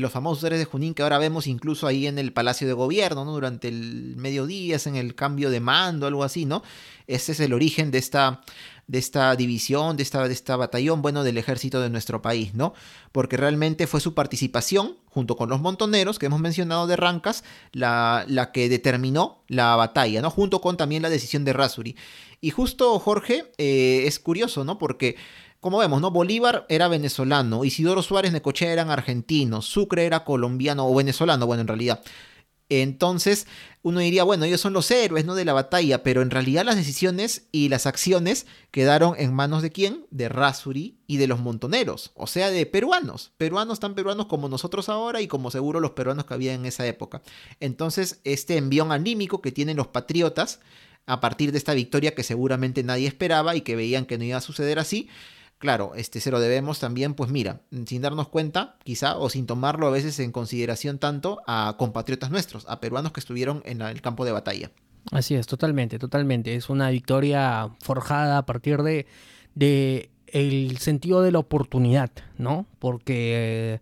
los 0.00 0.12
famosos 0.12 0.40
seres 0.40 0.58
de 0.58 0.64
Junín 0.64 0.94
que 0.94 1.02
ahora 1.02 1.18
vemos 1.18 1.46
incluso 1.46 1.86
ahí 1.86 2.06
en 2.06 2.18
el 2.18 2.32
Palacio 2.32 2.66
de 2.66 2.72
Gobierno, 2.72 3.24
¿no? 3.24 3.32
Durante 3.32 3.68
el 3.68 4.14
mediodía, 4.16 4.78
en 4.86 4.96
el 4.96 5.14
cambio 5.14 5.50
de 5.50 5.60
mando, 5.60 6.06
algo 6.06 6.24
así, 6.24 6.46
¿no? 6.46 6.62
Ese 7.06 7.32
es 7.32 7.40
el 7.40 7.52
origen 7.52 7.90
de 7.90 7.98
esta, 7.98 8.40
de 8.86 8.98
esta 8.98 9.36
división, 9.36 9.96
de 9.96 10.02
esta, 10.02 10.26
de 10.26 10.32
esta 10.32 10.56
batallón, 10.56 11.02
bueno, 11.02 11.24
del 11.24 11.36
ejército 11.36 11.80
de 11.80 11.90
nuestro 11.90 12.22
país, 12.22 12.54
¿no? 12.54 12.72
Porque 13.12 13.36
realmente 13.36 13.86
fue 13.86 14.00
su 14.00 14.14
participación, 14.14 14.96
junto 15.06 15.36
con 15.36 15.50
los 15.50 15.60
montoneros 15.60 16.18
que 16.18 16.26
hemos 16.26 16.40
mencionado 16.40 16.86
de 16.86 16.96
Rancas, 16.96 17.44
la, 17.72 18.24
la 18.28 18.50
que 18.50 18.70
determinó 18.70 19.42
la 19.48 19.76
batalla, 19.76 20.22
¿no? 20.22 20.30
Junto 20.30 20.60
con 20.62 20.78
también 20.78 21.02
la 21.02 21.10
decisión 21.10 21.44
de 21.44 21.52
Rasuri. 21.52 21.96
Y 22.40 22.50
justo, 22.50 22.98
Jorge, 22.98 23.52
eh, 23.58 24.02
es 24.06 24.18
curioso, 24.18 24.64
¿no? 24.64 24.76
Porque 24.76 25.16
como 25.62 25.78
vemos, 25.78 26.00
¿no? 26.00 26.10
Bolívar 26.10 26.66
era 26.68 26.88
venezolano, 26.88 27.64
Isidoro 27.64 28.02
Suárez 28.02 28.32
Necochea 28.32 28.72
eran 28.72 28.90
argentinos, 28.90 29.64
Sucre 29.64 30.06
era 30.06 30.24
colombiano 30.24 30.88
o 30.88 30.92
venezolano, 30.92 31.46
bueno, 31.46 31.60
en 31.60 31.68
realidad. 31.68 32.02
Entonces, 32.68 33.46
uno 33.82 34.00
diría, 34.00 34.24
bueno, 34.24 34.44
ellos 34.44 34.60
son 34.60 34.72
los 34.72 34.90
héroes, 34.90 35.24
¿no? 35.24 35.36
De 35.36 35.44
la 35.44 35.52
batalla, 35.52 36.02
pero 36.02 36.20
en 36.20 36.30
realidad 36.30 36.64
las 36.64 36.74
decisiones 36.74 37.46
y 37.52 37.68
las 37.68 37.86
acciones 37.86 38.46
quedaron 38.72 39.14
en 39.16 39.32
manos 39.32 39.62
de 39.62 39.70
quién? 39.70 40.04
De 40.10 40.28
Rasuri 40.28 40.98
y 41.06 41.18
de 41.18 41.28
los 41.28 41.38
montoneros, 41.38 42.10
o 42.16 42.26
sea, 42.26 42.50
de 42.50 42.66
peruanos, 42.66 43.30
peruanos 43.36 43.78
tan 43.78 43.94
peruanos 43.94 44.26
como 44.26 44.48
nosotros 44.48 44.88
ahora 44.88 45.20
y 45.20 45.28
como 45.28 45.52
seguro 45.52 45.78
los 45.78 45.92
peruanos 45.92 46.24
que 46.24 46.34
había 46.34 46.54
en 46.54 46.66
esa 46.66 46.88
época. 46.88 47.22
Entonces, 47.60 48.20
este 48.24 48.56
envión 48.56 48.90
anímico 48.90 49.40
que 49.40 49.52
tienen 49.52 49.76
los 49.76 49.86
patriotas 49.86 50.58
a 51.06 51.20
partir 51.20 51.52
de 51.52 51.58
esta 51.58 51.74
victoria 51.74 52.16
que 52.16 52.24
seguramente 52.24 52.82
nadie 52.82 53.06
esperaba 53.06 53.54
y 53.54 53.60
que 53.60 53.76
veían 53.76 54.06
que 54.06 54.18
no 54.18 54.24
iba 54.24 54.38
a 54.38 54.40
suceder 54.40 54.80
así, 54.80 55.08
Claro, 55.62 55.92
este 55.94 56.18
se 56.18 56.32
lo 56.32 56.40
debemos 56.40 56.80
también, 56.80 57.14
pues 57.14 57.30
mira, 57.30 57.60
sin 57.86 58.02
darnos 58.02 58.26
cuenta, 58.26 58.74
quizá, 58.82 59.16
o 59.16 59.30
sin 59.30 59.46
tomarlo 59.46 59.86
a 59.86 59.90
veces 59.90 60.18
en 60.18 60.32
consideración 60.32 60.98
tanto 60.98 61.40
a 61.46 61.76
compatriotas 61.78 62.32
nuestros, 62.32 62.66
a 62.68 62.80
peruanos 62.80 63.12
que 63.12 63.20
estuvieron 63.20 63.62
en 63.64 63.80
el 63.80 64.00
campo 64.02 64.24
de 64.24 64.32
batalla. 64.32 64.72
Así 65.12 65.36
es, 65.36 65.46
totalmente, 65.46 66.00
totalmente. 66.00 66.56
Es 66.56 66.68
una 66.68 66.90
victoria 66.90 67.70
forjada 67.80 68.38
a 68.38 68.44
partir 68.44 68.82
de, 68.82 69.06
de 69.54 70.10
el 70.26 70.78
sentido 70.78 71.22
de 71.22 71.30
la 71.30 71.38
oportunidad, 71.38 72.10
¿no? 72.38 72.66
Porque 72.80 73.80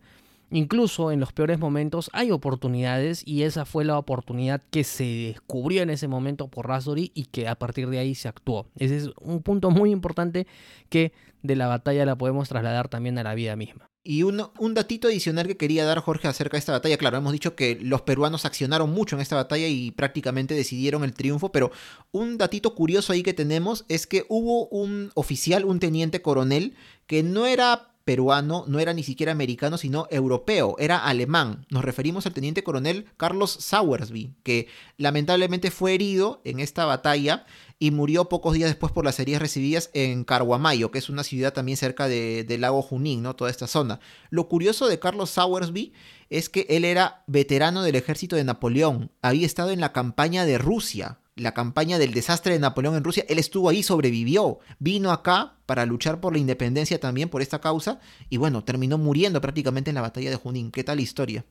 incluso 0.51 1.12
en 1.12 1.20
los 1.20 1.32
peores 1.32 1.59
momentos 1.59 2.11
hay 2.12 2.30
oportunidades 2.30 3.22
y 3.26 3.42
esa 3.42 3.64
fue 3.64 3.84
la 3.84 3.98
oportunidad 3.98 4.62
que 4.70 4.84
se 4.84 5.05
descubrió 5.05 5.82
en 5.82 5.90
ese 5.90 6.09
momento 6.09 6.48
por 6.48 6.68
Razori 6.68 7.12
y 7.14 7.26
que 7.26 7.48
a 7.48 7.55
partir 7.55 7.88
de 7.88 7.98
ahí 7.98 8.14
se 8.14 8.28
actuó. 8.28 8.66
Ese 8.76 8.96
es 8.96 9.11
un 9.20 9.42
punto 9.42 9.70
muy 9.70 9.90
importante 9.90 10.46
que 10.88 11.12
de 11.42 11.57
la 11.57 11.66
batalla 11.66 12.05
la 12.05 12.16
podemos 12.16 12.48
trasladar 12.48 12.88
también 12.88 13.18
a 13.18 13.22
la 13.22 13.34
vida 13.34 13.57
misma. 13.57 13.90
Y 14.03 14.22
un, 14.22 14.48
datito 14.72 15.09
adicional 15.09 15.46
que 15.46 15.59
quería 15.59 15.84
dar 15.84 16.01
Jorge 16.01 16.26
acerca 16.26 16.57
de 16.57 16.61
esta 16.61 16.72
batalla, 16.72 16.96
claro, 16.96 17.18
hemos 17.18 17.32
dicho 17.32 17.55
que 17.55 17.78
los 17.82 18.01
peruanos 18.01 18.46
accionaron 18.46 18.90
mucho 18.90 19.14
en 19.14 19.20
esta 19.20 19.36
batalla 19.36 19.68
y 19.68 19.90
prácticamente 19.90 20.55
decidieron 20.55 21.05
el 21.05 21.12
triunfo, 21.12 21.53
pero 21.53 21.70
un 22.11 22.38
datito 22.38 22.74
curioso 22.74 23.12
ahí 23.12 23.22
que 23.22 23.34
tenemos 23.34 23.84
es 23.88 24.07
que 24.07 24.24
hubo 24.30 24.68
un 24.68 25.11
oficial, 25.14 25.66
un 25.66 25.80
teniente 25.80 26.22
coronel, 26.22 26.74
que 27.07 27.22
no 27.22 27.44
era 27.46 27.89
peruano, 28.11 28.64
no 28.66 28.80
era 28.80 28.92
ni 28.92 29.04
siquiera 29.04 29.30
americano, 29.30 29.78
sino 29.78 30.08
europeo, 30.11 30.74
era 30.80 30.98
alemán. 30.98 31.64
Nos 31.70 31.84
referimos 31.84 32.26
al 32.26 32.32
teniente 32.32 32.64
coronel 32.64 33.04
Carlos 33.16 33.56
Sauersby, 33.61 34.34
que 34.42 34.66
lamentablemente 34.96 35.70
fue 35.70 35.94
herido 35.94 36.40
en 36.44 36.58
esta 36.58 36.86
batalla 36.86 37.46
y 37.78 37.92
murió 37.92 38.28
pocos 38.28 38.54
días 38.54 38.68
después 38.68 38.90
por 38.90 39.04
las 39.04 39.20
heridas 39.20 39.40
recibidas 39.40 39.90
en 39.94 40.24
Carguamayo, 40.24 40.90
que 40.90 40.98
es 40.98 41.08
una 41.08 41.22
ciudad 41.22 41.52
también 41.52 41.76
cerca 41.76 42.08
del 42.08 42.61
lago 42.61 42.82
Junín, 42.82 43.22
¿no? 43.22 43.36
Toda 43.36 43.48
esta 43.48 43.68
zona. 43.68 44.00
Lo 44.28 44.48
curioso 44.48 44.88
de 44.88 44.98
Carlos 44.98 45.30
Sauersby 45.30 45.92
es 46.30 46.48
que 46.48 46.66
él 46.68 46.84
era 46.84 47.22
veterano 47.28 47.84
del 47.84 47.94
ejército 47.94 48.34
de 48.34 48.42
Napoleón, 48.42 49.12
había 49.22 49.46
estado 49.46 49.70
en 49.70 49.78
la 49.78 49.92
campaña 49.92 50.44
de 50.44 50.58
Rusia, 50.58 51.20
la 51.41 51.55
campaña 51.55 51.99
del 51.99 52.12
desastre 52.12 52.53
de 52.53 52.59
Napoleón 52.59 52.97
en 52.97 53.05
Rusia, 53.05 53.24
él 53.28 53.38
estuvo 53.38 53.68
ahí, 53.68 53.82
sobrevivió, 53.82 54.59
vino 54.78 55.11
acá 55.11 55.55
para 55.66 55.86
luchar 55.86 56.20
por 56.20 56.32
la 56.32 56.38
independencia 56.38 57.01
también, 57.01 57.28
por 57.28 57.43
esta 57.43 57.61
causa, 57.61 58.01
y 58.28 58.36
bueno, 58.36 58.62
terminó 58.64 58.99
muriendo 58.99 59.41
prácticamente 59.41 59.91
en 59.91 59.95
la 59.95 60.03
batalla 60.03 60.30
de 60.30 60.36
Junín. 60.36 60.70
¿Qué 60.70 60.84
tal 60.84 61.01
historia? 61.01 61.45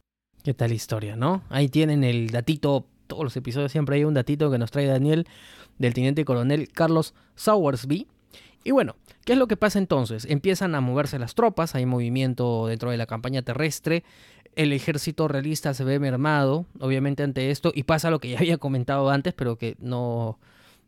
¿Qué 0.44 0.54
tal 0.54 0.72
historia, 0.72 1.16
no? 1.16 1.44
Ahí 1.50 1.68
tienen 1.68 2.04
el 2.04 2.30
datito, 2.30 2.86
todos 3.08 3.24
los 3.24 3.36
episodios 3.36 3.72
siempre 3.72 3.98
hay 3.98 4.04
un 4.04 4.14
datito 4.14 4.52
que 4.52 4.58
nos 4.58 4.72
trae 4.72 4.86
Daniel 4.86 5.28
del 5.78 5.94
teniente 5.94 6.24
coronel 6.24 6.70
Carlos 6.70 7.14
Sauersby. 7.36 8.08
Y 8.64 8.72
bueno, 8.72 8.96
¿qué 9.26 9.34
es 9.34 9.40
lo 9.40 9.48
que 9.48 9.58
pasa 9.58 9.80
entonces? 9.80 10.26
Empiezan 10.30 10.76
a 10.76 10.82
moverse 10.82 11.18
las 11.18 11.34
tropas, 11.34 11.76
hay 11.76 11.86
movimiento 11.86 12.68
dentro 12.68 12.92
de 12.92 12.98
la 12.98 13.06
campaña 13.06 13.42
terrestre, 13.42 14.04
el 14.56 14.74
ejército 14.74 15.28
realista 15.28 15.74
se 15.74 15.84
ve 15.84 16.00
mermado, 16.00 16.66
obviamente, 16.80 17.24
ante 17.24 17.52
esto, 17.52 17.72
y 17.74 17.84
pasa 17.84 18.10
lo 18.10 18.20
que 18.20 18.30
ya 18.30 18.38
había 18.39 18.58
comentado 18.58 19.10
antes, 19.10 19.34
pero 19.34 19.58
que 19.58 19.76
no, 19.80 20.39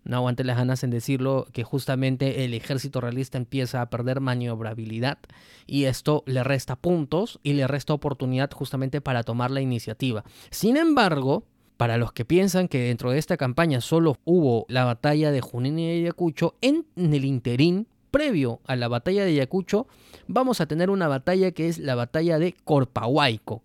no 0.03 0.17
aguante 0.17 0.43
las 0.43 0.57
ganas 0.57 0.83
en 0.83 0.89
decirlo, 0.89 1.47
que 1.51 1.63
justamente 1.63 2.43
el 2.45 2.53
ejército 2.53 3.01
realista 3.01 3.37
empieza 3.37 3.81
a 3.81 3.89
perder 3.89 4.19
maniobrabilidad 4.19 5.19
y 5.67 5.85
esto 5.85 6.23
le 6.25 6.43
resta 6.43 6.75
puntos 6.75 7.39
y 7.43 7.53
le 7.53 7.67
resta 7.67 7.93
oportunidad 7.93 8.51
justamente 8.51 9.01
para 9.01 9.23
tomar 9.23 9.51
la 9.51 9.61
iniciativa. 9.61 10.23
Sin 10.49 10.77
embargo, 10.77 11.45
para 11.77 11.97
los 11.97 12.13
que 12.13 12.25
piensan 12.25 12.67
que 12.67 12.79
dentro 12.79 13.11
de 13.11 13.19
esta 13.19 13.37
campaña 13.37 13.81
solo 13.81 14.17
hubo 14.23 14.65
la 14.69 14.85
batalla 14.85 15.31
de 15.31 15.41
Junín 15.41 15.79
y 15.79 15.89
Ayacucho, 15.91 16.55
en 16.61 16.85
el 16.95 17.25
interín 17.25 17.87
previo 18.11 18.59
a 18.65 18.75
la 18.75 18.87
batalla 18.87 19.23
de 19.25 19.31
Ayacucho, 19.31 19.87
vamos 20.27 20.61
a 20.61 20.67
tener 20.67 20.89
una 20.89 21.07
batalla 21.07 21.51
que 21.51 21.67
es 21.67 21.79
la 21.79 21.95
batalla 21.95 22.37
de 22.37 22.53
Corpahuayco. 22.63 23.63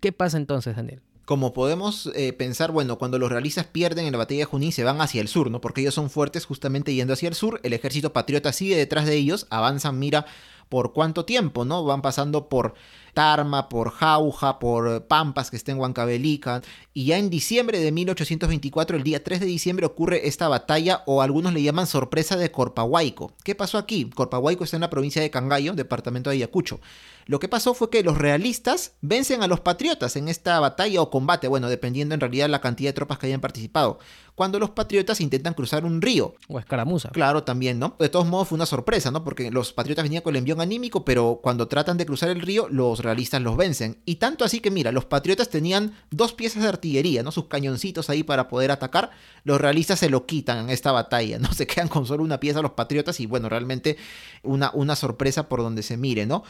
¿Qué 0.00 0.12
pasa 0.12 0.36
entonces, 0.36 0.76
Daniel? 0.76 1.00
Como 1.24 1.52
podemos 1.52 2.12
eh, 2.14 2.32
pensar, 2.32 2.70
bueno, 2.70 2.98
cuando 2.98 3.18
los 3.18 3.32
realistas 3.32 3.66
pierden 3.66 4.06
en 4.06 4.12
la 4.12 4.18
batalla 4.18 4.40
de 4.40 4.44
Junín 4.44 4.70
se 4.70 4.84
van 4.84 5.00
hacia 5.00 5.20
el 5.20 5.26
sur, 5.26 5.50
¿no? 5.50 5.60
Porque 5.60 5.80
ellos 5.80 5.94
son 5.94 6.08
fuertes 6.08 6.46
justamente 6.46 6.94
yendo 6.94 7.14
hacia 7.14 7.28
el 7.28 7.34
sur, 7.34 7.58
el 7.64 7.72
ejército 7.72 8.12
patriota 8.12 8.52
sigue 8.52 8.76
detrás 8.76 9.06
de 9.06 9.16
ellos, 9.16 9.48
avanzan, 9.50 9.98
mira, 9.98 10.26
por 10.68 10.92
cuánto 10.92 11.24
tiempo, 11.24 11.64
¿no? 11.64 11.84
Van 11.84 12.02
pasando 12.02 12.48
por 12.48 12.74
Tarma, 13.16 13.70
por 13.70 13.92
Jauja, 13.92 14.58
por 14.58 15.06
Pampas, 15.06 15.48
que 15.50 15.56
está 15.56 15.72
en 15.72 15.78
Huancavelica. 15.78 16.60
Y 16.92 17.06
ya 17.06 17.16
en 17.16 17.30
diciembre 17.30 17.80
de 17.80 17.90
1824, 17.90 18.94
el 18.94 19.04
día 19.04 19.24
3 19.24 19.40
de 19.40 19.46
diciembre, 19.46 19.86
ocurre 19.86 20.28
esta 20.28 20.48
batalla, 20.48 21.02
o 21.06 21.22
algunos 21.22 21.54
le 21.54 21.62
llaman 21.62 21.86
sorpresa 21.86 22.36
de 22.36 22.52
Corpahuayco. 22.52 23.32
¿Qué 23.42 23.54
pasó 23.54 23.78
aquí? 23.78 24.10
Corpahuayco 24.10 24.64
está 24.64 24.76
en 24.76 24.82
la 24.82 24.90
provincia 24.90 25.22
de 25.22 25.30
Cangallo, 25.30 25.72
departamento 25.72 26.28
de 26.28 26.36
Ayacucho. 26.36 26.78
Lo 27.24 27.40
que 27.40 27.48
pasó 27.48 27.72
fue 27.72 27.88
que 27.88 28.02
los 28.02 28.18
realistas 28.18 28.92
vencen 29.00 29.42
a 29.42 29.48
los 29.48 29.60
patriotas 29.60 30.14
en 30.16 30.28
esta 30.28 30.60
batalla 30.60 31.00
o 31.00 31.10
combate, 31.10 31.48
bueno, 31.48 31.70
dependiendo 31.70 32.14
en 32.14 32.20
realidad 32.20 32.50
la 32.50 32.60
cantidad 32.60 32.90
de 32.90 32.94
tropas 32.94 33.18
que 33.18 33.28
hayan 33.28 33.40
participado. 33.40 33.98
Cuando 34.36 34.58
los 34.58 34.68
patriotas 34.68 35.22
intentan 35.22 35.54
cruzar 35.54 35.86
un 35.86 36.02
río. 36.02 36.34
O 36.46 36.58
escaramuza. 36.58 37.08
Claro, 37.08 37.42
también, 37.42 37.78
¿no? 37.78 37.96
De 37.98 38.10
todos 38.10 38.26
modos 38.26 38.48
fue 38.48 38.56
una 38.56 38.66
sorpresa, 38.66 39.10
¿no? 39.10 39.24
Porque 39.24 39.50
los 39.50 39.72
patriotas 39.72 40.02
venían 40.02 40.22
con 40.22 40.34
el 40.34 40.40
envión 40.40 40.60
anímico, 40.60 41.06
pero 41.06 41.40
cuando 41.42 41.68
tratan 41.68 41.96
de 41.96 42.04
cruzar 42.04 42.28
el 42.28 42.42
río, 42.42 42.68
los 42.68 43.00
realistas 43.00 43.40
los 43.40 43.56
vencen. 43.56 43.96
Y 44.04 44.16
tanto 44.16 44.44
así 44.44 44.60
que, 44.60 44.70
mira, 44.70 44.92
los 44.92 45.06
patriotas 45.06 45.48
tenían 45.48 45.94
dos 46.10 46.34
piezas 46.34 46.62
de 46.62 46.68
artillería, 46.68 47.22
¿no? 47.22 47.32
Sus 47.32 47.46
cañoncitos 47.46 48.10
ahí 48.10 48.22
para 48.22 48.46
poder 48.48 48.70
atacar. 48.70 49.10
Los 49.42 49.58
realistas 49.58 50.00
se 50.00 50.10
lo 50.10 50.26
quitan 50.26 50.58
en 50.58 50.68
esta 50.70 50.92
batalla, 50.92 51.38
¿no? 51.38 51.50
Se 51.56 51.66
quedan 51.66 51.88
con 51.88 52.04
solo 52.04 52.22
una 52.22 52.38
pieza 52.38 52.60
los 52.60 52.72
patriotas 52.72 53.18
y, 53.20 53.24
bueno, 53.24 53.48
realmente 53.48 53.96
una, 54.42 54.70
una 54.74 54.96
sorpresa 54.96 55.48
por 55.48 55.62
donde 55.62 55.82
se 55.82 55.96
mire, 55.96 56.26
¿no? 56.26 56.44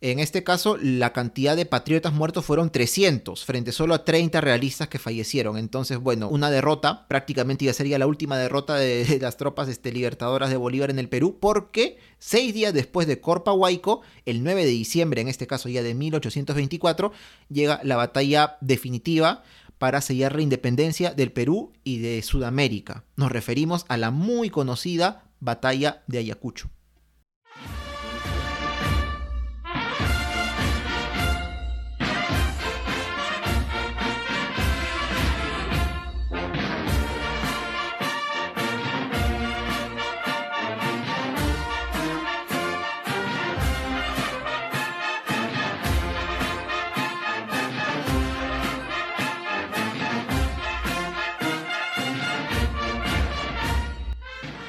En 0.00 0.20
este 0.20 0.44
caso, 0.44 0.76
la 0.80 1.12
cantidad 1.12 1.56
de 1.56 1.66
patriotas 1.66 2.12
muertos 2.12 2.44
fueron 2.44 2.70
300, 2.70 3.44
frente 3.44 3.72
solo 3.72 3.94
a 3.94 4.04
30 4.04 4.40
realistas 4.40 4.86
que 4.86 5.00
fallecieron. 5.00 5.58
Entonces, 5.58 5.98
bueno, 5.98 6.28
una 6.28 6.52
derrota, 6.52 7.08
prácticamente 7.08 7.64
ya 7.64 7.72
sería 7.72 7.98
la 7.98 8.06
última 8.06 8.38
derrota 8.38 8.74
de, 8.76 9.18
las 9.20 9.36
tropas 9.36 9.68
este, 9.68 9.90
libertadoras 9.90 10.50
de 10.50 10.56
Bolívar 10.56 10.90
en 10.90 11.00
el 11.00 11.08
Perú, 11.08 11.38
porque 11.40 11.98
seis 12.20 12.54
días 12.54 12.72
después 12.72 13.08
de 13.08 13.20
Corpahuayco, 13.20 14.02
el 14.24 14.44
9 14.44 14.64
de 14.64 14.70
diciembre, 14.70 15.20
en 15.20 15.26
este 15.26 15.48
caso 15.48 15.68
ya 15.68 15.82
de 15.82 15.94
1824, 15.94 17.10
llega 17.48 17.80
la 17.82 17.96
batalla 17.96 18.56
definitiva 18.60 19.42
para 19.78 20.00
sellar 20.00 20.36
la 20.36 20.42
independencia 20.42 21.12
del 21.12 21.32
Perú 21.32 21.72
y 21.82 21.98
de 21.98 22.22
Sudamérica. 22.22 23.04
Nos 23.16 23.32
referimos 23.32 23.84
a 23.88 23.96
la 23.96 24.12
muy 24.12 24.48
conocida 24.48 25.24
Batalla 25.40 26.02
de 26.06 26.18
Ayacucho. 26.18 26.70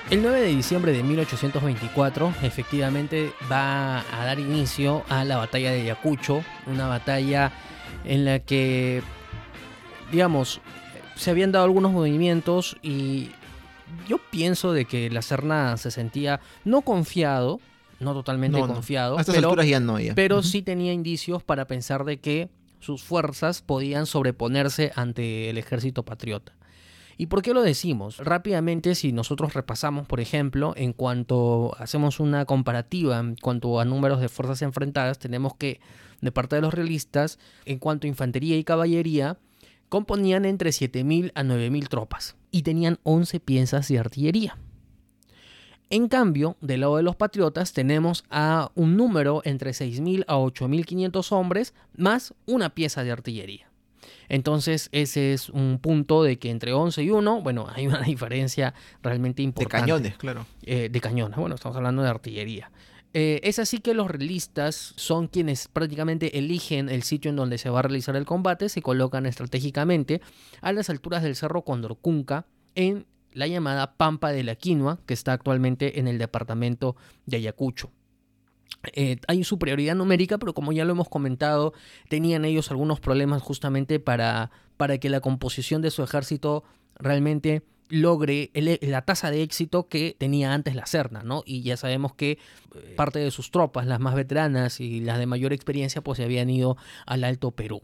El 0.09 0.23
9 0.23 0.41
de 0.41 0.47
diciembre 0.47 0.91
de 0.91 1.03
1824 1.03 2.33
efectivamente 2.41 3.31
va 3.51 3.99
a 3.99 4.25
dar 4.25 4.39
inicio 4.39 5.03
a 5.07 5.23
la 5.23 5.37
batalla 5.37 5.71
de 5.71 5.81
Ayacucho, 5.81 6.43
una 6.65 6.87
batalla 6.87 7.51
en 8.05 8.25
la 8.25 8.39
que, 8.39 9.03
digamos, 10.11 10.61
se 11.15 11.29
habían 11.29 11.51
dado 11.51 11.65
algunos 11.65 11.91
movimientos 11.91 12.75
y 12.81 13.29
yo 14.07 14.17
pienso 14.31 14.73
de 14.73 14.85
que 14.85 15.11
la 15.11 15.21
Serna 15.21 15.77
se 15.77 15.91
sentía 15.91 16.39
no 16.65 16.81
confiado, 16.81 17.59
no 17.99 18.13
totalmente 18.13 18.59
No, 18.59 18.65
no. 18.65 18.73
confiado, 18.73 19.15
A 19.17 19.21
estas 19.21 19.35
pero, 19.35 19.49
alturas 19.49 19.67
ya 19.67 19.79
no, 19.79 19.99
ya. 19.99 20.15
pero 20.15 20.41
sí 20.41 20.63
tenía 20.63 20.91
indicios 20.91 21.43
para 21.43 21.65
pensar 21.65 22.03
de 22.03 22.17
que 22.19 22.49
sus 22.79 23.03
fuerzas 23.03 23.61
podían 23.61 24.07
sobreponerse 24.07 24.91
ante 24.95 25.51
el 25.51 25.59
ejército 25.59 26.03
patriota. 26.03 26.53
¿Y 27.21 27.25
por 27.25 27.41
qué 27.41 27.53
lo 27.53 27.63
decimos? 27.63 28.15
Rápidamente, 28.19 28.95
si 28.95 29.11
nosotros 29.11 29.53
repasamos, 29.53 30.07
por 30.07 30.21
ejemplo, 30.21 30.71
en 30.77 30.93
cuanto 30.93 31.75
hacemos 31.77 32.21
una 32.21 32.45
comparativa 32.45 33.19
en 33.19 33.35
cuanto 33.35 33.81
a 33.81 33.83
números 33.83 34.21
de 34.21 34.29
fuerzas 34.29 34.61
enfrentadas, 34.61 35.19
tenemos 35.19 35.53
que, 35.53 35.81
de 36.21 36.31
parte 36.31 36.55
de 36.55 36.61
los 36.61 36.73
realistas, 36.73 37.37
en 37.65 37.77
cuanto 37.77 38.07
a 38.07 38.09
infantería 38.09 38.55
y 38.55 38.63
caballería, 38.63 39.37
componían 39.89 40.45
entre 40.45 40.69
7.000 40.69 41.33
a 41.35 41.43
9.000 41.43 41.89
tropas 41.89 42.37
y 42.51 42.61
tenían 42.61 42.99
11 43.03 43.41
piezas 43.41 43.89
de 43.89 43.99
artillería. 43.99 44.57
En 45.89 46.07
cambio, 46.07 46.55
del 46.61 46.79
lado 46.79 46.95
de 46.95 47.03
los 47.03 47.17
patriotas 47.17 47.73
tenemos 47.73 48.23
a 48.29 48.71
un 48.75 48.95
número 48.95 49.41
entre 49.43 49.71
6.000 49.71 50.23
a 50.25 50.37
8.500 50.37 51.33
hombres 51.33 51.73
más 51.97 52.33
una 52.45 52.69
pieza 52.69 53.03
de 53.03 53.11
artillería. 53.11 53.68
Entonces 54.29 54.89
ese 54.91 55.33
es 55.33 55.49
un 55.49 55.79
punto 55.81 56.23
de 56.23 56.37
que 56.39 56.49
entre 56.49 56.71
11 56.71 57.03
y 57.03 57.09
1, 57.09 57.41
bueno, 57.41 57.67
hay 57.75 57.87
una 57.87 58.01
diferencia 58.01 58.73
realmente 59.03 59.41
De 59.41 59.45
importante. 59.45 59.81
cañones, 59.81 60.17
claro. 60.17 60.45
Eh, 60.63 60.89
de 60.89 61.01
cañones, 61.01 61.37
bueno, 61.37 61.55
estamos 61.55 61.75
hablando 61.75 62.03
de 62.03 62.09
artillería. 62.09 62.71
Eh, 63.13 63.41
es 63.43 63.57
así 63.57 63.79
que 63.79 63.95
los 63.95 64.09
realistas 64.09 64.93
son 64.95 65.27
quienes 65.27 65.67
prácticamente 65.67 66.37
eligen 66.37 66.89
el 66.89 67.01
sitio 67.01 67.29
en 67.29 67.37
donde 67.37 67.57
se 67.57 67.71
va 67.71 67.79
a 67.79 67.81
realizar 67.81 68.15
el 68.15 68.25
combate, 68.25 68.69
se 68.69 68.83
colocan 68.83 69.25
estratégicamente 69.25 70.21
a 70.61 70.71
las 70.71 70.91
alturas 70.91 71.23
del 71.23 71.35
cerro 71.35 71.63
Condorcunca 71.63 72.45
en 72.75 73.07
la 73.33 73.47
llamada 73.47 73.95
Pampa 73.95 74.31
de 74.31 74.43
la 74.43 74.55
Quinoa, 74.55 74.99
que 75.07 75.15
está 75.15 75.33
actualmente 75.33 75.99
en 75.99 76.07
el 76.07 76.19
departamento 76.19 76.95
de 77.25 77.37
Ayacucho. 77.37 77.91
Eh, 78.93 79.17
hay 79.27 79.43
superioridad 79.43 79.95
numérica, 79.95 80.37
pero 80.37 80.53
como 80.53 80.71
ya 80.71 80.85
lo 80.85 80.91
hemos 80.91 81.09
comentado, 81.09 81.73
tenían 82.07 82.45
ellos 82.45 82.71
algunos 82.71 82.99
problemas 82.99 83.41
justamente 83.41 83.99
para, 83.99 84.51
para 84.77 84.97
que 84.99 85.09
la 85.09 85.19
composición 85.19 85.81
de 85.81 85.91
su 85.91 86.01
ejército 86.03 86.63
realmente 86.95 87.61
logre 87.89 88.51
el- 88.53 88.77
la 88.83 89.01
tasa 89.01 89.31
de 89.31 89.41
éxito 89.41 89.87
que 89.89 90.15
tenía 90.17 90.53
antes 90.53 90.75
la 90.75 90.85
Serna, 90.85 91.23
¿no? 91.23 91.41
Y 91.45 91.63
ya 91.63 91.75
sabemos 91.75 92.13
que 92.13 92.33
eh, 92.75 92.93
parte 92.95 93.17
de 93.19 93.31
sus 93.31 93.49
tropas, 93.51 93.87
las 93.87 93.99
más 93.99 94.13
veteranas 94.15 94.79
y 94.79 95.01
las 95.01 95.17
de 95.17 95.25
mayor 95.25 95.53
experiencia, 95.53 96.01
pues 96.01 96.17
se 96.17 96.23
habían 96.23 96.49
ido 96.49 96.77
al 97.07 97.23
Alto 97.23 97.51
Perú. 97.51 97.81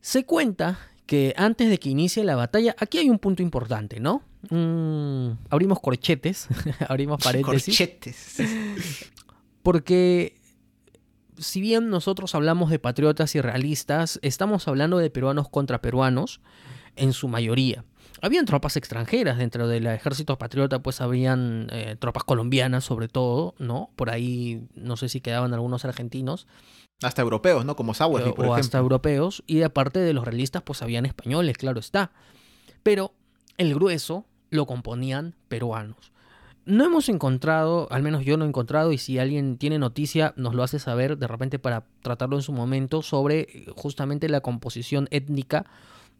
Se 0.00 0.24
cuenta 0.24 0.78
que 1.06 1.34
antes 1.36 1.68
de 1.70 1.78
que 1.78 1.88
inicie 1.90 2.24
la 2.24 2.36
batalla, 2.36 2.74
aquí 2.78 2.98
hay 2.98 3.10
un 3.10 3.18
punto 3.18 3.42
importante, 3.42 4.00
¿no? 4.00 4.22
Mm, 4.50 5.32
abrimos 5.50 5.80
corchetes, 5.80 6.48
abrimos 6.88 7.22
paréntesis. 7.22 7.76
Corchetes. 7.78 8.36
Porque 9.62 10.40
si 11.38 11.60
bien 11.60 11.90
nosotros 11.90 12.34
hablamos 12.34 12.70
de 12.70 12.78
patriotas 12.78 13.34
y 13.34 13.40
realistas, 13.40 14.18
estamos 14.22 14.68
hablando 14.68 14.98
de 14.98 15.10
peruanos 15.10 15.48
contra 15.48 15.80
peruanos 15.80 16.40
en 16.96 17.12
su 17.12 17.28
mayoría. 17.28 17.84
Habían 18.22 18.44
tropas 18.44 18.76
extranjeras 18.76 19.38
dentro 19.38 19.66
del 19.66 19.86
ejército 19.86 20.36
patriota, 20.36 20.82
pues 20.82 21.00
habían 21.00 21.68
eh, 21.70 21.96
tropas 21.98 22.24
colombianas 22.24 22.84
sobre 22.84 23.08
todo, 23.08 23.54
¿no? 23.58 23.90
Por 23.96 24.10
ahí 24.10 24.68
no 24.74 24.96
sé 24.96 25.08
si 25.08 25.20
quedaban 25.20 25.54
algunos 25.54 25.86
argentinos 25.86 26.46
Hasta 27.02 27.22
europeos, 27.22 27.64
¿no? 27.64 27.76
Como 27.76 27.94
Sawerby, 27.94 28.30
eh, 28.30 28.32
por 28.32 28.44
o 28.44 28.48
ejemplo. 28.48 28.60
hasta 28.60 28.78
europeos, 28.78 29.42
y 29.46 29.62
aparte 29.62 30.00
de 30.00 30.12
los 30.12 30.24
realistas, 30.24 30.62
pues 30.62 30.82
habían 30.82 31.06
españoles, 31.06 31.56
claro 31.56 31.80
está. 31.80 32.12
Pero 32.82 33.14
el 33.56 33.74
grueso 33.74 34.26
lo 34.50 34.66
componían 34.66 35.34
peruanos. 35.48 36.12
No 36.70 36.84
hemos 36.84 37.08
encontrado, 37.08 37.88
al 37.90 38.04
menos 38.04 38.24
yo 38.24 38.36
no 38.36 38.44
he 38.44 38.48
encontrado, 38.48 38.92
y 38.92 38.98
si 38.98 39.18
alguien 39.18 39.58
tiene 39.58 39.80
noticia, 39.80 40.32
nos 40.36 40.54
lo 40.54 40.62
hace 40.62 40.78
saber 40.78 41.18
de 41.18 41.26
repente 41.26 41.58
para 41.58 41.84
tratarlo 42.00 42.36
en 42.36 42.42
su 42.42 42.52
momento, 42.52 43.02
sobre 43.02 43.40
eh, 43.40 43.66
justamente 43.74 44.28
la 44.28 44.40
composición 44.40 45.08
étnica 45.10 45.66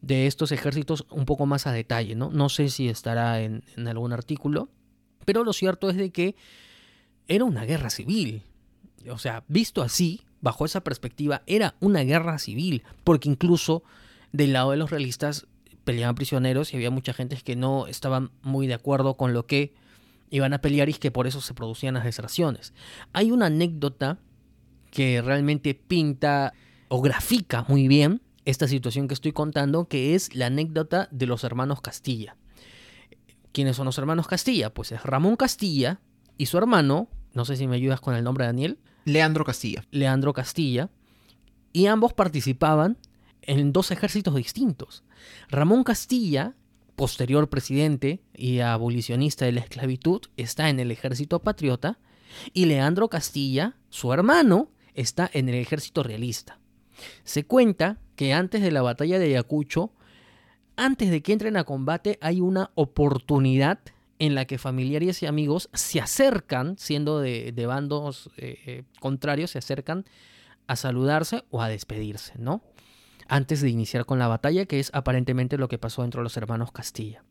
de 0.01 0.27
estos 0.27 0.51
ejércitos 0.51 1.07
un 1.09 1.25
poco 1.25 1.47
más 1.47 1.69
a 1.69 1.73
detalle, 1.73 2.17
¿no? 2.17 2.31
No 2.33 2.49
sé 2.49 2.69
si 2.69 2.89
estará 2.89 3.41
en, 3.43 3.63
algún 3.87 4.13
artículo, 4.13 4.69
pero 5.25 5.45
lo 5.45 5.53
cierto 5.53 5.89
es 5.89 5.95
de 5.97 6.11
que 6.11 6.35
era 7.29 7.45
una 7.45 7.65
guerra 7.65 7.91
civil. 7.91 8.43
O 9.09 9.19
sea, 9.19 9.45
visto 9.47 9.83
así, 9.83 10.23
bajo 10.41 10.65
esa 10.65 10.81
perspectiva, 10.81 11.43
era 11.47 11.77
una 11.79 12.01
guerra 12.01 12.41
civil, 12.41 12.83
porque 13.05 13.29
incluso 13.29 13.85
del 14.33 14.55
lado 14.55 14.73
de 14.73 14.79
los 14.79 14.91
realistas 14.91 15.47
peleaban 15.85 16.17
prisioneros 16.17 16.73
y 16.73 16.77
había 16.77 16.91
mucha 16.91 17.13
gente 17.13 17.37
que 17.37 17.55
no 17.55 17.87
estaban 17.87 18.33
muy 18.43 18.67
de 18.67 18.75
acuerdo 18.75 19.15
con 19.15 19.33
lo 19.33 19.47
que 19.47 19.75
iban 20.31 20.53
a 20.55 20.61
pelear 20.61 20.89
y 20.89 20.95
que 20.95 21.11
por 21.11 21.27
eso 21.27 21.41
se 21.41 21.55
producían 21.55 21.95
las 21.95 22.05
deserciones. 22.05 22.73
Hay 23.13 23.31
una 23.31 23.47
anécdota 23.47 24.19
que 24.91 25.23
realmente 25.23 25.75
pinta 25.75 26.53
o 26.89 27.01
grafica 27.01 27.65
muy 27.69 27.89
bien 27.89 28.23
esta 28.45 28.67
situación 28.67 29.09
que 29.09 29.15
estoy 29.15 29.33
contando, 29.33 29.87
que 29.87 30.15
es 30.15 30.35
la 30.35 30.47
anécdota 30.47 31.09
de 31.11 31.27
los 31.27 31.45
hermanos 31.45 31.81
Castilla. 31.81 32.37
¿Quiénes 33.53 33.77
son 33.77 33.87
los 33.87 33.99
hermanos 33.99 34.27
Castilla? 34.27 34.73
Pues 34.73 34.93
es 34.93 35.03
Ramón 35.03 35.37
Castilla 35.37 36.01
y 36.39 36.47
su 36.47 36.59
hermano, 36.59 37.09
no 37.35 37.45
sé 37.45 37.57
si 37.57 37.67
me 37.67 37.77
ayudas 37.77 38.01
con 38.01 38.15
el 38.15 38.25
nombre 38.25 38.47
Daniel, 38.47 38.79
Leandro 39.05 39.45
Castilla. 39.45 39.85
Leandro 39.91 40.33
Castilla, 40.33 40.91
y 41.73 41.87
ambos 41.87 42.13
participaban 42.13 42.99
en 43.43 43.73
dos 43.73 43.91
ejércitos 43.91 44.35
distintos. 44.35 45.05
Ramón 45.49 45.85
Castilla, 45.85 46.55
posterior 47.01 47.49
presidente 47.49 48.21
y 48.35 48.59
abolicionista 48.59 49.47
de 49.47 49.53
la 49.53 49.61
esclavitud, 49.61 50.21
está 50.37 50.69
en 50.69 50.81
el 50.81 50.91
ejército 50.91 51.39
patriota, 51.39 51.99
y 52.53 52.67
Leandro 52.67 53.09
Castilla, 53.09 53.79
su 53.89 54.13
hermano, 54.13 54.69
está 54.93 55.31
en 55.33 55.49
el 55.49 55.55
ejército 55.55 56.03
realista. 56.03 56.59
Se 57.25 57.45
cuenta 57.45 57.97
que 58.17 58.35
antes 58.35 58.61
de 58.61 58.71
la 58.71 58.83
batalla 58.83 59.19
de 59.19 59.29
Ayacucho, 59.29 59.95
antes 60.77 61.11
de 61.11 61.23
que 61.23 61.33
entren 61.33 61.57
a 61.57 61.65
combate, 61.65 62.19
hay 62.21 62.43
una 62.43 62.71
oportunidad 62.75 63.79
en 64.19 64.35
la 64.35 64.45
que 64.45 64.59
familiares 64.59 65.23
y 65.23 65.27
amigos 65.27 65.71
se 65.73 66.03
acercan, 66.03 66.77
siendo 66.77 67.19
de, 67.19 67.65
bandos 67.67 68.29
eh, 68.37 68.59
eh, 68.67 68.83
contrarios, 69.01 69.53
se 69.53 69.59
acercan 69.59 70.05
a 70.67 70.77
saludarse 70.77 71.45
o 71.49 71.63
a 71.63 71.69
despedirse, 71.71 72.35
¿no? 72.37 72.63
Antes 73.31 73.61
de 73.63 73.71
iniciar 73.71 74.05
con 74.07 74.19
la 74.19 74.27
batalla, 74.29 74.67
que 74.67 74.81
es 74.81 74.91
aparentemente 74.93 75.57
lo 75.57 75.69
que 75.69 75.79
pasó 75.79 76.03
entre 76.05 76.21
los 76.23 76.37
hermanos 76.37 76.73
Castilla. 76.73 77.23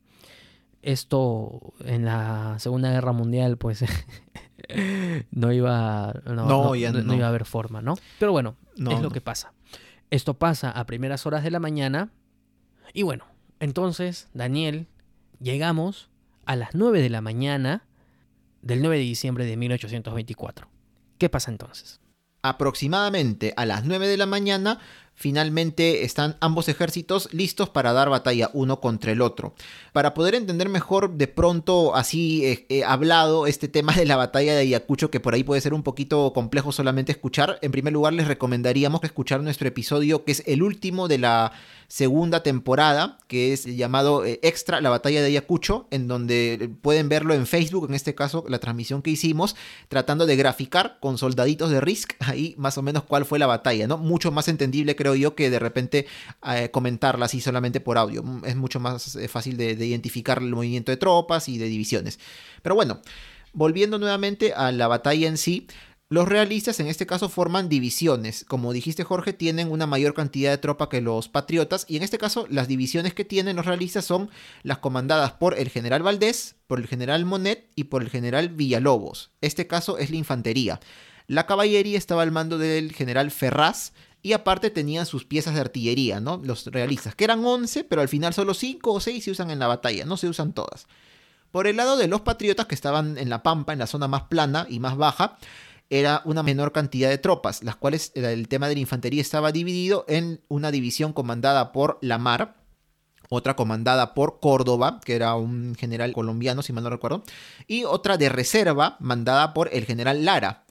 Esto 0.82 1.74
en 1.84 2.06
la 2.06 2.56
Segunda 2.60 2.90
Guerra 2.92 3.12
Mundial, 3.12 3.58
pues 3.58 3.84
no 5.32 5.52
iba, 5.52 6.14
no, 6.26 6.34
No, 6.36 6.46
no- 6.46 6.76
ya 6.76 6.92
no- 6.92 7.00
no 7.00 7.04
no. 7.06 7.14
iba 7.16 7.26
a 7.26 7.30
haber 7.30 7.46
forma, 7.46 7.82
¿no? 7.82 7.96
Pero 8.18 8.32
bueno, 8.32 8.56
No, 8.78 8.92
es 8.92 9.02
lo 9.02 9.10
que 9.12 9.22
pasa. 9.22 9.54
Esto 10.10 10.36
pasa 10.36 10.72
a 10.72 10.86
primeras 10.86 11.26
horas 11.26 11.44
de 11.44 11.52
la 11.52 11.60
mañana. 11.60 12.10
Y 12.94 13.04
bueno, 13.04 13.26
entonces, 13.60 14.30
Daniel, 14.34 14.88
llegamos 15.40 16.10
a 16.46 16.56
las 16.56 16.70
9 16.74 17.02
de 17.02 17.10
la 17.10 17.22
mañana 17.22 17.84
del 18.62 18.82
9 18.82 18.98
de 18.98 19.04
diciembre 19.04 19.46
de 19.46 19.58
1824. 19.58 20.68
¿Qué 21.18 21.30
pasa 21.30 21.52
entonces? 21.52 22.00
Aproximadamente 22.42 23.54
a 23.58 23.66
las 23.66 23.84
9 23.84 24.08
de 24.08 24.16
la 24.18 24.26
mañana, 24.26 24.80
finalmente 25.20 26.06
están 26.06 26.38
ambos 26.40 26.70
ejércitos 26.70 27.28
listos 27.34 27.68
para 27.68 27.92
dar 27.92 28.10
batalla 28.10 28.50
uno 28.54 28.80
contra 28.80 29.12
el 29.12 29.22
otro. 29.22 29.54
Para 29.92 30.14
poder 30.14 30.34
entender 30.34 30.70
mejor 30.70 31.18
de 31.18 31.28
pronto 31.28 31.94
así 31.94 32.46
eh, 32.46 32.66
eh, 32.70 32.86
hablado 32.86 33.46
este 33.46 33.68
tema 33.68 33.94
de 33.94 34.06
la 34.06 34.16
batalla 34.16 34.54
de 34.54 34.62
Ayacucho 34.62 35.12
que 35.12 35.20
por 35.20 35.34
ahí 35.34 35.44
puede 35.44 35.60
ser 35.60 35.74
un 35.74 35.84
poquito 35.84 36.32
complejo 36.32 36.72
solamente 36.72 37.12
escuchar, 37.12 37.60
en 37.62 37.74
primer 37.74 37.92
lugar 37.92 38.14
les 38.14 38.30
recomendaríamos 38.30 39.02
que 39.02 39.08
escuchar 39.08 39.42
nuestro 39.42 39.68
episodio 39.68 40.24
que 40.24 40.32
es 40.32 40.42
el 40.46 40.64
último 40.64 41.10
de 41.10 41.18
la 41.18 41.52
segunda 41.90 42.44
temporada, 42.44 43.18
que 43.28 43.52
es 43.52 43.66
llamado 43.66 44.24
eh, 44.24 44.40
Extra, 44.44 44.80
la 44.80 44.92
batalla 44.92 45.22
de 45.22 45.28
Ayacucho, 45.28 45.88
en 45.90 46.08
donde 46.08 46.70
pueden 46.82 47.10
verlo 47.10 47.34
en 47.34 47.48
Facebook, 47.48 47.88
en 47.90 47.96
este 47.96 48.16
caso 48.16 48.46
la 48.48 48.60
transmisión 48.60 49.02
que 49.02 49.10
hicimos, 49.10 49.56
tratando 49.90 50.28
de 50.28 50.36
graficar 50.36 50.98
con 51.02 51.18
soldaditos 51.18 51.72
de 51.72 51.82
Risk 51.82 52.14
ahí 52.20 52.56
más 52.58 52.78
o 52.78 52.84
menos 52.84 53.04
cuál 53.04 53.26
fue 53.26 53.40
la 53.40 53.48
batalla, 53.48 53.88
¿no? 53.88 53.98
Mucho 53.98 54.32
más 54.32 54.48
entendible 54.48 54.96
creo 54.96 55.09
yo 55.16 55.36
que 55.36 55.50
de 55.50 55.60
repente 55.60 56.08
eh, 56.48 56.70
comentarla 56.72 57.26
así 57.26 57.42
solamente 57.42 57.80
por 57.80 57.98
audio. 57.98 58.24
Es 58.46 58.56
mucho 58.56 58.80
más 58.80 59.16
eh, 59.16 59.28
fácil 59.28 59.58
de 59.58 59.74
identificar 59.86 60.40
el 60.40 60.56
movimiento 60.56 60.92
de 60.92 60.98
tropas 60.98 61.50
y 61.50 61.58
de 61.58 61.66
divisiones. 61.66 62.20
Pero 62.62 62.76
bueno, 62.76 63.02
volviendo 63.54 64.00
nuevamente 64.00 64.54
a 64.54 64.72
la 64.72 64.88
batalla 64.88 65.28
en 65.28 65.38
sí, 65.38 65.68
los 66.12 66.28
realistas 66.28 66.80
en 66.80 66.88
este 66.88 67.06
caso 67.06 67.30
forman 67.30 67.70
divisiones. 67.70 68.44
Como 68.44 68.74
dijiste 68.74 69.04
Jorge, 69.04 69.32
tienen 69.32 69.72
una 69.72 69.86
mayor 69.86 70.16
cantidad 70.16 70.50
de 70.50 70.58
tropa 70.58 70.90
que 70.90 71.02
los 71.02 71.30
patriotas 71.30 71.86
y 71.88 71.98
en 71.98 72.04
este 72.04 72.18
caso 72.18 72.48
las 72.50 72.68
divisiones 72.68 73.14
que 73.14 73.26
tienen 73.26 73.56
los 73.56 73.68
realistas 73.68 74.06
son 74.06 74.32
las 74.64 74.80
comandadas 74.80 75.34
por 75.34 75.56
el 75.56 75.70
general 75.70 76.02
Valdés, 76.02 76.56
por 76.66 76.80
el 76.80 76.88
general 76.88 77.26
Monet 77.26 77.70
y 77.76 77.86
por 77.86 78.02
el 78.02 78.10
general 78.10 78.50
Villalobos. 78.50 79.30
Este 79.42 79.68
caso 79.68 80.00
es 80.00 80.10
la 80.10 80.18
infantería. 80.18 80.80
La 81.28 81.46
caballería 81.46 82.00
estaba 82.00 82.24
al 82.24 82.32
mando 82.32 82.58
del 82.58 82.92
general 82.92 83.30
Ferraz 83.30 83.94
y 84.22 84.34
aparte 84.34 84.70
tenían 84.70 85.06
sus 85.06 85.26
piezas 85.26 85.56
de 85.56 85.62
artillería, 85.62 86.20
¿no? 86.20 86.42
Los 86.44 86.66
realistas, 86.68 87.16
que 87.16 87.24
eran 87.24 87.44
11, 87.44 87.84
pero 87.86 88.02
al 88.02 88.10
final 88.10 88.34
solo 88.34 88.54
5 88.54 88.92
o 88.92 89.00
6 89.00 89.24
se 89.24 89.32
usan 89.32 89.52
en 89.52 89.60
la 89.60 89.68
batalla, 89.68 90.06
no 90.06 90.18
se 90.18 90.28
usan 90.28 90.54
todas. 90.54 90.88
Por 91.52 91.68
el 91.68 91.78
lado 91.78 91.98
de 91.98 92.08
los 92.08 92.22
patriotas 92.22 92.68
que 92.68 92.76
estaban 92.76 93.18
en 93.18 93.30
la 93.30 93.44
pampa, 93.44 93.74
en 93.74 93.80
la 93.80 93.88
zona 93.88 94.08
más 94.08 94.24
plana 94.24 94.68
y 94.70 94.80
más 94.80 94.98
baja, 94.98 95.38
era 95.90 96.22
una 96.26 96.44
menor 96.44 96.72
cantidad 96.72 97.10
de 97.10 97.18
tropas, 97.18 97.64
las 97.64 97.76
cuales 97.76 98.12
el 98.14 98.48
tema 98.48 98.68
de 98.68 98.76
la 98.76 98.82
infantería 98.82 99.22
estaba 99.22 99.52
dividido 99.52 100.06
en 100.08 100.42
una 100.48 100.70
división 100.70 101.14
comandada 101.14 101.72
por 101.72 101.98
Lamar, 102.02 102.56
otra 103.30 103.56
comandada 103.56 104.14
por 104.14 104.40
Córdoba, 104.40 105.00
que 105.04 105.16
era 105.16 105.36
un 105.36 105.76
general 105.76 106.14
colombiano, 106.14 106.62
si 106.62 106.74
mal 106.74 106.84
no 106.84 106.90
recuerdo, 106.90 107.24
y 107.68 107.84
otra 107.86 108.18
de 108.18 108.30
reserva 108.30 108.98
mandada 109.00 109.54
por 109.54 109.70
el 109.74 109.86
general 109.86 110.26
Lara. 110.26 110.66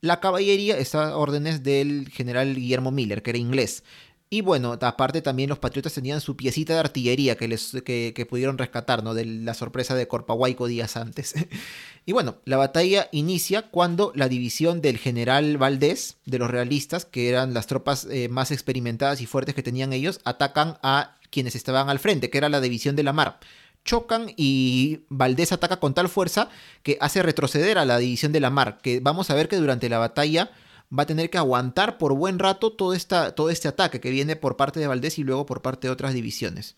La 0.00 0.20
caballería 0.20 0.78
está 0.78 1.08
a 1.08 1.16
órdenes 1.16 1.62
del 1.62 2.08
general 2.08 2.54
Guillermo 2.54 2.90
Miller, 2.90 3.22
que 3.22 3.30
era 3.30 3.38
inglés. 3.38 3.84
Y 4.32 4.42
bueno, 4.42 4.78
aparte 4.80 5.22
también 5.22 5.48
los 5.48 5.58
patriotas 5.58 5.92
tenían 5.92 6.20
su 6.20 6.36
piecita 6.36 6.74
de 6.74 6.78
artillería 6.78 7.36
que, 7.36 7.48
les, 7.48 7.72
que, 7.84 8.26
pudieron 8.30 8.58
rescatar, 8.58 9.02
¿no? 9.02 9.12
De 9.12 9.24
la 9.24 9.54
sorpresa 9.54 9.96
de 9.96 10.06
Corpahuayco 10.06 10.68
días 10.68 10.96
antes. 10.96 11.34
y 12.06 12.12
bueno, 12.12 12.36
la 12.44 12.56
batalla 12.56 13.08
inicia 13.10 13.62
cuando 13.62 14.12
la 14.14 14.28
división 14.28 14.80
del 14.82 14.98
general 14.98 15.58
Valdés, 15.58 16.18
de 16.26 16.38
los 16.38 16.48
realistas, 16.48 17.04
que 17.04 17.28
eran 17.28 17.54
las 17.54 17.66
tropas 17.66 18.06
eh, 18.08 18.28
más 18.28 18.52
experimentadas 18.52 19.20
y 19.20 19.26
fuertes 19.26 19.56
que 19.56 19.64
tenían 19.64 19.92
ellos, 19.92 20.20
atacan 20.24 20.78
a 20.82 21.16
quienes 21.30 21.56
estaban 21.56 21.90
al 21.90 21.98
frente, 21.98 22.30
que 22.30 22.38
era 22.38 22.48
la 22.48 22.60
división 22.60 22.94
de 22.94 23.02
la 23.02 23.12
mar. 23.12 23.40
Chocan 23.84 24.32
y 24.36 25.04
Valdés 25.08 25.52
ataca 25.52 25.78
con 25.78 25.94
tal 25.94 26.08
fuerza 26.08 26.48
que 26.82 26.98
hace 27.00 27.22
retroceder 27.22 27.78
a 27.78 27.84
la 27.84 27.98
división 27.98 28.32
de 28.32 28.40
la 28.40 28.50
mar, 28.50 28.78
que 28.82 29.00
vamos 29.00 29.30
a 29.30 29.34
ver 29.34 29.48
que 29.48 29.56
durante 29.56 29.88
la 29.88 29.98
batalla 29.98 30.50
va 30.96 31.04
a 31.04 31.06
tener 31.06 31.30
que 31.30 31.38
aguantar 31.38 31.98
por 31.98 32.14
buen 32.14 32.38
rato 32.38 32.72
todo, 32.72 32.94
esta, 32.94 33.34
todo 33.34 33.50
este 33.50 33.68
ataque 33.68 34.00
que 34.00 34.10
viene 34.10 34.36
por 34.36 34.56
parte 34.56 34.80
de 34.80 34.86
Valdés 34.86 35.18
y 35.18 35.24
luego 35.24 35.46
por 35.46 35.62
parte 35.62 35.86
de 35.86 35.92
otras 35.92 36.14
divisiones. 36.14 36.74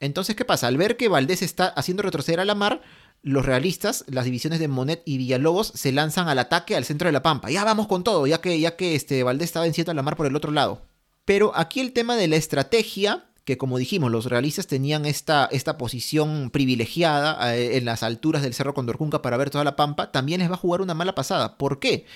Entonces, 0.00 0.34
¿qué 0.34 0.44
pasa? 0.44 0.66
Al 0.66 0.76
ver 0.76 0.96
que 0.96 1.08
Valdés 1.08 1.42
está 1.42 1.68
haciendo 1.68 2.02
retroceder 2.02 2.40
a 2.40 2.44
la 2.44 2.54
mar, 2.54 2.82
los 3.22 3.46
realistas, 3.46 4.04
las 4.08 4.24
divisiones 4.24 4.58
de 4.58 4.68
Monet 4.68 5.02
y 5.04 5.16
Villalobos, 5.16 5.68
se 5.68 5.92
lanzan 5.92 6.28
al 6.28 6.38
ataque 6.38 6.76
al 6.76 6.84
centro 6.84 7.06
de 7.06 7.12
la 7.12 7.22
Pampa. 7.22 7.50
Ya 7.50 7.64
vamos 7.64 7.86
con 7.86 8.04
todo, 8.04 8.26
ya 8.26 8.40
que, 8.40 8.58
ya 8.60 8.76
que 8.76 8.94
este, 8.94 9.22
Valdés 9.22 9.46
está 9.46 9.60
venciendo 9.60 9.92
a 9.92 9.94
la 9.94 10.02
mar 10.02 10.16
por 10.16 10.26
el 10.26 10.36
otro 10.36 10.50
lado. 10.50 10.82
Pero 11.24 11.52
aquí 11.54 11.80
el 11.80 11.92
tema 11.92 12.16
de 12.16 12.28
la 12.28 12.36
estrategia, 12.36 13.24
que 13.44 13.58
como 13.58 13.78
dijimos, 13.78 14.10
los 14.10 14.26
realistas 14.26 14.66
tenían 14.66 15.04
esta, 15.06 15.48
esta 15.52 15.78
posición 15.78 16.50
privilegiada 16.50 17.56
eh, 17.56 17.76
en 17.76 17.84
las 17.84 18.02
alturas 18.02 18.42
del 18.42 18.54
Cerro 18.54 18.74
Condorcunca 18.74 19.22
para 19.22 19.36
ver 19.36 19.50
toda 19.50 19.64
la 19.64 19.76
Pampa, 19.76 20.12
también 20.12 20.40
les 20.40 20.50
va 20.50 20.54
a 20.54 20.58
jugar 20.58 20.80
una 20.80 20.94
mala 20.94 21.14
pasada. 21.14 21.58
¿Por 21.58 21.78
qué? 21.78 22.06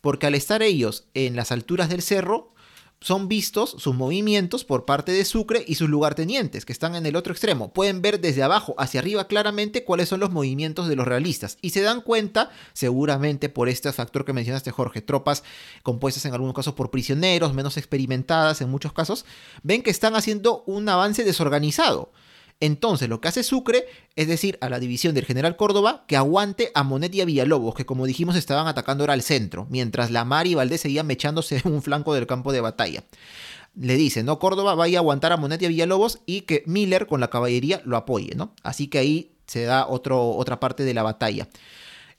porque 0.00 0.26
al 0.26 0.34
estar 0.34 0.62
ellos 0.62 1.06
en 1.14 1.36
las 1.36 1.52
alturas 1.52 1.88
del 1.88 2.02
cerro, 2.02 2.52
son 3.00 3.28
vistos 3.28 3.76
sus 3.78 3.94
movimientos 3.94 4.64
por 4.64 4.84
parte 4.84 5.12
de 5.12 5.24
Sucre 5.24 5.64
y 5.66 5.76
sus 5.76 5.88
lugartenientes, 5.88 6.64
que 6.64 6.72
están 6.72 6.94
en 6.96 7.06
el 7.06 7.16
otro 7.16 7.32
extremo. 7.32 7.72
Pueden 7.72 8.02
ver 8.02 8.20
desde 8.20 8.42
abajo 8.42 8.74
hacia 8.78 9.00
arriba 9.00 9.26
claramente 9.28 9.84
cuáles 9.84 10.08
son 10.08 10.20
los 10.20 10.30
movimientos 10.30 10.88
de 10.88 10.96
los 10.96 11.06
realistas 11.06 11.58
y 11.62 11.70
se 11.70 11.82
dan 11.82 12.00
cuenta, 12.00 12.50
seguramente 12.72 13.48
por 13.48 13.68
este 13.68 13.92
factor 13.92 14.24
que 14.24 14.32
mencionaste 14.32 14.70
Jorge, 14.70 15.00
tropas 15.00 15.44
compuestas 15.82 16.24
en 16.24 16.34
algunos 16.34 16.54
casos 16.54 16.74
por 16.74 16.90
prisioneros, 16.90 17.54
menos 17.54 17.76
experimentadas 17.76 18.60
en 18.60 18.70
muchos 18.70 18.92
casos, 18.92 19.24
ven 19.62 19.82
que 19.82 19.90
están 19.90 20.16
haciendo 20.16 20.64
un 20.66 20.88
avance 20.88 21.24
desorganizado. 21.24 22.10
Entonces, 22.60 23.08
lo 23.08 23.20
que 23.20 23.28
hace 23.28 23.44
Sucre 23.44 23.86
es 24.16 24.26
decir 24.26 24.58
a 24.60 24.68
la 24.68 24.80
división 24.80 25.14
del 25.14 25.24
general 25.24 25.56
Córdoba 25.56 26.04
que 26.08 26.16
aguante 26.16 26.72
a 26.74 26.82
Monet 26.82 27.14
y 27.14 27.20
a 27.20 27.24
Villalobos, 27.24 27.74
que 27.74 27.86
como 27.86 28.04
dijimos 28.04 28.34
estaban 28.34 28.66
atacando 28.66 29.04
ahora 29.04 29.12
al 29.12 29.22
centro, 29.22 29.66
mientras 29.70 30.10
Lamar 30.10 30.46
y 30.48 30.54
Valdés 30.54 30.80
seguían 30.80 31.06
mechándose 31.06 31.62
en 31.64 31.72
un 31.72 31.82
flanco 31.82 32.14
del 32.14 32.26
campo 32.26 32.52
de 32.52 32.60
batalla. 32.60 33.04
Le 33.76 33.94
dice, 33.94 34.24
¿no? 34.24 34.40
Córdoba 34.40 34.74
vaya 34.74 34.98
a 34.98 35.02
aguantar 35.02 35.32
a 35.32 35.36
Monet 35.36 35.62
y 35.62 35.66
a 35.66 35.68
Villalobos 35.68 36.20
y 36.26 36.40
que 36.42 36.64
Miller 36.66 37.06
con 37.06 37.20
la 37.20 37.30
caballería 37.30 37.80
lo 37.84 37.96
apoye, 37.96 38.34
¿no? 38.34 38.54
Así 38.64 38.88
que 38.88 38.98
ahí 38.98 39.30
se 39.46 39.62
da 39.62 39.86
otro, 39.86 40.30
otra 40.30 40.58
parte 40.58 40.82
de 40.82 40.94
la 40.94 41.04
batalla. 41.04 41.48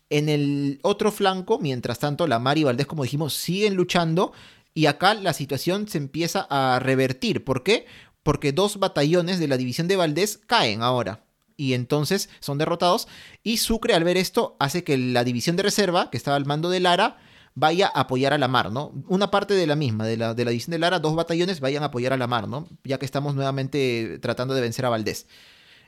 En 0.10 0.30
el 0.30 0.80
otro 0.82 1.12
flanco, 1.12 1.60
mientras 1.60 2.00
tanto, 2.00 2.28
Lamar 2.28 2.58
y 2.58 2.64
Valdés, 2.64 2.88
como 2.88 3.04
dijimos, 3.04 3.34
siguen 3.34 3.76
luchando. 3.76 4.32
Y 4.74 4.86
acá 4.86 5.14
la 5.14 5.34
situación 5.34 5.88
se 5.88 5.98
empieza 5.98 6.48
a 6.50 6.80
revertir. 6.80 7.44
¿Por 7.44 7.64
qué? 7.64 7.86
Porque 8.30 8.52
dos 8.52 8.78
batallones 8.78 9.40
de 9.40 9.48
la 9.48 9.58
división 9.58 9.88
de 9.88 9.96
Valdés 9.96 10.40
caen 10.46 10.84
ahora. 10.84 11.24
Y 11.58 11.74
entonces 11.74 12.30
son 12.42 12.60
derrotados. 12.60 13.08
Y 13.42 13.58
Sucre, 13.58 13.96
al 13.96 14.04
ver 14.04 14.18
esto, 14.18 14.56
hace 14.60 14.84
que 14.84 15.00
la 15.00 15.24
división 15.24 15.56
de 15.56 15.64
reserva, 15.64 16.12
que 16.12 16.18
estaba 16.18 16.38
al 16.38 16.46
mando 16.46 16.70
de 16.70 16.80
Lara, 16.80 17.18
vaya 17.56 17.88
a 17.88 18.02
apoyar 18.02 18.32
a 18.32 18.38
la 18.38 18.48
mar, 18.48 18.72
¿no? 18.72 18.94
Una 19.08 19.32
parte 19.32 19.56
de 19.56 19.66
la 19.66 19.76
misma, 19.76 20.06
de 20.06 20.16
la, 20.16 20.36
de 20.36 20.46
la 20.46 20.52
división 20.52 20.74
de 20.74 20.78
Lara, 20.78 21.00
dos 21.00 21.16
batallones 21.16 21.60
vayan 21.60 21.82
a 21.82 21.88
apoyar 21.88 22.14
a 22.14 22.18
la 22.18 22.28
mar, 22.28 22.48
¿no? 22.48 22.68
Ya 22.84 23.00
que 23.00 23.06
estamos 23.06 23.34
nuevamente 23.34 24.20
tratando 24.22 24.54
de 24.54 24.62
vencer 24.62 24.86
a 24.86 24.90
Valdés. 24.90 25.26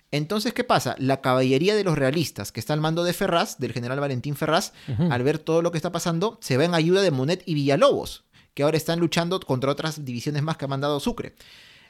Entonces, 0.09 0.51
¿qué 0.51 0.63
pasa? 0.63 0.95
La 0.97 1.21
caballería 1.21 1.75
de 1.75 1.83
los 1.83 1.95
realistas, 1.95 2.51
que 2.51 2.59
está 2.59 2.73
al 2.73 2.81
mando 2.81 3.03
de 3.03 3.13
Ferraz, 3.13 3.59
del 3.59 3.71
general 3.71 3.99
Valentín 3.99 4.35
Ferraz, 4.35 4.73
al 5.11 5.21
ver 5.21 5.37
todo 5.37 5.61
lo 5.61 5.69
que 5.71 5.77
está 5.77 5.91
pasando, 5.91 6.39
se 6.41 6.57
va 6.57 6.65
en 6.65 6.73
ayuda 6.73 7.03
de 7.03 7.11
Monet 7.11 7.43
y 7.45 7.53
Villalobos, 7.53 8.23
que 8.55 8.63
ahora 8.63 8.77
están 8.77 8.99
luchando 8.99 9.39
contra 9.41 9.69
otras 9.69 10.05
divisiones 10.05 10.41
más 10.41 10.57
que 10.57 10.65
ha 10.65 10.67
mandado 10.67 10.99
Sucre. 10.99 11.35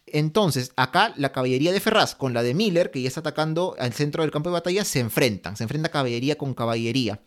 Entonces, 0.07 0.71
acá 0.75 1.13
la 1.17 1.31
caballería 1.31 1.71
de 1.71 1.79
Ferraz 1.79 2.15
con 2.15 2.33
la 2.33 2.43
de 2.43 2.53
Miller, 2.53 2.91
que 2.91 3.01
ya 3.01 3.07
está 3.07 3.21
atacando 3.21 3.75
al 3.79 3.93
centro 3.93 4.23
del 4.23 4.31
campo 4.31 4.49
de 4.49 4.53
batalla, 4.53 4.83
se 4.83 4.99
enfrentan. 4.99 5.55
Se 5.55 5.63
enfrenta 5.63 5.89
caballería 5.89 6.37
con 6.37 6.53
caballería. 6.53 7.21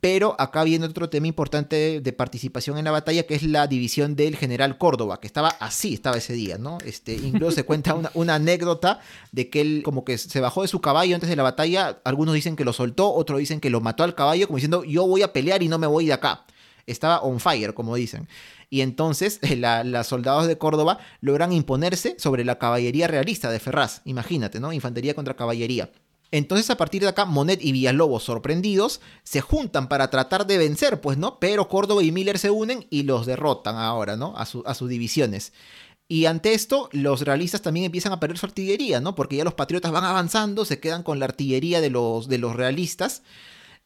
Pero 0.00 0.34
acá 0.40 0.64
viene 0.64 0.84
otro 0.86 1.08
tema 1.08 1.28
importante 1.28 2.00
de, 2.00 2.12
participación 2.12 2.76
en 2.76 2.84
la 2.86 2.90
batalla, 2.90 3.22
que 3.22 3.36
es 3.36 3.44
la 3.44 3.68
división 3.68 4.16
del 4.16 4.36
general 4.36 4.76
Córdoba, 4.76 5.20
que 5.20 5.28
estaba 5.28 5.50
así, 5.60 5.94
estaba 5.94 6.16
ese 6.16 6.32
día, 6.32 6.58
¿no? 6.58 6.78
Este, 6.84 7.14
incluso 7.14 7.52
se 7.52 7.62
cuenta 7.62 7.94
una, 7.94 8.10
una, 8.14 8.34
anécdota 8.34 8.98
de 9.30 9.48
que 9.48 9.60
él 9.60 9.82
como 9.84 10.04
que 10.04 10.18
se 10.18 10.40
bajó 10.40 10.62
de 10.62 10.68
su 10.68 10.80
caballo 10.80 11.14
antes 11.14 11.30
de 11.30 11.36
la 11.36 11.44
batalla. 11.44 12.00
Algunos 12.02 12.34
dicen 12.34 12.56
que 12.56 12.64
lo 12.64 12.72
soltó, 12.72 13.14
otros 13.14 13.38
dicen 13.38 13.60
que 13.60 13.70
lo 13.70 13.80
mató 13.80 14.02
al 14.02 14.16
caballo, 14.16 14.48
como 14.48 14.56
diciendo, 14.56 14.82
yo 14.82 15.06
voy 15.06 15.22
a 15.22 15.32
pelear 15.32 15.62
y 15.62 15.68
no 15.68 15.78
me 15.78 15.86
voy 15.86 16.06
de 16.06 16.14
acá. 16.14 16.46
Estaba 16.86 17.20
on 17.20 17.40
fire, 17.40 17.74
como 17.74 17.94
dicen 17.96 18.28
y 18.72 18.80
entonces 18.80 19.38
los 19.84 20.06
soldados 20.06 20.46
de 20.46 20.56
Córdoba 20.56 20.98
logran 21.20 21.52
imponerse 21.52 22.16
sobre 22.18 22.42
la 22.42 22.58
caballería 22.58 23.06
realista 23.06 23.50
de 23.50 23.60
Ferraz. 23.60 24.00
Imagínate, 24.06 24.60
¿no? 24.60 24.72
Infantería 24.72 25.12
contra 25.14 25.36
caballería. 25.36 25.92
Entonces 26.30 26.70
a 26.70 26.78
partir 26.78 27.02
de 27.02 27.08
acá 27.08 27.26
Monet 27.26 27.62
y 27.62 27.72
Villalobos 27.72 28.24
sorprendidos 28.24 29.02
se 29.24 29.42
juntan 29.42 29.90
para 29.90 30.08
tratar 30.08 30.46
de 30.46 30.56
vencer, 30.56 31.02
pues 31.02 31.18
no, 31.18 31.38
pero 31.38 31.68
Córdoba 31.68 32.02
y 32.02 32.12
Miller 32.12 32.38
se 32.38 32.50
unen 32.50 32.86
y 32.88 33.02
los 33.02 33.26
derrotan 33.26 33.76
ahora, 33.76 34.16
¿no? 34.16 34.34
A, 34.38 34.40
a 34.40 34.74
sus 34.74 34.88
divisiones. 34.88 35.52
Y 36.08 36.24
ante 36.24 36.54
esto, 36.54 36.88
los 36.92 37.20
realistas 37.20 37.60
también 37.60 37.84
empiezan 37.84 38.12
a 38.12 38.20
perder 38.20 38.38
su 38.38 38.46
artillería, 38.46 39.00
¿no? 39.00 39.14
Porque 39.14 39.36
ya 39.36 39.44
los 39.44 39.52
patriotas 39.52 39.92
van 39.92 40.04
avanzando, 40.04 40.64
se 40.64 40.80
quedan 40.80 41.02
con 41.02 41.18
la 41.18 41.26
artillería 41.26 41.82
de 41.82 41.90
los, 41.90 42.26
de 42.26 42.38
los 42.38 42.56
realistas. 42.56 43.22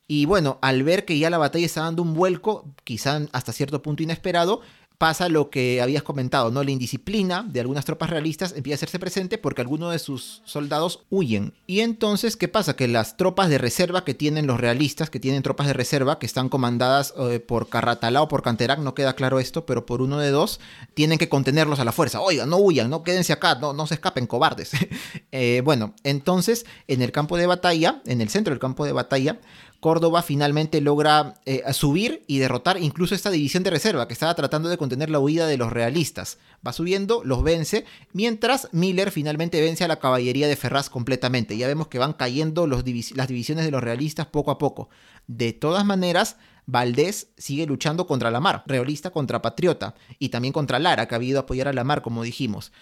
Y 0.09 0.27
bueno, 0.27 0.59
al 0.63 0.83
ver 0.83 1.05
que 1.05 1.19
ya 1.19 1.31
la 1.31 1.39
batalla 1.39 1.67
está 1.67 1.83
dando 1.83 2.03
un 2.03 2.15
vuelco, 2.15 2.73
quizá 2.85 3.23
hasta 3.33 3.53
cierto 3.53 3.83
punto 3.83 4.03
inesperado, 4.03 4.61
pasa 4.99 5.29
lo 5.29 5.51
que 5.51 5.83
habías 5.83 6.03
comentado, 6.03 6.51
¿no? 6.51 6.63
La 6.63 6.71
indisciplina 6.71 7.45
de 7.47 7.61
algunas 7.61 7.85
tropas 7.85 8.11
realistas 8.11 8.55
empieza 8.57 8.75
a 8.75 8.79
hacerse 8.79 8.99
presente 8.99 9.39
porque 9.39 9.61
algunos 9.61 9.93
de 9.93 9.99
sus 9.99 10.43
soldados 10.45 11.05
huyen. 11.11 11.53
Y 11.67 11.81
entonces, 11.81 12.37
¿qué 12.37 12.49
pasa? 12.49 12.77
Que 12.77 12.89
las 12.89 13.17
tropas 13.17 13.51
de 13.51 13.59
reserva 13.59 14.05
que 14.05 14.15
tienen 14.15 14.47
los 14.47 14.59
realistas, 14.59 15.11
que 15.11 15.21
tienen 15.21 15.43
tropas 15.43 15.67
de 15.67 15.75
reserva, 15.75 16.19
que 16.19 16.27
están 16.27 16.49
comandadas 16.49 17.15
eh, 17.19 17.41
por 17.41 17.69
Carratalá 17.69 18.23
o 18.23 18.29
por 18.29 18.43
Canterac, 18.43 18.79
no 18.79 18.95
queda 18.95 19.15
claro 19.15 19.39
esto, 19.39 19.67
pero 19.67 19.85
por 19.85 20.01
uno 20.01 20.19
de 20.19 20.31
dos, 20.31 20.61
tienen 20.95 21.19
que 21.19 21.29
contenerlos 21.29 21.79
a 21.79 21.85
la 21.85 21.93
fuerza. 21.93 22.21
Oigan, 22.21 22.49
no 22.49 22.57
huyan, 22.57 22.89
no 22.89 23.03
quédense 23.03 23.33
acá, 23.33 23.57
no, 23.57 23.73
no 23.73 23.87
se 23.87 23.95
escapen, 23.95 24.27
cobardes. 24.27 24.73
Eh, 25.33 25.61
bueno, 25.65 25.93
entonces, 26.03 26.65
en 26.89 27.03
el 27.03 27.13
campo 27.13 27.37
de 27.37 27.47
batalla, 27.47 28.01
en 28.07 28.23
el 28.23 28.31
centro 28.31 28.55
del 28.55 28.61
campo 28.61 28.87
de 28.87 28.93
batalla, 28.93 29.39
Córdoba 29.81 30.23
finalmente 30.23 30.81
logra 30.81 31.35
eh, 31.45 31.63
subir 31.73 32.23
y 32.27 32.39
derrotar 32.39 32.81
incluso 32.81 33.15
esta 33.15 33.31
división 33.31 33.63
de 33.63 33.71
reserva 33.71 34.09
que 34.09 34.15
estaba 34.15 34.35
tratando 34.35 34.69
de 34.69 34.79
contener 34.79 35.11
la 35.11 35.19
huida 35.19 35.47
de 35.47 35.57
los 35.57 35.73
realistas. 35.73 36.39
Va 36.67 36.73
subiendo, 36.73 37.23
los 37.25 37.43
vence, 37.43 37.85
mientras 38.13 38.69
Miller 38.73 39.11
finalmente 39.11 39.61
vence 39.61 39.85
a 39.85 39.89
la 39.89 39.99
caballería 39.99 40.49
de 40.49 40.57
Ferraz 40.57 40.91
completamente. 40.91 41.57
Ya 41.57 41.67
vemos 41.67 41.89
que 41.89 41.99
van 41.99 42.15
cayendo 42.15 42.67
las 42.67 42.85
divisiones 42.85 43.65
de 43.65 43.71
los 43.71 43.83
realistas 43.83 44.27
poco 44.27 44.51
a 44.51 44.59
poco. 44.59 44.89
De 45.27 45.53
todas 45.53 45.85
maneras, 45.85 46.37
Valdés 46.67 47.29
sigue 47.37 47.67
luchando 47.67 48.07
contra 48.07 48.31
la 48.31 48.41
mar, 48.41 48.65
realista 48.67 49.11
contra 49.11 49.43
patriota, 49.43 49.95
y 50.19 50.31
también 50.31 50.53
contra 50.53 50.79
Lara, 50.79 51.07
que 51.07 51.15
ha 51.15 51.23
ido 51.23 51.39
a 51.39 51.43
apoyar 51.43 51.69
a 51.69 51.73
la 51.73 51.85
mar, 51.85 52.03
como 52.03 52.23
dijimos. 52.23 52.73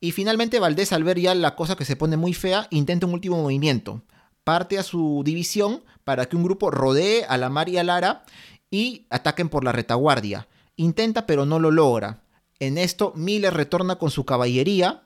Y 0.00 0.12
finalmente 0.12 0.60
Valdés, 0.60 0.92
al 0.92 1.04
ver 1.04 1.18
ya 1.18 1.34
la 1.34 1.56
cosa 1.56 1.76
que 1.76 1.84
se 1.84 1.96
pone 1.96 2.16
muy 2.16 2.34
fea, 2.34 2.68
intenta 2.70 3.06
un 3.06 3.14
último 3.14 3.40
movimiento 3.40 4.02
parte 4.46 4.78
a 4.78 4.84
su 4.84 5.22
división 5.24 5.82
para 6.04 6.26
que 6.26 6.36
un 6.36 6.44
grupo 6.44 6.70
rodee 6.70 7.24
a 7.24 7.36
la 7.36 7.48
Mar 7.48 7.68
y 7.68 7.78
a 7.78 7.82
Lara 7.82 8.24
y 8.70 9.04
ataquen 9.10 9.48
por 9.48 9.64
la 9.64 9.72
retaguardia. 9.72 10.46
Intenta 10.76 11.26
pero 11.26 11.46
no 11.46 11.58
lo 11.58 11.72
logra. 11.72 12.22
En 12.60 12.78
esto 12.78 13.12
Miller 13.16 13.52
retorna 13.52 13.96
con 13.96 14.12
su 14.12 14.24
caballería 14.24 15.02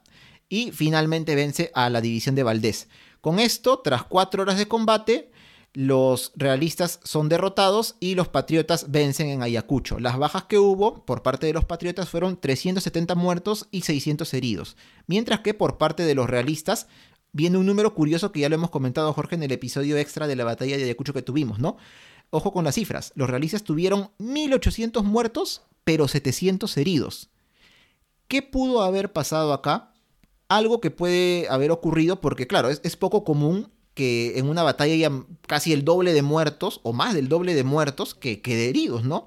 y 0.51 0.73
finalmente 0.73 1.37
vence 1.37 1.71
a 1.75 1.89
la 1.89 2.03
división 2.03 2.35
de 2.35 2.43
Valdés. 2.43 2.89
Con 3.23 3.39
esto, 3.39 3.79
tras 3.79 4.05
cuatro 4.05 4.43
horas 4.43 4.59
de 4.59 4.69
combate, 4.69 5.31
los 5.73 6.33
realistas 6.35 7.01
son 7.03 7.31
derrotados 7.31 7.97
y 7.99 8.17
los 8.17 8.29
patriotas 8.29 8.91
vencen 8.91 9.29
en 9.29 9.43
Ayacucho. 9.43 10.01
Las 10.01 10.19
bajas 10.19 10.45
que 10.45 10.59
hubo 10.59 11.07
por 11.07 11.23
parte 11.23 11.47
de 11.47 11.55
los 11.55 11.65
patriotas 11.65 12.11
fueron 12.11 12.39
370 12.39 13.15
muertos 13.15 13.69
y 13.71 13.83
600 13.83 14.35
heridos, 14.35 14.77
mientras 15.07 15.41
que 15.41 15.55
por 15.55 15.79
parte 15.79 16.03
de 16.03 16.15
los 16.15 16.29
realistas 16.29 16.89
viene 17.33 17.59
un 17.59 17.67
número 17.67 17.95
curioso 17.95 18.33
que 18.33 18.41
ya 18.41 18.49
lo 18.49 18.55
hemos 18.55 18.71
comentado, 18.71 19.13
Jorge, 19.13 19.35
en 19.37 19.43
el 19.43 19.53
episodio 19.53 19.97
extra 19.97 20.27
de 20.27 20.37
la 20.37 20.45
batalla 20.45 20.77
de 20.77 20.85
Ayacucho 20.85 21.13
que 21.13 21.23
tuvimos, 21.23 21.59
¿no? 21.59 21.77
Ojo 22.31 22.53
con 22.53 22.65
las 22.65 22.77
cifras. 22.77 23.13
Los 23.17 23.29
realistas 23.29 23.65
tuvieron 23.65 24.11
1800 24.19 25.05
muertos, 25.05 25.63
pero 25.85 26.09
700 26.09 26.77
heridos. 26.77 27.29
¿Qué 28.29 28.43
pudo 28.43 28.83
haber 28.83 29.13
pasado 29.13 29.53
acá? 29.53 29.93
Algo 30.49 30.81
que 30.81 30.91
puede 30.91 31.49
haber 31.49 31.71
ocurrido 31.73 32.21
porque, 32.21 32.47
claro, 32.47 32.69
es, 32.69 32.97
poco 32.97 33.25
común 33.25 33.71
que 33.95 34.39
en 34.39 34.49
una 34.49 34.63
batalla 34.63 34.95
haya 34.95 35.11
casi 35.47 35.73
el 35.73 35.85
doble 35.85 36.13
de 36.13 36.23
muertos, 36.23 36.81
o 36.85 36.93
más 36.93 37.15
del 37.15 37.29
doble 37.29 37.55
de 37.55 37.65
muertos, 37.65 38.15
que, 38.15 38.41
que 38.41 38.55
de 38.55 38.69
heridos, 38.69 39.05
¿no? 39.05 39.25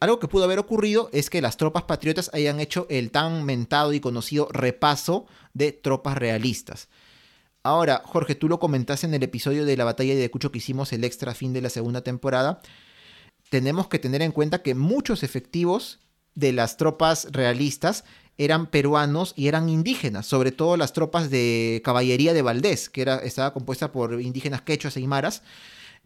Algo 0.00 0.20
que 0.20 0.28
pudo 0.28 0.44
haber 0.44 0.60
ocurrido 0.60 1.10
es 1.12 1.28
que 1.30 1.42
las 1.42 1.56
tropas 1.56 1.82
patriotas 1.82 2.30
hayan 2.32 2.60
hecho 2.60 2.86
el 2.88 3.10
tan 3.10 3.44
mentado 3.44 3.92
y 3.92 4.00
conocido 4.00 4.48
repaso 4.52 5.26
de 5.54 5.72
tropas 5.72 6.16
realistas. 6.16 6.88
Ahora, 7.62 8.02
Jorge, 8.04 8.34
tú 8.34 8.48
lo 8.48 8.58
comentaste 8.58 9.06
en 9.06 9.14
el 9.14 9.22
episodio 9.22 9.64
de 9.64 9.76
la 9.76 9.84
batalla 9.84 10.14
de 10.14 10.20
Ayacucho 10.20 10.52
que 10.52 10.58
hicimos 10.58 10.92
el 10.92 11.04
extra 11.04 11.34
fin 11.34 11.52
de 11.52 11.60
la 11.60 11.70
segunda 11.70 12.02
temporada. 12.02 12.60
Tenemos 13.50 13.88
que 13.88 13.98
tener 13.98 14.22
en 14.22 14.32
cuenta 14.32 14.62
que 14.62 14.74
muchos 14.74 15.22
efectivos 15.22 16.00
de 16.34 16.52
las 16.52 16.76
tropas 16.76 17.28
realistas 17.32 18.04
eran 18.36 18.66
peruanos 18.70 19.32
y 19.36 19.48
eran 19.48 19.68
indígenas, 19.68 20.26
sobre 20.26 20.52
todo 20.52 20.76
las 20.76 20.92
tropas 20.92 21.28
de 21.28 21.82
caballería 21.84 22.32
de 22.32 22.42
Valdés, 22.42 22.88
que 22.88 23.02
era, 23.02 23.16
estaba 23.16 23.52
compuesta 23.52 23.90
por 23.90 24.20
indígenas 24.20 24.62
quechuas 24.62 24.96
e 24.96 25.00
aymaras. 25.00 25.42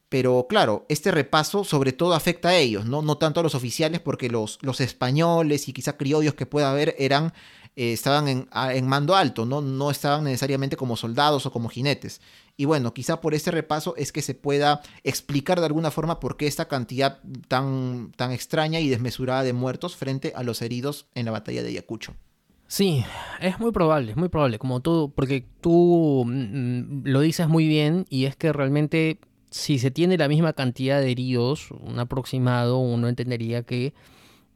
Pero 0.09 0.47
claro, 0.49 0.85
este 0.89 1.11
repaso 1.11 1.65
sobre 1.65 1.93
todo 1.93 2.15
afecta 2.15 2.51
a 2.51 2.57
ellos, 2.57 2.87
no, 2.87 3.03
no 3.03 3.19
tanto 3.19 3.41
a 3.41 3.43
los 3.43 3.55
oficiales, 3.55 4.01
porque 4.01 4.29
los, 4.29 4.59
los 4.63 4.81
españoles 4.81 5.69
y 5.69 5.73
quizá 5.73 5.97
criollos 5.97 6.35
que 6.35 6.47
pueda 6.47 6.71
haber 6.71 6.95
eran 6.99 7.33
eh, 7.77 7.93
estaban 7.93 8.29
en, 8.29 8.87
mando 8.87 9.15
alto, 9.15 9.47
¿no? 9.47 9.61
no 9.61 9.91
estaban 9.91 10.25
necesariamente 10.25 10.77
como 10.77 10.97
soldados 10.97 11.47
o 11.47 11.53
como 11.53 11.69
jinetes. 11.69 12.21
Y 12.57 12.67
bueno, 12.67 12.93
quizá 12.93 13.21
por 13.21 13.35
este 13.35 13.51
repaso 13.51 13.95
es 13.97 14.13
que 14.13 14.21
se 14.21 14.35
pueda 14.35 14.83
explicar 15.05 15.59
de 15.59 15.67
alguna 15.67 15.91
forma 15.91 16.21
por 16.21 16.37
qué 16.37 16.47
esta 16.47 16.69
cantidad 16.69 17.21
tan, 17.49 18.13
tan 18.17 18.31
extraña 18.33 18.81
y 18.81 18.89
desmesurada 18.89 19.43
de 19.43 19.55
muertos 19.55 19.97
frente 19.97 20.33
a 20.37 20.43
los 20.43 20.61
heridos 20.61 21.07
en 21.15 21.25
la 21.25 21.33
batalla 21.33 21.63
de 21.63 21.71
Ayacucho. 21.71 22.15
Sí, 22.67 23.05
es 23.41 23.59
muy 23.59 23.71
probable, 23.71 24.13
es 24.13 24.17
muy 24.17 24.29
probable, 24.29 24.59
como 24.59 24.81
tú, 24.81 25.13
porque 25.15 25.47
tú 25.61 26.25
mm, 26.27 27.03
lo 27.05 27.21
dices 27.21 27.49
muy 27.49 27.67
bien 27.67 28.07
y 28.09 28.25
es 28.25 28.37
que 28.37 28.53
realmente 28.53 29.19
si 29.51 29.79
se 29.79 29.91
tiene 29.91 30.17
la 30.17 30.29
misma 30.29 30.55
cantidad 30.55 31.01
de 31.01 31.11
heridos, 31.11 31.71
un 31.71 31.99
aproximado, 31.99 32.79
uno 32.79 33.09
entendería 33.09 33.63
que 33.63 33.93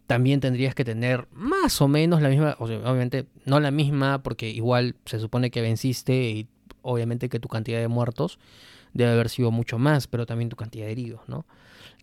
también 0.06 0.40
tendrías 0.40 0.74
que 0.74 0.84
tener 0.84 1.26
más 1.32 1.80
o 1.80 1.88
menos 1.88 2.22
la 2.22 2.28
misma, 2.28 2.56
obviamente 2.58 3.26
no 3.44 3.60
la 3.60 3.70
misma, 3.70 4.22
porque 4.22 4.48
igual 4.48 4.96
se 5.04 5.18
supone 5.18 5.50
que 5.50 5.60
venciste 5.60 6.30
y 6.30 6.48
obviamente 6.82 7.28
que 7.28 7.40
tu 7.40 7.48
cantidad 7.48 7.80
de 7.80 7.88
muertos 7.88 8.38
debe 8.92 9.12
haber 9.12 9.28
sido 9.28 9.50
mucho 9.50 9.78
más, 9.78 10.06
pero 10.06 10.24
también 10.24 10.48
tu 10.48 10.56
cantidad 10.56 10.86
de 10.86 10.92
heridos, 10.92 11.20
¿no? 11.26 11.44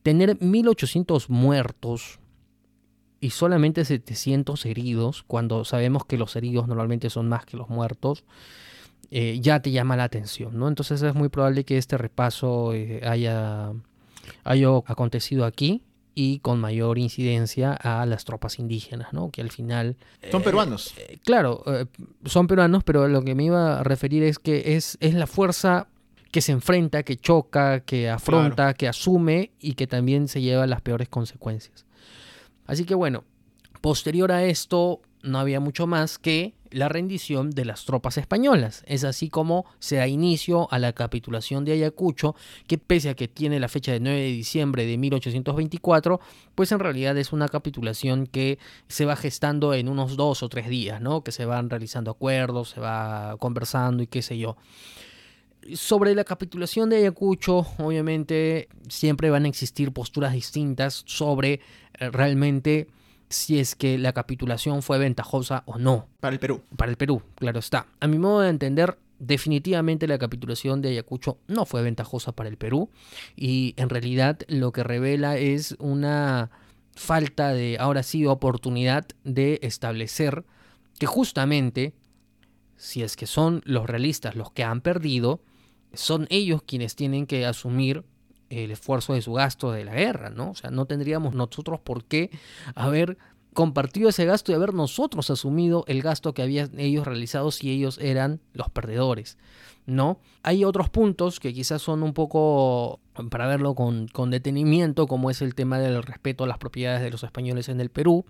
Tener 0.04 0.38
1800 0.42 1.30
muertos 1.30 2.20
y 3.22 3.30
solamente 3.30 3.86
700 3.86 4.66
heridos, 4.66 5.24
cuando 5.26 5.64
sabemos 5.64 6.06
que 6.06 6.18
los 6.18 6.36
heridos 6.36 6.68
normalmente 6.68 7.10
son 7.10 7.30
más 7.30 7.46
que 7.46 7.56
los 7.56 7.70
muertos, 7.70 8.26
eh, 9.12 9.40
ya 9.42 9.62
te 9.62 9.72
llama 9.72 9.96
la 9.96 10.04
atención, 10.04 10.58
¿no? 10.60 10.68
Entonces 10.68 11.02
es 11.02 11.16
muy 11.16 11.30
probable 11.30 11.64
que 11.64 11.78
este 11.78 11.98
repaso 11.98 12.74
eh, 12.74 13.02
haya, 13.06 13.72
haya 14.44 14.68
acontecido 14.88 15.46
aquí 15.46 15.82
y 16.15 16.40
con 16.40 16.60
mayor 16.60 16.98
incidencia 16.98 17.73
a 17.73 18.06
las 18.06 18.26
tropas 18.26 18.60
indígenas, 18.60 19.14
¿no? 19.14 19.31
Que 19.31 19.41
al 19.41 19.52
final... 19.52 19.95
Son 20.31 20.41
eh, 20.41 20.44
peruanos. 20.44 20.94
Eh, 20.98 21.18
claro, 21.23 21.64
eh, 21.68 21.85
son 22.26 22.48
peruanos, 22.48 22.84
pero 22.84 23.07
lo 23.07 23.23
que 23.23 23.35
me 23.35 23.45
iba 23.45 23.80
a 23.80 23.84
referir 23.84 24.23
es 24.23 24.40
que 24.40 24.76
es, 24.76 24.98
es 24.99 25.14
la 25.14 25.27
fuerza 25.27 25.88
que 26.31 26.41
se 26.41 26.52
enfrenta, 26.52 27.03
que 27.03 27.15
choca, 27.18 27.81
que 27.81 28.10
afronta, 28.10 28.73
que 28.73 28.88
asume 28.88 29.52
y 29.60 29.73
que 29.73 29.85
también 29.85 30.27
se 30.27 30.41
lleva 30.41 30.65
las 30.65 30.81
peores 30.81 31.07
consecuencias. 31.07 31.85
Así 32.65 32.85
que 32.85 32.95
bueno, 32.95 33.23
posterior 33.81 34.31
a 34.31 34.44
esto 34.44 35.02
no 35.22 35.40
había 35.40 35.60
mucho 35.60 35.85
más 35.85 36.18
que 36.18 36.53
la 36.74 36.90
rendición 36.90 37.52
de 37.52 37.66
las 37.66 37.86
tropas 37.86 38.18
españolas. 38.18 38.84
Es 38.88 39.04
así 39.04 39.30
como 39.30 39.66
se 39.80 39.98
da 39.98 40.08
inicio 40.08 40.68
a 40.72 40.80
la 40.80 40.94
capitulación 40.94 41.66
de 41.66 41.74
Ayacucho, 41.74 42.36
que 42.68 42.78
pese 42.78 43.10
a 43.10 43.16
que 43.16 43.28
tiene 43.28 43.60
la 43.60 43.68
fecha 43.68 43.91
de 43.91 44.00
9 44.00 44.20
de 44.20 44.28
diciembre 44.28 44.86
de 44.86 44.98
1824, 44.98 46.20
pues 46.56 46.72
en 46.72 46.80
realidad 46.80 47.18
es 47.18 47.32
una 47.32 47.48
capitulación 47.48 48.28
que 48.28 48.58
se 48.88 49.06
va 49.06 49.16
gestando 49.16 49.74
en 49.74 49.88
unos 49.88 50.18
dos 50.18 50.44
o 50.44 50.50
tres 50.50 50.68
días, 50.68 51.00
¿no? 51.00 51.24
Que 51.24 51.32
se 51.32 51.45
van 51.45 51.70
realizando 51.70 52.12
acuerdos, 52.12 52.70
se 52.70 52.80
va 52.80 53.38
conversando 53.40 54.04
y 54.04 54.08
qué 54.08 54.22
sé 54.22 54.38
yo. 54.38 54.58
Sobre 55.76 56.14
la 56.14 56.26
capitulación 56.26 56.90
de 56.90 56.98
Ayacucho, 56.98 57.66
obviamente 57.78 58.68
siempre 58.90 59.30
van 59.30 59.45
a 59.45 59.48
existir 59.48 59.94
posturas 59.94 60.34
distintas 60.34 61.04
sobre 61.06 61.62
eh, 62.00 62.10
realmente 62.10 62.88
si 63.34 63.60
es 63.60 63.76
que 63.76 63.97
la 63.97 64.14
capitulación 64.14 64.81
fue 64.81 64.97
ventajosa 64.97 65.64
o 65.65 65.77
no. 65.77 66.07
Para 66.19 66.34
el 66.34 66.39
Perú. 66.39 66.61
Para 66.76 66.91
el 66.91 66.97
Perú, 66.97 67.22
claro 67.35 67.60
está. 67.60 67.88
A 67.99 68.07
mi 68.07 68.18
modo 68.18 68.41
de 68.41 68.49
entender, 68.49 68.97
definitivamente 69.19 70.07
la 70.07 70.18
capitulación 70.18 70.81
de 70.81 70.89
Ayacucho 70.89 71.38
no 71.47 71.65
fue 71.65 71.81
ventajosa 71.81 72.34
para 72.34 72.49
el 72.49 72.57
Perú 72.57 72.89
y 73.35 73.73
en 73.77 73.89
realidad 73.89 74.39
lo 74.47 74.72
que 74.72 74.84
revela 74.84 75.38
es 75.38 75.76
una 75.80 76.51
falta 76.95 77.53
de, 77.53 77.77
ahora 77.80 78.03
sí, 78.03 78.26
oportunidad 78.26 79.05
de 79.23 79.60
establecer 79.64 80.45
que 80.99 81.05
justamente, 81.05 81.93
si 82.76 83.01
es 83.01 83.15
que 83.15 83.27
son 83.27 83.61
los 83.65 83.88
realistas 83.88 84.35
los 84.35 84.51
que 84.51 84.64
han 84.64 84.81
perdido, 84.81 85.41
son 85.93 86.27
ellos 86.30 86.61
quienes 86.64 86.95
tienen 86.95 87.26
que 87.26 87.45
asumir 87.45 88.03
el 88.58 88.72
esfuerzo 88.72 89.14
de 89.14 89.22
su 89.22 89.34
gasto 89.34 89.72
de 89.72 89.86
la 89.86 89.94
guerra, 89.94 90.30
¿no? 90.30 90.52
O 90.52 90.56
sea, 90.56 90.70
no 90.72 90.86
tendríamos 90.86 91.34
nosotros 91.34 91.80
por 91.80 92.06
qué 92.06 92.30
haber 92.76 93.18
compartido 93.54 94.10
ese 94.10 94.26
gasto 94.26 94.52
y 94.52 94.56
haber 94.56 94.74
nosotros 94.74 95.30
asumido 95.30 95.86
el 95.88 96.02
gasto 96.02 96.34
que 96.34 96.42
habían 96.42 96.72
ellos 96.80 97.06
realizado 97.06 97.52
si 97.52 97.72
ellos 97.72 98.00
eran 98.02 98.42
los 98.54 98.70
perdedores, 98.70 99.38
¿no? 99.86 100.20
Hay 100.42 100.66
otros 100.66 100.90
puntos 100.90 101.40
que 101.40 101.54
quizás 101.54 101.82
son 101.82 102.04
un 102.04 102.14
poco 102.14 103.00
para 103.30 103.48
verlo 103.48 103.76
con, 103.76 104.08
con 104.08 104.32
detenimiento, 104.32 105.08
como 105.08 105.30
es 105.30 105.42
el 105.42 105.56
tema 105.56 105.80
del 105.80 106.02
respeto 106.04 106.44
a 106.44 106.48
las 106.48 106.58
propiedades 106.58 107.02
de 107.02 107.12
los 107.12 107.24
españoles 107.24 107.70
en 107.70 107.80
el 107.80 107.90
Perú. 107.90 108.26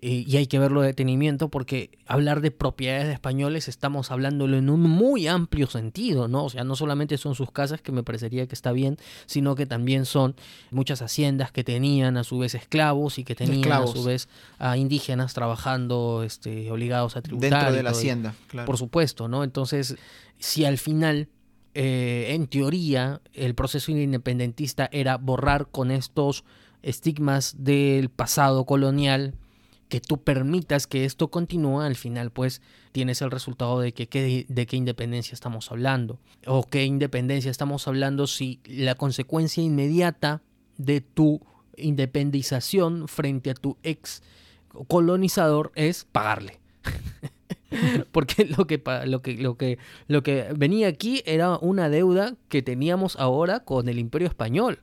Eh, 0.00 0.24
y 0.26 0.36
hay 0.36 0.46
que 0.46 0.58
verlo 0.58 0.80
de 0.80 0.88
detenimiento 0.88 1.48
porque 1.48 1.90
hablar 2.06 2.40
de 2.40 2.50
propiedades 2.50 3.06
de 3.06 3.12
españoles 3.12 3.68
estamos 3.68 4.10
hablándolo 4.10 4.56
en 4.56 4.68
un 4.68 4.80
muy 4.82 5.28
amplio 5.28 5.66
sentido, 5.66 6.28
¿no? 6.28 6.44
O 6.44 6.50
sea, 6.50 6.64
no 6.64 6.76
solamente 6.76 7.16
son 7.16 7.34
sus 7.34 7.50
casas, 7.50 7.80
que 7.80 7.92
me 7.92 8.02
parecería 8.02 8.46
que 8.46 8.54
está 8.54 8.72
bien, 8.72 8.98
sino 9.26 9.54
que 9.54 9.66
también 9.66 10.04
son 10.04 10.34
muchas 10.70 11.00
haciendas 11.00 11.52
que 11.52 11.64
tenían 11.64 12.16
a 12.16 12.24
su 12.24 12.38
vez 12.38 12.54
esclavos 12.54 13.18
y 13.18 13.24
que 13.24 13.34
tenían 13.34 13.72
a 13.72 13.86
su 13.86 14.04
vez 14.04 14.28
a 14.58 14.76
indígenas 14.76 15.34
trabajando 15.34 16.22
este, 16.24 16.70
obligados 16.70 17.16
a 17.16 17.22
tributar. 17.22 17.50
Dentro 17.50 17.72
de 17.72 17.82
la 17.82 17.90
hacienda, 17.90 18.34
claro. 18.48 18.66
Por 18.66 18.78
supuesto, 18.78 19.28
¿no? 19.28 19.44
Entonces, 19.44 19.96
si 20.38 20.64
al 20.64 20.78
final 20.78 21.28
eh, 21.74 22.26
en 22.30 22.46
teoría, 22.46 23.20
el 23.32 23.54
proceso 23.56 23.90
independentista 23.90 24.88
era 24.92 25.16
borrar 25.16 25.68
con 25.70 25.90
estos 25.90 26.44
estigmas 26.82 27.56
del 27.64 28.10
pasado 28.10 28.64
colonial, 28.64 29.34
que 29.88 30.00
tú 30.00 30.22
permitas 30.22 30.86
que 30.86 31.04
esto 31.04 31.28
continúe, 31.28 31.80
al 31.80 31.96
final 31.96 32.30
pues 32.30 32.62
tienes 32.92 33.22
el 33.22 33.30
resultado 33.30 33.80
de 33.80 33.92
que, 33.92 34.46
de 34.48 34.66
qué 34.66 34.76
independencia 34.76 35.34
estamos 35.34 35.70
hablando. 35.70 36.18
O 36.46 36.64
qué 36.64 36.84
independencia 36.84 37.50
estamos 37.50 37.86
hablando 37.88 38.26
si 38.26 38.60
la 38.64 38.94
consecuencia 38.94 39.62
inmediata 39.62 40.42
de 40.76 41.00
tu 41.00 41.40
independización 41.76 43.08
frente 43.08 43.50
a 43.50 43.54
tu 43.54 43.76
ex 43.82 44.22
colonizador 44.88 45.72
es 45.74 46.04
pagarle. 46.04 46.60
Porque 48.12 48.44
lo 48.44 48.66
que, 48.66 48.80
lo, 49.06 49.22
que, 49.22 49.36
lo, 49.36 49.56
que, 49.56 49.78
lo 50.06 50.22
que 50.22 50.48
venía 50.56 50.88
aquí 50.88 51.22
era 51.26 51.58
una 51.58 51.88
deuda 51.88 52.36
que 52.48 52.62
teníamos 52.62 53.16
ahora 53.16 53.60
con 53.60 53.88
el 53.88 53.98
imperio 53.98 54.28
español. 54.28 54.80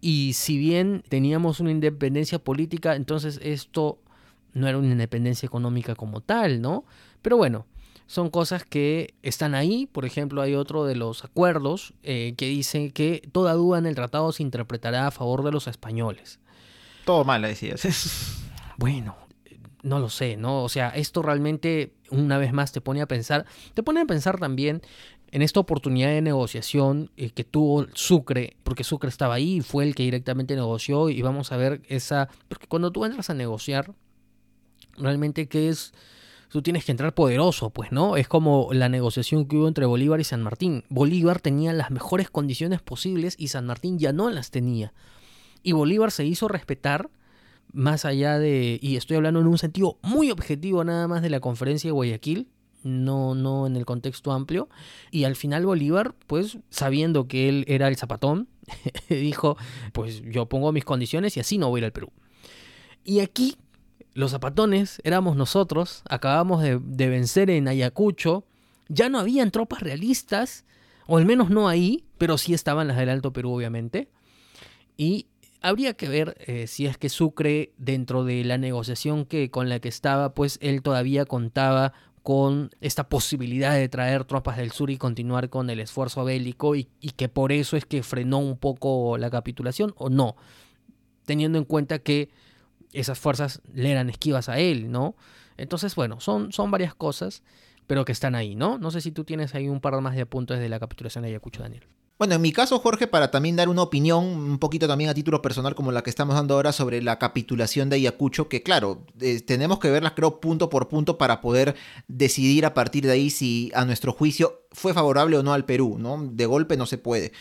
Y 0.00 0.32
si 0.34 0.58
bien 0.58 1.02
teníamos 1.08 1.60
una 1.60 1.70
independencia 1.70 2.38
política, 2.38 2.96
entonces 2.96 3.38
esto 3.42 3.98
no 4.52 4.66
era 4.66 4.78
una 4.78 4.88
independencia 4.88 5.46
económica 5.46 5.94
como 5.94 6.20
tal, 6.20 6.60
¿no? 6.60 6.84
Pero 7.22 7.36
bueno, 7.36 7.66
son 8.06 8.30
cosas 8.30 8.64
que 8.64 9.14
están 9.22 9.54
ahí. 9.54 9.86
Por 9.86 10.04
ejemplo, 10.04 10.42
hay 10.42 10.54
otro 10.54 10.84
de 10.84 10.96
los 10.96 11.24
acuerdos 11.24 11.94
eh, 12.02 12.34
que 12.36 12.46
dice 12.46 12.90
que 12.90 13.22
toda 13.30 13.52
duda 13.54 13.78
en 13.78 13.86
el 13.86 13.94
tratado 13.94 14.32
se 14.32 14.42
interpretará 14.42 15.06
a 15.06 15.10
favor 15.10 15.44
de 15.44 15.52
los 15.52 15.68
españoles. 15.68 16.40
Todo 17.04 17.24
mal, 17.24 17.42
decías. 17.42 18.36
Bueno, 18.76 19.14
no 19.82 19.98
lo 19.98 20.08
sé, 20.08 20.36
¿no? 20.36 20.64
O 20.64 20.68
sea, 20.68 20.88
esto 20.88 21.22
realmente 21.22 21.92
una 22.10 22.38
vez 22.38 22.52
más 22.52 22.72
te 22.72 22.80
pone 22.80 23.02
a 23.02 23.06
pensar, 23.06 23.46
te 23.74 23.82
pone 23.82 24.00
a 24.00 24.06
pensar 24.06 24.38
también 24.38 24.82
en 25.32 25.42
esta 25.42 25.60
oportunidad 25.60 26.08
de 26.08 26.22
negociación 26.22 27.10
eh, 27.16 27.30
que 27.30 27.44
tuvo 27.44 27.86
Sucre, 27.94 28.56
porque 28.64 28.84
Sucre 28.84 29.08
estaba 29.08 29.34
ahí, 29.34 29.60
fue 29.60 29.84
el 29.84 29.94
que 29.94 30.02
directamente 30.02 30.56
negoció 30.56 31.08
y 31.08 31.22
vamos 31.22 31.52
a 31.52 31.56
ver 31.56 31.82
esa, 31.88 32.28
porque 32.48 32.66
cuando 32.66 32.90
tú 32.90 33.04
entras 33.04 33.30
a 33.30 33.34
negociar, 33.34 33.94
realmente 34.96 35.46
qué 35.46 35.68
es, 35.68 35.92
tú 36.48 36.62
tienes 36.62 36.84
que 36.84 36.90
entrar 36.90 37.14
poderoso, 37.14 37.70
pues, 37.70 37.92
¿no? 37.92 38.16
Es 38.16 38.26
como 38.26 38.70
la 38.72 38.88
negociación 38.88 39.46
que 39.46 39.56
hubo 39.56 39.68
entre 39.68 39.86
Bolívar 39.86 40.20
y 40.20 40.24
San 40.24 40.42
Martín. 40.42 40.84
Bolívar 40.88 41.40
tenía 41.40 41.72
las 41.72 41.90
mejores 41.90 42.28
condiciones 42.28 42.82
posibles 42.82 43.36
y 43.38 43.48
San 43.48 43.66
Martín 43.66 43.98
ya 43.98 44.12
no 44.12 44.30
las 44.30 44.50
tenía. 44.50 44.92
Y 45.62 45.72
Bolívar 45.72 46.10
se 46.10 46.24
hizo 46.24 46.48
respetar 46.48 47.10
más 47.72 48.04
allá 48.04 48.38
de, 48.40 48.80
y 48.82 48.96
estoy 48.96 49.16
hablando 49.16 49.40
en 49.40 49.46
un 49.46 49.58
sentido 49.58 49.98
muy 50.02 50.32
objetivo 50.32 50.82
nada 50.82 51.06
más 51.06 51.22
de 51.22 51.30
la 51.30 51.38
conferencia 51.38 51.88
de 51.88 51.92
Guayaquil, 51.92 52.48
no, 52.82 53.34
no 53.34 53.66
en 53.66 53.76
el 53.76 53.86
contexto 53.86 54.32
amplio, 54.32 54.68
y 55.10 55.24
al 55.24 55.36
final 55.36 55.66
Bolívar, 55.66 56.14
pues 56.26 56.58
sabiendo 56.70 57.28
que 57.28 57.48
él 57.48 57.64
era 57.68 57.88
el 57.88 57.96
zapatón, 57.96 58.48
dijo, 59.08 59.56
pues 59.92 60.22
yo 60.22 60.46
pongo 60.46 60.72
mis 60.72 60.84
condiciones 60.84 61.36
y 61.36 61.40
así 61.40 61.58
no 61.58 61.68
voy 61.68 61.78
a 61.78 61.80
ir 61.80 61.84
al 61.86 61.92
Perú. 61.92 62.12
Y 63.04 63.20
aquí 63.20 63.56
los 64.14 64.32
zapatones 64.32 65.00
éramos 65.04 65.36
nosotros, 65.36 66.02
acabamos 66.08 66.62
de, 66.62 66.78
vencer 67.08 67.50
en 67.50 67.68
Ayacucho, 67.68 68.44
ya 68.88 69.08
no 69.08 69.18
habían 69.18 69.50
tropas 69.50 69.80
realistas, 69.80 70.64
o 71.06 71.16
al 71.16 71.26
menos 71.26 71.50
no 71.50 71.68
ahí, 71.68 72.04
pero 72.18 72.38
sí 72.38 72.54
estaban 72.54 72.88
las 72.88 72.96
del 72.96 73.08
Alto 73.08 73.32
Perú 73.32 73.52
obviamente, 73.52 74.08
y 74.96 75.26
Habría 75.62 75.92
que 75.92 76.08
ver 76.08 76.36
eh, 76.46 76.66
si 76.66 76.86
es 76.86 76.96
que 76.96 77.10
Sucre, 77.10 77.72
dentro 77.76 78.24
de 78.24 78.44
la 78.44 78.56
negociación 78.56 79.26
que, 79.26 79.50
con 79.50 79.68
la 79.68 79.78
que 79.78 79.90
estaba, 79.90 80.32
pues 80.32 80.58
él 80.62 80.80
todavía 80.80 81.26
contaba 81.26 81.92
con 82.22 82.70
esta 82.80 83.08
posibilidad 83.08 83.74
de 83.74 83.88
traer 83.88 84.24
tropas 84.24 84.56
del 84.56 84.72
sur 84.72 84.90
y 84.90 84.98
continuar 84.98 85.48
con 85.48 85.70
el 85.70 85.80
esfuerzo 85.80 86.24
bélico 86.24 86.76
y, 86.76 86.84
que 87.16 87.28
por 87.28 87.52
eso 87.52 87.76
es 87.76 87.86
que 87.86 88.02
frenó 88.02 88.38
un 88.38 88.58
poco 88.58 89.16
la 89.18 89.30
capitulación 89.30 89.94
o 89.96 90.10
no, 90.10 90.36
teniendo 91.24 91.58
en 91.58 91.64
cuenta 91.64 91.98
que 91.98 92.30
esas 92.92 93.18
fuerzas 93.18 93.62
le 93.72 93.90
eran 93.90 94.10
esquivas 94.10 94.48
a 94.48 94.58
él, 94.58 94.90
¿no? 94.90 95.14
Entonces, 95.56 95.94
bueno, 95.94 96.20
son, 96.20 96.52
son 96.52 96.70
varias 96.70 96.94
cosas, 96.94 97.42
pero 97.86 98.04
que 98.04 98.12
están 98.12 98.34
ahí, 98.34 98.54
¿no? 98.54 98.78
No 98.78 98.90
sé 98.90 99.00
si 99.00 99.12
tú 99.12 99.24
tienes 99.24 99.54
ahí 99.54 99.68
un 99.68 99.80
par 99.80 99.98
más 100.00 100.14
de 100.14 100.22
apuntes 100.22 100.58
de 100.58 100.68
la 100.68 100.80
capitulación 100.80 101.22
de 101.22 101.28
Ayacucho, 101.28 101.62
Daniel. 101.62 101.86
Bueno, 102.20 102.34
en 102.34 102.42
mi 102.42 102.52
caso, 102.52 102.78
Jorge, 102.80 103.06
para 103.06 103.30
también 103.30 103.56
dar 103.56 103.70
una 103.70 103.80
opinión, 103.80 104.22
un 104.22 104.58
poquito 104.58 104.86
también 104.86 105.08
a 105.08 105.14
título 105.14 105.40
personal, 105.40 105.74
como 105.74 105.90
la 105.90 106.02
que 106.02 106.10
estamos 106.10 106.36
dando 106.36 106.52
ahora 106.52 106.70
sobre 106.70 107.00
la 107.00 107.18
capitulación 107.18 107.88
de 107.88 107.96
Ayacucho, 107.96 108.46
que 108.46 108.62
claro, 108.62 109.06
eh, 109.22 109.40
tenemos 109.40 109.78
que 109.78 109.88
verlas, 109.88 110.12
creo, 110.14 110.38
punto 110.38 110.68
por 110.68 110.88
punto 110.88 111.16
para 111.16 111.40
poder 111.40 111.76
decidir 112.08 112.66
a 112.66 112.74
partir 112.74 113.06
de 113.06 113.12
ahí 113.12 113.30
si 113.30 113.72
a 113.74 113.86
nuestro 113.86 114.12
juicio 114.12 114.66
fue 114.70 114.92
favorable 114.92 115.38
o 115.38 115.42
no 115.42 115.54
al 115.54 115.64
Perú, 115.64 115.96
¿no? 115.98 116.22
De 116.30 116.44
golpe 116.44 116.76
no 116.76 116.84
se 116.84 116.98
puede. 116.98 117.32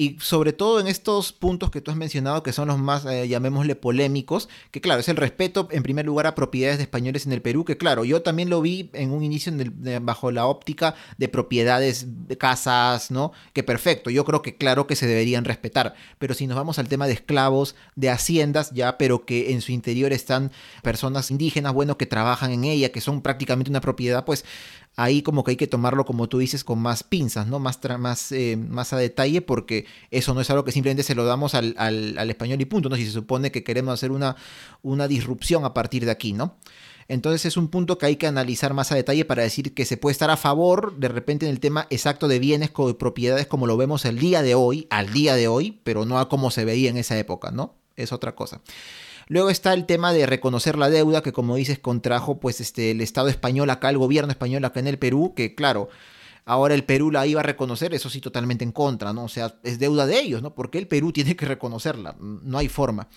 Y 0.00 0.16
sobre 0.20 0.52
todo 0.52 0.78
en 0.78 0.86
estos 0.86 1.32
puntos 1.32 1.72
que 1.72 1.80
tú 1.80 1.90
has 1.90 1.96
mencionado, 1.96 2.44
que 2.44 2.52
son 2.52 2.68
los 2.68 2.78
más, 2.78 3.04
eh, 3.04 3.26
llamémosle, 3.26 3.74
polémicos, 3.74 4.48
que 4.70 4.80
claro, 4.80 5.00
es 5.00 5.08
el 5.08 5.16
respeto 5.16 5.66
en 5.72 5.82
primer 5.82 6.06
lugar 6.06 6.28
a 6.28 6.36
propiedades 6.36 6.78
de 6.78 6.84
españoles 6.84 7.26
en 7.26 7.32
el 7.32 7.42
Perú, 7.42 7.64
que 7.64 7.76
claro, 7.76 8.04
yo 8.04 8.22
también 8.22 8.48
lo 8.48 8.62
vi 8.62 8.90
en 8.92 9.10
un 9.10 9.24
inicio 9.24 9.52
bajo 10.00 10.30
la 10.30 10.46
óptica 10.46 10.94
de 11.16 11.28
propiedades, 11.28 12.28
de 12.28 12.38
casas, 12.38 13.10
¿no? 13.10 13.32
Que 13.52 13.64
perfecto, 13.64 14.08
yo 14.08 14.24
creo 14.24 14.40
que 14.40 14.56
claro 14.56 14.86
que 14.86 14.94
se 14.94 15.08
deberían 15.08 15.44
respetar, 15.44 15.94
pero 16.20 16.32
si 16.32 16.46
nos 16.46 16.56
vamos 16.56 16.78
al 16.78 16.86
tema 16.86 17.08
de 17.08 17.14
esclavos, 17.14 17.74
de 17.96 18.10
haciendas, 18.10 18.70
ya, 18.70 18.98
pero 18.98 19.26
que 19.26 19.50
en 19.50 19.60
su 19.62 19.72
interior 19.72 20.12
están 20.12 20.52
personas 20.80 21.32
indígenas, 21.32 21.72
bueno, 21.72 21.98
que 21.98 22.06
trabajan 22.06 22.52
en 22.52 22.62
ella, 22.62 22.92
que 22.92 23.00
son 23.00 23.20
prácticamente 23.20 23.68
una 23.68 23.80
propiedad, 23.80 24.24
pues 24.24 24.44
ahí 24.96 25.22
como 25.22 25.44
que 25.44 25.52
hay 25.52 25.56
que 25.56 25.66
tomarlo, 25.66 26.04
como 26.04 26.28
tú 26.28 26.38
dices, 26.38 26.64
con 26.64 26.80
más 26.80 27.02
pinzas, 27.02 27.46
¿no? 27.46 27.58
Más, 27.58 27.78
más, 27.98 28.32
eh, 28.32 28.56
más 28.56 28.92
a 28.92 28.96
detalle, 28.96 29.42
porque 29.42 29.86
eso 30.10 30.34
no 30.34 30.40
es 30.40 30.50
algo 30.50 30.64
que 30.64 30.72
simplemente 30.72 31.02
se 31.02 31.14
lo 31.14 31.24
damos 31.24 31.54
al, 31.54 31.74
español 32.30 32.60
y 32.60 32.64
punto, 32.64 32.88
¿no? 32.88 32.96
Si 32.96 33.06
se 33.06 33.12
supone 33.12 33.52
que 33.52 33.64
queremos 33.64 33.94
hacer 33.94 34.10
una, 34.10 34.36
una 34.82 35.08
disrupción 35.08 35.64
a 35.64 35.74
partir 35.74 36.04
de 36.04 36.10
aquí, 36.10 36.32
¿no? 36.32 36.56
Entonces 37.08 37.46
es 37.46 37.56
un 37.56 37.68
punto 37.68 37.96
que 37.96 38.04
hay 38.04 38.16
que 38.16 38.26
analizar 38.26 38.74
más 38.74 38.92
a 38.92 38.94
detalle 38.94 39.24
para 39.24 39.42
decir 39.42 39.72
que 39.72 39.86
se 39.86 39.96
puede 39.96 40.12
estar 40.12 40.30
a 40.30 40.36
favor 40.36 40.96
de 40.98 41.08
repente 41.08 41.46
en 41.46 41.52
el 41.52 41.58
tema 41.58 41.86
exacto 41.88 42.28
de 42.28 42.38
bienes 42.38 42.70
de 42.76 42.94
propiedades 42.94 43.46
como 43.46 43.66
lo 43.66 43.78
vemos 43.78 44.04
el 44.04 44.18
día 44.18 44.42
de 44.42 44.54
hoy, 44.54 44.86
al 44.90 45.10
día 45.12 45.34
de 45.34 45.48
hoy, 45.48 45.80
pero 45.84 46.04
no 46.04 46.18
a 46.18 46.28
como 46.28 46.50
se 46.50 46.66
veía 46.66 46.90
en 46.90 46.98
esa 46.98 47.18
época, 47.18 47.50
¿no? 47.50 47.74
Es 47.96 48.12
otra 48.12 48.34
cosa. 48.34 48.60
Luego 49.28 49.50
está 49.50 49.74
el 49.74 49.86
tema 49.86 50.12
de 50.12 50.26
reconocer 50.26 50.76
la 50.76 50.90
deuda 50.90 51.22
que 51.22 51.32
como 51.32 51.56
dices 51.56 51.78
contrajo 51.78 52.40
pues 52.40 52.60
este 52.60 52.90
el 52.90 53.00
Estado 53.00 53.28
español 53.28 53.70
acá, 53.70 53.90
el 53.90 53.98
gobierno 53.98 54.30
español 54.30 54.64
acá 54.64 54.80
en 54.80 54.88
el 54.88 54.98
Perú, 54.98 55.34
que 55.36 55.54
claro, 55.54 55.88
ahora 56.46 56.74
el 56.74 56.84
Perú 56.84 57.10
la 57.10 57.26
iba 57.26 57.40
a 57.40 57.44
reconocer, 57.44 57.94
eso 57.94 58.10
sí 58.10 58.20
totalmente 58.20 58.64
en 58.64 58.72
contra, 58.72 59.12
¿no? 59.12 59.24
O 59.24 59.28
sea, 59.28 59.54
es 59.62 59.78
deuda 59.78 60.06
de 60.06 60.18
ellos, 60.18 60.42
¿no? 60.42 60.54
Porque 60.54 60.78
el 60.78 60.88
Perú 60.88 61.12
tiene 61.14 61.36
que 61.36 61.46
reconocerla, 61.46 62.16
no 62.18 62.58
hay 62.58 62.68
forma. 62.68 63.08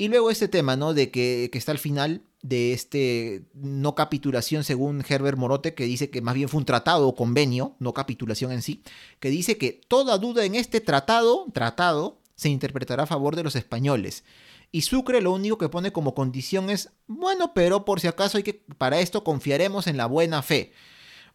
Y 0.00 0.06
luego 0.06 0.30
este 0.30 0.46
tema, 0.46 0.76
¿no? 0.76 0.94
De 0.94 1.10
que, 1.10 1.50
está 1.52 1.72
al 1.72 1.78
final 1.78 2.22
de 2.40 2.72
este 2.72 3.42
no 3.52 3.96
capitulación 3.96 4.62
según 4.62 5.04
Herbert 5.06 5.36
Morote, 5.36 5.74
que 5.74 5.84
dice 5.84 6.08
que 6.08 6.22
más 6.22 6.36
bien 6.36 6.48
fue 6.48 6.58
un 6.58 6.66
tratado 6.66 7.08
o 7.08 7.16
convenio, 7.16 7.74
no 7.80 7.92
capitulación 7.92 8.52
en 8.52 8.62
sí, 8.62 8.84
que 9.18 9.28
dice 9.28 9.58
que 9.58 9.80
toda 9.88 10.16
duda 10.18 10.44
en 10.44 10.54
este 10.54 10.80
tratado, 10.80 11.46
tratado, 11.52 12.20
se 12.36 12.48
interpretará 12.48 13.02
a 13.02 13.06
favor 13.06 13.34
de 13.34 13.42
los 13.42 13.56
españoles. 13.56 14.22
Y 14.70 14.82
Sucre 14.82 15.20
lo 15.22 15.32
único 15.32 15.58
que 15.58 15.68
pone 15.68 15.92
como 15.92 16.14
condición 16.14 16.70
es, 16.70 16.90
bueno, 17.06 17.54
pero 17.54 17.84
por 17.84 18.00
si 18.00 18.06
acaso 18.06 18.36
hay 18.36 18.42
que, 18.42 18.64
para 18.76 19.00
esto 19.00 19.24
confiaremos 19.24 19.86
en 19.86 19.96
la 19.96 20.06
buena 20.06 20.42
fe. 20.42 20.72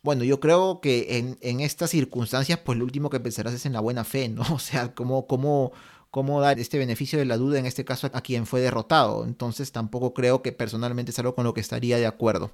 Bueno, 0.03 0.23
yo 0.23 0.39
creo 0.39 0.81
que 0.81 1.17
en, 1.17 1.37
en 1.41 1.61
estas 1.61 1.89
circunstancias, 1.89 2.59
pues 2.63 2.77
lo 2.77 2.85
último 2.85 3.09
que 3.09 3.19
pensarás 3.19 3.53
es 3.53 3.65
en 3.65 3.73
la 3.73 3.79
buena 3.79 4.03
fe, 4.03 4.29
¿no? 4.29 4.43
O 4.53 4.59
sea, 4.59 4.93
cómo, 4.93 5.27
cómo, 5.27 5.71
cómo 6.11 6.41
dar 6.41 6.59
este 6.59 6.77
beneficio 6.77 7.17
de 7.17 7.25
la 7.25 7.37
duda 7.37 7.57
en 7.57 7.65
este 7.65 7.85
caso 7.85 8.07
a 8.13 8.21
quien 8.21 8.45
fue 8.45 8.61
derrotado. 8.61 9.25
Entonces 9.25 9.71
tampoco 9.71 10.13
creo 10.13 10.41
que 10.43 10.51
personalmente 10.51 11.11
es 11.11 11.19
algo 11.19 11.33
con 11.35 11.43
lo 11.43 11.53
que 11.55 11.61
estaría 11.61 11.97
de 11.97 12.05
acuerdo. 12.05 12.51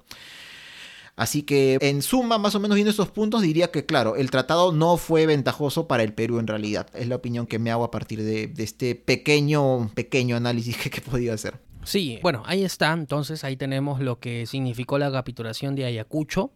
Así 1.20 1.42
que 1.42 1.76
en 1.82 2.00
suma, 2.00 2.38
más 2.38 2.54
o 2.54 2.60
menos 2.60 2.76
viendo 2.76 2.90
estos 2.90 3.10
puntos, 3.10 3.42
diría 3.42 3.70
que 3.70 3.84
claro, 3.84 4.16
el 4.16 4.30
tratado 4.30 4.72
no 4.72 4.96
fue 4.96 5.26
ventajoso 5.26 5.86
para 5.86 6.02
el 6.02 6.14
Perú 6.14 6.38
en 6.38 6.46
realidad. 6.46 6.86
Es 6.94 7.08
la 7.08 7.16
opinión 7.16 7.46
que 7.46 7.58
me 7.58 7.70
hago 7.70 7.84
a 7.84 7.90
partir 7.90 8.22
de, 8.22 8.50
este 8.56 8.94
pequeño, 8.94 9.90
pequeño 9.94 10.34
análisis 10.34 10.78
que, 10.82 10.88
he 10.88 11.02
podido 11.02 11.34
hacer. 11.34 11.60
Sí, 11.84 12.18
bueno, 12.22 12.42
ahí 12.46 12.64
está, 12.64 12.94
entonces 12.94 13.44
ahí 13.44 13.58
tenemos 13.58 14.00
lo 14.00 14.18
que 14.18 14.46
significó 14.46 14.96
la 14.98 15.12
capitulación 15.12 15.74
de 15.74 15.84
Ayacucho. 15.84 16.52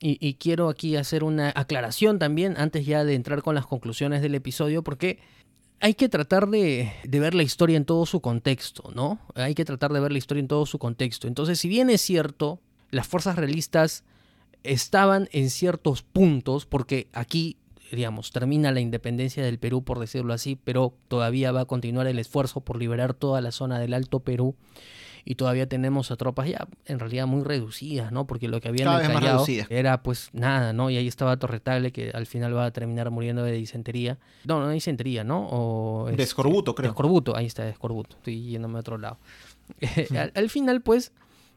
Y, 0.00 0.34
quiero 0.40 0.70
aquí 0.70 0.96
hacer 0.96 1.22
una 1.22 1.52
aclaración 1.54 2.18
también 2.18 2.54
antes 2.56 2.86
ya 2.86 3.04
de 3.04 3.14
entrar 3.14 3.42
con 3.42 3.54
las 3.54 3.66
conclusiones 3.66 4.22
del 4.22 4.34
episodio, 4.34 4.82
porque 4.82 5.18
hay 5.78 5.92
que 5.92 6.08
tratar 6.08 6.48
de, 6.48 6.90
ver 7.06 7.34
la 7.34 7.42
historia 7.42 7.76
en 7.76 7.84
todo 7.84 8.06
su 8.06 8.22
contexto, 8.22 8.90
¿no? 8.94 9.20
Hay 9.34 9.54
que 9.54 9.66
tratar 9.66 9.92
de 9.92 10.00
ver 10.00 10.10
la 10.10 10.18
historia 10.18 10.40
en 10.40 10.48
todo 10.48 10.64
su 10.64 10.78
contexto. 10.78 11.28
Entonces, 11.28 11.60
si 11.60 11.68
bien 11.68 11.90
es 11.90 12.00
cierto, 12.00 12.60
las 12.90 13.06
fuerzas 13.06 13.36
realistas 13.36 14.04
estaban 14.62 15.28
en 15.32 15.50
ciertos 15.50 16.02
puntos, 16.02 16.66
porque 16.66 17.08
aquí, 17.12 17.56
digamos, 17.90 18.32
termina 18.32 18.72
la 18.72 18.80
independencia 18.80 19.44
del 19.44 19.58
Perú, 19.58 19.84
por 19.84 19.98
decirlo 19.98 20.32
así, 20.32 20.56
pero 20.56 20.94
todavía 21.08 21.52
va 21.52 21.62
a 21.62 21.64
continuar 21.66 22.06
el 22.06 22.18
esfuerzo 22.18 22.60
por 22.60 22.78
liberar 22.78 23.14
toda 23.14 23.40
la 23.40 23.52
zona 23.52 23.78
del 23.78 23.94
Alto 23.94 24.20
Perú 24.20 24.56
y 25.28 25.34
todavía 25.34 25.68
tenemos 25.68 26.12
a 26.12 26.16
tropas 26.16 26.48
ya 26.48 26.68
en 26.84 27.00
realidad 27.00 27.26
muy 27.26 27.42
reducidas, 27.42 28.12
¿no? 28.12 28.28
Porque 28.28 28.46
lo 28.46 28.60
que 28.60 28.68
había 28.68 28.84
en 28.84 29.10
el 29.10 29.12
Callao 29.12 29.44
era 29.68 30.00
pues 30.00 30.30
nada, 30.32 30.72
¿no? 30.72 30.88
Y 30.88 30.96
ahí 30.96 31.08
estaba 31.08 31.36
Torretable 31.36 31.90
que 31.90 32.12
al 32.14 32.26
final 32.26 32.56
va 32.56 32.66
a 32.66 32.70
terminar 32.70 33.10
muriendo 33.10 33.42
de 33.42 33.50
disentería. 33.50 34.18
No, 34.44 34.60
no 34.60 34.70
disentería, 34.70 35.24
¿no? 35.24 35.48
O, 35.50 36.06
de 36.06 36.22
escorbuto, 36.22 36.76
creo. 36.76 36.90
De 36.90 36.92
escorbuto, 36.92 37.36
ahí 37.36 37.46
está, 37.46 37.64
de 37.64 37.70
escorbuto. 37.70 38.16
Estoy 38.18 38.40
yéndome 38.40 38.76
a 38.76 38.80
otro 38.80 38.98
lado. 38.98 39.18
al, 40.16 40.30
al 40.32 40.48
final, 40.48 40.80
pues, 40.80 41.12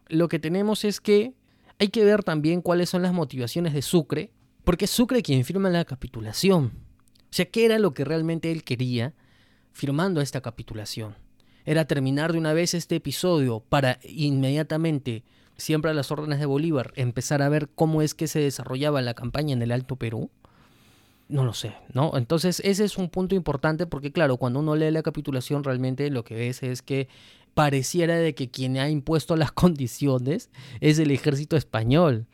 lo 0.09 0.27
que 0.27 0.39
tenemos 0.39 0.83
es 0.83 0.99
que 0.99 1.33
hay 1.79 1.87
que 1.89 2.03
ver 2.03 2.23
también 2.23 2.61
cuáles 2.61 2.89
son 2.89 3.01
las 3.01 3.13
motivaciones 3.13 3.73
de 3.73 3.81
Sucre, 3.81 4.31
porque 4.63 4.85
es 4.85 4.91
Sucre 4.91 5.21
quien 5.21 5.45
firma 5.45 5.69
la 5.69 5.85
capitulación. 5.85 6.73
O 7.23 7.31
sea, 7.31 7.45
¿qué 7.45 7.65
era 7.65 7.79
lo 7.79 7.93
que 7.93 8.03
realmente 8.03 8.51
él 8.51 8.63
quería 8.63 9.13
firmando 9.71 10.19
esta 10.19 10.41
capitulación? 10.41 11.15
era 11.69 11.85
terminar 11.85 12.31
de 12.31 12.39
una 12.39 12.53
vez 12.53 12.73
este 12.73 12.95
episodio 12.95 13.59
para 13.59 13.99
inmediatamente, 14.03 15.23
siempre 15.55 15.91
a 15.91 15.93
las 15.93 16.11
órdenes 16.11 16.39
de 16.39 16.47
Bolívar, 16.47 16.93
empezar 16.95 17.43
a 17.43 17.49
ver 17.49 17.69
cómo 17.75 18.01
es 18.01 18.15
que 18.15 18.27
se 18.27 18.39
desarrollaba 18.39 19.03
la 19.03 19.13
campaña 19.13 19.53
en 19.53 19.61
el 19.61 19.71
Alto 19.71 19.95
Perú. 19.95 20.31
No 21.27 21.43
lo 21.43 21.53
sé, 21.53 21.75
¿no? 21.93 22.17
Entonces 22.17 22.59
ese 22.65 22.85
es 22.85 22.97
un 22.97 23.09
punto 23.09 23.35
importante 23.35 23.85
porque 23.85 24.11
claro, 24.11 24.37
cuando 24.37 24.61
uno 24.61 24.75
lee 24.75 24.89
la 24.89 25.03
capitulación 25.03 25.63
realmente 25.63 26.09
lo 26.09 26.23
que 26.23 26.33
ves 26.33 26.63
es 26.63 26.81
que 26.81 27.07
pareciera 27.59 28.15
de 28.15 28.33
que 28.35 28.49
quien 28.49 28.77
ha 28.77 28.89
impuesto 28.89 29.35
las 29.35 29.51
condiciones 29.63 30.49
es 30.79 30.97
el 30.97 31.11
ejército 31.11 31.57
español. 31.57 32.25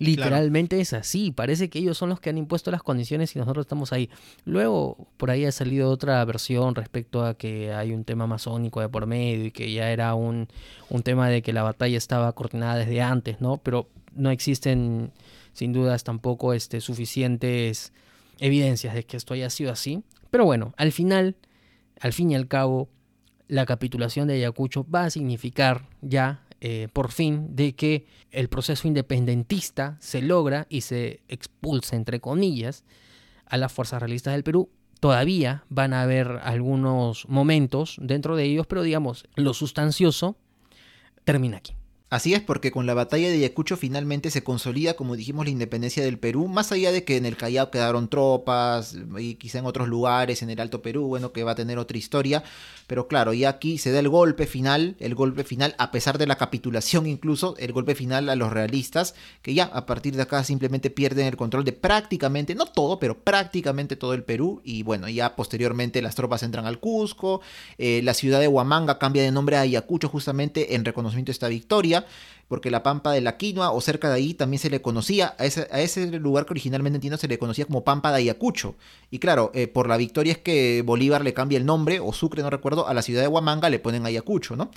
Literalmente 0.00 0.80
es 0.80 0.92
así, 0.92 1.30
parece 1.30 1.70
que 1.70 1.78
ellos 1.78 1.96
son 1.96 2.08
los 2.08 2.18
que 2.18 2.30
han 2.30 2.36
impuesto 2.36 2.72
las 2.72 2.82
condiciones 2.82 3.36
y 3.36 3.38
nosotros 3.38 3.66
estamos 3.66 3.92
ahí. 3.92 4.10
Luego 4.44 5.06
por 5.18 5.30
ahí 5.30 5.44
ha 5.44 5.52
salido 5.52 5.88
otra 5.88 6.24
versión 6.24 6.74
respecto 6.74 7.24
a 7.24 7.34
que 7.34 7.72
hay 7.72 7.92
un 7.92 8.02
tema 8.02 8.26
masónico 8.26 8.80
de 8.80 8.88
por 8.88 9.06
medio 9.06 9.44
y 9.44 9.50
que 9.52 9.72
ya 9.72 9.92
era 9.92 10.16
un, 10.16 10.48
un 10.88 11.02
tema 11.04 11.28
de 11.28 11.42
que 11.42 11.52
la 11.52 11.62
batalla 11.62 11.96
estaba 11.96 12.32
coordinada 12.32 12.74
desde 12.74 13.00
antes, 13.02 13.40
¿no? 13.40 13.58
Pero 13.58 13.88
no 14.16 14.32
existen 14.32 15.12
sin 15.52 15.72
dudas 15.72 16.02
tampoco 16.02 16.54
este, 16.54 16.80
suficientes 16.80 17.92
evidencias 18.40 18.94
de 18.94 19.04
que 19.04 19.16
esto 19.16 19.34
haya 19.34 19.48
sido 19.48 19.70
así. 19.70 20.02
Pero 20.32 20.44
bueno, 20.44 20.74
al 20.76 20.90
final, 20.90 21.36
al 22.00 22.12
fin 22.12 22.32
y 22.32 22.34
al 22.34 22.48
cabo, 22.48 22.88
la 23.52 23.66
capitulación 23.66 24.28
de 24.28 24.34
Ayacucho 24.34 24.86
va 24.88 25.04
a 25.04 25.10
significar 25.10 25.86
ya 26.00 26.42
eh, 26.62 26.88
por 26.90 27.12
fin 27.12 27.54
de 27.54 27.74
que 27.74 28.06
el 28.30 28.48
proceso 28.48 28.88
independentista 28.88 29.98
se 30.00 30.22
logra 30.22 30.66
y 30.70 30.80
se 30.80 31.20
expulsa, 31.28 31.96
entre 31.96 32.18
comillas, 32.18 32.86
a 33.44 33.58
las 33.58 33.70
fuerzas 33.70 34.00
realistas 34.00 34.32
del 34.32 34.42
Perú. 34.42 34.70
Todavía 35.00 35.64
van 35.68 35.92
a 35.92 36.00
haber 36.00 36.40
algunos 36.44 37.28
momentos 37.28 37.98
dentro 38.00 38.36
de 38.36 38.44
ellos, 38.44 38.66
pero 38.66 38.80
digamos, 38.80 39.28
lo 39.34 39.52
sustancioso 39.52 40.38
termina 41.24 41.58
aquí. 41.58 41.74
Así 42.12 42.34
es 42.34 42.42
porque 42.42 42.72
con 42.72 42.84
la 42.84 42.92
batalla 42.92 43.30
de 43.30 43.36
Ayacucho 43.36 43.78
finalmente 43.78 44.30
se 44.30 44.44
consolida, 44.44 44.92
como 44.96 45.16
dijimos, 45.16 45.46
la 45.46 45.50
independencia 45.50 46.04
del 46.04 46.18
Perú, 46.18 46.46
más 46.46 46.70
allá 46.70 46.92
de 46.92 47.04
que 47.04 47.16
en 47.16 47.24
el 47.24 47.38
Callao 47.38 47.70
quedaron 47.70 48.08
tropas 48.08 48.94
y 49.18 49.36
quizá 49.36 49.60
en 49.60 49.64
otros 49.64 49.88
lugares, 49.88 50.42
en 50.42 50.50
el 50.50 50.60
Alto 50.60 50.82
Perú, 50.82 51.06
bueno, 51.06 51.32
que 51.32 51.42
va 51.42 51.52
a 51.52 51.54
tener 51.54 51.78
otra 51.78 51.96
historia, 51.96 52.44
pero 52.86 53.08
claro, 53.08 53.32
y 53.32 53.46
aquí 53.46 53.78
se 53.78 53.92
da 53.92 53.98
el 53.98 54.10
golpe 54.10 54.46
final, 54.46 54.94
el 55.00 55.14
golpe 55.14 55.42
final, 55.42 55.74
a 55.78 55.90
pesar 55.90 56.18
de 56.18 56.26
la 56.26 56.36
capitulación 56.36 57.06
incluso, 57.06 57.56
el 57.56 57.72
golpe 57.72 57.94
final 57.94 58.28
a 58.28 58.36
los 58.36 58.52
realistas, 58.52 59.14
que 59.40 59.54
ya 59.54 59.64
a 59.64 59.86
partir 59.86 60.14
de 60.14 60.20
acá 60.20 60.44
simplemente 60.44 60.90
pierden 60.90 61.28
el 61.28 61.38
control 61.38 61.64
de 61.64 61.72
prácticamente, 61.72 62.54
no 62.54 62.66
todo, 62.66 62.98
pero 62.98 63.16
prácticamente 63.16 63.96
todo 63.96 64.12
el 64.12 64.22
Perú, 64.22 64.60
y 64.64 64.82
bueno, 64.82 65.08
ya 65.08 65.34
posteriormente 65.34 66.02
las 66.02 66.14
tropas 66.14 66.42
entran 66.42 66.66
al 66.66 66.78
Cusco, 66.78 67.40
eh, 67.78 68.02
la 68.04 68.12
ciudad 68.12 68.38
de 68.38 68.48
Huamanga 68.48 68.98
cambia 68.98 69.22
de 69.22 69.30
nombre 69.30 69.56
a 69.56 69.62
Ayacucho 69.62 70.10
justamente 70.10 70.74
en 70.74 70.84
reconocimiento 70.84 71.30
de 71.30 71.32
esta 71.32 71.48
victoria, 71.48 72.01
porque 72.48 72.70
la 72.70 72.82
Pampa 72.82 73.12
de 73.12 73.22
la 73.22 73.38
Quinoa 73.38 73.70
o 73.70 73.80
cerca 73.80 74.10
de 74.10 74.16
ahí 74.16 74.34
también 74.34 74.60
se 74.60 74.68
le 74.68 74.82
conocía, 74.82 75.34
a 75.38 75.46
ese, 75.46 76.06
lugar 76.18 76.44
que 76.44 76.52
originalmente 76.52 76.98
entiendo 76.98 77.16
se 77.16 77.26
le 77.26 77.38
conocía 77.38 77.64
como 77.64 77.82
Pampa 77.82 78.10
de 78.10 78.18
Ayacucho. 78.18 78.74
Y 79.10 79.20
claro, 79.20 79.50
eh, 79.54 79.68
por 79.68 79.88
la 79.88 79.96
victoria 79.96 80.32
es 80.32 80.38
que 80.38 80.82
Bolívar 80.84 81.24
le 81.24 81.32
cambia 81.32 81.56
el 81.56 81.64
nombre, 81.64 81.98
o 82.00 82.12
Sucre, 82.12 82.42
no 82.42 82.50
recuerdo, 82.50 82.86
a 82.86 82.92
la 82.92 83.00
ciudad 83.00 83.22
de 83.22 83.28
Huamanga 83.28 83.70
le 83.70 83.78
ponen 83.78 84.04
Ayacucho, 84.04 84.54
¿no? 84.54 84.70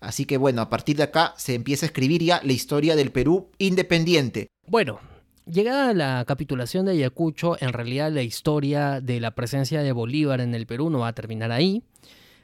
Así 0.00 0.24
que 0.24 0.38
bueno, 0.38 0.62
a 0.62 0.70
partir 0.70 0.96
de 0.96 1.02
acá 1.02 1.34
se 1.36 1.54
empieza 1.54 1.84
a 1.84 1.88
escribir 1.88 2.22
ya 2.22 2.40
la 2.42 2.52
historia 2.52 2.96
del 2.96 3.12
Perú 3.12 3.50
independiente. 3.58 4.46
Bueno, 4.66 5.00
Llegada 5.46 5.92
la 5.94 6.24
capitulación 6.26 6.86
de 6.86 6.92
Ayacucho, 6.92 7.56
en 7.60 7.72
realidad 7.72 8.12
la 8.12 8.22
historia 8.22 9.00
de 9.00 9.18
la 9.18 9.32
presencia 9.32 9.82
de 9.82 9.90
Bolívar 9.90 10.40
en 10.40 10.54
el 10.54 10.64
Perú 10.64 10.90
no 10.90 11.00
va 11.00 11.08
a 11.08 11.12
terminar 11.12 11.50
ahí. 11.50 11.82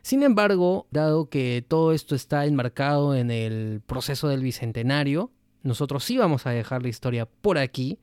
Sin 0.06 0.22
embargo, 0.22 0.86
dado 0.92 1.28
que 1.28 1.64
todo 1.66 1.90
esto 1.90 2.14
está 2.14 2.46
enmarcado 2.46 3.16
en 3.16 3.32
el 3.32 3.82
proceso 3.84 4.28
del 4.28 4.40
Bicentenario, 4.40 5.32
nosotros 5.64 6.04
sí 6.04 6.16
vamos 6.16 6.46
a 6.46 6.50
dejar 6.50 6.84
la 6.84 6.90
historia 6.90 7.26
por 7.26 7.58
aquí, 7.58 7.98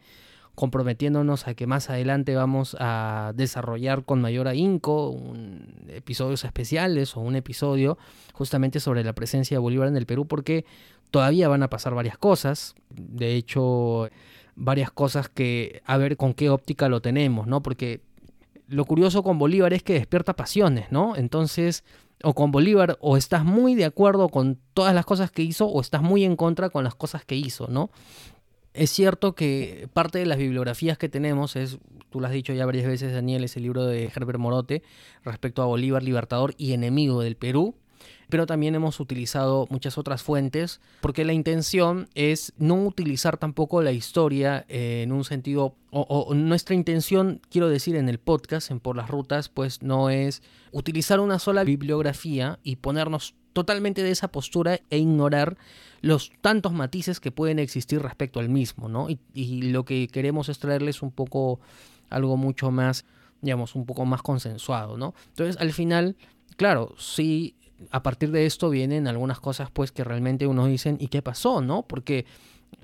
comprometiéndonos 0.53 1.47
a 1.47 1.53
que 1.53 1.65
más 1.65 1.89
adelante 1.89 2.35
vamos 2.35 2.75
a 2.77 3.31
desarrollar 3.35 4.03
con 4.03 4.19
mayor 4.19 4.49
ahínco 4.49 5.17
episodios 5.87 6.43
especiales 6.43 7.15
o 7.15 7.21
un 7.21 7.37
episodio 7.37 7.97
justamente 8.33 8.81
sobre 8.81 9.05
la 9.05 9.13
presencia 9.13 9.55
de 9.55 9.59
Bolívar 9.59 9.87
en 9.87 9.95
el 9.95 10.05
Perú, 10.05 10.27
porque 10.27 10.65
todavía 11.09 11.47
van 11.47 11.63
a 11.63 11.69
pasar 11.69 11.95
varias 11.95 12.17
cosas. 12.17 12.75
De 12.89 13.35
hecho, 13.35 14.09
varias 14.57 14.91
cosas 14.91 15.29
que 15.29 15.81
a 15.85 15.95
ver 15.95 16.17
con 16.17 16.33
qué 16.33 16.49
óptica 16.49 16.89
lo 16.89 17.01
tenemos, 17.01 17.47
¿no? 17.47 17.63
Porque 17.63 18.01
lo 18.73 18.85
curioso 18.85 19.23
con 19.23 19.37
Bolívar 19.37 19.73
es 19.73 19.83
que 19.83 19.93
despierta 19.93 20.35
pasiones, 20.35 20.91
¿no? 20.91 21.15
Entonces, 21.15 21.83
o 22.23 22.33
con 22.33 22.51
Bolívar, 22.51 22.97
o 23.01 23.17
estás 23.17 23.45
muy 23.45 23.75
de 23.75 23.85
acuerdo 23.85 24.29
con 24.29 24.57
todas 24.73 24.95
las 24.95 25.05
cosas 25.05 25.31
que 25.31 25.43
hizo, 25.43 25.67
o 25.67 25.79
estás 25.79 26.01
muy 26.01 26.23
en 26.23 26.35
contra 26.35 26.69
con 26.69 26.83
las 26.83 26.95
cosas 26.95 27.23
que 27.23 27.35
hizo, 27.35 27.67
¿no? 27.67 27.91
Es 28.73 28.89
cierto 28.89 29.35
que 29.35 29.87
parte 29.93 30.17
de 30.17 30.25
las 30.25 30.39
bibliografías 30.39 30.97
que 30.97 31.07
tenemos 31.07 31.55
es, 31.55 31.77
tú 32.09 32.19
lo 32.19 32.25
has 32.25 32.33
dicho 32.33 32.53
ya 32.53 32.65
varias 32.65 32.87
veces, 32.87 33.13
Daniel, 33.13 33.43
es 33.43 33.55
el 33.55 33.63
libro 33.63 33.85
de 33.85 34.05
Herbert 34.05 34.39
Morote 34.39 34.81
respecto 35.23 35.61
a 35.61 35.67
Bolívar, 35.67 36.01
libertador 36.01 36.55
y 36.57 36.73
enemigo 36.73 37.21
del 37.21 37.35
Perú, 37.35 37.75
pero 38.33 38.47
también 38.47 38.73
hemos 38.73 38.99
utilizado 38.99 39.67
muchas 39.69 39.99
otras 39.99 40.23
fuentes 40.23 40.81
porque 41.01 41.23
la 41.23 41.33
intención 41.33 42.09
es 42.15 42.51
no 42.57 42.83
utilizar 42.83 43.37
tampoco 43.37 43.83
la 43.83 43.91
historia 43.91 44.65
en 44.69 45.11
un 45.11 45.23
sentido, 45.23 45.75
o, 45.91 46.33
nuestra 46.33 46.73
intención, 46.73 47.41
quiero 47.51 47.69
decir, 47.69 47.95
en 47.95 48.09
el 48.09 48.17
podcast, 48.17 48.71
en 48.71 48.79
Por 48.79 48.97
las 48.97 49.07
Rutas, 49.07 49.49
pues 49.49 49.83
no 49.83 50.09
es 50.09 50.41
utilizar 50.71 51.19
una 51.19 51.37
sola 51.37 51.63
bibliografía 51.63 52.57
y 52.63 52.77
ponernos 52.77 53.35
totalmente 53.53 54.01
de 54.01 54.09
esa 54.09 54.29
postura 54.29 54.79
e 54.89 54.97
ignorar 54.97 55.55
los 56.01 56.31
tantos 56.41 56.73
matices 56.73 57.19
que 57.19 57.29
pueden 57.29 57.59
existir 57.59 58.01
respecto 58.01 58.39
al 58.39 58.49
mismo, 58.49 58.89
¿no? 58.89 59.11
Y, 59.11 59.19
y 59.35 59.61
lo 59.61 59.85
que 59.85 60.07
queremos 60.07 60.49
es 60.49 60.57
traerles 60.57 61.03
un 61.03 61.11
poco 61.11 61.59
algo 62.09 62.35
mucho 62.35 62.71
más, 62.71 63.05
digamos, 63.43 63.75
un 63.75 63.85
poco 63.85 64.05
más 64.05 64.23
consensuado, 64.23 64.97
¿no? 64.97 65.13
Entonces, 65.27 65.57
al 65.61 65.71
final, 65.71 66.15
claro, 66.57 66.95
sí 66.97 67.57
a 67.91 68.03
partir 68.03 68.31
de 68.31 68.45
esto 68.45 68.69
vienen 68.69 69.07
algunas 69.07 69.39
cosas 69.39 69.69
pues 69.71 69.91
que 69.91 70.03
realmente 70.03 70.47
uno 70.47 70.65
dicen, 70.67 70.97
¿y 70.99 71.07
qué 71.07 71.21
pasó? 71.21 71.61
¿No? 71.61 71.83
Porque 71.83 72.25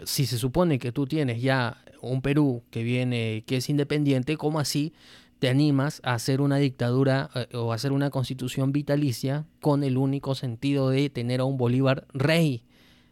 si 0.04 0.26
se 0.26 0.38
supone 0.38 0.80
que 0.80 0.92
tú 0.92 1.06
tienes 1.06 1.42
ya 1.42 1.84
un 2.02 2.22
Perú 2.22 2.64
que 2.70 2.84
viene, 2.84 3.44
que 3.46 3.58
es 3.58 3.70
independiente, 3.70 4.38
¿cómo 4.38 4.60
así 4.60 4.94
te 5.40 5.50
animas 5.50 6.02
a 6.04 6.14
hacer 6.14 6.42
una 6.42 6.58
dictadura 6.58 7.30
eh, 7.34 7.48
o 7.56 7.74
hacer 7.74 7.92
una 7.92 8.10
constitución 8.10 8.72
vitalicia 8.72 9.46
con 9.62 9.84
el 9.84 9.98
único 9.98 10.36
sentido 10.36 10.90
de 10.90 11.10
tener 11.10 11.40
a 11.40 11.46
un 11.46 11.58
Bolívar 11.58 12.06
rey? 12.14 12.64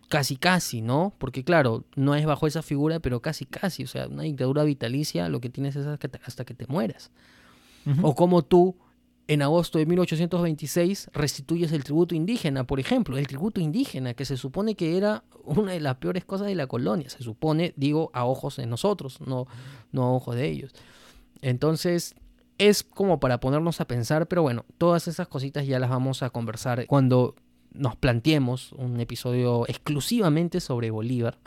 Casi, 0.10 0.38
casi, 0.38 0.82
¿no? 0.82 1.14
Porque 1.18 1.44
claro, 1.44 1.84
no 1.96 2.16
es 2.16 2.26
bajo 2.26 2.48
esa 2.48 2.62
figura, 2.62 3.02
pero 3.02 3.22
casi, 3.22 3.46
casi. 3.46 3.84
O 3.84 3.88
sea, 3.88 4.08
una 4.08 4.24
dictadura 4.24 4.64
vitalicia 4.64 5.28
lo 5.28 5.42
que 5.42 5.50
tienes 5.50 5.76
es 5.76 5.86
hasta 5.86 6.46
que 6.46 6.54
te, 6.54 6.66
mueras. 6.68 7.12
O 8.02 8.16
como 8.16 8.42
tú 8.42 8.76
en 9.28 9.42
agosto 9.42 9.78
de 9.78 9.86
1826 9.86 11.10
restituyes 11.14 11.72
el 11.74 11.84
tributo 11.84 12.16
indígena, 12.16 12.66
por 12.66 12.80
ejemplo, 12.80 13.18
el 13.18 13.28
tributo 13.28 13.60
indígena, 13.60 14.14
que 14.14 14.26
se 14.26 14.38
supone 14.38 14.76
que 14.76 14.98
era 14.98 15.24
una 15.44 15.74
de 15.74 15.82
las 15.82 15.98
peores 15.98 16.24
cosas 16.24 16.48
de 16.48 16.56
la 16.56 16.68
colonia, 16.68 17.10
se 17.10 17.24
supone, 17.24 17.74
digo, 17.76 18.10
a 18.14 18.26
ojos 18.26 18.56
de 18.56 18.66
nosotros, 18.66 19.20
no, 19.22 19.48
no 19.92 20.04
a 20.04 20.12
ojos 20.12 20.36
de 20.36 20.48
ellos. 20.48 20.74
Entonces, 21.42 22.16
es 22.58 22.84
como 22.84 23.20
para 23.20 23.40
ponernos 23.40 23.82
a 23.82 23.86
pensar, 23.86 24.28
pero 24.28 24.42
bueno, 24.42 24.66
todas 24.78 25.08
esas 25.08 25.28
cositas 25.28 25.68
ya 25.68 25.80
las 25.80 25.90
vamos 25.90 26.24
a 26.24 26.30
conversar 26.30 26.86
cuando 26.88 27.36
nos 27.74 27.96
planteemos 27.96 28.72
un 28.74 29.00
episodio 29.00 29.66
exclusivamente 29.68 30.60
sobre 30.60 30.90
Bolívar 30.90 31.38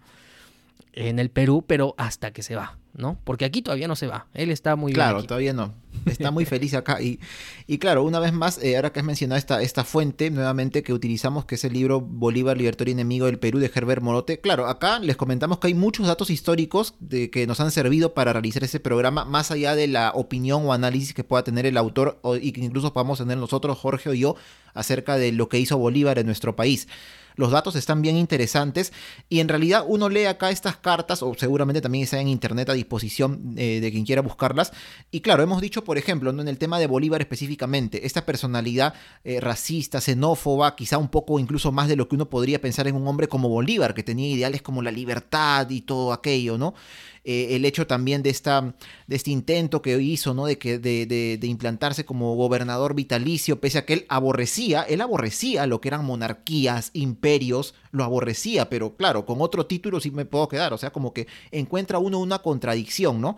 en 0.92 1.18
el 1.18 1.30
Perú, 1.30 1.64
pero 1.66 1.94
hasta 1.96 2.32
que 2.32 2.42
se 2.42 2.56
va, 2.56 2.78
¿no? 2.94 3.18
Porque 3.24 3.44
aquí 3.44 3.62
todavía 3.62 3.88
no 3.88 3.96
se 3.96 4.06
va. 4.06 4.26
Él 4.34 4.50
está 4.50 4.76
muy 4.76 4.92
Claro, 4.92 5.22
todavía 5.24 5.52
no. 5.52 5.74
Está 6.06 6.30
muy 6.30 6.44
feliz 6.44 6.74
acá. 6.74 7.02
Y, 7.02 7.20
y 7.66 7.78
claro, 7.78 8.04
una 8.04 8.20
vez 8.20 8.32
más, 8.32 8.62
eh, 8.62 8.76
ahora 8.76 8.92
que 8.92 9.00
has 9.00 9.06
mencionado 9.06 9.38
esta, 9.38 9.60
esta 9.60 9.84
fuente 9.84 10.30
nuevamente 10.30 10.82
que 10.82 10.92
utilizamos, 10.92 11.44
que 11.44 11.56
es 11.56 11.64
el 11.64 11.72
libro 11.72 12.00
Bolívar, 12.00 12.56
Libertador 12.56 12.88
y 12.88 12.92
Enemigo 12.92 13.26
del 13.26 13.38
Perú 13.38 13.58
de 13.58 13.70
Herbert 13.74 14.00
Morote. 14.00 14.40
Claro, 14.40 14.66
acá 14.66 14.98
les 15.00 15.16
comentamos 15.16 15.58
que 15.58 15.66
hay 15.66 15.74
muchos 15.74 16.06
datos 16.06 16.30
históricos 16.30 16.94
de, 17.00 17.30
que 17.30 17.46
nos 17.46 17.60
han 17.60 17.70
servido 17.70 18.14
para 18.14 18.32
realizar 18.32 18.64
ese 18.64 18.80
programa, 18.80 19.24
más 19.24 19.50
allá 19.50 19.74
de 19.74 19.88
la 19.88 20.12
opinión 20.14 20.64
o 20.64 20.72
análisis 20.72 21.12
que 21.12 21.24
pueda 21.24 21.44
tener 21.44 21.66
el 21.66 21.76
autor 21.76 22.18
o, 22.22 22.36
y 22.36 22.52
que 22.52 22.60
incluso 22.60 22.92
podamos 22.92 23.18
tener 23.18 23.36
nosotros, 23.36 23.76
Jorge 23.76 24.10
o 24.10 24.14
yo, 24.14 24.36
acerca 24.74 25.16
de 25.16 25.32
lo 25.32 25.48
que 25.48 25.58
hizo 25.58 25.76
Bolívar 25.76 26.18
en 26.18 26.26
nuestro 26.26 26.56
país. 26.56 26.88
Los 27.36 27.50
datos 27.50 27.76
están 27.76 28.02
bien 28.02 28.16
interesantes 28.16 28.92
y 29.28 29.40
en 29.40 29.48
realidad 29.48 29.84
uno 29.86 30.08
lee 30.08 30.24
acá 30.24 30.50
estas 30.50 30.76
cartas 30.76 31.22
o 31.22 31.34
seguramente 31.36 31.80
también 31.80 32.04
están 32.04 32.20
en 32.20 32.28
internet 32.28 32.68
a 32.68 32.74
disposición 32.74 33.54
eh, 33.56 33.80
de 33.80 33.90
quien 33.90 34.04
quiera 34.04 34.22
buscarlas. 34.22 34.72
Y 35.10 35.20
claro, 35.20 35.42
hemos 35.42 35.60
dicho, 35.60 35.84
por 35.84 35.98
ejemplo, 35.98 36.30
en 36.30 36.48
el 36.48 36.58
tema 36.58 36.78
de 36.78 36.86
Bolívar 36.86 37.20
específicamente, 37.20 38.06
esta 38.06 38.26
personalidad 38.26 38.94
eh, 39.24 39.40
racista, 39.40 40.00
xenófoba, 40.00 40.76
quizá 40.76 40.98
un 40.98 41.08
poco 41.08 41.38
incluso 41.38 41.72
más 41.72 41.88
de 41.88 41.96
lo 41.96 42.08
que 42.08 42.16
uno 42.16 42.28
podría 42.28 42.60
pensar 42.60 42.86
en 42.88 42.96
un 42.96 43.06
hombre 43.06 43.28
como 43.28 43.48
Bolívar, 43.48 43.94
que 43.94 44.02
tenía 44.02 44.28
ideales 44.28 44.62
como 44.62 44.82
la 44.82 44.90
libertad 44.90 45.68
y 45.70 45.82
todo 45.82 46.12
aquello, 46.12 46.58
¿no? 46.58 46.74
Eh, 47.22 47.56
el 47.56 47.66
hecho 47.66 47.86
también 47.86 48.22
de, 48.22 48.30
esta, 48.30 48.74
de 49.06 49.16
este 49.16 49.30
intento 49.30 49.82
que 49.82 50.00
hizo, 50.00 50.32
¿no? 50.32 50.46
De, 50.46 50.56
que, 50.56 50.78
de, 50.78 51.04
de, 51.06 51.46
implantarse 51.46 52.06
como 52.06 52.34
gobernador 52.34 52.94
vitalicio, 52.94 53.60
pese 53.60 53.78
a 53.78 53.84
que 53.84 53.92
él 53.92 54.06
aborrecía, 54.08 54.82
él 54.82 55.02
aborrecía 55.02 55.66
lo 55.66 55.82
que 55.82 55.88
eran 55.88 56.04
monarquías, 56.04 56.90
imperios, 56.94 57.74
lo 57.92 58.04
aborrecía, 58.04 58.70
pero 58.70 58.96
claro, 58.96 59.26
con 59.26 59.42
otro 59.42 59.66
título 59.66 60.00
sí 60.00 60.10
me 60.10 60.24
puedo 60.24 60.48
quedar, 60.48 60.72
o 60.72 60.78
sea, 60.78 60.92
como 60.92 61.12
que 61.12 61.26
encuentra 61.50 61.98
uno 61.98 62.18
una 62.18 62.38
contradicción, 62.38 63.20
¿no? 63.20 63.36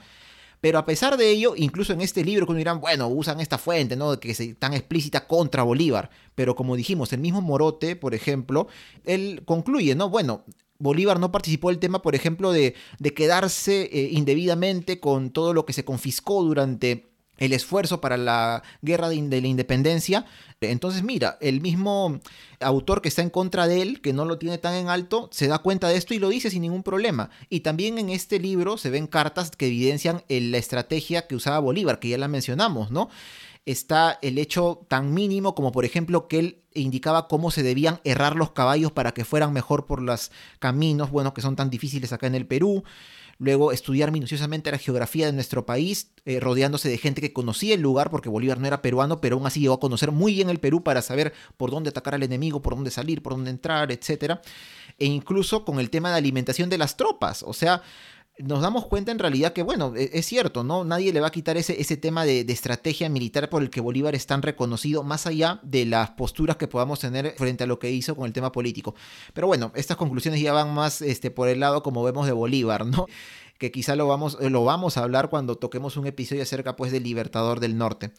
Pero 0.62 0.78
a 0.78 0.86
pesar 0.86 1.16
de 1.16 1.28
ello, 1.28 1.54
incluso 1.56 1.92
en 1.92 2.00
este 2.02 2.24
libro 2.24 2.46
que 2.46 2.52
uno 2.52 2.58
dirán, 2.58 2.80
bueno, 2.80 3.08
usan 3.08 3.40
esta 3.40 3.58
fuente, 3.58 3.96
¿no? 3.96 4.20
Que 4.20 4.30
es 4.30 4.58
tan 4.60 4.74
explícita 4.74 5.26
contra 5.26 5.64
Bolívar. 5.64 6.08
Pero 6.36 6.54
como 6.54 6.76
dijimos, 6.76 7.12
el 7.12 7.18
mismo 7.18 7.40
Morote, 7.40 7.96
por 7.96 8.14
ejemplo, 8.14 8.68
él 9.04 9.42
concluye, 9.44 9.96
¿no? 9.96 10.08
Bueno, 10.08 10.44
Bolívar 10.82 11.20
no 11.20 11.30
participó 11.30 11.68
del 11.68 11.78
tema, 11.78 12.02
por 12.02 12.16
ejemplo, 12.16 12.50
de, 12.50 12.74
de 12.98 13.14
quedarse 13.14 13.82
eh, 13.92 14.08
indebidamente 14.10 14.98
con 14.98 15.30
todo 15.30 15.54
lo 15.54 15.64
que 15.64 15.72
se 15.72 15.84
confiscó 15.84 16.42
durante 16.42 17.12
el 17.38 17.52
esfuerzo 17.52 18.00
para 18.00 18.16
la 18.16 18.62
guerra 18.82 19.08
de, 19.08 19.40
la 19.40 19.46
independencia. 19.46 20.26
Entonces, 20.60 21.02
mira, 21.02 21.38
el 21.40 21.60
mismo 21.60 22.20
autor 22.60 23.00
que 23.00 23.08
está 23.08 23.22
en 23.22 23.30
contra 23.30 23.66
de 23.66 23.82
él, 23.82 24.00
que 24.00 24.12
no 24.12 24.24
lo 24.24 24.38
tiene 24.38 24.58
tan 24.58 24.74
en 24.74 24.88
alto, 24.88 25.28
se 25.32 25.48
da 25.48 25.58
cuenta 25.58 25.88
de 25.88 25.96
esto 25.96 26.14
y 26.14 26.18
lo 26.18 26.28
dice 26.28 26.50
sin 26.50 26.62
ningún 26.62 26.82
problema. 26.82 27.30
Y 27.48 27.60
también 27.60 27.98
en 27.98 28.10
este 28.10 28.38
libro 28.38 28.76
se 28.76 28.90
ven 28.90 29.06
cartas 29.06 29.50
que 29.50 29.66
evidencian 29.66 30.22
la 30.28 30.58
estrategia 30.58 31.26
que 31.26 31.34
usaba 31.34 31.58
Bolívar, 31.58 31.98
que 31.98 32.08
ya 32.08 32.18
la 32.18 32.28
mencionamos, 32.28 32.90
¿no? 32.90 33.08
Está 33.66 34.18
el 34.22 34.38
hecho 34.38 34.84
tan 34.88 35.14
mínimo 35.14 35.54
como 35.54 35.72
por 35.72 35.84
ejemplo 35.84 36.26
que 36.26 36.38
él 36.38 36.62
indicaba 36.74 37.28
cómo 37.28 37.50
se 37.50 37.62
debían 37.62 38.00
errar 38.04 38.36
los 38.36 38.52
caballos 38.52 38.92
para 38.92 39.12
que 39.12 39.24
fueran 39.24 39.52
mejor 39.52 39.86
por 39.86 40.00
los 40.02 40.30
caminos, 40.58 41.10
bueno, 41.10 41.34
que 41.34 41.42
son 41.42 41.56
tan 41.56 41.70
difíciles 41.70 42.12
acá 42.12 42.26
en 42.26 42.34
el 42.34 42.46
Perú. 42.46 42.82
Luego 43.38 43.72
estudiar 43.72 44.12
minuciosamente 44.12 44.70
la 44.70 44.78
geografía 44.78 45.26
de 45.26 45.32
nuestro 45.32 45.66
país, 45.66 46.12
eh, 46.26 46.38
rodeándose 46.38 46.88
de 46.88 46.98
gente 46.98 47.20
que 47.20 47.32
conocía 47.32 47.74
el 47.74 47.80
lugar, 47.80 48.08
porque 48.08 48.28
Bolívar 48.28 48.60
no 48.60 48.66
era 48.66 48.82
peruano, 48.82 49.20
pero 49.20 49.36
aún 49.36 49.46
así 49.46 49.60
llegó 49.60 49.74
a 49.74 49.80
conocer 49.80 50.12
muy 50.12 50.34
bien 50.34 50.48
el 50.48 50.60
Perú 50.60 50.84
para 50.84 51.02
saber 51.02 51.32
por 51.56 51.70
dónde 51.70 51.90
atacar 51.90 52.14
al 52.14 52.22
enemigo, 52.22 52.62
por 52.62 52.76
dónde 52.76 52.90
salir, 52.90 53.22
por 53.22 53.32
dónde 53.32 53.50
entrar, 53.50 53.90
etc. 53.90 54.38
E 54.98 55.06
incluso 55.06 55.64
con 55.64 55.80
el 55.80 55.90
tema 55.90 56.10
de 56.10 56.18
alimentación 56.18 56.70
de 56.70 56.78
las 56.78 56.96
tropas. 56.96 57.42
O 57.42 57.52
sea, 57.52 57.82
nos 58.38 58.62
damos 58.62 58.86
cuenta 58.86 59.12
en 59.12 59.18
realidad 59.18 59.52
que, 59.52 59.62
bueno, 59.62 59.94
e, 59.96 60.10
es 60.14 60.26
cierto, 60.26 60.64
¿no? 60.64 60.84
Nadie 60.84 61.12
le 61.12 61.20
va 61.20 61.28
a 61.28 61.32
quitar 61.32 61.56
ese, 61.56 61.80
ese 61.80 61.96
tema 61.96 62.24
de, 62.24 62.44
de, 62.44 62.52
estrategia 62.52 63.08
militar 63.08 63.48
por 63.48 63.62
el 63.62 63.70
que 63.70 63.80
Bolívar 63.80 64.14
es 64.14 64.26
tan 64.26 64.42
reconocido, 64.42 65.02
más 65.02 65.26
allá 65.26 65.60
de 65.62 65.84
las 65.84 66.10
posturas 66.10 66.56
que 66.56 66.68
podamos 66.68 67.00
tener 67.00 67.34
frente 67.36 67.64
a 67.64 67.66
lo 67.66 67.78
que 67.78 67.90
hizo 67.90 68.16
con 68.16 68.26
el 68.26 68.32
tema 68.32 68.52
político. 68.52 68.94
Pero 69.34 69.46
bueno, 69.46 69.72
estas 69.74 69.96
conclusiones 69.96 70.40
ya 70.40 70.52
van 70.52 70.74
más 70.74 71.02
este, 71.02 71.30
por 71.30 71.48
el 71.48 71.60
lado, 71.60 71.82
como 71.82 72.02
vemos, 72.02 72.26
de 72.26 72.32
Bolívar, 72.32 72.86
¿no? 72.86 73.06
Que 73.58 73.70
quizá 73.70 73.94
lo 73.96 74.08
vamos, 74.08 74.38
lo 74.40 74.64
vamos 74.64 74.96
a 74.96 75.02
hablar 75.04 75.28
cuando 75.28 75.56
toquemos 75.56 75.96
un 75.96 76.06
episodio 76.06 76.42
acerca, 76.42 76.74
pues, 76.74 76.90
del 76.90 77.04
Libertador 77.04 77.60
del 77.60 77.76
Norte. 77.76 78.12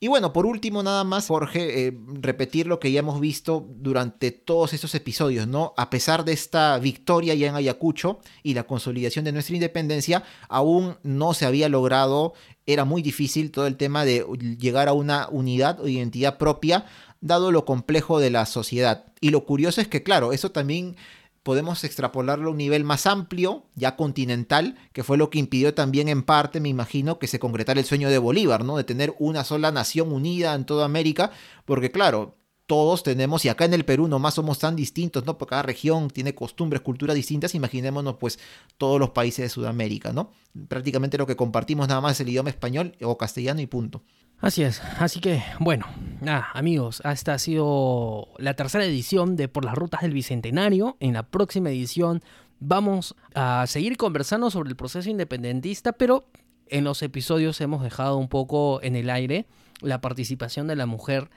Y 0.00 0.06
bueno, 0.06 0.32
por 0.32 0.46
último, 0.46 0.84
nada 0.84 1.02
más, 1.02 1.26
Jorge, 1.26 1.88
eh, 1.88 1.98
repetir 2.20 2.68
lo 2.68 2.78
que 2.78 2.92
ya 2.92 3.00
hemos 3.00 3.20
visto 3.20 3.66
durante 3.68 4.30
todos 4.30 4.72
estos 4.72 4.94
episodios, 4.94 5.48
¿no? 5.48 5.74
A 5.76 5.90
pesar 5.90 6.24
de 6.24 6.32
esta 6.32 6.78
victoria 6.78 7.34
ya 7.34 7.48
en 7.48 7.56
Ayacucho 7.56 8.20
y 8.44 8.54
la 8.54 8.62
consolidación 8.62 9.24
de 9.24 9.32
nuestra 9.32 9.56
independencia, 9.56 10.22
aún 10.48 10.98
no 11.02 11.34
se 11.34 11.46
había 11.46 11.68
logrado, 11.68 12.34
era 12.64 12.84
muy 12.84 13.02
difícil 13.02 13.50
todo 13.50 13.66
el 13.66 13.76
tema 13.76 14.04
de 14.04 14.24
llegar 14.60 14.86
a 14.86 14.92
una 14.92 15.28
unidad 15.32 15.80
o 15.80 15.88
identidad 15.88 16.38
propia, 16.38 16.86
dado 17.20 17.50
lo 17.50 17.64
complejo 17.64 18.20
de 18.20 18.30
la 18.30 18.46
sociedad. 18.46 19.06
Y 19.20 19.30
lo 19.30 19.46
curioso 19.46 19.80
es 19.80 19.88
que, 19.88 20.04
claro, 20.04 20.32
eso 20.32 20.52
también 20.52 20.94
podemos 21.48 21.82
extrapolarlo 21.82 22.48
a 22.48 22.50
un 22.50 22.58
nivel 22.58 22.84
más 22.84 23.06
amplio, 23.06 23.64
ya 23.74 23.96
continental, 23.96 24.76
que 24.92 25.02
fue 25.02 25.16
lo 25.16 25.30
que 25.30 25.38
impidió 25.38 25.72
también 25.72 26.10
en 26.10 26.22
parte, 26.22 26.60
me 26.60 26.68
imagino, 26.68 27.18
que 27.18 27.26
se 27.26 27.38
concretara 27.38 27.80
el 27.80 27.86
sueño 27.86 28.10
de 28.10 28.18
Bolívar, 28.18 28.66
¿no? 28.66 28.76
De 28.76 28.84
tener 28.84 29.14
una 29.18 29.44
sola 29.44 29.72
nación 29.72 30.12
unida 30.12 30.52
en 30.52 30.66
toda 30.66 30.84
América, 30.84 31.30
porque 31.64 31.90
claro, 31.90 32.34
todos 32.68 33.02
tenemos, 33.02 33.46
y 33.46 33.48
acá 33.48 33.64
en 33.64 33.72
el 33.72 33.86
Perú 33.86 34.08
nomás 34.08 34.34
somos 34.34 34.58
tan 34.58 34.76
distintos, 34.76 35.24
¿no? 35.24 35.38
Porque 35.38 35.52
cada 35.52 35.62
región 35.62 36.08
tiene 36.10 36.34
costumbres, 36.34 36.82
culturas 36.82 37.16
distintas, 37.16 37.54
imaginémonos 37.54 38.16
pues 38.20 38.38
todos 38.76 39.00
los 39.00 39.10
países 39.10 39.42
de 39.42 39.48
Sudamérica, 39.48 40.12
¿no? 40.12 40.32
Prácticamente 40.68 41.16
lo 41.16 41.26
que 41.26 41.34
compartimos 41.34 41.88
nada 41.88 42.02
más 42.02 42.12
es 42.12 42.20
el 42.20 42.28
idioma 42.28 42.50
español 42.50 42.94
o 43.00 43.16
castellano 43.16 43.62
y 43.62 43.66
punto. 43.66 44.02
Así 44.40 44.62
es, 44.62 44.82
así 44.98 45.18
que 45.18 45.42
bueno, 45.60 45.86
nada, 46.20 46.48
amigos, 46.52 47.00
esta 47.10 47.32
ha 47.32 47.38
sido 47.38 48.28
la 48.36 48.52
tercera 48.52 48.84
edición 48.84 49.34
de 49.34 49.48
Por 49.48 49.64
las 49.64 49.74
Rutas 49.74 50.02
del 50.02 50.12
Bicentenario. 50.12 50.98
En 51.00 51.14
la 51.14 51.22
próxima 51.22 51.70
edición 51.70 52.22
vamos 52.60 53.16
a 53.34 53.64
seguir 53.66 53.96
conversando 53.96 54.50
sobre 54.50 54.68
el 54.68 54.76
proceso 54.76 55.08
independentista, 55.08 55.92
pero 55.94 56.28
en 56.66 56.84
los 56.84 57.02
episodios 57.02 57.62
hemos 57.62 57.82
dejado 57.82 58.18
un 58.18 58.28
poco 58.28 58.82
en 58.82 58.94
el 58.94 59.08
aire 59.08 59.46
la 59.80 60.02
participación 60.02 60.66
de 60.66 60.76
la 60.76 60.84
mujer 60.84 61.30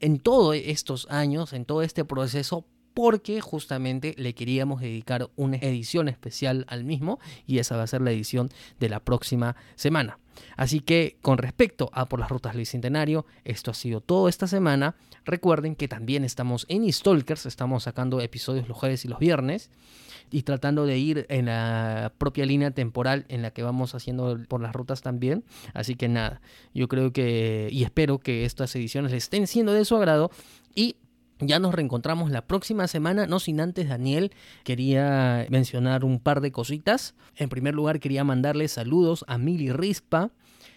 en 0.00 0.18
todos 0.18 0.56
estos 0.56 1.06
años, 1.10 1.52
en 1.52 1.64
todo 1.64 1.82
este 1.82 2.04
proceso, 2.04 2.66
porque 2.94 3.40
justamente 3.40 4.14
le 4.16 4.34
queríamos 4.34 4.80
dedicar 4.80 5.28
una 5.36 5.56
edición 5.56 6.08
especial 6.08 6.64
al 6.68 6.84
mismo 6.84 7.18
y 7.46 7.58
esa 7.58 7.76
va 7.76 7.82
a 7.82 7.88
ser 7.88 8.00
la 8.00 8.12
edición 8.12 8.50
de 8.78 8.88
la 8.88 9.00
próxima 9.00 9.56
semana. 9.74 10.18
Así 10.56 10.80
que 10.80 11.16
con 11.22 11.38
respecto 11.38 11.90
a 11.92 12.06
Por 12.06 12.20
las 12.20 12.28
Rutas 12.28 12.52
del 12.52 12.60
Bicentenario, 12.60 13.26
esto 13.44 13.70
ha 13.70 13.74
sido 13.74 14.00
todo 14.00 14.28
esta 14.28 14.46
semana. 14.46 14.94
Recuerden 15.24 15.76
que 15.76 15.88
también 15.88 16.24
estamos 16.24 16.66
en 16.68 16.90
Stalkers, 16.92 17.46
estamos 17.46 17.84
sacando 17.84 18.20
episodios 18.20 18.68
los 18.68 18.76
jueves 18.76 19.04
y 19.04 19.08
los 19.08 19.18
viernes 19.18 19.70
y 20.30 20.42
tratando 20.42 20.86
de 20.86 20.98
ir 20.98 21.26
en 21.28 21.46
la 21.46 22.12
propia 22.18 22.46
línea 22.46 22.70
temporal 22.70 23.24
en 23.28 23.42
la 23.42 23.52
que 23.52 23.62
vamos 23.62 23.94
haciendo 23.94 24.38
por 24.48 24.60
las 24.60 24.72
rutas 24.72 25.02
también. 25.02 25.44
Así 25.72 25.94
que 25.94 26.08
nada, 26.08 26.40
yo 26.74 26.88
creo 26.88 27.12
que 27.12 27.68
y 27.70 27.84
espero 27.84 28.18
que 28.18 28.44
estas 28.44 28.74
ediciones 28.76 29.12
estén 29.12 29.46
siendo 29.46 29.72
de 29.72 29.84
su 29.84 29.96
agrado 29.96 30.30
y 30.74 30.96
ya 31.40 31.58
nos 31.58 31.74
reencontramos 31.74 32.30
la 32.30 32.46
próxima 32.46 32.86
semana, 32.88 33.26
no 33.26 33.40
sin 33.40 33.60
antes 33.60 33.88
Daniel 33.88 34.32
quería 34.62 35.46
mencionar 35.50 36.04
un 36.04 36.20
par 36.20 36.40
de 36.40 36.52
cositas. 36.52 37.14
En 37.36 37.48
primer 37.48 37.74
lugar 37.74 38.00
quería 38.00 38.24
mandarle 38.24 38.68
saludos 38.68 39.24
a 39.28 39.38
Mili 39.38 39.72
Rispa, 39.72 40.30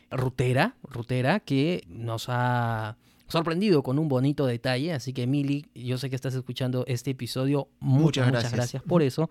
rutera, 0.09 0.75
rutera 0.83 1.39
que 1.39 1.83
nos 1.87 2.25
ha 2.29 2.97
sorprendido 3.27 3.83
con 3.83 3.99
un 3.99 4.07
bonito 4.07 4.45
detalle, 4.45 4.93
así 4.93 5.13
que 5.13 5.27
Mili, 5.27 5.65
yo 5.75 5.97
sé 5.97 6.09
que 6.09 6.15
estás 6.15 6.33
escuchando 6.33 6.85
este 6.87 7.11
episodio, 7.11 7.67
muchas, 7.79 8.25
muchas 8.25 8.31
gracias, 8.31 8.53
gracias 8.53 8.83
por 8.83 9.03
eso. 9.03 9.29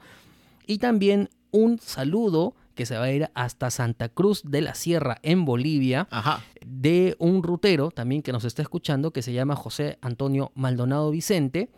Y 0.66 0.78
también 0.78 1.30
un 1.50 1.78
saludo 1.78 2.54
que 2.76 2.86
se 2.86 2.96
va 2.96 3.04
a 3.04 3.10
ir 3.10 3.28
hasta 3.34 3.70
Santa 3.70 4.08
Cruz 4.08 4.42
de 4.44 4.60
la 4.60 4.74
Sierra 4.74 5.18
en 5.22 5.44
Bolivia, 5.44 6.06
Ajá. 6.12 6.44
de 6.64 7.16
un 7.18 7.42
rutero 7.42 7.90
también 7.90 8.22
que 8.22 8.30
nos 8.30 8.44
está 8.44 8.62
escuchando, 8.62 9.12
que 9.12 9.22
se 9.22 9.32
llama 9.32 9.56
José 9.56 9.98
Antonio 10.02 10.52
Maldonado 10.54 11.10
Vicente, 11.10 11.70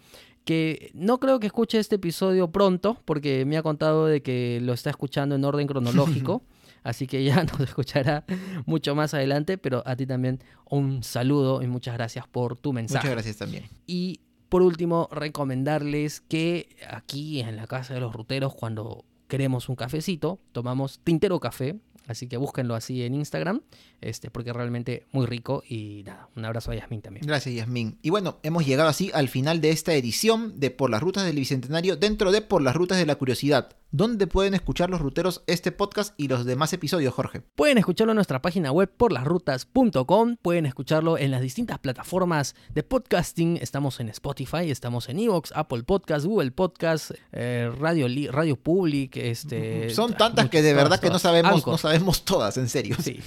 que 0.45 0.91
no 0.95 1.21
creo 1.21 1.41
que 1.41 1.47
escuche 1.47 1.79
este 1.79 1.97
episodio 1.97 2.51
pronto, 2.51 3.01
porque 3.05 3.45
me 3.47 3.57
ha 3.57 3.63
contado 3.63 4.07
de 4.07 4.23
que 4.23 4.61
lo 4.61 4.73
está 4.75 4.91
escuchando 4.91 5.35
en 5.37 5.45
orden 5.45 5.67
cronológico. 5.67 6.43
así 6.83 7.07
que 7.07 7.23
ya 7.23 7.45
nos 7.45 7.61
escuchará 7.61 8.25
mucho 8.67 8.95
más 8.95 9.15
adelante, 9.15 9.57
pero 9.59 9.83
a 9.87 9.95
ti 9.95 10.07
también 10.07 10.41
un 10.69 11.03
saludo 11.03 11.63
y 11.63 11.67
muchas 11.67 11.95
gracias 11.95 12.27
por 12.27 12.57
tu 12.57 12.73
mensaje. 12.73 13.07
Muchas 13.07 13.13
gracias 13.13 13.37
también. 13.37 13.65
Y 13.87 14.21
por 14.49 14.63
último, 14.63 15.09
recomendarles 15.13 16.23
que 16.23 16.77
aquí 16.91 17.41
en 17.41 17.57
la 17.57 17.67
Casa 17.67 17.95
de 17.95 18.01
los 18.01 18.15
Ruteros, 18.15 18.55
cuando 18.55 19.05
queremos 19.29 19.69
un 19.69 19.77
cafecito, 19.77 20.41
tomamos 20.53 21.01
Tintero 21.05 21.39
Café, 21.39 21.79
así 22.09 22.27
que 22.27 22.37
búsquenlo 22.37 22.75
así 22.75 23.03
en 23.05 23.15
Instagram, 23.15 23.61
este, 24.01 24.31
porque 24.31 24.53
realmente 24.53 25.07
muy 25.13 25.27
rico 25.27 25.63
y 25.69 26.03
nada, 26.07 26.29
un 26.37 26.45
abrazo 26.45 26.71
a 26.71 26.75
Yasmín 26.75 27.03
también. 27.03 27.27
Gracias 27.27 27.55
Yasmín. 27.55 27.99
Y 28.03 28.11
bueno, 28.11 28.39
hemos 28.43 28.67
llegado 28.67 28.89
así 28.89 29.11
al 29.15 29.29
final 29.29 29.61
de 29.61 29.71
esta 29.71 29.95
edición 29.95 30.59
de 30.59 30.71
Por 30.71 30.91
las 30.91 31.03
Rutas 31.03 31.25
del 31.25 31.37
Bicentenario 31.37 31.97
dentro 31.97 32.33
de 32.33 32.41
Por 32.43 32.63
las 32.63 32.75
Rutas 32.75 32.99
de 32.99 33.07
la 33.07 33.15
Curiosidad. 33.17 33.69
¿Dónde 33.91 34.27
pueden 34.27 34.53
escuchar 34.53 34.91
los 34.91 35.01
ruteros 35.01 35.43
este 35.47 35.73
podcast 35.73 36.13
y 36.19 36.29
los 36.29 36.45
demás 36.45 36.75
episodios, 36.75 37.15
Jorge? 37.15 37.41
Pueden 37.55 37.79
escucharlo 37.79 38.13
en 38.13 38.17
nuestra 38.17 38.43
página 38.43 38.71
web 38.71 38.91
por 38.95 39.13
lasrutas.com, 39.13 40.37
pueden 40.43 40.67
escucharlo 40.67 41.17
en 41.17 41.31
las 41.31 41.41
distintas 41.41 41.79
plataformas 41.79 42.55
de 42.75 42.83
podcasting, 42.83 43.57
estamos 43.63 43.99
en 44.01 44.11
Spotify, 44.11 44.71
estamos 44.71 45.09
en 45.09 45.19
Evox, 45.21 45.53
Apple 45.55 45.85
Podcast, 45.85 46.27
Google 46.27 46.51
Podcast, 46.51 47.13
eh, 47.33 47.71
Radio, 47.79 48.07
Radio 48.31 48.57
Public, 48.57 49.17
este... 49.17 49.89
Son 49.89 50.13
tantas 50.13 50.45
muchas- 50.45 50.51
que 50.51 50.63
de 50.63 50.73
todas, 50.73 50.85
verdad 50.85 51.01
que 51.01 51.19
sabemos, 51.19 51.67
no 51.67 51.79
sabemos 51.79 51.98
todas, 52.25 52.57
en 52.57 52.69
serio. 52.69 52.97
Sí. 53.03 53.21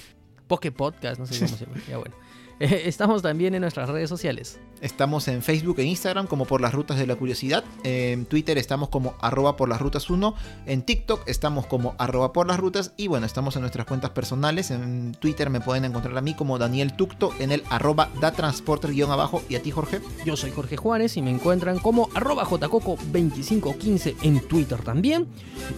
Poke 0.46 0.72
Podcast, 0.72 1.18
no 1.18 1.26
sé 1.26 1.38
cómo 1.38 1.56
se 1.56 1.64
llama. 1.66 1.80
Ya 1.88 1.98
bueno. 1.98 2.14
Eh, 2.62 2.82
estamos 2.86 3.22
también 3.22 3.54
en 3.56 3.62
nuestras 3.62 3.88
redes 3.88 4.08
sociales. 4.08 4.60
Estamos 4.80 5.26
en 5.26 5.42
Facebook 5.42 5.80
e 5.80 5.84
Instagram 5.84 6.28
como 6.28 6.44
por 6.44 6.60
las 6.60 6.72
rutas 6.72 6.96
de 6.96 7.08
la 7.08 7.16
curiosidad. 7.16 7.64
En 7.82 8.24
Twitter 8.24 8.56
estamos 8.56 8.88
como 8.88 9.14
arroba 9.20 9.56
por 9.56 9.68
las 9.68 9.80
rutas 9.80 10.08
1. 10.10 10.34
En 10.66 10.82
TikTok 10.82 11.22
estamos 11.26 11.66
como 11.66 11.96
arroba 11.98 12.32
por 12.32 12.46
las 12.46 12.60
rutas. 12.60 12.92
Y 12.96 13.08
bueno, 13.08 13.26
estamos 13.26 13.56
en 13.56 13.62
nuestras 13.62 13.86
cuentas 13.86 14.10
personales. 14.10 14.70
En 14.70 15.12
Twitter 15.18 15.50
me 15.50 15.60
pueden 15.60 15.84
encontrar 15.84 16.16
a 16.16 16.20
mí 16.20 16.34
como 16.34 16.58
Daniel 16.58 16.94
Tucto 16.94 17.32
en 17.40 17.50
el 17.50 17.64
arroba 17.68 18.10
da 18.20 18.30
transporter 18.30 18.92
guion 18.92 19.10
abajo. 19.10 19.42
Y 19.48 19.56
a 19.56 19.62
ti, 19.62 19.72
Jorge. 19.72 20.00
Yo 20.24 20.36
soy 20.36 20.52
Jorge 20.52 20.76
Juárez 20.76 21.16
y 21.16 21.22
me 21.22 21.30
encuentran 21.30 21.78
como 21.80 22.10
arroba 22.14 22.44
jcoco2515 22.44 24.16
en 24.22 24.40
Twitter 24.46 24.82
también. 24.82 25.26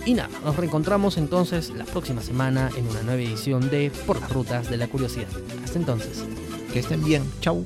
Y 0.06 0.14
nada, 0.14 0.30
nos 0.44 0.56
reencontramos 0.56 1.16
entonces 1.16 1.70
la 1.70 1.84
próxima 1.84 2.22
semana 2.22 2.70
en 2.76 2.86
una 2.88 3.02
nueva 3.02 3.22
edición 3.22 3.70
de 3.70 3.90
Por 4.06 4.20
las 4.20 4.32
Rutas 4.32 4.70
de 4.70 4.76
la 4.76 4.88
Curiosidad. 4.88 5.28
Hasta 5.62 5.78
entonces. 5.78 6.24
Que 6.74 6.80
estén 6.80 7.05
bien. 7.05 7.22
Chau. 7.40 7.64